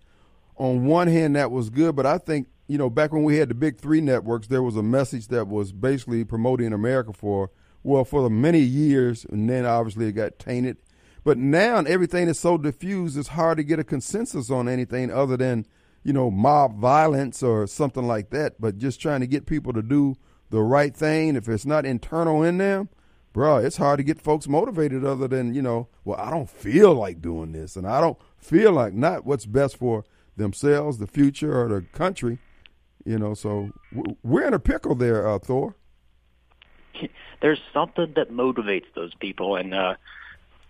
on 0.56 0.86
one 0.86 1.08
hand, 1.08 1.36
that 1.36 1.50
was 1.50 1.68
good, 1.68 1.96
but 1.96 2.06
I 2.06 2.18
think, 2.18 2.48
you 2.68 2.78
know, 2.78 2.88
back 2.88 3.12
when 3.12 3.24
we 3.24 3.36
had 3.36 3.48
the 3.48 3.54
big 3.54 3.78
three 3.78 4.00
networks, 4.00 4.46
there 4.46 4.62
was 4.62 4.76
a 4.76 4.82
message 4.82 5.28
that 5.28 5.48
was 5.48 5.72
basically 5.72 6.24
promoting 6.24 6.72
America 6.72 7.12
for, 7.12 7.50
well, 7.82 8.04
for 8.04 8.22
the 8.22 8.30
many 8.30 8.60
years, 8.60 9.26
and 9.28 9.50
then 9.50 9.66
obviously 9.66 10.06
it 10.06 10.12
got 10.12 10.38
tainted. 10.38 10.78
But 11.24 11.38
now 11.38 11.78
everything 11.80 12.28
is 12.28 12.38
so 12.38 12.56
diffused, 12.56 13.18
it's 13.18 13.28
hard 13.28 13.58
to 13.58 13.64
get 13.64 13.80
a 13.80 13.84
consensus 13.84 14.48
on 14.48 14.68
anything 14.68 15.10
other 15.10 15.36
than 15.36 15.66
you 16.06 16.12
know, 16.12 16.30
mob 16.30 16.78
violence 16.78 17.42
or 17.42 17.66
something 17.66 18.06
like 18.06 18.30
that, 18.30 18.60
but 18.60 18.78
just 18.78 19.00
trying 19.00 19.18
to 19.18 19.26
get 19.26 19.44
people 19.44 19.72
to 19.72 19.82
do 19.82 20.14
the 20.50 20.62
right 20.62 20.96
thing. 20.96 21.34
If 21.34 21.48
it's 21.48 21.66
not 21.66 21.84
internal 21.84 22.44
in 22.44 22.58
them, 22.58 22.90
bro, 23.32 23.56
it's 23.56 23.78
hard 23.78 23.98
to 23.98 24.04
get 24.04 24.22
folks 24.22 24.46
motivated 24.46 25.04
other 25.04 25.26
than, 25.26 25.52
you 25.52 25.62
know, 25.62 25.88
well, 26.04 26.16
I 26.20 26.30
don't 26.30 26.48
feel 26.48 26.94
like 26.94 27.20
doing 27.20 27.50
this 27.50 27.74
and 27.74 27.88
I 27.88 28.00
don't 28.00 28.16
feel 28.38 28.70
like 28.70 28.94
not 28.94 29.26
what's 29.26 29.46
best 29.46 29.78
for 29.78 30.04
themselves, 30.36 30.98
the 30.98 31.08
future, 31.08 31.60
or 31.60 31.68
the 31.68 31.80
country. 31.90 32.38
You 33.04 33.18
know, 33.18 33.34
so 33.34 33.72
we're 34.22 34.46
in 34.46 34.54
a 34.54 34.60
pickle 34.60 34.94
there, 34.94 35.26
uh, 35.26 35.40
Thor. 35.40 35.74
There's 37.42 37.60
something 37.74 38.12
that 38.14 38.30
motivates 38.30 38.86
those 38.94 39.14
people, 39.14 39.56
and 39.56 39.74
uh, 39.74 39.94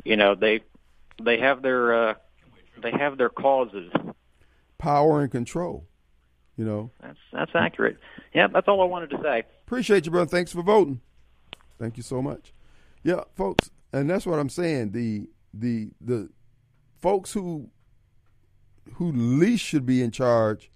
you 0.02 0.16
know 0.16 0.34
they 0.34 0.60
they 1.22 1.38
have 1.38 1.60
their 1.60 2.08
uh, 2.08 2.14
they 2.82 2.90
have 2.90 3.16
their 3.16 3.30
causes 3.30 3.90
power 4.78 5.20
and 5.20 5.30
control. 5.30 5.86
You 6.56 6.64
know, 6.64 6.90
that's 7.02 7.18
that's 7.32 7.50
accurate. 7.54 7.98
Yeah, 8.32 8.46
that's 8.46 8.66
all 8.66 8.80
I 8.80 8.86
wanted 8.86 9.10
to 9.10 9.18
say. 9.22 9.42
Appreciate 9.66 10.06
you, 10.06 10.12
brother. 10.12 10.28
Thanks 10.28 10.52
for 10.52 10.62
voting. 10.62 11.00
Thank 11.78 11.96
you 11.96 12.02
so 12.02 12.22
much. 12.22 12.52
Yeah, 13.02 13.24
folks, 13.34 13.70
and 13.92 14.08
that's 14.08 14.26
what 14.26 14.38
I'm 14.38 14.48
saying. 14.48 14.92
The 14.92 15.28
the 15.52 15.90
the 16.00 16.30
folks 17.02 17.32
who 17.32 17.70
who 18.94 19.12
least 19.12 19.64
should 19.64 19.84
be 19.84 20.02
in 20.02 20.10
charge 20.10 20.70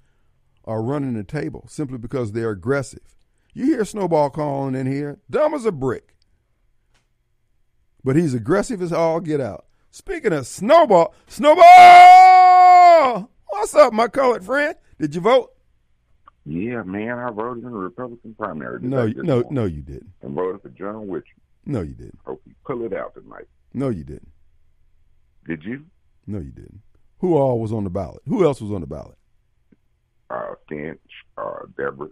are 0.65 0.83
running 0.83 1.15
the 1.15 1.25
table 1.25 1.65
simply 1.69 1.99
because 1.99 2.33
they're 2.33 2.51
aggressive. 2.51 3.17
You 3.55 3.65
hear 3.65 3.85
Snowball 3.85 4.31
calling 4.31 4.75
in 4.75 4.87
here, 4.87 5.19
dumb 5.29 5.55
as 5.55 5.65
a 5.65 5.73
brick. 5.73 6.15
But 8.05 8.17
he's 8.17 8.35
aggressive 8.35 8.81
as 8.81 8.93
all 8.93 9.21
get 9.21 9.41
out. 9.41 9.67
Speaking 9.91 10.33
of 10.33 10.47
Snowball, 10.47 11.15
Snowball! 11.27 13.31
What's 13.51 13.75
up, 13.75 13.93
my 13.93 14.09
colored 14.09 14.45
friend? 14.45 14.75
Did 14.99 15.15
you 15.15 15.21
vote? 15.21 15.51
Yeah, 16.47 16.83
man, 16.83 17.19
I 17.19 17.31
voted 17.31 17.65
in 17.65 17.71
the 17.71 17.77
Republican 17.77 18.35
primary. 18.35 18.81
No, 18.83 19.07
no, 19.07 19.35
morning. 19.35 19.55
no, 19.55 19.65
you 19.67 19.83
didn't. 19.83 20.11
And 20.23 20.35
voted 20.35 20.63
for 20.63 20.71
John 20.71 21.07
Witcher. 21.09 21.27
No, 21.67 21.83
you 21.83 21.95
didn't. 21.95 22.19
Hope 22.25 22.41
you 22.47 22.55
pull 22.65 22.85
it 22.85 22.93
out 22.93 23.15
tonight. 23.15 23.47
No, 23.75 23.89
you 23.91 24.05
didn't. 24.05 24.31
Did 25.47 25.65
you? 25.65 25.85
No, 26.27 26.39
you 26.39 26.51
didn't. 26.51 26.81
Who 27.19 27.37
all 27.37 27.61
was 27.61 27.73
on 27.73 27.85
the 27.85 27.91
ballot? 27.91 28.23
Who 28.27 28.45
else 28.45 28.61
was 28.61 28.73
on 28.73 28.81
the 28.81 28.87
ballot? 28.87 29.19
Uh, 30.31 30.55
Fitch, 30.69 30.99
uh, 31.37 31.67
Deborah, 31.77 32.09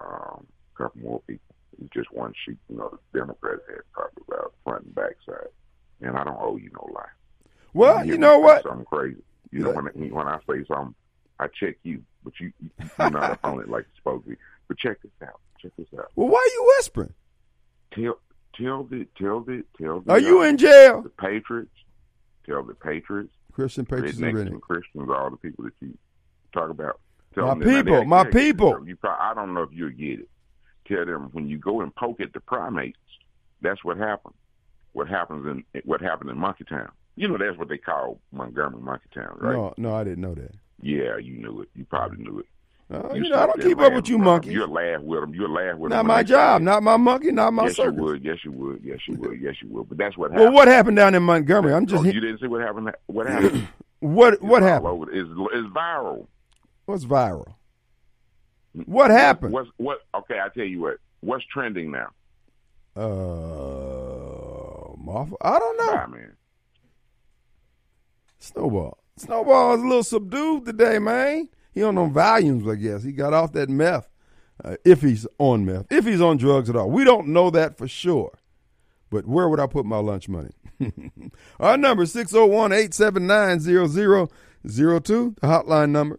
um, 0.00 0.46
a 0.74 0.82
couple 0.82 1.00
more 1.00 1.20
people. 1.26 1.54
Just 1.94 2.12
one 2.12 2.32
sheet. 2.44 2.58
You 2.68 2.76
know, 2.76 2.98
the 3.12 3.18
Democrats 3.18 3.62
had 3.68 3.80
probably 3.92 4.22
about 4.28 4.54
front 4.64 4.84
and 4.84 4.94
back 4.94 5.16
side. 5.26 5.48
And 6.00 6.16
I 6.16 6.24
don't 6.24 6.38
owe 6.38 6.56
you 6.56 6.70
no 6.74 6.88
lie. 6.92 7.04
Well, 7.72 8.04
you, 8.04 8.12
you 8.12 8.18
know 8.18 8.38
what? 8.38 8.64
Something 8.64 8.84
crazy. 8.84 9.22
You 9.52 9.60
know, 9.60 9.70
when 9.72 10.10
when 10.10 10.26
I 10.26 10.38
say 10.48 10.64
something, 10.66 10.94
I 11.38 11.46
check 11.48 11.76
you, 11.82 12.02
but 12.24 12.32
you 12.40 12.52
you're 12.98 13.10
not 13.10 13.38
on 13.44 13.60
it 13.60 13.68
like 13.68 13.84
you're 13.84 13.96
supposed 13.96 14.24
to 14.24 14.30
be. 14.30 14.36
But 14.66 14.78
check 14.78 15.00
this 15.02 15.12
out. 15.22 15.40
Check 15.60 15.72
this 15.76 15.86
out. 15.98 16.10
Well, 16.16 16.28
why 16.28 16.38
are 16.38 16.54
you 16.54 16.72
whispering? 16.78 17.12
Tell 17.94 18.18
tell 18.54 18.84
the 18.84 19.06
tell 19.18 19.40
the 19.40 19.64
tell 19.80 20.00
the. 20.00 20.12
Are 20.12 20.18
you 20.18 20.40
uh, 20.40 20.46
in 20.46 20.56
jail? 20.56 21.02
The 21.02 21.10
Patriots. 21.10 21.70
Tell 22.46 22.62
the 22.62 22.74
Patriots. 22.74 23.32
Christian 23.52 23.84
Patriots 23.84 24.18
and 24.18 24.62
Christians, 24.62 25.10
all 25.14 25.30
the 25.30 25.36
people 25.36 25.64
that 25.64 25.74
you 25.80 25.96
talk 26.52 26.70
about. 26.70 27.00
Tell 27.34 27.54
my 27.54 27.64
people, 27.64 28.00
that, 28.00 28.06
my 28.06 28.24
people. 28.24 28.80
You 28.86 28.96
probably, 28.96 29.18
I 29.20 29.34
don't 29.34 29.54
know 29.54 29.62
if 29.62 29.70
you'll 29.72 29.90
get 29.90 30.20
it. 30.20 30.28
Tell 30.86 31.04
them 31.04 31.28
when 31.32 31.48
you 31.48 31.58
go 31.58 31.80
and 31.80 31.94
poke 31.94 32.20
at 32.20 32.32
the 32.32 32.40
primates, 32.40 32.98
that's 33.60 33.84
what 33.84 33.96
happened. 33.98 34.34
What 34.92 35.08
happens 35.08 35.46
in 35.46 35.82
what 35.84 36.00
happened 36.00 36.30
in 36.30 36.38
Monkey 36.38 36.64
Town. 36.64 36.90
You 37.16 37.28
know 37.28 37.36
that's 37.38 37.58
what 37.58 37.68
they 37.68 37.78
call 37.78 38.20
Montgomery 38.32 38.80
Monkey 38.80 39.08
Town, 39.14 39.36
right? 39.38 39.54
No, 39.54 39.74
no, 39.76 39.94
I 39.94 40.04
didn't 40.04 40.22
know 40.22 40.34
that. 40.34 40.54
Yeah, 40.80 41.18
you 41.18 41.36
knew 41.36 41.60
it. 41.60 41.68
You 41.74 41.84
probably 41.84 42.24
knew 42.24 42.40
it. 42.40 42.46
Uh, 42.92 43.14
you, 43.14 43.24
you 43.24 43.30
know, 43.30 43.38
I 43.38 43.46
don't 43.46 43.60
keep 43.62 43.78
up 43.78 43.94
with 43.94 44.08
you, 44.08 44.18
monkey. 44.18 44.50
You'll 44.50 44.68
laugh 44.68 45.00
with 45.00 45.20
them. 45.20 45.34
You'll 45.34 45.52
laugh 45.52 45.78
with 45.78 45.90
not 45.90 45.98
them. 45.98 46.06
Not 46.08 46.14
my 46.14 46.22
job. 46.22 46.62
Not 46.62 46.82
my 46.82 46.96
monkey. 46.96 47.32
Not 47.32 47.52
my 47.52 47.64
yes, 47.64 47.76
circus. 47.76 47.94
you 47.96 48.02
would. 48.02 48.24
Yes, 48.24 48.38
you 48.44 48.52
would. 48.52 48.80
Yes, 48.84 48.98
you 49.08 49.16
would. 49.16 49.40
Yes, 49.40 49.54
you 49.62 49.68
would. 49.70 49.88
But 49.88 49.98
that's 49.98 50.16
what 50.18 50.30
happened. 50.30 50.46
Well, 50.46 50.54
what 50.54 50.68
happened 50.68 50.96
down 50.96 51.14
in 51.14 51.22
Montgomery? 51.22 51.72
I'm 51.72 51.86
just. 51.86 52.02
Oh, 52.02 52.06
you 52.06 52.20
didn't 52.20 52.40
see 52.40 52.48
what 52.48 52.60
happened. 52.60 52.90
What 53.06 53.26
happened? 53.30 53.68
what 54.00 54.34
it's 54.34 54.42
What 54.42 54.62
happened? 54.62 54.88
Over. 54.88 55.10
It's, 55.10 55.28
it's 55.30 55.68
viral. 55.74 56.26
What's 56.84 57.04
viral? 57.04 57.54
What 58.84 59.10
happened? 59.10 59.52
What's 59.52 59.70
what? 59.76 59.98
Okay, 60.14 60.38
I 60.38 60.48
tell 60.48 60.64
you 60.64 60.80
what. 60.80 60.96
What's 61.20 61.44
trending 61.46 61.92
now? 61.92 62.08
Uh, 62.94 63.02
Martha. 64.98 65.36
I 65.40 65.58
don't 65.58 65.78
know. 65.78 65.94
Nah, 65.94 66.06
man. 66.08 66.32
Snowball. 68.42 68.98
Snowball 69.16 69.74
is 69.74 69.80
a 69.80 69.84
little 69.84 70.02
subdued 70.02 70.66
today, 70.66 70.98
man. 70.98 71.48
He 71.72 71.82
on 71.82 71.94
them 71.94 72.12
volumes, 72.12 72.66
I 72.66 72.74
guess. 72.74 73.04
He 73.04 73.12
got 73.12 73.32
off 73.32 73.52
that 73.52 73.68
meth. 73.68 74.08
Uh, 74.62 74.76
if 74.84 75.00
he's 75.00 75.26
on 75.38 75.64
meth, 75.64 75.86
if 75.90 76.04
he's 76.04 76.20
on 76.20 76.38
drugs 76.38 76.68
at 76.68 76.76
all, 76.76 76.90
we 76.90 77.04
don't 77.04 77.28
know 77.28 77.50
that 77.50 77.78
for 77.78 77.86
sure. 77.86 78.36
But 79.10 79.26
where 79.26 79.48
would 79.48 79.60
I 79.60 79.66
put 79.66 79.86
my 79.86 79.98
lunch 79.98 80.28
money? 80.28 80.50
Our 81.60 81.76
number 81.76 82.04
601-879-0002. 82.04 84.28
The 84.64 85.46
hotline 85.46 85.90
number 85.90 86.18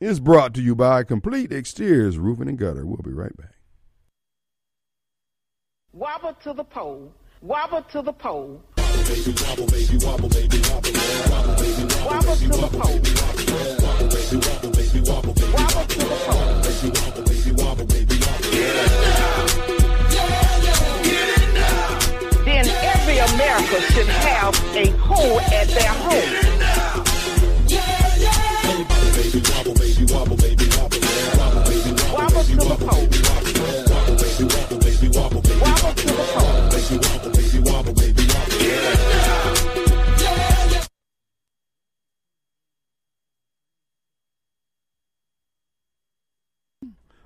is 0.00 0.20
brought 0.20 0.54
to 0.54 0.62
you 0.62 0.74
by 0.74 1.02
Complete 1.02 1.50
Exteriors 1.50 2.18
Roofing 2.18 2.48
and 2.48 2.58
Gutter. 2.58 2.84
We'll 2.84 2.98
be 2.98 3.12
right 3.12 3.36
back. 3.36 3.54
Wobble 5.92 6.34
to 6.42 6.52
the 6.52 6.64
pole. 6.64 7.12
Wobble 7.40 7.82
to 7.82 8.02
the 8.02 8.12
pole. 8.12 8.62
Baby, 9.08 9.32
wobble, 9.42 9.66
baby, 9.66 9.96
wobble, 10.04 10.28
baby, 10.28 10.58
wobble, 10.68 10.92
wobble, 11.28 11.54
baby, 11.60 11.84
wobble 12.04 12.36
pole. 12.68 12.96
Wobble, 13.28 14.08
baby, 14.08 14.36
wobble, 14.44 14.68
baby, 14.70 15.00
wobble, 15.08 15.32
baby, 15.32 15.46
wobble 15.52 15.88
the 15.98 16.16
pole. 16.24 16.48
Baby, 16.64 16.88
wobble, 16.96 17.24
baby, 17.28 17.50
wobble, 17.52 17.86
baby, 17.86 18.16
wobble. 18.18 18.52
It 18.52 18.74
now. 19.04 19.46
Get 21.04 21.28
it 21.28 21.48
now. 21.54 21.98
Then 22.44 22.66
every 22.94 23.18
America 23.18 23.76
should 23.92 24.08
have 24.08 24.54
a 24.74 24.90
hole 24.98 25.40
at 25.40 25.68
their 25.68 25.92
home. 26.04 26.32
Baby, 29.18 29.40
wobble, 29.50 29.74
baby, 29.74 30.04
wobble, 30.12 30.36
baby, 30.36 30.66
wobble, 30.76 31.00
wobble, 31.36 31.62
baby, 31.68 31.90
wobble 32.12 32.44
to 32.44 32.54
the 32.56 32.64
pole. 32.78 33.04
Wobble, 33.88 34.16
baby, 34.16 34.44
wobble, 34.48 34.78
baby, 34.78 35.08
wobble, 35.08 35.40
baby, 35.42 35.60
wobble 35.60 35.92
to 35.92 36.06
the 36.06 36.12
pole. 36.32 36.52
Baby, 36.70 36.96
wobble, 37.02 37.30
baby, 37.30 37.36
wobble, 37.36 37.37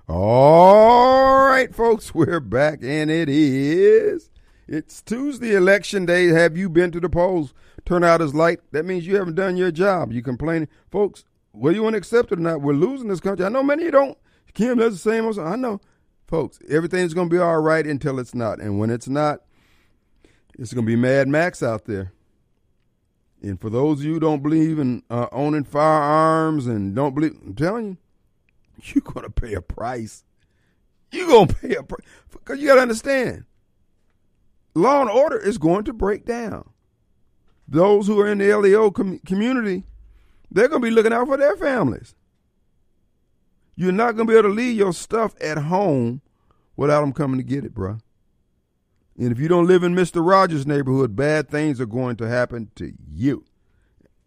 All 0.09 1.47
right, 1.47 1.73
folks, 1.73 2.13
we're 2.13 2.41
back, 2.41 2.79
and 2.83 3.09
it 3.09 3.29
is. 3.29 4.29
It's 4.67 5.01
Tuesday, 5.01 5.55
election 5.55 6.05
day. 6.05 6.27
Have 6.27 6.57
you 6.57 6.69
been 6.69 6.91
to 6.91 6.99
the 6.99 7.09
polls? 7.09 7.53
Turnout 7.85 8.21
is 8.21 8.35
light. 8.35 8.59
That 8.73 8.85
means 8.85 9.07
you 9.07 9.15
haven't 9.15 9.35
done 9.35 9.57
your 9.57 9.71
job. 9.71 10.11
You 10.11 10.21
complaining, 10.21 10.67
folks. 10.91 11.23
Whether 11.51 11.75
you 11.75 11.83
want 11.83 11.93
to 11.93 11.97
accept 11.99 12.31
it 12.31 12.39
or 12.39 12.41
not, 12.41 12.61
we're 12.61 12.73
losing 12.73 13.07
this 13.07 13.21
country. 13.21 13.45
I 13.45 13.49
know 13.49 13.63
many 13.63 13.83
of 13.83 13.85
you 13.85 13.91
don't. 13.91 14.17
Kim, 14.53 14.77
that's 14.77 15.01
the 15.01 15.11
same. 15.11 15.39
I 15.39 15.55
know, 15.55 15.79
folks. 16.27 16.59
Everything's 16.69 17.13
going 17.13 17.29
to 17.29 17.35
be 17.35 17.39
all 17.41 17.61
right 17.61 17.87
until 17.87 18.19
it's 18.19 18.35
not, 18.35 18.59
and 18.59 18.77
when 18.79 18.89
it's 18.89 19.07
not, 19.07 19.39
it's 20.59 20.73
going 20.73 20.85
to 20.85 20.89
be 20.89 20.95
Mad 20.95 21.27
Max 21.27 21.63
out 21.63 21.85
there. 21.85 22.11
And 23.41 23.59
for 23.59 23.69
those 23.69 23.99
of 23.99 24.05
you 24.05 24.13
who 24.13 24.19
don't 24.19 24.41
believe 24.41 24.79
in 24.79 25.03
uh, 25.09 25.27
owning 25.31 25.65
firearms 25.65 26.65
and 26.65 26.95
don't 26.95 27.13
believe, 27.13 27.37
I'm 27.45 27.55
telling 27.55 27.85
you, 27.87 27.97
you're 28.83 29.13
going 29.13 29.25
to 29.25 29.29
pay 29.29 29.53
a 29.53 29.61
price. 29.61 30.23
You're 31.11 31.27
going 31.27 31.47
to 31.47 31.55
pay 31.55 31.75
a 31.75 31.83
price. 31.83 32.05
Because 32.31 32.59
you 32.59 32.67
got 32.67 32.75
to 32.75 32.81
understand, 32.81 33.45
law 34.73 35.01
and 35.01 35.09
order 35.09 35.37
is 35.37 35.57
going 35.57 35.83
to 35.85 35.93
break 35.93 36.25
down. 36.25 36.69
Those 37.67 38.07
who 38.07 38.19
are 38.19 38.27
in 38.27 38.37
the 38.37 38.53
LEO 38.53 38.91
com- 38.91 39.19
community, 39.19 39.83
they're 40.49 40.67
going 40.67 40.81
to 40.81 40.87
be 40.87 40.93
looking 40.93 41.13
out 41.13 41.27
for 41.27 41.37
their 41.37 41.55
families. 41.57 42.15
You're 43.75 43.91
not 43.91 44.15
going 44.15 44.27
to 44.27 44.31
be 44.31 44.37
able 44.37 44.49
to 44.49 44.55
leave 44.55 44.77
your 44.77 44.93
stuff 44.93 45.33
at 45.41 45.57
home 45.57 46.21
without 46.75 47.01
them 47.01 47.13
coming 47.13 47.37
to 47.37 47.43
get 47.43 47.65
it, 47.65 47.73
bruh. 47.73 47.99
And 49.17 49.31
if 49.31 49.39
you 49.39 49.47
don't 49.47 49.67
live 49.67 49.83
in 49.83 49.95
Mr. 49.95 50.27
Rogers' 50.27 50.65
neighborhood, 50.65 51.15
bad 51.15 51.49
things 51.49 51.79
are 51.79 51.85
going 51.85 52.15
to 52.17 52.27
happen 52.27 52.71
to 52.75 52.93
you. 53.07 53.45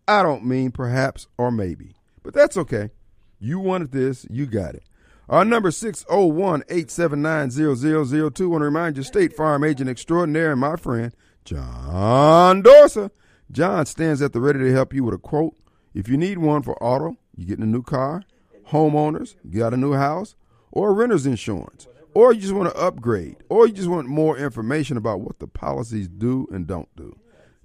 I 0.07 0.23
don't 0.23 0.45
mean 0.45 0.71
perhaps 0.71 1.27
or 1.37 1.51
maybe, 1.51 1.97
but 2.23 2.33
that's 2.33 2.57
okay. 2.57 2.91
You 3.39 3.59
wanted 3.59 3.93
this, 3.93 4.27
you 4.31 4.47
got 4.47 4.75
it. 4.75 4.85
Our 5.29 5.45
number 5.45 5.71
601-879-0002. 5.71 8.49
Want 8.49 8.61
to 8.61 8.65
remind 8.65 8.97
you, 8.97 9.03
State 9.03 9.35
Farm 9.35 9.65
Agent 9.65 9.91
Extraordinaire 9.91 10.53
and 10.53 10.61
my 10.61 10.77
friend, 10.77 11.13
John 11.45 12.63
Dorsa. 12.63 13.11
John 13.51 13.87
stands 13.87 14.23
at 14.23 14.33
the 14.33 14.41
ready 14.41 14.61
to 14.61 14.73
help 14.73 14.95
you 14.95 15.03
with 15.03 15.15
a 15.15 15.19
quote. 15.19 15.57
If 15.95 16.09
you 16.09 16.17
need 16.17 16.39
one 16.39 16.63
for 16.63 16.81
auto, 16.83 17.17
you're 17.35 17.49
getting 17.49 17.65
a 17.65 17.67
new 17.67 17.83
car, 17.83 18.23
homeowners, 18.69 19.35
you 19.43 19.59
got 19.59 19.75
a 19.75 19.77
new 19.77 19.95
house, 19.95 20.37
or 20.71 20.95
renter's 20.95 21.27
insurance, 21.27 21.89
or 22.17 22.33
you 22.33 22.41
just 22.41 22.55
want 22.55 22.67
to 22.67 22.81
upgrade, 22.81 23.37
or 23.51 23.67
you 23.67 23.75
just 23.75 23.91
want 23.91 24.09
more 24.09 24.39
information 24.39 24.97
about 24.97 25.21
what 25.21 25.39
the 25.39 25.47
policies 25.47 26.09
do 26.09 26.49
and 26.51 26.67
don't 26.67 26.89
do. 26.97 27.15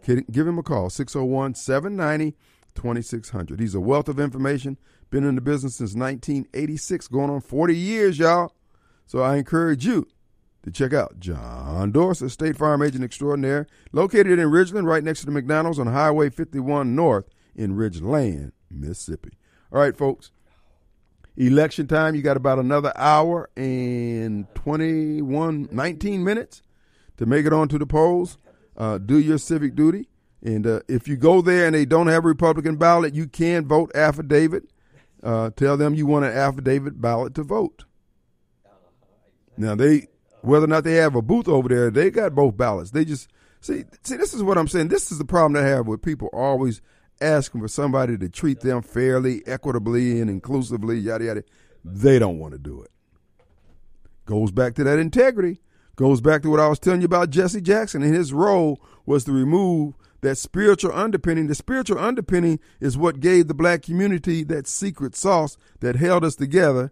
Give 0.05 0.45
him 0.45 0.59
a 0.59 0.63
call, 0.63 0.89
601 0.89 1.55
790 1.55 2.35
2600. 2.75 3.61
He's 3.61 3.75
a 3.75 3.79
wealth 3.79 4.09
of 4.09 4.19
information, 4.19 4.77
been 5.09 5.23
in 5.23 5.35
the 5.35 5.41
business 5.41 5.77
since 5.77 5.95
1986, 5.95 7.07
going 7.07 7.29
on 7.29 7.39
40 7.39 7.77
years, 7.77 8.19
y'all. 8.19 8.53
So 9.05 9.21
I 9.21 9.37
encourage 9.37 9.85
you 9.85 10.05
to 10.63 10.71
check 10.71 10.91
out 10.91 11.17
John 11.17 11.93
Dorsey, 11.93 12.27
State 12.27 12.57
Farm 12.57 12.81
Agent 12.81 13.05
Extraordinaire, 13.05 13.67
located 13.93 14.37
in 14.37 14.49
Ridgeland, 14.49 14.85
right 14.85 15.03
next 15.03 15.21
to 15.21 15.27
the 15.27 15.31
McDonald's 15.31 15.79
on 15.79 15.87
Highway 15.87 16.29
51 16.29 16.93
North 16.93 17.29
in 17.55 17.77
Ridgeland, 17.77 18.51
Mississippi. 18.69 19.31
All 19.71 19.79
right, 19.79 19.95
folks. 19.95 20.33
Election 21.37 21.87
time, 21.87 22.13
you 22.13 22.21
got 22.21 22.37
about 22.37 22.59
another 22.59 22.91
hour 22.95 23.49
and 23.55 24.53
21, 24.55 25.69
19 25.71 26.23
minutes 26.23 26.61
to 27.17 27.25
make 27.25 27.45
it 27.45 27.53
onto 27.53 27.77
the 27.77 27.85
polls. 27.85 28.37
Uh, 28.75 28.97
do 28.97 29.17
your 29.17 29.37
civic 29.37 29.75
duty. 29.75 30.09
And 30.43 30.65
uh, 30.65 30.81
if 30.87 31.07
you 31.07 31.15
go 31.15 31.41
there 31.41 31.67
and 31.67 31.75
they 31.75 31.85
don't 31.85 32.07
have 32.07 32.25
a 32.25 32.27
Republican 32.27 32.75
ballot, 32.75 33.13
you 33.13 33.27
can 33.27 33.65
vote 33.65 33.91
affidavit. 33.95 34.63
Uh, 35.23 35.51
tell 35.55 35.77
them 35.77 35.93
you 35.93 36.05
want 36.05 36.25
an 36.25 36.31
affidavit 36.31 36.99
ballot 36.99 37.35
to 37.35 37.43
vote. 37.43 37.85
Now 39.55 39.75
they, 39.75 40.07
whether 40.41 40.65
or 40.65 40.69
not 40.69 40.83
they 40.83 40.95
have 40.95 41.15
a 41.15 41.21
booth 41.21 41.47
over 41.47 41.69
there, 41.69 41.91
they 41.91 42.09
got 42.09 42.33
both 42.33 42.57
ballots. 42.57 42.91
They 42.91 43.05
just 43.05 43.29
see, 43.59 43.85
see. 44.03 44.17
This 44.17 44.33
is 44.33 44.41
what 44.41 44.57
I'm 44.57 44.67
saying. 44.67 44.87
This 44.87 45.11
is 45.11 45.19
the 45.19 45.25
problem 45.25 45.63
I 45.63 45.67
have 45.67 45.87
with 45.87 46.01
people 46.01 46.29
always 46.33 46.81
asking 47.21 47.61
for 47.61 47.67
somebody 47.67 48.17
to 48.17 48.29
treat 48.29 48.61
them 48.61 48.81
fairly, 48.81 49.45
equitably, 49.45 50.19
and 50.19 50.29
inclusively. 50.29 50.97
Yada 50.97 51.25
yada. 51.25 51.43
They 51.83 52.19
don't 52.19 52.39
want 52.39 52.53
to 52.53 52.59
do 52.59 52.81
it. 52.81 52.91
Goes 54.25 54.51
back 54.51 54.75
to 54.75 54.83
that 54.83 54.99
integrity. 54.99 55.61
Goes 55.95 56.21
back 56.21 56.41
to 56.43 56.49
what 56.49 56.59
I 56.59 56.67
was 56.67 56.79
telling 56.79 57.01
you 57.01 57.05
about 57.05 57.29
Jesse 57.29 57.61
Jackson 57.61 58.01
and 58.01 58.13
his 58.13 58.33
role 58.33 58.81
was 59.05 59.25
to 59.25 59.31
remove 59.31 59.95
that 60.21 60.37
spiritual 60.37 60.93
underpinning. 60.93 61.47
The 61.47 61.55
spiritual 61.55 61.99
underpinning 61.99 62.59
is 62.79 62.97
what 62.97 63.19
gave 63.19 63.47
the 63.47 63.53
black 63.53 63.83
community 63.83 64.43
that 64.45 64.67
secret 64.67 65.15
sauce 65.15 65.57
that 65.79 65.95
held 65.95 66.23
us 66.23 66.35
together. 66.35 66.91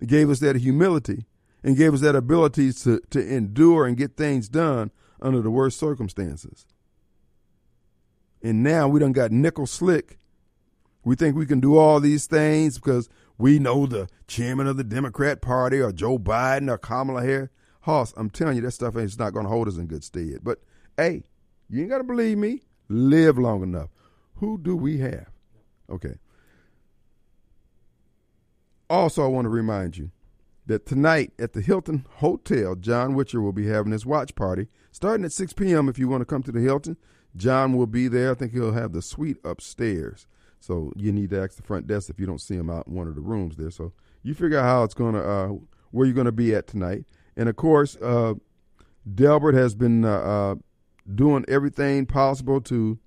It 0.00 0.08
gave 0.08 0.30
us 0.30 0.40
that 0.40 0.56
humility 0.56 1.26
and 1.62 1.76
gave 1.76 1.94
us 1.94 2.00
that 2.00 2.16
ability 2.16 2.72
to, 2.72 3.00
to 3.10 3.34
endure 3.34 3.86
and 3.86 3.96
get 3.96 4.16
things 4.16 4.48
done 4.48 4.90
under 5.20 5.40
the 5.40 5.50
worst 5.50 5.78
circumstances. 5.78 6.66
And 8.42 8.62
now 8.62 8.88
we 8.88 9.00
done 9.00 9.12
got 9.12 9.32
nickel 9.32 9.66
slick. 9.66 10.18
We 11.04 11.14
think 11.16 11.36
we 11.36 11.46
can 11.46 11.60
do 11.60 11.76
all 11.76 12.00
these 12.00 12.26
things 12.26 12.76
because 12.78 13.08
we 13.38 13.58
know 13.58 13.86
the 13.86 14.08
chairman 14.26 14.66
of 14.66 14.76
the 14.76 14.84
Democrat 14.84 15.40
Party 15.40 15.80
or 15.80 15.92
Joe 15.92 16.18
Biden 16.18 16.70
or 16.70 16.78
Kamala 16.78 17.22
Harris. 17.22 17.50
Hoss, 17.82 18.12
I'm 18.16 18.28
telling 18.28 18.56
you, 18.56 18.62
that 18.62 18.72
stuff 18.72 18.96
ain't 18.96 19.18
not 19.18 19.32
going 19.32 19.46
to 19.46 19.50
hold 19.50 19.66
us 19.66 19.78
in 19.78 19.86
good 19.86 20.04
stead. 20.04 20.40
But 20.42 20.58
hey, 20.96 21.24
you 21.68 21.80
ain't 21.80 21.90
got 21.90 21.98
to 21.98 22.04
believe 22.04 22.36
me. 22.36 22.62
Live 22.88 23.38
long 23.38 23.62
enough. 23.62 23.88
Who 24.36 24.58
do 24.58 24.76
we 24.76 24.98
have? 24.98 25.30
Okay. 25.88 26.14
Also, 28.90 29.24
I 29.24 29.28
want 29.28 29.44
to 29.46 29.50
remind 29.50 29.96
you 29.96 30.10
that 30.66 30.84
tonight 30.84 31.32
at 31.38 31.52
the 31.52 31.60
Hilton 31.60 32.04
Hotel, 32.16 32.74
John 32.74 33.14
Witcher 33.14 33.40
will 33.40 33.52
be 33.52 33.68
having 33.68 33.92
his 33.92 34.04
watch 34.04 34.34
party 34.34 34.68
starting 34.90 35.24
at 35.24 35.32
6 35.32 35.52
p.m. 35.54 35.88
If 35.88 35.98
you 35.98 36.08
want 36.08 36.22
to 36.22 36.26
come 36.26 36.42
to 36.42 36.52
the 36.52 36.60
Hilton, 36.60 36.96
John 37.36 37.76
will 37.76 37.86
be 37.86 38.08
there. 38.08 38.32
I 38.32 38.34
think 38.34 38.52
he'll 38.52 38.72
have 38.72 38.92
the 38.92 39.02
suite 39.02 39.38
upstairs. 39.44 40.26
So 40.60 40.92
you 40.96 41.12
need 41.12 41.30
to 41.30 41.42
ask 41.42 41.56
the 41.56 41.62
front 41.62 41.86
desk 41.86 42.10
if 42.10 42.20
you 42.20 42.26
don't 42.26 42.40
see 42.40 42.54
him 42.54 42.68
out 42.68 42.86
in 42.86 42.94
one 42.94 43.08
of 43.08 43.14
the 43.14 43.20
rooms 43.20 43.56
there. 43.56 43.70
So 43.70 43.92
you 44.22 44.34
figure 44.34 44.58
out 44.58 44.64
how 44.64 44.84
it's 44.84 44.94
going 44.94 45.14
to, 45.14 45.26
uh, 45.26 45.48
where 45.90 46.06
you're 46.06 46.14
going 46.14 46.26
to 46.26 46.32
be 46.32 46.54
at 46.54 46.66
tonight. 46.66 47.04
And 47.36 47.48
of 47.48 47.56
course, 47.56 47.96
uh, 47.96 48.34
Delbert 49.14 49.54
has 49.54 49.74
been 49.74 50.04
uh, 50.04 50.10
uh 50.10 50.54
doing 51.12 51.44
everything 51.48 52.06
possible 52.06 52.60
to 52.60 52.98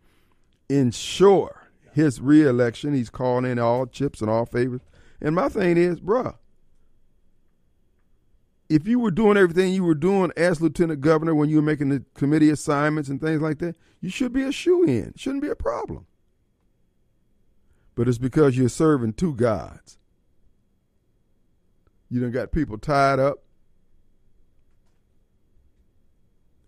ensure 0.67 1.67
his 1.93 2.19
reelection. 2.19 2.93
He's 2.93 3.09
calling 3.09 3.49
in 3.49 3.59
all 3.59 3.85
chips 3.85 4.21
and 4.21 4.29
all 4.29 4.45
favors. 4.45 4.81
And 5.21 5.35
my 5.35 5.47
thing 5.47 5.77
is, 5.77 5.99
bruh, 5.99 6.35
if 8.69 8.87
you 8.87 8.99
were 8.99 9.11
doing 9.11 9.37
everything 9.37 9.73
you 9.73 9.83
were 9.83 9.95
doing 9.95 10.31
as 10.37 10.61
lieutenant 10.61 11.01
governor 11.01 11.35
when 11.35 11.49
you 11.49 11.57
were 11.57 11.61
making 11.61 11.89
the 11.89 12.03
committee 12.13 12.49
assignments 12.49 13.09
and 13.09 13.21
things 13.21 13.41
like 13.41 13.59
that, 13.59 13.75
you 14.01 14.09
should 14.09 14.33
be 14.33 14.43
a 14.43 14.51
shoe 14.51 14.83
in. 14.83 15.13
Shouldn't 15.15 15.43
be 15.43 15.49
a 15.49 15.55
problem. 15.55 16.05
But 17.95 18.07
it's 18.07 18.17
because 18.17 18.57
you're 18.57 18.69
serving 18.69 19.13
two 19.13 19.35
gods. 19.35 19.97
You 22.09 22.21
done 22.21 22.31
got 22.31 22.51
people 22.51 22.77
tied 22.77 23.19
up. 23.19 23.43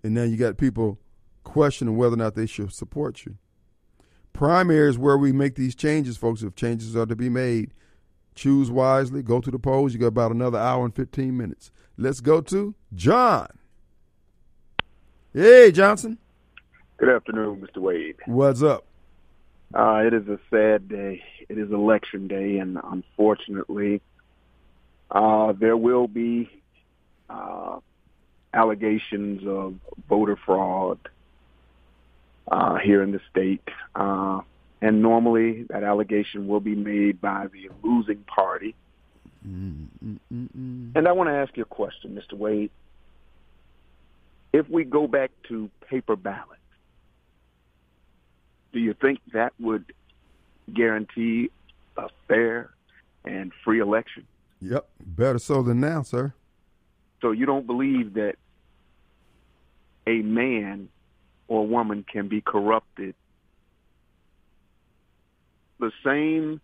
And 0.03 0.13
now 0.13 0.23
you 0.23 0.37
got 0.37 0.57
people 0.57 0.99
questioning 1.43 1.97
whether 1.97 2.13
or 2.13 2.17
not 2.17 2.35
they 2.35 2.45
should 2.45 2.71
support 2.71 3.25
you. 3.25 3.37
Primary 4.33 4.89
is 4.89 4.97
where 4.97 5.17
we 5.17 5.31
make 5.31 5.55
these 5.55 5.73
changes, 5.73 6.17
folks. 6.17 6.43
If 6.43 6.55
changes 6.55 6.95
are 6.95 7.05
to 7.05 7.15
be 7.15 7.29
made, 7.29 7.73
choose 8.35 8.69
wisely. 8.69 9.23
Go 9.23 9.39
to 9.39 9.49
the 9.49 9.57
polls. 9.57 9.93
You 9.93 9.99
got 9.99 10.07
about 10.07 10.31
another 10.31 10.59
hour 10.59 10.83
and 10.85 10.93
15 10.93 11.35
minutes. 11.35 11.71
Let's 11.97 12.19
go 12.19 12.41
to 12.41 12.75
John. 12.93 13.47
Hey, 15.33 15.71
Johnson. 15.71 16.17
Good 16.97 17.09
afternoon, 17.09 17.65
Mr. 17.65 17.81
Wade. 17.81 18.17
What's 18.25 18.61
up? 18.61 18.85
Uh, 19.73 20.03
it 20.05 20.13
is 20.13 20.27
a 20.27 20.39
sad 20.49 20.89
day. 20.89 21.23
It 21.47 21.57
is 21.57 21.71
election 21.71 22.27
day, 22.27 22.57
and 22.57 22.77
unfortunately, 22.83 24.01
uh, 25.11 25.53
there 25.53 25.77
will 25.77 26.07
be 26.07 26.49
uh, 27.29 27.79
allegations 28.53 29.47
of 29.47 29.75
voter 30.09 30.37
fraud 30.45 30.99
uh, 32.49 32.75
here 32.75 33.01
in 33.03 33.11
the 33.11 33.21
state. 33.29 33.67
Uh, 33.95 34.41
and 34.81 35.01
normally 35.01 35.63
that 35.69 35.83
allegation 35.83 36.47
will 36.47 36.59
be 36.59 36.75
made 36.75 37.21
by 37.21 37.47
the 37.47 37.69
losing 37.83 38.23
party. 38.23 38.75
Mm-mm-mm. 39.45 40.95
And 40.95 41.07
I 41.07 41.11
want 41.11 41.29
to 41.29 41.33
ask 41.33 41.55
you 41.55 41.63
a 41.63 41.67
question, 41.67 42.19
Mr. 42.19 42.37
Wade. 42.37 42.71
If 44.53 44.69
we 44.69 44.83
go 44.83 45.07
back 45.07 45.31
to 45.49 45.69
paper 45.89 46.15
ballots, 46.15 46.61
do 48.73 48.79
you 48.79 48.93
think 48.93 49.19
that 49.33 49.53
would 49.59 49.93
guarantee 50.73 51.51
a 51.97 52.09
fair 52.27 52.71
and 53.25 53.51
free 53.63 53.79
election? 53.79 54.25
Yep, 54.61 54.87
better 54.99 55.39
so 55.39 55.61
than 55.61 55.79
now, 55.79 56.01
sir. 56.01 56.33
So 57.21 57.31
you 57.31 57.45
don't 57.45 57.67
believe 57.67 58.13
that 58.13 58.35
a 60.07 60.21
man 60.21 60.89
or 61.47 61.65
woman 61.67 62.05
can 62.09 62.27
be 62.27 62.41
corrupted. 62.41 63.15
The 65.79 65.91
same 66.03 66.61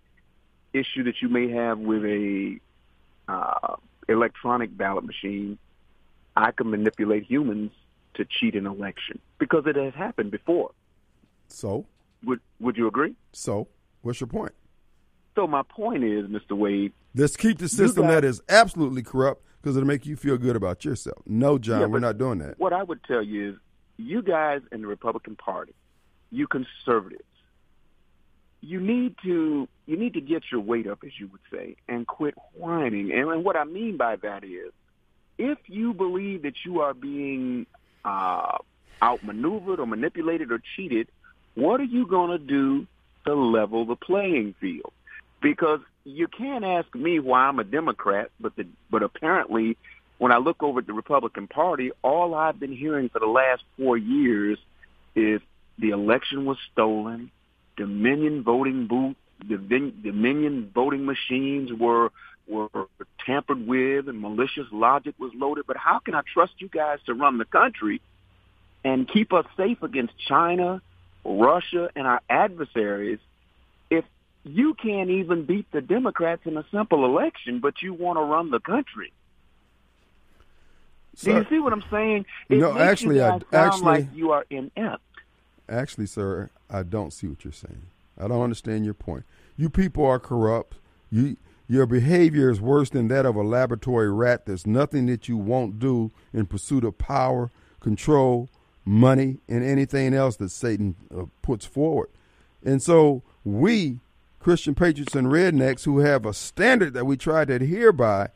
issue 0.74 1.04
that 1.04 1.22
you 1.22 1.30
may 1.30 1.50
have 1.52 1.80
with 1.80 2.06
a 2.06 2.60
uh, 3.28 3.76
electronic 4.08 4.76
ballot 4.76 5.04
machine, 5.04 5.58
I 6.36 6.52
can 6.52 6.70
manipulate 6.70 7.24
humans 7.24 7.72
to 8.16 8.26
cheat 8.26 8.56
an 8.56 8.68
election 8.68 9.20
because 9.38 9.66
it 9.66 9.76
has 9.76 9.94
happened 9.94 10.32
before. 10.32 10.72
So, 11.48 11.86
would 12.24 12.40
would 12.60 12.78
you 12.78 12.88
agree? 12.88 13.16
So, 13.34 13.68
what's 14.02 14.20
your 14.20 14.28
point? 14.28 14.54
So 15.36 15.48
my 15.48 15.64
point 15.64 16.04
is, 16.04 16.26
Mr. 16.28 16.52
Wade, 16.58 16.92
let's 17.16 17.38
keep 17.38 17.58
the 17.58 17.70
system 17.70 18.04
guys, 18.04 18.16
that 18.16 18.24
is 18.26 18.42
absolutely 18.50 19.02
corrupt 19.02 19.44
because 19.62 19.78
it'll 19.78 19.88
make 19.88 20.06
you 20.06 20.16
feel 20.16 20.38
good 20.38 20.56
about 20.56 20.84
yourself. 20.84 21.20
No, 21.26 21.58
John, 21.58 21.82
yeah, 21.82 21.86
we're 21.86 22.00
not 22.00 22.18
doing 22.18 22.40
that. 22.40 22.60
What 22.60 22.74
I 22.74 22.84
would 22.84 23.04
tell 23.04 23.22
you 23.22 23.52
is 23.52 23.56
you 23.98 24.22
guys 24.22 24.62
in 24.72 24.82
the 24.82 24.88
Republican 24.88 25.36
Party, 25.36 25.74
you 26.32 26.48
conservatives, 26.48 27.24
you 28.62 28.80
need 28.80 29.16
to 29.24 29.68
you 29.88 29.98
need 29.98 30.14
to 30.14 30.22
get 30.22 30.44
your 30.52 30.62
weight 30.62 30.88
up, 30.88 31.00
as 31.04 31.12
you 31.20 31.28
would 31.28 31.42
say, 31.52 31.76
and 31.88 32.08
quit 32.08 32.36
whining. 32.54 33.12
And, 33.12 33.30
and 33.30 33.44
what 33.44 33.56
I 33.56 33.64
mean 33.64 33.98
by 33.98 34.16
that 34.18 34.44
is, 34.44 34.72
if 35.38 35.58
you 35.68 35.94
believe 35.94 36.44
that 36.44 36.54
you 36.64 36.82
are 36.82 36.94
being 36.94 37.66
uh, 38.06 38.58
outmaneuvered 39.02 39.80
or 39.80 39.88
manipulated 39.88 40.52
or 40.52 40.62
cheated, 40.76 41.08
what 41.56 41.80
are 41.82 41.86
you 41.86 42.06
going 42.06 42.32
to 42.32 42.38
do 42.38 42.88
to 43.26 43.34
level 43.34 43.86
the 43.86 43.96
playing 43.96 44.56
field? 44.62 44.94
Because 45.42 45.80
you 46.04 46.28
can't 46.28 46.64
ask 46.64 46.94
me 46.96 47.20
why 47.20 47.48
I'm 47.48 47.60
a 47.60 47.64
Democrat, 47.64 48.30
but 48.40 48.56
the, 48.56 48.68
but 48.90 49.04
apparently 49.04 49.78
when 50.20 50.32
I 50.32 50.38
look 50.38 50.62
over 50.62 50.80
at 50.80 50.88
the 50.88 50.94
Republican 50.94 51.48
Party, 51.48 51.92
all 52.04 52.36
I've 52.36 52.60
been 52.60 52.76
hearing 52.76 53.10
for 53.10 53.20
the 53.20 53.26
last 53.26 53.64
four 53.76 53.98
years 53.98 54.60
is 55.16 55.42
the 55.80 55.90
election 55.90 56.46
was 56.46 56.58
stolen, 56.72 57.32
Dominion 57.78 58.44
voting 58.44 58.88
booth 58.88 59.16
Dominion 59.48 60.70
voting 60.74 61.06
machines 61.06 61.72
were 61.74 62.12
were 62.48 62.70
tampered 63.26 63.66
with 63.66 64.08
and 64.10 64.20
malicious 64.22 64.68
logic 64.72 65.16
was 65.18 65.32
loaded. 65.34 65.66
But 65.68 65.78
how 65.78 66.00
can 66.00 66.14
I 66.16 66.22
trust 66.34 66.54
you 66.60 66.68
guys 66.68 67.00
to 67.06 67.14
run 67.14 67.38
the 67.38 67.46
country 67.46 68.02
and 68.84 69.08
keep 69.08 69.32
us 69.34 69.46
safe 69.58 69.82
against 69.84 70.14
China, 70.28 70.82
Russia, 71.24 71.90
and 71.96 72.06
our 72.06 72.22
adversaries 72.30 73.20
if 73.90 74.06
you 74.44 74.74
can't 74.74 75.10
even 75.10 75.46
beat 75.46 75.72
the 75.72 75.82
Democrats 75.82 76.42
in 76.46 76.58
a 76.58 76.66
simple 76.72 77.06
election, 77.06 77.60
but 77.60 77.82
you 77.82 77.94
want 77.94 78.18
to 78.18 78.24
run 78.24 78.50
the 78.52 78.60
country? 78.60 79.12
Do 81.24 81.32
you 81.32 81.46
see 81.50 81.60
what 81.60 81.74
I'm 81.74 81.84
saying? 81.92 82.26
It 82.50 82.58
No, 82.60 82.78
actually, 82.78 83.18
you 83.18 83.24
I- 83.24 83.30
sound 83.30 83.46
actually- 83.54 83.82
like 83.86 84.08
you 84.16 84.32
are 84.32 84.46
inept. 84.50 85.04
Actually, 85.72 86.06
sir, 86.06 86.50
I 86.70 86.84
don't 86.84 87.14
see 87.14 87.28
what 87.28 87.46
you're 87.46 87.54
saying. 87.54 87.84
I 88.20 88.28
don't 88.28 88.42
understand 88.42 88.84
your 88.84 88.94
point. 88.94 89.24
You 89.56 89.70
people 89.70 90.06
are 90.06 90.20
corrupt. 90.20 90.76
You 91.10 91.38
your 91.68 91.86
behavior 91.86 92.50
is 92.50 92.60
worse 92.60 92.90
than 92.90 93.08
that 93.08 93.26
of 93.26 93.38
a 93.38 93.42
laboratory 93.42 94.12
rat. 94.12 94.46
There's 94.46 94.68
nothing 94.68 95.06
that 95.06 95.30
you 95.30 95.38
won't 95.38 95.80
do 95.80 96.12
in 96.34 96.46
pursuit 96.46 96.84
of 96.84 96.98
power, 96.98 97.50
control, 97.80 98.50
money, 98.84 99.38
and 99.48 99.64
anything 99.64 100.14
else 100.14 100.36
that 100.36 100.50
Satan 100.50 100.96
uh, 101.18 101.26
puts 101.42 101.66
forward. 101.66 102.10
And 102.66 102.84
so 102.84 103.24
we, 103.46 104.00
Christian 104.42 104.76
patriots 104.76 105.16
and 105.16 105.28
rednecks 105.28 105.86
who 105.86 106.00
have 106.00 106.26
a 106.26 106.34
standard 106.34 106.94
that 106.94 107.06
we 107.06 107.16
try 107.16 107.46
to 107.46 107.54
adhere 107.54 107.94
by, 107.94 108.32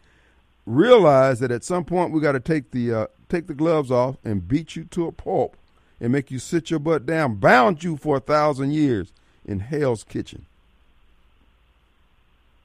realize 0.66 1.40
that 1.42 1.52
at 1.52 1.66
some 1.66 1.84
point 1.84 2.14
we 2.14 2.22
got 2.22 2.32
to 2.32 2.40
take 2.40 2.72
the 2.72 2.94
uh, 2.94 3.08
take 3.28 3.48
the 3.48 3.54
gloves 3.54 3.92
off 3.92 4.16
and 4.24 4.48
beat 4.48 4.78
you 4.78 4.86
to 4.86 5.08
a 5.08 5.12
pulp 5.12 5.58
and 6.00 6.12
make 6.12 6.32
you 6.32 6.40
sit 6.40 6.70
your 6.70 6.80
butt 6.80 7.06
down, 7.06 7.36
bound 7.36 7.84
you 7.84 7.98
for 7.98 8.18
a 8.18 8.20
thousand 8.20 8.72
years 8.72 9.12
in 9.46 9.60
hell's 9.60 10.04
kitchen. 10.04 10.46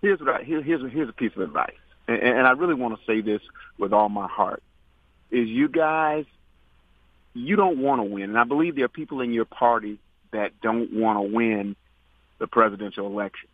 here's 0.00 0.20
what 0.20 0.40
I, 0.40 0.42
here, 0.42 0.62
here's 0.62 0.82
a, 0.82 0.88
here's 0.88 1.08
a 1.08 1.12
piece 1.12 1.32
of 1.36 1.42
advice, 1.42 1.74
and, 2.08 2.18
and 2.18 2.46
I 2.46 2.52
really 2.52 2.74
want 2.74 2.98
to 2.98 3.04
say 3.06 3.20
this 3.20 3.42
with 3.78 3.92
all 3.92 4.08
my 4.08 4.26
heart: 4.26 4.62
is 5.30 5.48
you 5.48 5.68
guys, 5.68 6.24
you 7.34 7.56
don't 7.56 7.78
want 7.78 8.00
to 8.00 8.04
win, 8.04 8.24
and 8.24 8.38
I 8.38 8.44
believe 8.44 8.76
there 8.76 8.86
are 8.86 8.88
people 8.88 9.20
in 9.20 9.32
your 9.32 9.44
party 9.44 9.98
that 10.32 10.60
don't 10.60 10.92
want 10.92 11.18
to 11.18 11.34
win 11.36 11.76
the 12.38 12.46
presidential 12.46 13.06
election, 13.06 13.48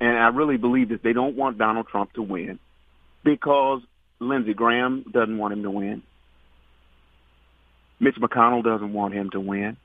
and 0.00 0.16
I 0.16 0.28
really 0.28 0.56
believe 0.56 0.90
that 0.90 1.02
they 1.02 1.12
don't 1.12 1.36
want 1.36 1.58
Donald 1.58 1.88
Trump 1.88 2.12
to 2.14 2.22
win 2.22 2.58
because 3.24 3.82
Lindsey 4.20 4.54
Graham 4.54 5.04
doesn't 5.10 5.36
want 5.36 5.52
him 5.52 5.64
to 5.64 5.70
win. 5.70 6.02
Mitch 7.98 8.16
McConnell 8.16 8.62
doesn't 8.62 8.92
want 8.92 9.14
him 9.14 9.30
to 9.30 9.40
win. 9.40 9.76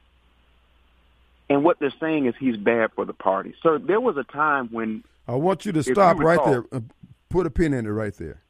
And 1.49 1.63
what 1.63 1.79
they're 1.79 1.93
saying 1.99 2.27
is 2.27 2.35
he's 2.39 2.57
bad 2.57 2.91
for 2.93 3.05
the 3.05 3.13
party. 3.13 3.53
Sir, 3.61 3.77
there 3.77 3.99
was 3.99 4.17
a 4.17 4.23
time 4.23 4.69
when 4.69 5.03
I 5.27 5.35
want 5.35 5.65
you 5.65 5.71
to 5.73 5.79
If 5.79 5.87
you 5.87 5.93
stop 5.93 6.17
right 6.17 6.39
there. 6.45 6.63
Uh, 6.71 6.81
put 7.29 7.45
a 7.45 7.49
pin 7.49 7.73
in 7.73 7.85
it 7.85 7.89
right 7.89 8.15
there. 8.15 8.41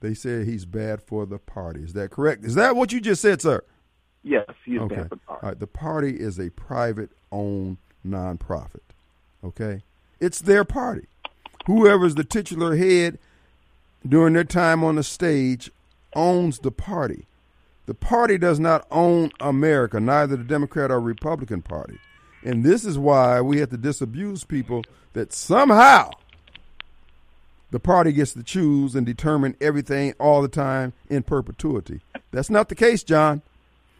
They 0.00 0.14
said 0.14 0.46
he's 0.46 0.64
bad 0.64 1.00
for 1.00 1.26
the 1.26 1.38
party. 1.38 1.82
Is 1.82 1.92
that 1.92 2.10
correct? 2.10 2.44
Is 2.44 2.54
that 2.56 2.76
what 2.76 2.92
you 2.92 3.00
just 3.00 3.22
said, 3.22 3.40
sir? 3.40 3.62
Yes, 4.22 4.46
he 4.64 4.76
is 4.76 4.82
okay. 4.82 4.96
bad 4.96 5.08
for 5.08 5.14
the 5.14 5.20
party. 5.20 5.42
All 5.42 5.48
right. 5.50 5.58
The 5.58 5.66
party 5.66 6.20
is 6.20 6.38
a 6.38 6.50
private 6.50 7.10
owned 7.30 7.78
nonprofit. 8.06 8.80
Okay? 9.44 9.82
It's 10.20 10.40
their 10.40 10.64
party. 10.64 11.06
Whoever's 11.66 12.14
the 12.14 12.24
titular 12.24 12.76
head 12.76 13.18
during 14.06 14.34
their 14.34 14.44
time 14.44 14.82
on 14.82 14.96
the 14.96 15.02
stage 15.02 15.70
owns 16.14 16.58
the 16.58 16.72
party. 16.72 17.26
The 17.86 17.94
party 17.94 18.38
does 18.38 18.60
not 18.60 18.86
own 18.90 19.30
America, 19.40 19.98
neither 19.98 20.36
the 20.36 20.44
Democrat 20.44 20.90
or 20.90 21.00
Republican 21.00 21.62
Party. 21.62 21.98
And 22.44 22.64
this 22.64 22.84
is 22.84 22.98
why 22.98 23.40
we 23.40 23.58
have 23.58 23.70
to 23.70 23.76
disabuse 23.76 24.44
people 24.44 24.82
that 25.12 25.32
somehow 25.32 26.10
the 27.70 27.80
party 27.80 28.12
gets 28.12 28.34
to 28.34 28.42
choose 28.42 28.94
and 28.94 29.06
determine 29.06 29.56
everything 29.60 30.14
all 30.20 30.42
the 30.42 30.48
time 30.48 30.92
in 31.08 31.22
perpetuity. 31.22 32.00
That's 32.30 32.50
not 32.50 32.68
the 32.68 32.74
case, 32.74 33.02
John. 33.02 33.42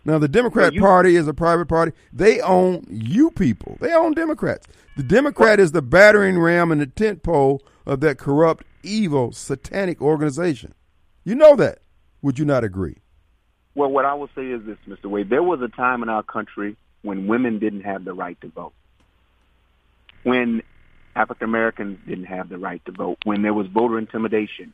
Now, 0.05 0.19
the 0.19 0.29
Democrat 0.29 0.75
Party 0.77 1.15
is 1.15 1.29
a 1.29 1.35
private 1.35 1.67
party. 1.67 1.93
They 2.13 2.41
own 2.41 2.85
you 2.91 3.31
people. 3.31 3.79
They 3.81 3.93
own 3.93 4.15
Democrats. 4.15 4.67
The 4.97 5.05
Democrat 5.05 5.61
is 5.61 5.73
the 5.73 5.83
battering 5.83 6.39
ram 6.39 6.73
and 6.73 6.81
the 6.81 6.87
tent 6.87 7.23
pole 7.23 7.63
of 7.87 8.01
that 8.01 8.19
corrupt, 8.19 8.65
evil, 8.83 9.33
satanic 9.33 10.03
organization. 10.03 10.75
You 11.25 11.37
know 11.37 11.55
that. 11.57 11.79
Would 12.21 12.39
you 12.39 12.45
not 12.45 12.65
agree? 12.65 13.02
Well, 13.75 13.91
what 13.91 14.05
I 14.05 14.15
will 14.15 14.29
say 14.35 14.47
is 14.47 14.63
this, 14.65 14.77
Mr. 14.87 15.07
Wade. 15.07 15.31
There 15.31 15.43
was 15.43 15.61
a 15.63 15.69
time 15.69 16.03
in 16.03 16.09
our 16.09 16.23
country 16.23 16.77
when 17.03 17.27
women 17.27 17.59
didn't 17.59 17.83
have 17.83 18.05
the 18.05 18.13
right 18.13 18.41
to 18.43 18.49
vote, 18.49 18.75
when 20.23 20.63
African 21.17 21.49
Americans 21.49 21.99
didn't 22.07 22.27
have 22.27 22.49
the 22.49 22.59
right 22.59 22.85
to 22.87 22.93
vote, 22.93 23.19
when 23.25 23.43
there 23.43 23.55
was 23.55 23.67
voter 23.67 23.99
intimidation, 23.99 24.73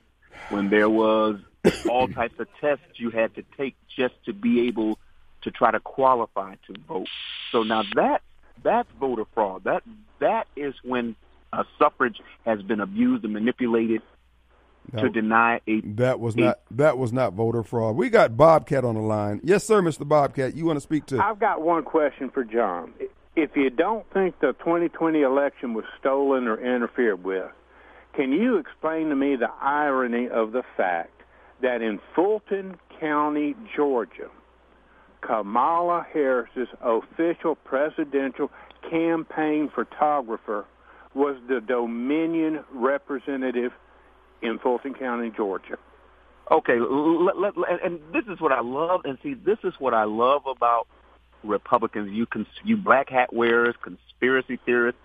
when 0.50 0.68
there 0.68 0.90
was 0.90 1.40
all 1.88 2.08
types 2.20 2.38
of 2.38 2.48
tests 2.60 2.84
you 2.96 3.10
had 3.10 3.34
to 3.36 3.44
take 3.56 3.74
just 3.96 4.14
to 4.26 4.32
be 4.32 4.68
able 4.68 4.98
to 5.42 5.50
try 5.50 5.70
to 5.70 5.80
qualify 5.80 6.54
to 6.66 6.74
vote. 6.86 7.08
So 7.52 7.62
now 7.62 7.82
that 7.94 8.22
that's 8.62 8.88
voter 8.98 9.24
fraud. 9.34 9.64
That 9.64 9.82
that 10.20 10.48
is 10.56 10.74
when 10.82 11.16
uh, 11.52 11.64
suffrage 11.78 12.20
has 12.44 12.60
been 12.62 12.80
abused 12.80 13.24
and 13.24 13.32
manipulated 13.32 14.02
to 14.96 15.08
deny 15.08 15.60
a 15.66 15.80
That 15.82 16.20
was 16.20 16.34
a- 16.36 16.40
not 16.40 16.58
that 16.70 16.98
was 16.98 17.12
not 17.12 17.34
voter 17.34 17.62
fraud. 17.62 17.96
We 17.96 18.08
got 18.10 18.36
Bobcat 18.36 18.84
on 18.84 18.94
the 18.94 19.00
line. 19.02 19.40
Yes, 19.44 19.64
sir, 19.64 19.82
Mr. 19.82 20.06
Bobcat. 20.08 20.54
You 20.54 20.64
want 20.66 20.76
to 20.76 20.80
speak 20.80 21.06
to? 21.06 21.22
I've 21.22 21.38
got 21.38 21.60
one 21.62 21.82
question 21.84 22.30
for 22.30 22.44
John. 22.44 22.92
If 23.36 23.56
you 23.56 23.70
don't 23.70 24.08
think 24.12 24.40
the 24.40 24.52
2020 24.54 25.22
election 25.22 25.74
was 25.74 25.84
stolen 26.00 26.48
or 26.48 26.58
interfered 26.58 27.22
with, 27.22 27.50
can 28.14 28.32
you 28.32 28.56
explain 28.56 29.10
to 29.10 29.14
me 29.14 29.36
the 29.36 29.50
irony 29.60 30.28
of 30.28 30.52
the 30.52 30.62
fact 30.76 31.22
that 31.60 31.82
in 31.82 32.00
Fulton 32.14 32.76
County, 32.98 33.54
Georgia, 33.76 34.28
Kamala 35.20 36.06
Harris's 36.12 36.68
official 36.80 37.54
presidential 37.54 38.50
campaign 38.88 39.70
photographer 39.74 40.64
was 41.14 41.36
the 41.48 41.60
Dominion 41.60 42.64
representative 42.72 43.72
in 44.42 44.58
Fulton 44.58 44.94
County, 44.94 45.30
Georgia? 45.34 45.78
Okay, 46.50 46.78
let, 46.78 47.38
let, 47.38 47.56
let- 47.58 47.84
and 47.84 48.00
this 48.12 48.24
is 48.26 48.40
what 48.40 48.52
I 48.52 48.60
love, 48.60 49.02
and 49.04 49.18
see, 49.22 49.34
this 49.34 49.58
is 49.64 49.74
what 49.78 49.92
I 49.94 50.04
love 50.04 50.42
about 50.46 50.86
Republicans. 51.44 52.10
You 52.12 52.26
cons- 52.26 52.46
you 52.64 52.76
black 52.76 53.10
hat 53.10 53.32
wearers, 53.32 53.74
conspiracy 53.82 54.58
theorists. 54.64 55.00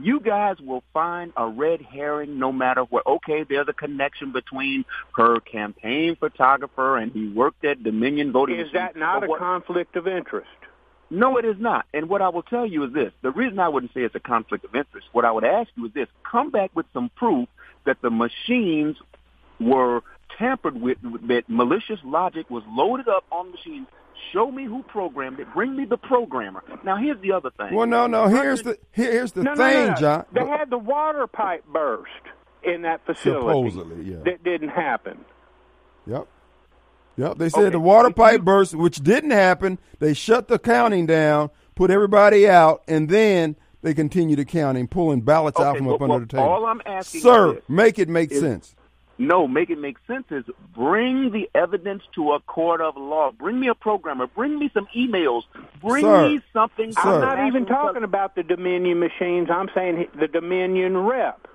You 0.00 0.20
guys 0.20 0.56
will 0.60 0.84
find 0.94 1.32
a 1.36 1.48
red 1.48 1.82
herring 1.82 2.38
no 2.38 2.52
matter 2.52 2.82
what. 2.82 3.06
Okay, 3.06 3.44
there's 3.48 3.66
a 3.68 3.72
connection 3.72 4.32
between 4.32 4.84
her 5.16 5.40
campaign 5.40 6.16
photographer 6.16 6.96
and 6.98 7.10
he 7.12 7.28
worked 7.28 7.64
at 7.64 7.82
Dominion 7.82 8.32
Voting. 8.32 8.60
Is 8.60 8.72
that 8.72 8.96
not 8.96 9.24
a 9.24 9.26
what- 9.26 9.38
conflict 9.40 9.96
of 9.96 10.06
interest? 10.06 10.48
no, 11.10 11.36
it 11.36 11.44
is 11.44 11.56
not. 11.58 11.84
And 11.92 12.08
what 12.08 12.22
I 12.22 12.30
will 12.30 12.42
tell 12.42 12.64
you 12.64 12.84
is 12.84 12.92
this. 12.94 13.12
The 13.20 13.30
reason 13.30 13.58
I 13.58 13.68
wouldn't 13.68 13.92
say 13.92 14.00
it's 14.00 14.14
a 14.14 14.20
conflict 14.20 14.64
of 14.64 14.74
interest, 14.74 15.08
what 15.12 15.26
I 15.26 15.30
would 15.30 15.44
ask 15.44 15.68
you 15.74 15.84
is 15.86 15.92
this. 15.92 16.08
Come 16.30 16.50
back 16.50 16.70
with 16.74 16.86
some 16.94 17.10
proof 17.16 17.48
that 17.84 18.00
the 18.02 18.10
machines 18.10 18.96
were 19.60 20.02
tampered 20.38 20.80
with, 20.80 20.98
that 21.28 21.44
malicious 21.48 22.00
logic 22.04 22.48
was 22.50 22.62
loaded 22.68 23.08
up 23.08 23.24
on 23.30 23.50
machines. 23.50 23.86
Show 24.32 24.50
me 24.50 24.64
who 24.64 24.82
programmed 24.84 25.40
it. 25.40 25.52
Bring 25.52 25.76
me 25.76 25.84
the 25.84 25.96
programmer. 25.96 26.62
Now, 26.84 26.96
here's 26.96 27.20
the 27.20 27.32
other 27.32 27.50
thing. 27.50 27.74
Well, 27.74 27.86
no, 27.86 28.06
no. 28.06 28.28
Here's 28.28 28.62
the 28.62 28.78
here's 28.92 29.32
the 29.32 29.42
no, 29.42 29.56
thing, 29.56 29.86
no, 29.86 29.90
no. 29.90 29.94
John. 29.96 30.24
They 30.32 30.46
had 30.46 30.70
the 30.70 30.78
water 30.78 31.26
pipe 31.26 31.64
burst 31.66 32.10
in 32.62 32.82
that 32.82 33.04
facility. 33.04 33.70
Supposedly, 33.70 34.12
yeah. 34.12 34.18
That 34.24 34.44
didn't 34.44 34.68
happen. 34.70 35.24
Yep. 36.06 36.28
Yep. 37.16 37.38
They 37.38 37.48
said 37.48 37.72
the 37.72 37.80
water 37.80 38.10
pipe 38.10 38.42
burst, 38.42 38.74
which 38.74 38.98
didn't 38.98 39.32
happen. 39.32 39.78
They 39.98 40.14
shut 40.14 40.48
the 40.48 40.58
counting 40.58 41.06
down, 41.06 41.50
put 41.74 41.90
everybody 41.90 42.48
out, 42.48 42.82
and 42.86 43.08
then 43.08 43.56
they 43.82 43.94
continue 43.94 44.36
the 44.36 44.44
counting, 44.44 44.88
pulling 44.88 45.20
ballots 45.20 45.60
out 45.60 45.76
from 45.76 45.86
well, 45.86 45.96
up 45.96 46.02
under 46.02 46.10
well, 46.12 46.20
the 46.20 46.26
table. 46.26 46.44
all 46.44 46.66
I'm 46.66 46.80
asking 46.86 47.20
Sir, 47.20 47.56
is 47.56 47.62
make 47.68 47.98
it 47.98 48.08
make 48.08 48.30
Is- 48.30 48.40
sense. 48.40 48.74
No, 49.18 49.46
make 49.46 49.70
it 49.70 49.78
make 49.78 49.98
sense 50.06 50.24
is 50.30 50.44
bring 50.74 51.30
the 51.30 51.48
evidence 51.54 52.02
to 52.14 52.32
a 52.32 52.40
court 52.40 52.80
of 52.80 52.96
law. 52.96 53.30
Bring 53.30 53.60
me 53.60 53.68
a 53.68 53.74
programmer. 53.74 54.26
Bring 54.26 54.58
me 54.58 54.70
some 54.74 54.88
emails. 54.96 55.42
Bring 55.80 56.04
Sir, 56.04 56.28
me 56.30 56.40
something. 56.52 56.92
I'm 56.96 57.20
not 57.20 57.46
even 57.46 57.66
talking 57.66 58.02
about 58.02 58.34
the 58.34 58.42
Dominion 58.42 58.98
machines. 58.98 59.48
I'm 59.50 59.68
saying 59.74 60.08
the 60.18 60.26
Dominion 60.26 60.96
rep. 60.96 61.46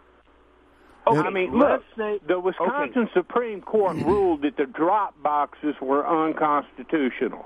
Okay, 1.08 1.20
I 1.20 1.30
mean, 1.30 1.58
let's 1.58 1.84
look, 1.98 2.26
the 2.28 2.40
Wisconsin 2.40 3.10
Supreme 3.14 3.62
Court 3.62 3.98
ruled 4.06 4.44
that 4.44 4.56
the 4.56 4.66
drop 4.66 5.22
boxes 5.22 5.76
were 5.82 6.08
unconstitutional. 6.08 7.46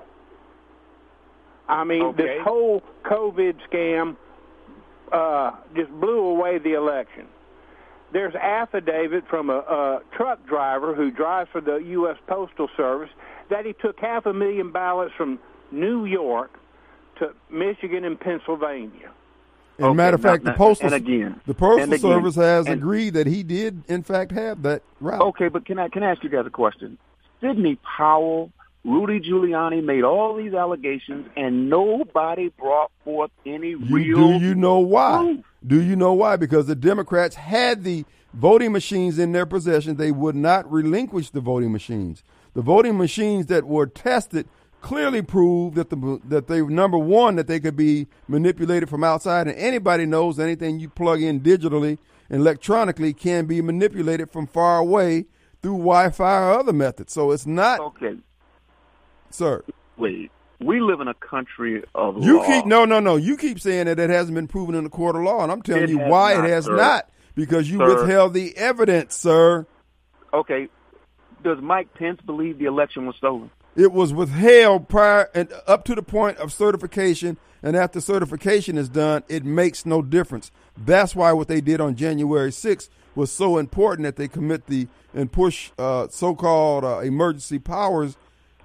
I 1.68 1.84
mean, 1.84 2.02
Okay. 2.02 2.22
this 2.24 2.42
whole 2.44 2.82
COVID 3.04 3.54
scam 3.68 4.16
uh, 5.12 5.52
just 5.76 5.90
blew 5.90 6.18
away 6.18 6.58
the 6.58 6.74
election. 6.74 7.26
There's 8.12 8.34
affidavit 8.34 9.24
from 9.28 9.48
a, 9.50 9.58
a 9.58 10.00
truck 10.16 10.46
driver 10.46 10.94
who 10.94 11.10
drives 11.10 11.48
for 11.50 11.60
the 11.60 11.76
U.S. 11.76 12.16
Postal 12.26 12.68
Service 12.76 13.08
that 13.50 13.64
he 13.64 13.72
took 13.74 13.98
half 13.98 14.26
a 14.26 14.32
million 14.32 14.70
ballots 14.70 15.12
from 15.16 15.38
New 15.70 16.04
York 16.04 16.50
to 17.18 17.32
Michigan 17.50 18.04
and 18.04 18.18
Pennsylvania. 18.20 19.10
And 19.78 19.86
Okay, 19.86 19.96
matter 19.96 20.16
of 20.16 20.22
now- 20.22 20.30
fact, 20.32 20.44
the 20.44 20.52
postal 20.52 20.86
and 20.86 20.94
again, 20.94 21.40
the 21.46 21.54
postal 21.54 21.82
and 21.84 21.92
again, 21.92 22.00
service 22.00 22.34
has 22.36 22.66
and- 22.66 22.74
agreed 22.74 23.14
that 23.14 23.26
he 23.26 23.42
did 23.42 23.82
in 23.88 24.02
fact 24.02 24.32
have 24.32 24.62
that 24.62 24.82
route. 25.00 25.20
Okay, 25.22 25.48
but 25.48 25.64
can 25.64 25.78
I 25.78 25.88
can 25.88 26.02
I 26.02 26.10
ask 26.10 26.22
you 26.22 26.28
guys 26.28 26.44
a 26.46 26.50
question? 26.50 26.98
Sidney 27.40 27.78
Powell, 27.96 28.52
Rudy 28.84 29.20
Giuliani 29.20 29.82
made 29.82 30.02
all 30.02 30.34
these 30.34 30.54
allegations, 30.54 31.28
and 31.36 31.70
nobody 31.70 32.48
brought 32.48 32.90
forth 33.04 33.30
any 33.46 33.70
You, 33.70 33.78
real. 33.90 34.16
do 34.16 34.44
you 34.44 34.54
know 34.54 34.78
why? 34.80 35.42
Do 35.64 35.80
you 35.80 35.94
know 35.94 36.12
why? 36.14 36.36
Because 36.36 36.66
the 36.66 36.74
Democrats 36.74 37.36
had 37.36 37.84
the 37.84 38.04
voting 38.34 38.72
machines 38.72 39.18
in 39.18 39.30
their 39.32 39.46
possession. 39.46 39.96
They 39.96 40.10
would 40.10 40.34
not 40.34 40.70
relinquish 40.70 41.30
the 41.30 41.40
voting 41.40 41.70
machines. 41.70 42.24
The 42.54 42.62
voting 42.62 42.98
machines 42.98 43.46
that 43.46 43.64
were 43.64 43.86
tested 43.86 44.48
clearly 44.80 45.22
proved 45.22 45.76
that 45.76 45.90
the 45.90 46.20
that 46.24 46.48
they 46.48 46.60
number 46.60 46.98
one 46.98 47.36
that 47.36 47.46
they 47.46 47.60
could 47.60 47.76
be 47.76 48.08
manipulated 48.26 48.88
from 48.90 49.04
outside, 49.04 49.46
and 49.46 49.56
anybody 49.56 50.06
knows 50.06 50.40
anything 50.40 50.80
you 50.80 50.88
plug 50.88 51.22
in 51.22 51.40
digitally 51.40 51.98
and 52.28 52.40
electronically 52.40 53.12
can 53.12 53.46
be 53.46 53.62
manipulated 53.62 54.30
from 54.30 54.48
far 54.48 54.78
away 54.78 55.26
through 55.62 55.76
Wi-Fi 55.76 56.36
or 56.42 56.58
other 56.58 56.72
methods. 56.72 57.12
So 57.12 57.30
it's 57.30 57.46
not 57.46 57.78
okay. 57.78 58.16
Sir, 59.32 59.62
wait. 59.96 60.30
We 60.60 60.80
live 60.80 61.00
in 61.00 61.08
a 61.08 61.14
country 61.14 61.82
of 61.94 62.22
You 62.22 62.36
law. 62.38 62.46
keep 62.46 62.66
no, 62.66 62.84
no, 62.84 63.00
no. 63.00 63.16
You 63.16 63.36
keep 63.36 63.58
saying 63.58 63.86
that 63.86 63.98
it 63.98 64.10
hasn't 64.10 64.34
been 64.36 64.46
proven 64.46 64.76
in 64.76 64.84
the 64.84 64.90
court 64.90 65.16
of 65.16 65.22
law, 65.22 65.42
and 65.42 65.50
I'm 65.50 65.60
telling 65.62 65.84
It 65.84 65.90
you 65.90 65.98
why 65.98 66.34
not, 66.34 66.44
it 66.44 66.50
has 66.50 66.66
sir. 66.66 66.76
not. 66.76 67.08
Because 67.34 67.68
you 67.70 67.78
Sir. 67.78 67.88
withheld 68.02 68.34
the 68.34 68.56
evidence, 68.56 69.16
sir. 69.16 69.66
Okay. 70.32 70.68
Does 71.42 71.58
Mike 71.60 71.92
Pence 71.94 72.20
believe 72.24 72.58
the 72.58 72.66
election 72.66 73.06
was 73.06 73.16
stolen? 73.16 73.50
It 73.74 73.90
was 73.90 74.12
withheld 74.12 74.88
prior 74.88 75.30
and 75.34 75.52
up 75.66 75.84
to 75.86 75.94
the 75.96 76.02
point 76.02 76.36
of 76.38 76.52
certification, 76.52 77.38
and 77.62 77.74
after 77.74 78.00
certification 78.00 78.76
is 78.78 78.88
done, 78.88 79.24
it 79.28 79.44
makes 79.44 79.84
no 79.86 80.02
difference. 80.02 80.52
That's 80.76 81.16
why 81.16 81.32
what 81.32 81.48
they 81.48 81.60
did 81.60 81.80
on 81.80 81.96
January 81.96 82.50
6th 82.50 82.88
was 83.14 83.32
so 83.32 83.58
important 83.58 84.04
that 84.04 84.16
they 84.16 84.28
commit 84.28 84.66
the 84.66 84.86
and 85.14 85.32
push 85.32 85.70
uh, 85.78 86.06
so-called 86.08 86.84
uh, 86.84 86.98
emergency 87.00 87.58
powers 87.58 88.16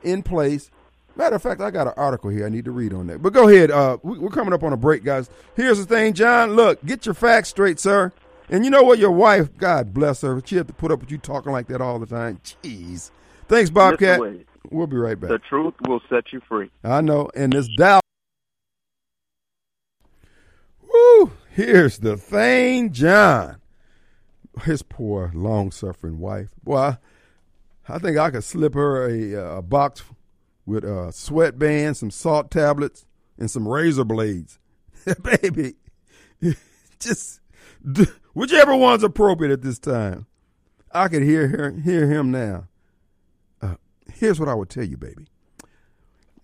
in 0.03 0.23
place. 0.23 0.69
Matter 1.15 1.35
of 1.35 1.41
fact, 1.41 1.61
I 1.61 1.71
got 1.71 1.87
an 1.87 1.93
article 1.97 2.29
here 2.29 2.45
I 2.45 2.49
need 2.49 2.65
to 2.65 2.71
read 2.71 2.93
on 2.93 3.07
that. 3.07 3.23
But 3.23 3.33
go 3.33 3.49
ahead. 3.49 3.71
Uh, 3.71 3.97
we, 4.03 4.19
we're 4.19 4.29
coming 4.29 4.53
up 4.53 4.63
on 4.63 4.71
a 4.71 4.77
break, 4.77 5.03
guys. 5.03 5.29
Here's 5.55 5.79
the 5.79 5.85
thing, 5.85 6.13
John. 6.13 6.53
Look, 6.53 6.83
get 6.85 7.05
your 7.05 7.15
facts 7.15 7.49
straight, 7.49 7.79
sir. 7.79 8.11
And 8.49 8.63
you 8.63 8.71
know 8.71 8.83
what? 8.83 8.99
Your 8.99 9.11
wife, 9.11 9.49
God 9.57 9.93
bless 9.93 10.21
her, 10.21 10.41
she 10.45 10.55
had 10.55 10.67
to 10.67 10.73
put 10.73 10.91
up 10.91 10.99
with 11.01 11.11
you 11.11 11.17
talking 11.17 11.51
like 11.51 11.67
that 11.67 11.81
all 11.81 11.99
the 11.99 12.05
time. 12.05 12.39
Jeez. 12.43 13.11
Thanks, 13.47 13.69
Bobcat. 13.69 14.21
We'll 14.69 14.87
be 14.87 14.97
right 14.97 15.19
back. 15.19 15.29
The 15.29 15.39
truth 15.39 15.73
will 15.87 16.01
set 16.09 16.31
you 16.31 16.41
free. 16.47 16.69
I 16.83 17.01
know. 17.01 17.29
And 17.35 17.53
this 17.53 17.67
doubt. 17.77 18.01
Woo! 20.81 21.31
Here's 21.51 21.99
the 21.99 22.17
thing, 22.17 22.91
John. 22.91 23.57
His 24.63 24.81
poor, 24.81 25.31
long 25.33 25.71
suffering 25.71 26.19
wife. 26.19 26.49
Boy, 26.63 26.97
I, 27.87 27.99
think 27.99 28.17
I 28.17 28.31
could 28.31 28.43
slip 28.43 28.73
her 28.73 29.09
a, 29.09 29.35
uh, 29.35 29.57
a 29.57 29.61
box 29.61 30.03
with 30.65 30.83
a 30.83 31.11
sweatband, 31.11 31.97
some 31.97 32.11
salt 32.11 32.51
tablets, 32.51 33.05
and 33.37 33.49
some 33.49 33.67
razor 33.67 34.03
blades. 34.03 34.59
Baby, 35.41 35.75
just 36.99 37.39
whichever 38.33 38.75
one's 38.75 39.03
appropriate 39.03 39.53
at 39.53 39.61
this 39.61 39.79
time. 39.79 40.25
I 40.91 41.07
could 41.07 41.23
hear 41.23 41.47
her, 41.47 41.71
hear 41.71 42.07
him 42.07 42.31
now. 42.31 42.67
Uh, 43.61 43.75
here's 44.13 44.39
what 44.39 44.49
I 44.49 44.53
would 44.53 44.69
tell 44.69 44.85
you, 44.85 44.97
baby 44.97 45.27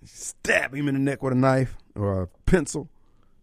stab 0.06 0.74
him 0.74 0.88
in 0.88 0.95
the 0.95 0.99
neck 0.99 1.24
with 1.24 1.34
a 1.34 1.36
knife 1.36 1.78
or 1.95 2.24
a 2.24 2.28
pencil. 2.45 2.90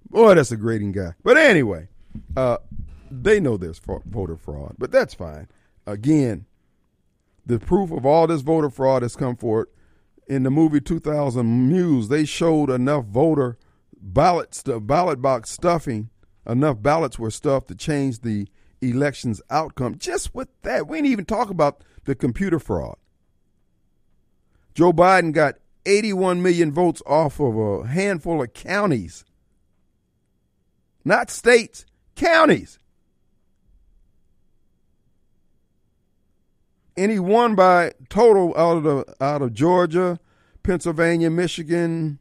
Boy, 0.09 0.35
that's 0.35 0.53
a 0.53 0.57
grating 0.57 0.93
guy. 0.93 1.15
But 1.23 1.37
anyway, 1.37 1.89
uh, 2.37 2.59
they 3.11 3.41
know 3.41 3.57
there's 3.57 3.81
voter 3.81 4.37
fraud, 4.37 4.77
but 4.79 4.91
that's 4.91 5.15
fine. 5.15 5.49
Again, 5.87 6.47
the 7.51 7.59
proof 7.59 7.91
of 7.91 8.07
all 8.07 8.29
this 8.29 8.43
voter 8.43 8.71
fraud 8.71 9.03
has 9.03 9.17
come 9.17 9.37
forward. 9.37 9.69
In 10.29 10.45
the 10.45 10.51
movie 10.51 10.81
2000 10.81 11.69
Mules, 11.69 12.09
they 12.09 12.25
showed 12.25 12.71
enough 12.71 13.07
voter 13.07 13.59
ballots, 14.01 14.63
the 14.63 14.79
ballot 14.79 15.21
box 15.21 15.51
stuffing, 15.51 16.11
enough 16.47 16.81
ballots 16.81 17.19
were 17.19 17.31
stuffed 17.31 17.67
to 17.69 17.75
change 17.75 18.21
the 18.21 18.47
election's 18.81 19.43
outcome. 19.51 19.99
Just 19.99 20.33
with 20.33 20.49
that, 20.63 20.87
we 20.87 20.99
didn't 20.99 21.11
even 21.11 21.25
talk 21.25 21.51
about 21.51 21.83
the 22.05 22.15
computer 22.15 22.61
fraud. 22.61 22.97
Joe 24.75 24.93
Biden 24.93 25.33
got 25.33 25.57
81 25.87 26.43
million 26.43 26.71
votes 26.71 27.03
off 27.05 27.41
of 27.41 27.57
a 27.57 27.89
handful 27.89 28.41
of 28.41 28.55
counties. 28.55 29.25
Not 31.05 31.31
states, 31.31 31.85
counties. 32.15 32.79
He 37.09 37.19
won 37.19 37.55
by 37.55 37.93
total 38.09 38.55
out 38.57 38.79
of 38.79 38.83
the, 38.83 39.15
out 39.21 39.41
of 39.41 39.55
Georgia, 39.55 40.19
Pennsylvania, 40.63 41.31
Michigan, 41.31 42.19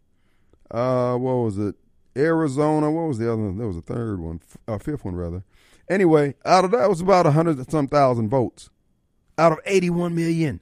uh, 0.72 1.16
what 1.16 1.34
was 1.34 1.58
it? 1.58 1.76
Arizona. 2.16 2.92
What 2.92 3.08
was 3.08 3.18
the 3.18 3.32
other 3.32 3.42
one? 3.42 3.58
There 3.58 3.68
was 3.68 3.78
a 3.78 3.82
third 3.82 4.20
one, 4.20 4.42
a 4.68 4.74
uh, 4.74 4.78
fifth 4.78 5.06
one 5.06 5.16
rather. 5.16 5.44
Anyway, 5.90 6.36
out 6.46 6.66
of 6.66 6.72
that 6.72 6.88
was 6.88 7.02
about 7.02 7.26
a 7.26 7.32
hundred 7.32 7.70
some 7.72 7.88
thousand 7.88 8.30
votes 8.30 8.70
out 9.38 9.52
of 9.52 9.60
81 9.66 10.14
million. 10.14 10.60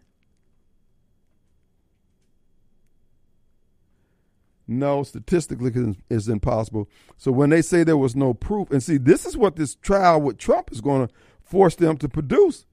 No, 4.70 5.04
statistically 5.04 5.96
it's 6.10 6.28
impossible. 6.28 6.90
So 7.18 7.32
when 7.32 7.50
they 7.50 7.62
say 7.62 7.84
there 7.84 7.98
was 7.98 8.16
no 8.16 8.34
proof, 8.34 8.70
and 8.70 8.84
see, 8.84 8.98
this 8.98 9.26
is 9.26 9.38
what 9.38 9.56
this 9.56 9.76
trial 9.76 10.22
with 10.22 10.38
Trump 10.38 10.72
is 10.72 10.82
going 10.82 11.08
to 11.08 11.14
force 11.42 11.76
them 11.76 11.98
to 11.98 12.10
produce. 12.10 12.66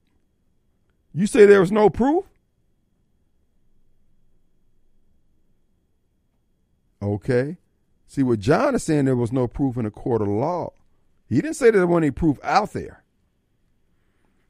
You 1.15 1.27
say 1.27 1.45
there 1.45 1.61
was 1.61 1.71
no 1.71 1.89
proof? 1.89 2.25
Okay. 7.01 7.55
See, 8.05 8.21
what 8.21 8.39
John 8.39 8.75
is 8.75 8.83
saying 8.83 9.05
there 9.05 9.15
was 9.15 9.31
no 9.31 9.47
proof 9.47 9.77
in 9.77 9.85
a 9.85 9.91
court 9.91 10.21
of 10.21 10.27
law. 10.27 10.73
He 11.29 11.35
didn't 11.35 11.53
say 11.53 11.71
there 11.71 11.87
wasn't 11.87 12.03
any 12.03 12.11
proof 12.11 12.37
out 12.43 12.73
there. 12.73 13.05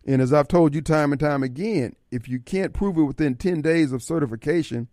And 0.08 0.24
as 0.24 0.34
I've 0.34 0.48
told 0.48 0.74
you 0.74 0.82
time 0.82 1.12
and 1.12 1.20
time 1.20 1.44
again, 1.44 1.96
if 2.10 2.28
you 2.28 2.40
can't 2.40 2.74
prove 2.74 2.98
it 2.98 3.04
within 3.04 3.36
10 3.36 3.62
days 3.62 3.92
of 3.92 4.02
certification, 4.02 4.88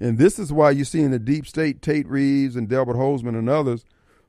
and 0.00 0.16
this 0.16 0.38
is 0.38 0.50
why 0.50 0.70
you 0.70 0.84
see 0.84 1.02
in 1.02 1.10
the 1.10 1.18
deep 1.18 1.46
state, 1.46 1.82
Tate 1.82 2.08
Reeves 2.08 2.56
and 2.56 2.68
Delbert 2.68 2.96
Hosemann 2.96 3.38
and 3.38 3.50
others 3.50 3.84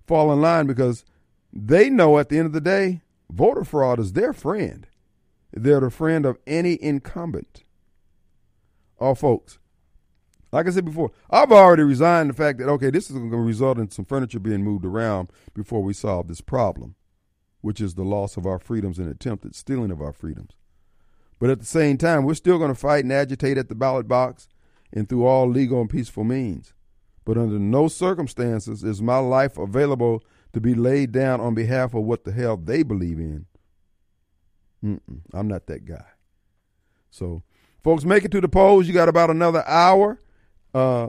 fall 0.06 0.34
in 0.34 0.42
line 0.42 0.68
because 0.68 1.06
they 1.54 1.90
know 1.90 2.20
at 2.20 2.28
the 2.28 2.38
end 2.38 2.46
of 2.46 2.54
the 2.54 2.62
day, 2.62 3.02
voter 3.30 3.64
fraud 3.64 4.00
is 4.00 4.14
their 4.14 4.34
friend. 4.34 4.86
They're 5.52 5.80
the 5.80 5.90
friend 5.90 6.26
of 6.26 6.38
any 6.46 6.82
incumbent. 6.82 7.64
Oh, 9.00 9.16
folks, 9.16 9.60
like 10.52 10.68
I 10.68 10.72
said 10.72 10.86
before, 10.86 11.12
I've 11.30 11.52
already 11.52 11.84
resigned 11.84 12.30
the 12.30 12.34
fact 12.34 12.60
that, 12.60 12.70
okay, 12.70 12.90
this 12.90 13.10
is 13.10 13.18
going 13.18 13.32
to 13.32 13.38
result 13.38 13.78
in 13.78 13.92
some 13.92 14.06
furniture 14.06 14.40
being 14.40 14.64
moved 14.64 14.86
around 14.86 15.30
before 15.54 15.84
we 15.84 15.94
solve 15.94 16.28
this 16.28 16.42
problem, 16.42 16.96
which 17.62 17.82
is 17.82 17.96
the 17.96 18.04
loss 18.04 18.38
of 18.38 18.46
our 18.46 18.60
freedoms 18.60 18.98
and 18.98 19.10
attempted 19.10 19.56
stealing 19.56 19.92
of 19.92 20.02
our 20.02 20.14
freedoms. 20.14 20.56
But 21.40 21.50
at 21.50 21.60
the 21.60 21.66
same 21.66 21.98
time, 21.98 22.24
we're 22.24 22.34
still 22.34 22.58
going 22.58 22.74
to 22.74 22.80
fight 22.80 23.04
and 23.04 23.14
agitate 23.14 23.58
at 23.58 23.70
the 23.70 23.76
ballot 23.76 24.08
box 24.08 24.48
and 24.92 25.08
through 25.08 25.26
all 25.26 25.50
legal 25.50 25.82
and 25.82 25.90
peaceful 25.90 26.24
means. 26.24 26.74
But 27.26 27.38
under 27.38 27.60
no 27.60 27.88
circumstances 27.88 28.84
is 28.84 29.02
my 29.02 29.18
life 29.18 29.58
available 29.58 30.24
to 30.54 30.62
be 30.62 30.74
laid 30.74 31.12
down 31.12 31.42
on 31.42 31.54
behalf 31.54 31.94
of 31.94 32.04
what 32.04 32.24
the 32.24 32.32
hell 32.32 32.58
they 32.58 32.84
believe 32.84 33.20
in. 33.20 33.46
Mm-mm, 34.84 35.22
I'm 35.34 35.48
not 35.48 35.68
that 35.68 35.86
guy. 35.86 36.06
So, 37.10 37.44
folks, 37.84 38.06
make 38.06 38.24
it 38.26 38.32
to 38.32 38.42
the 38.42 38.48
polls. 38.48 38.88
You 38.88 38.94
got 38.94 39.10
about 39.10 39.30
another 39.30 39.64
hour. 39.68 40.22
Uh, 40.74 41.08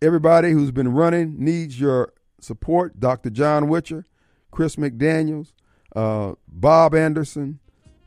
everybody 0.00 0.52
who's 0.52 0.70
been 0.70 0.92
running 0.92 1.36
needs 1.42 1.80
your 1.80 2.12
support. 2.40 3.00
Dr. 3.00 3.30
John 3.30 3.68
Witcher, 3.68 4.06
Chris 4.50 4.76
McDaniels, 4.76 5.52
uh, 5.96 6.34
Bob 6.46 6.94
Anderson, 6.94 7.58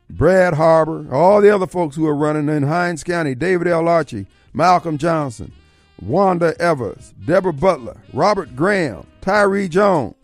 Brad 0.08 0.54
Harbor, 0.54 1.12
all 1.12 1.40
the 1.40 1.54
other 1.54 1.66
folks 1.66 1.96
who 1.96 2.06
are 2.06 2.14
running 2.14 2.48
in 2.48 2.62
Hinds 2.62 3.02
County, 3.02 3.34
David 3.34 3.66
L. 3.66 3.88
Archie, 3.88 4.26
Malcolm 4.52 4.98
Johnson, 4.98 5.52
Wanda 6.00 6.54
Evers, 6.60 7.12
Deborah 7.24 7.52
Butler, 7.52 8.00
Robert 8.12 8.54
Graham, 8.54 9.06
Tyree 9.20 9.68
Jones, 9.68 10.14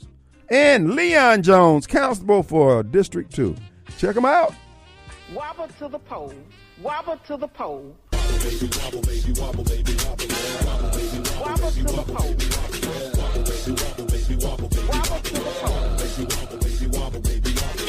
and 0.48 0.94
Leon 0.94 1.42
Jones, 1.42 1.86
constable 1.86 2.42
for 2.42 2.82
District 2.82 3.34
2. 3.34 3.56
Check 3.98 4.14
them 4.14 4.24
out. 4.24 4.54
Wobble 5.34 5.68
to 5.78 5.88
the 5.88 5.98
pole. 5.98 6.34
Wobble 6.82 7.16
to 7.26 7.36
the 7.38 7.48
pole. 7.48 7.96
Baby, 8.10 8.68
wobble, 8.76 9.00
baby, 9.02 9.32
wobble, 9.40 9.64
baby, 9.64 9.96
wobble. 10.04 10.26
Wobble, 10.66 10.90
baby, 10.92 11.18
wobble, 11.40 11.62
Wobble 11.62 11.70
to 11.70 11.82
wobble, 11.84 12.14
baby, 12.20 12.46
wobble, 12.52 14.04
baby, 14.04 14.36
wobble, 14.44 14.68
baby, 14.68 14.88
Wobble 14.88 15.20
to 15.22 15.32
the 15.32 15.40
pole. 15.62 15.88
baby, 15.96 16.24
wobble, 16.28 16.58
baby, 16.58 16.86
wobble, 16.98 17.20
baby, 17.22 17.50
wobble, 17.56 17.86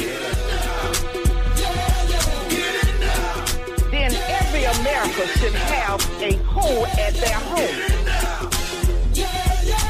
Then 3.91 4.11
every 4.13 4.63
America 4.63 5.27
should 5.39 5.53
have 5.53 5.99
a 6.21 6.33
hole 6.45 6.85
at 6.87 7.13
their 7.15 7.39
home. 7.39 8.52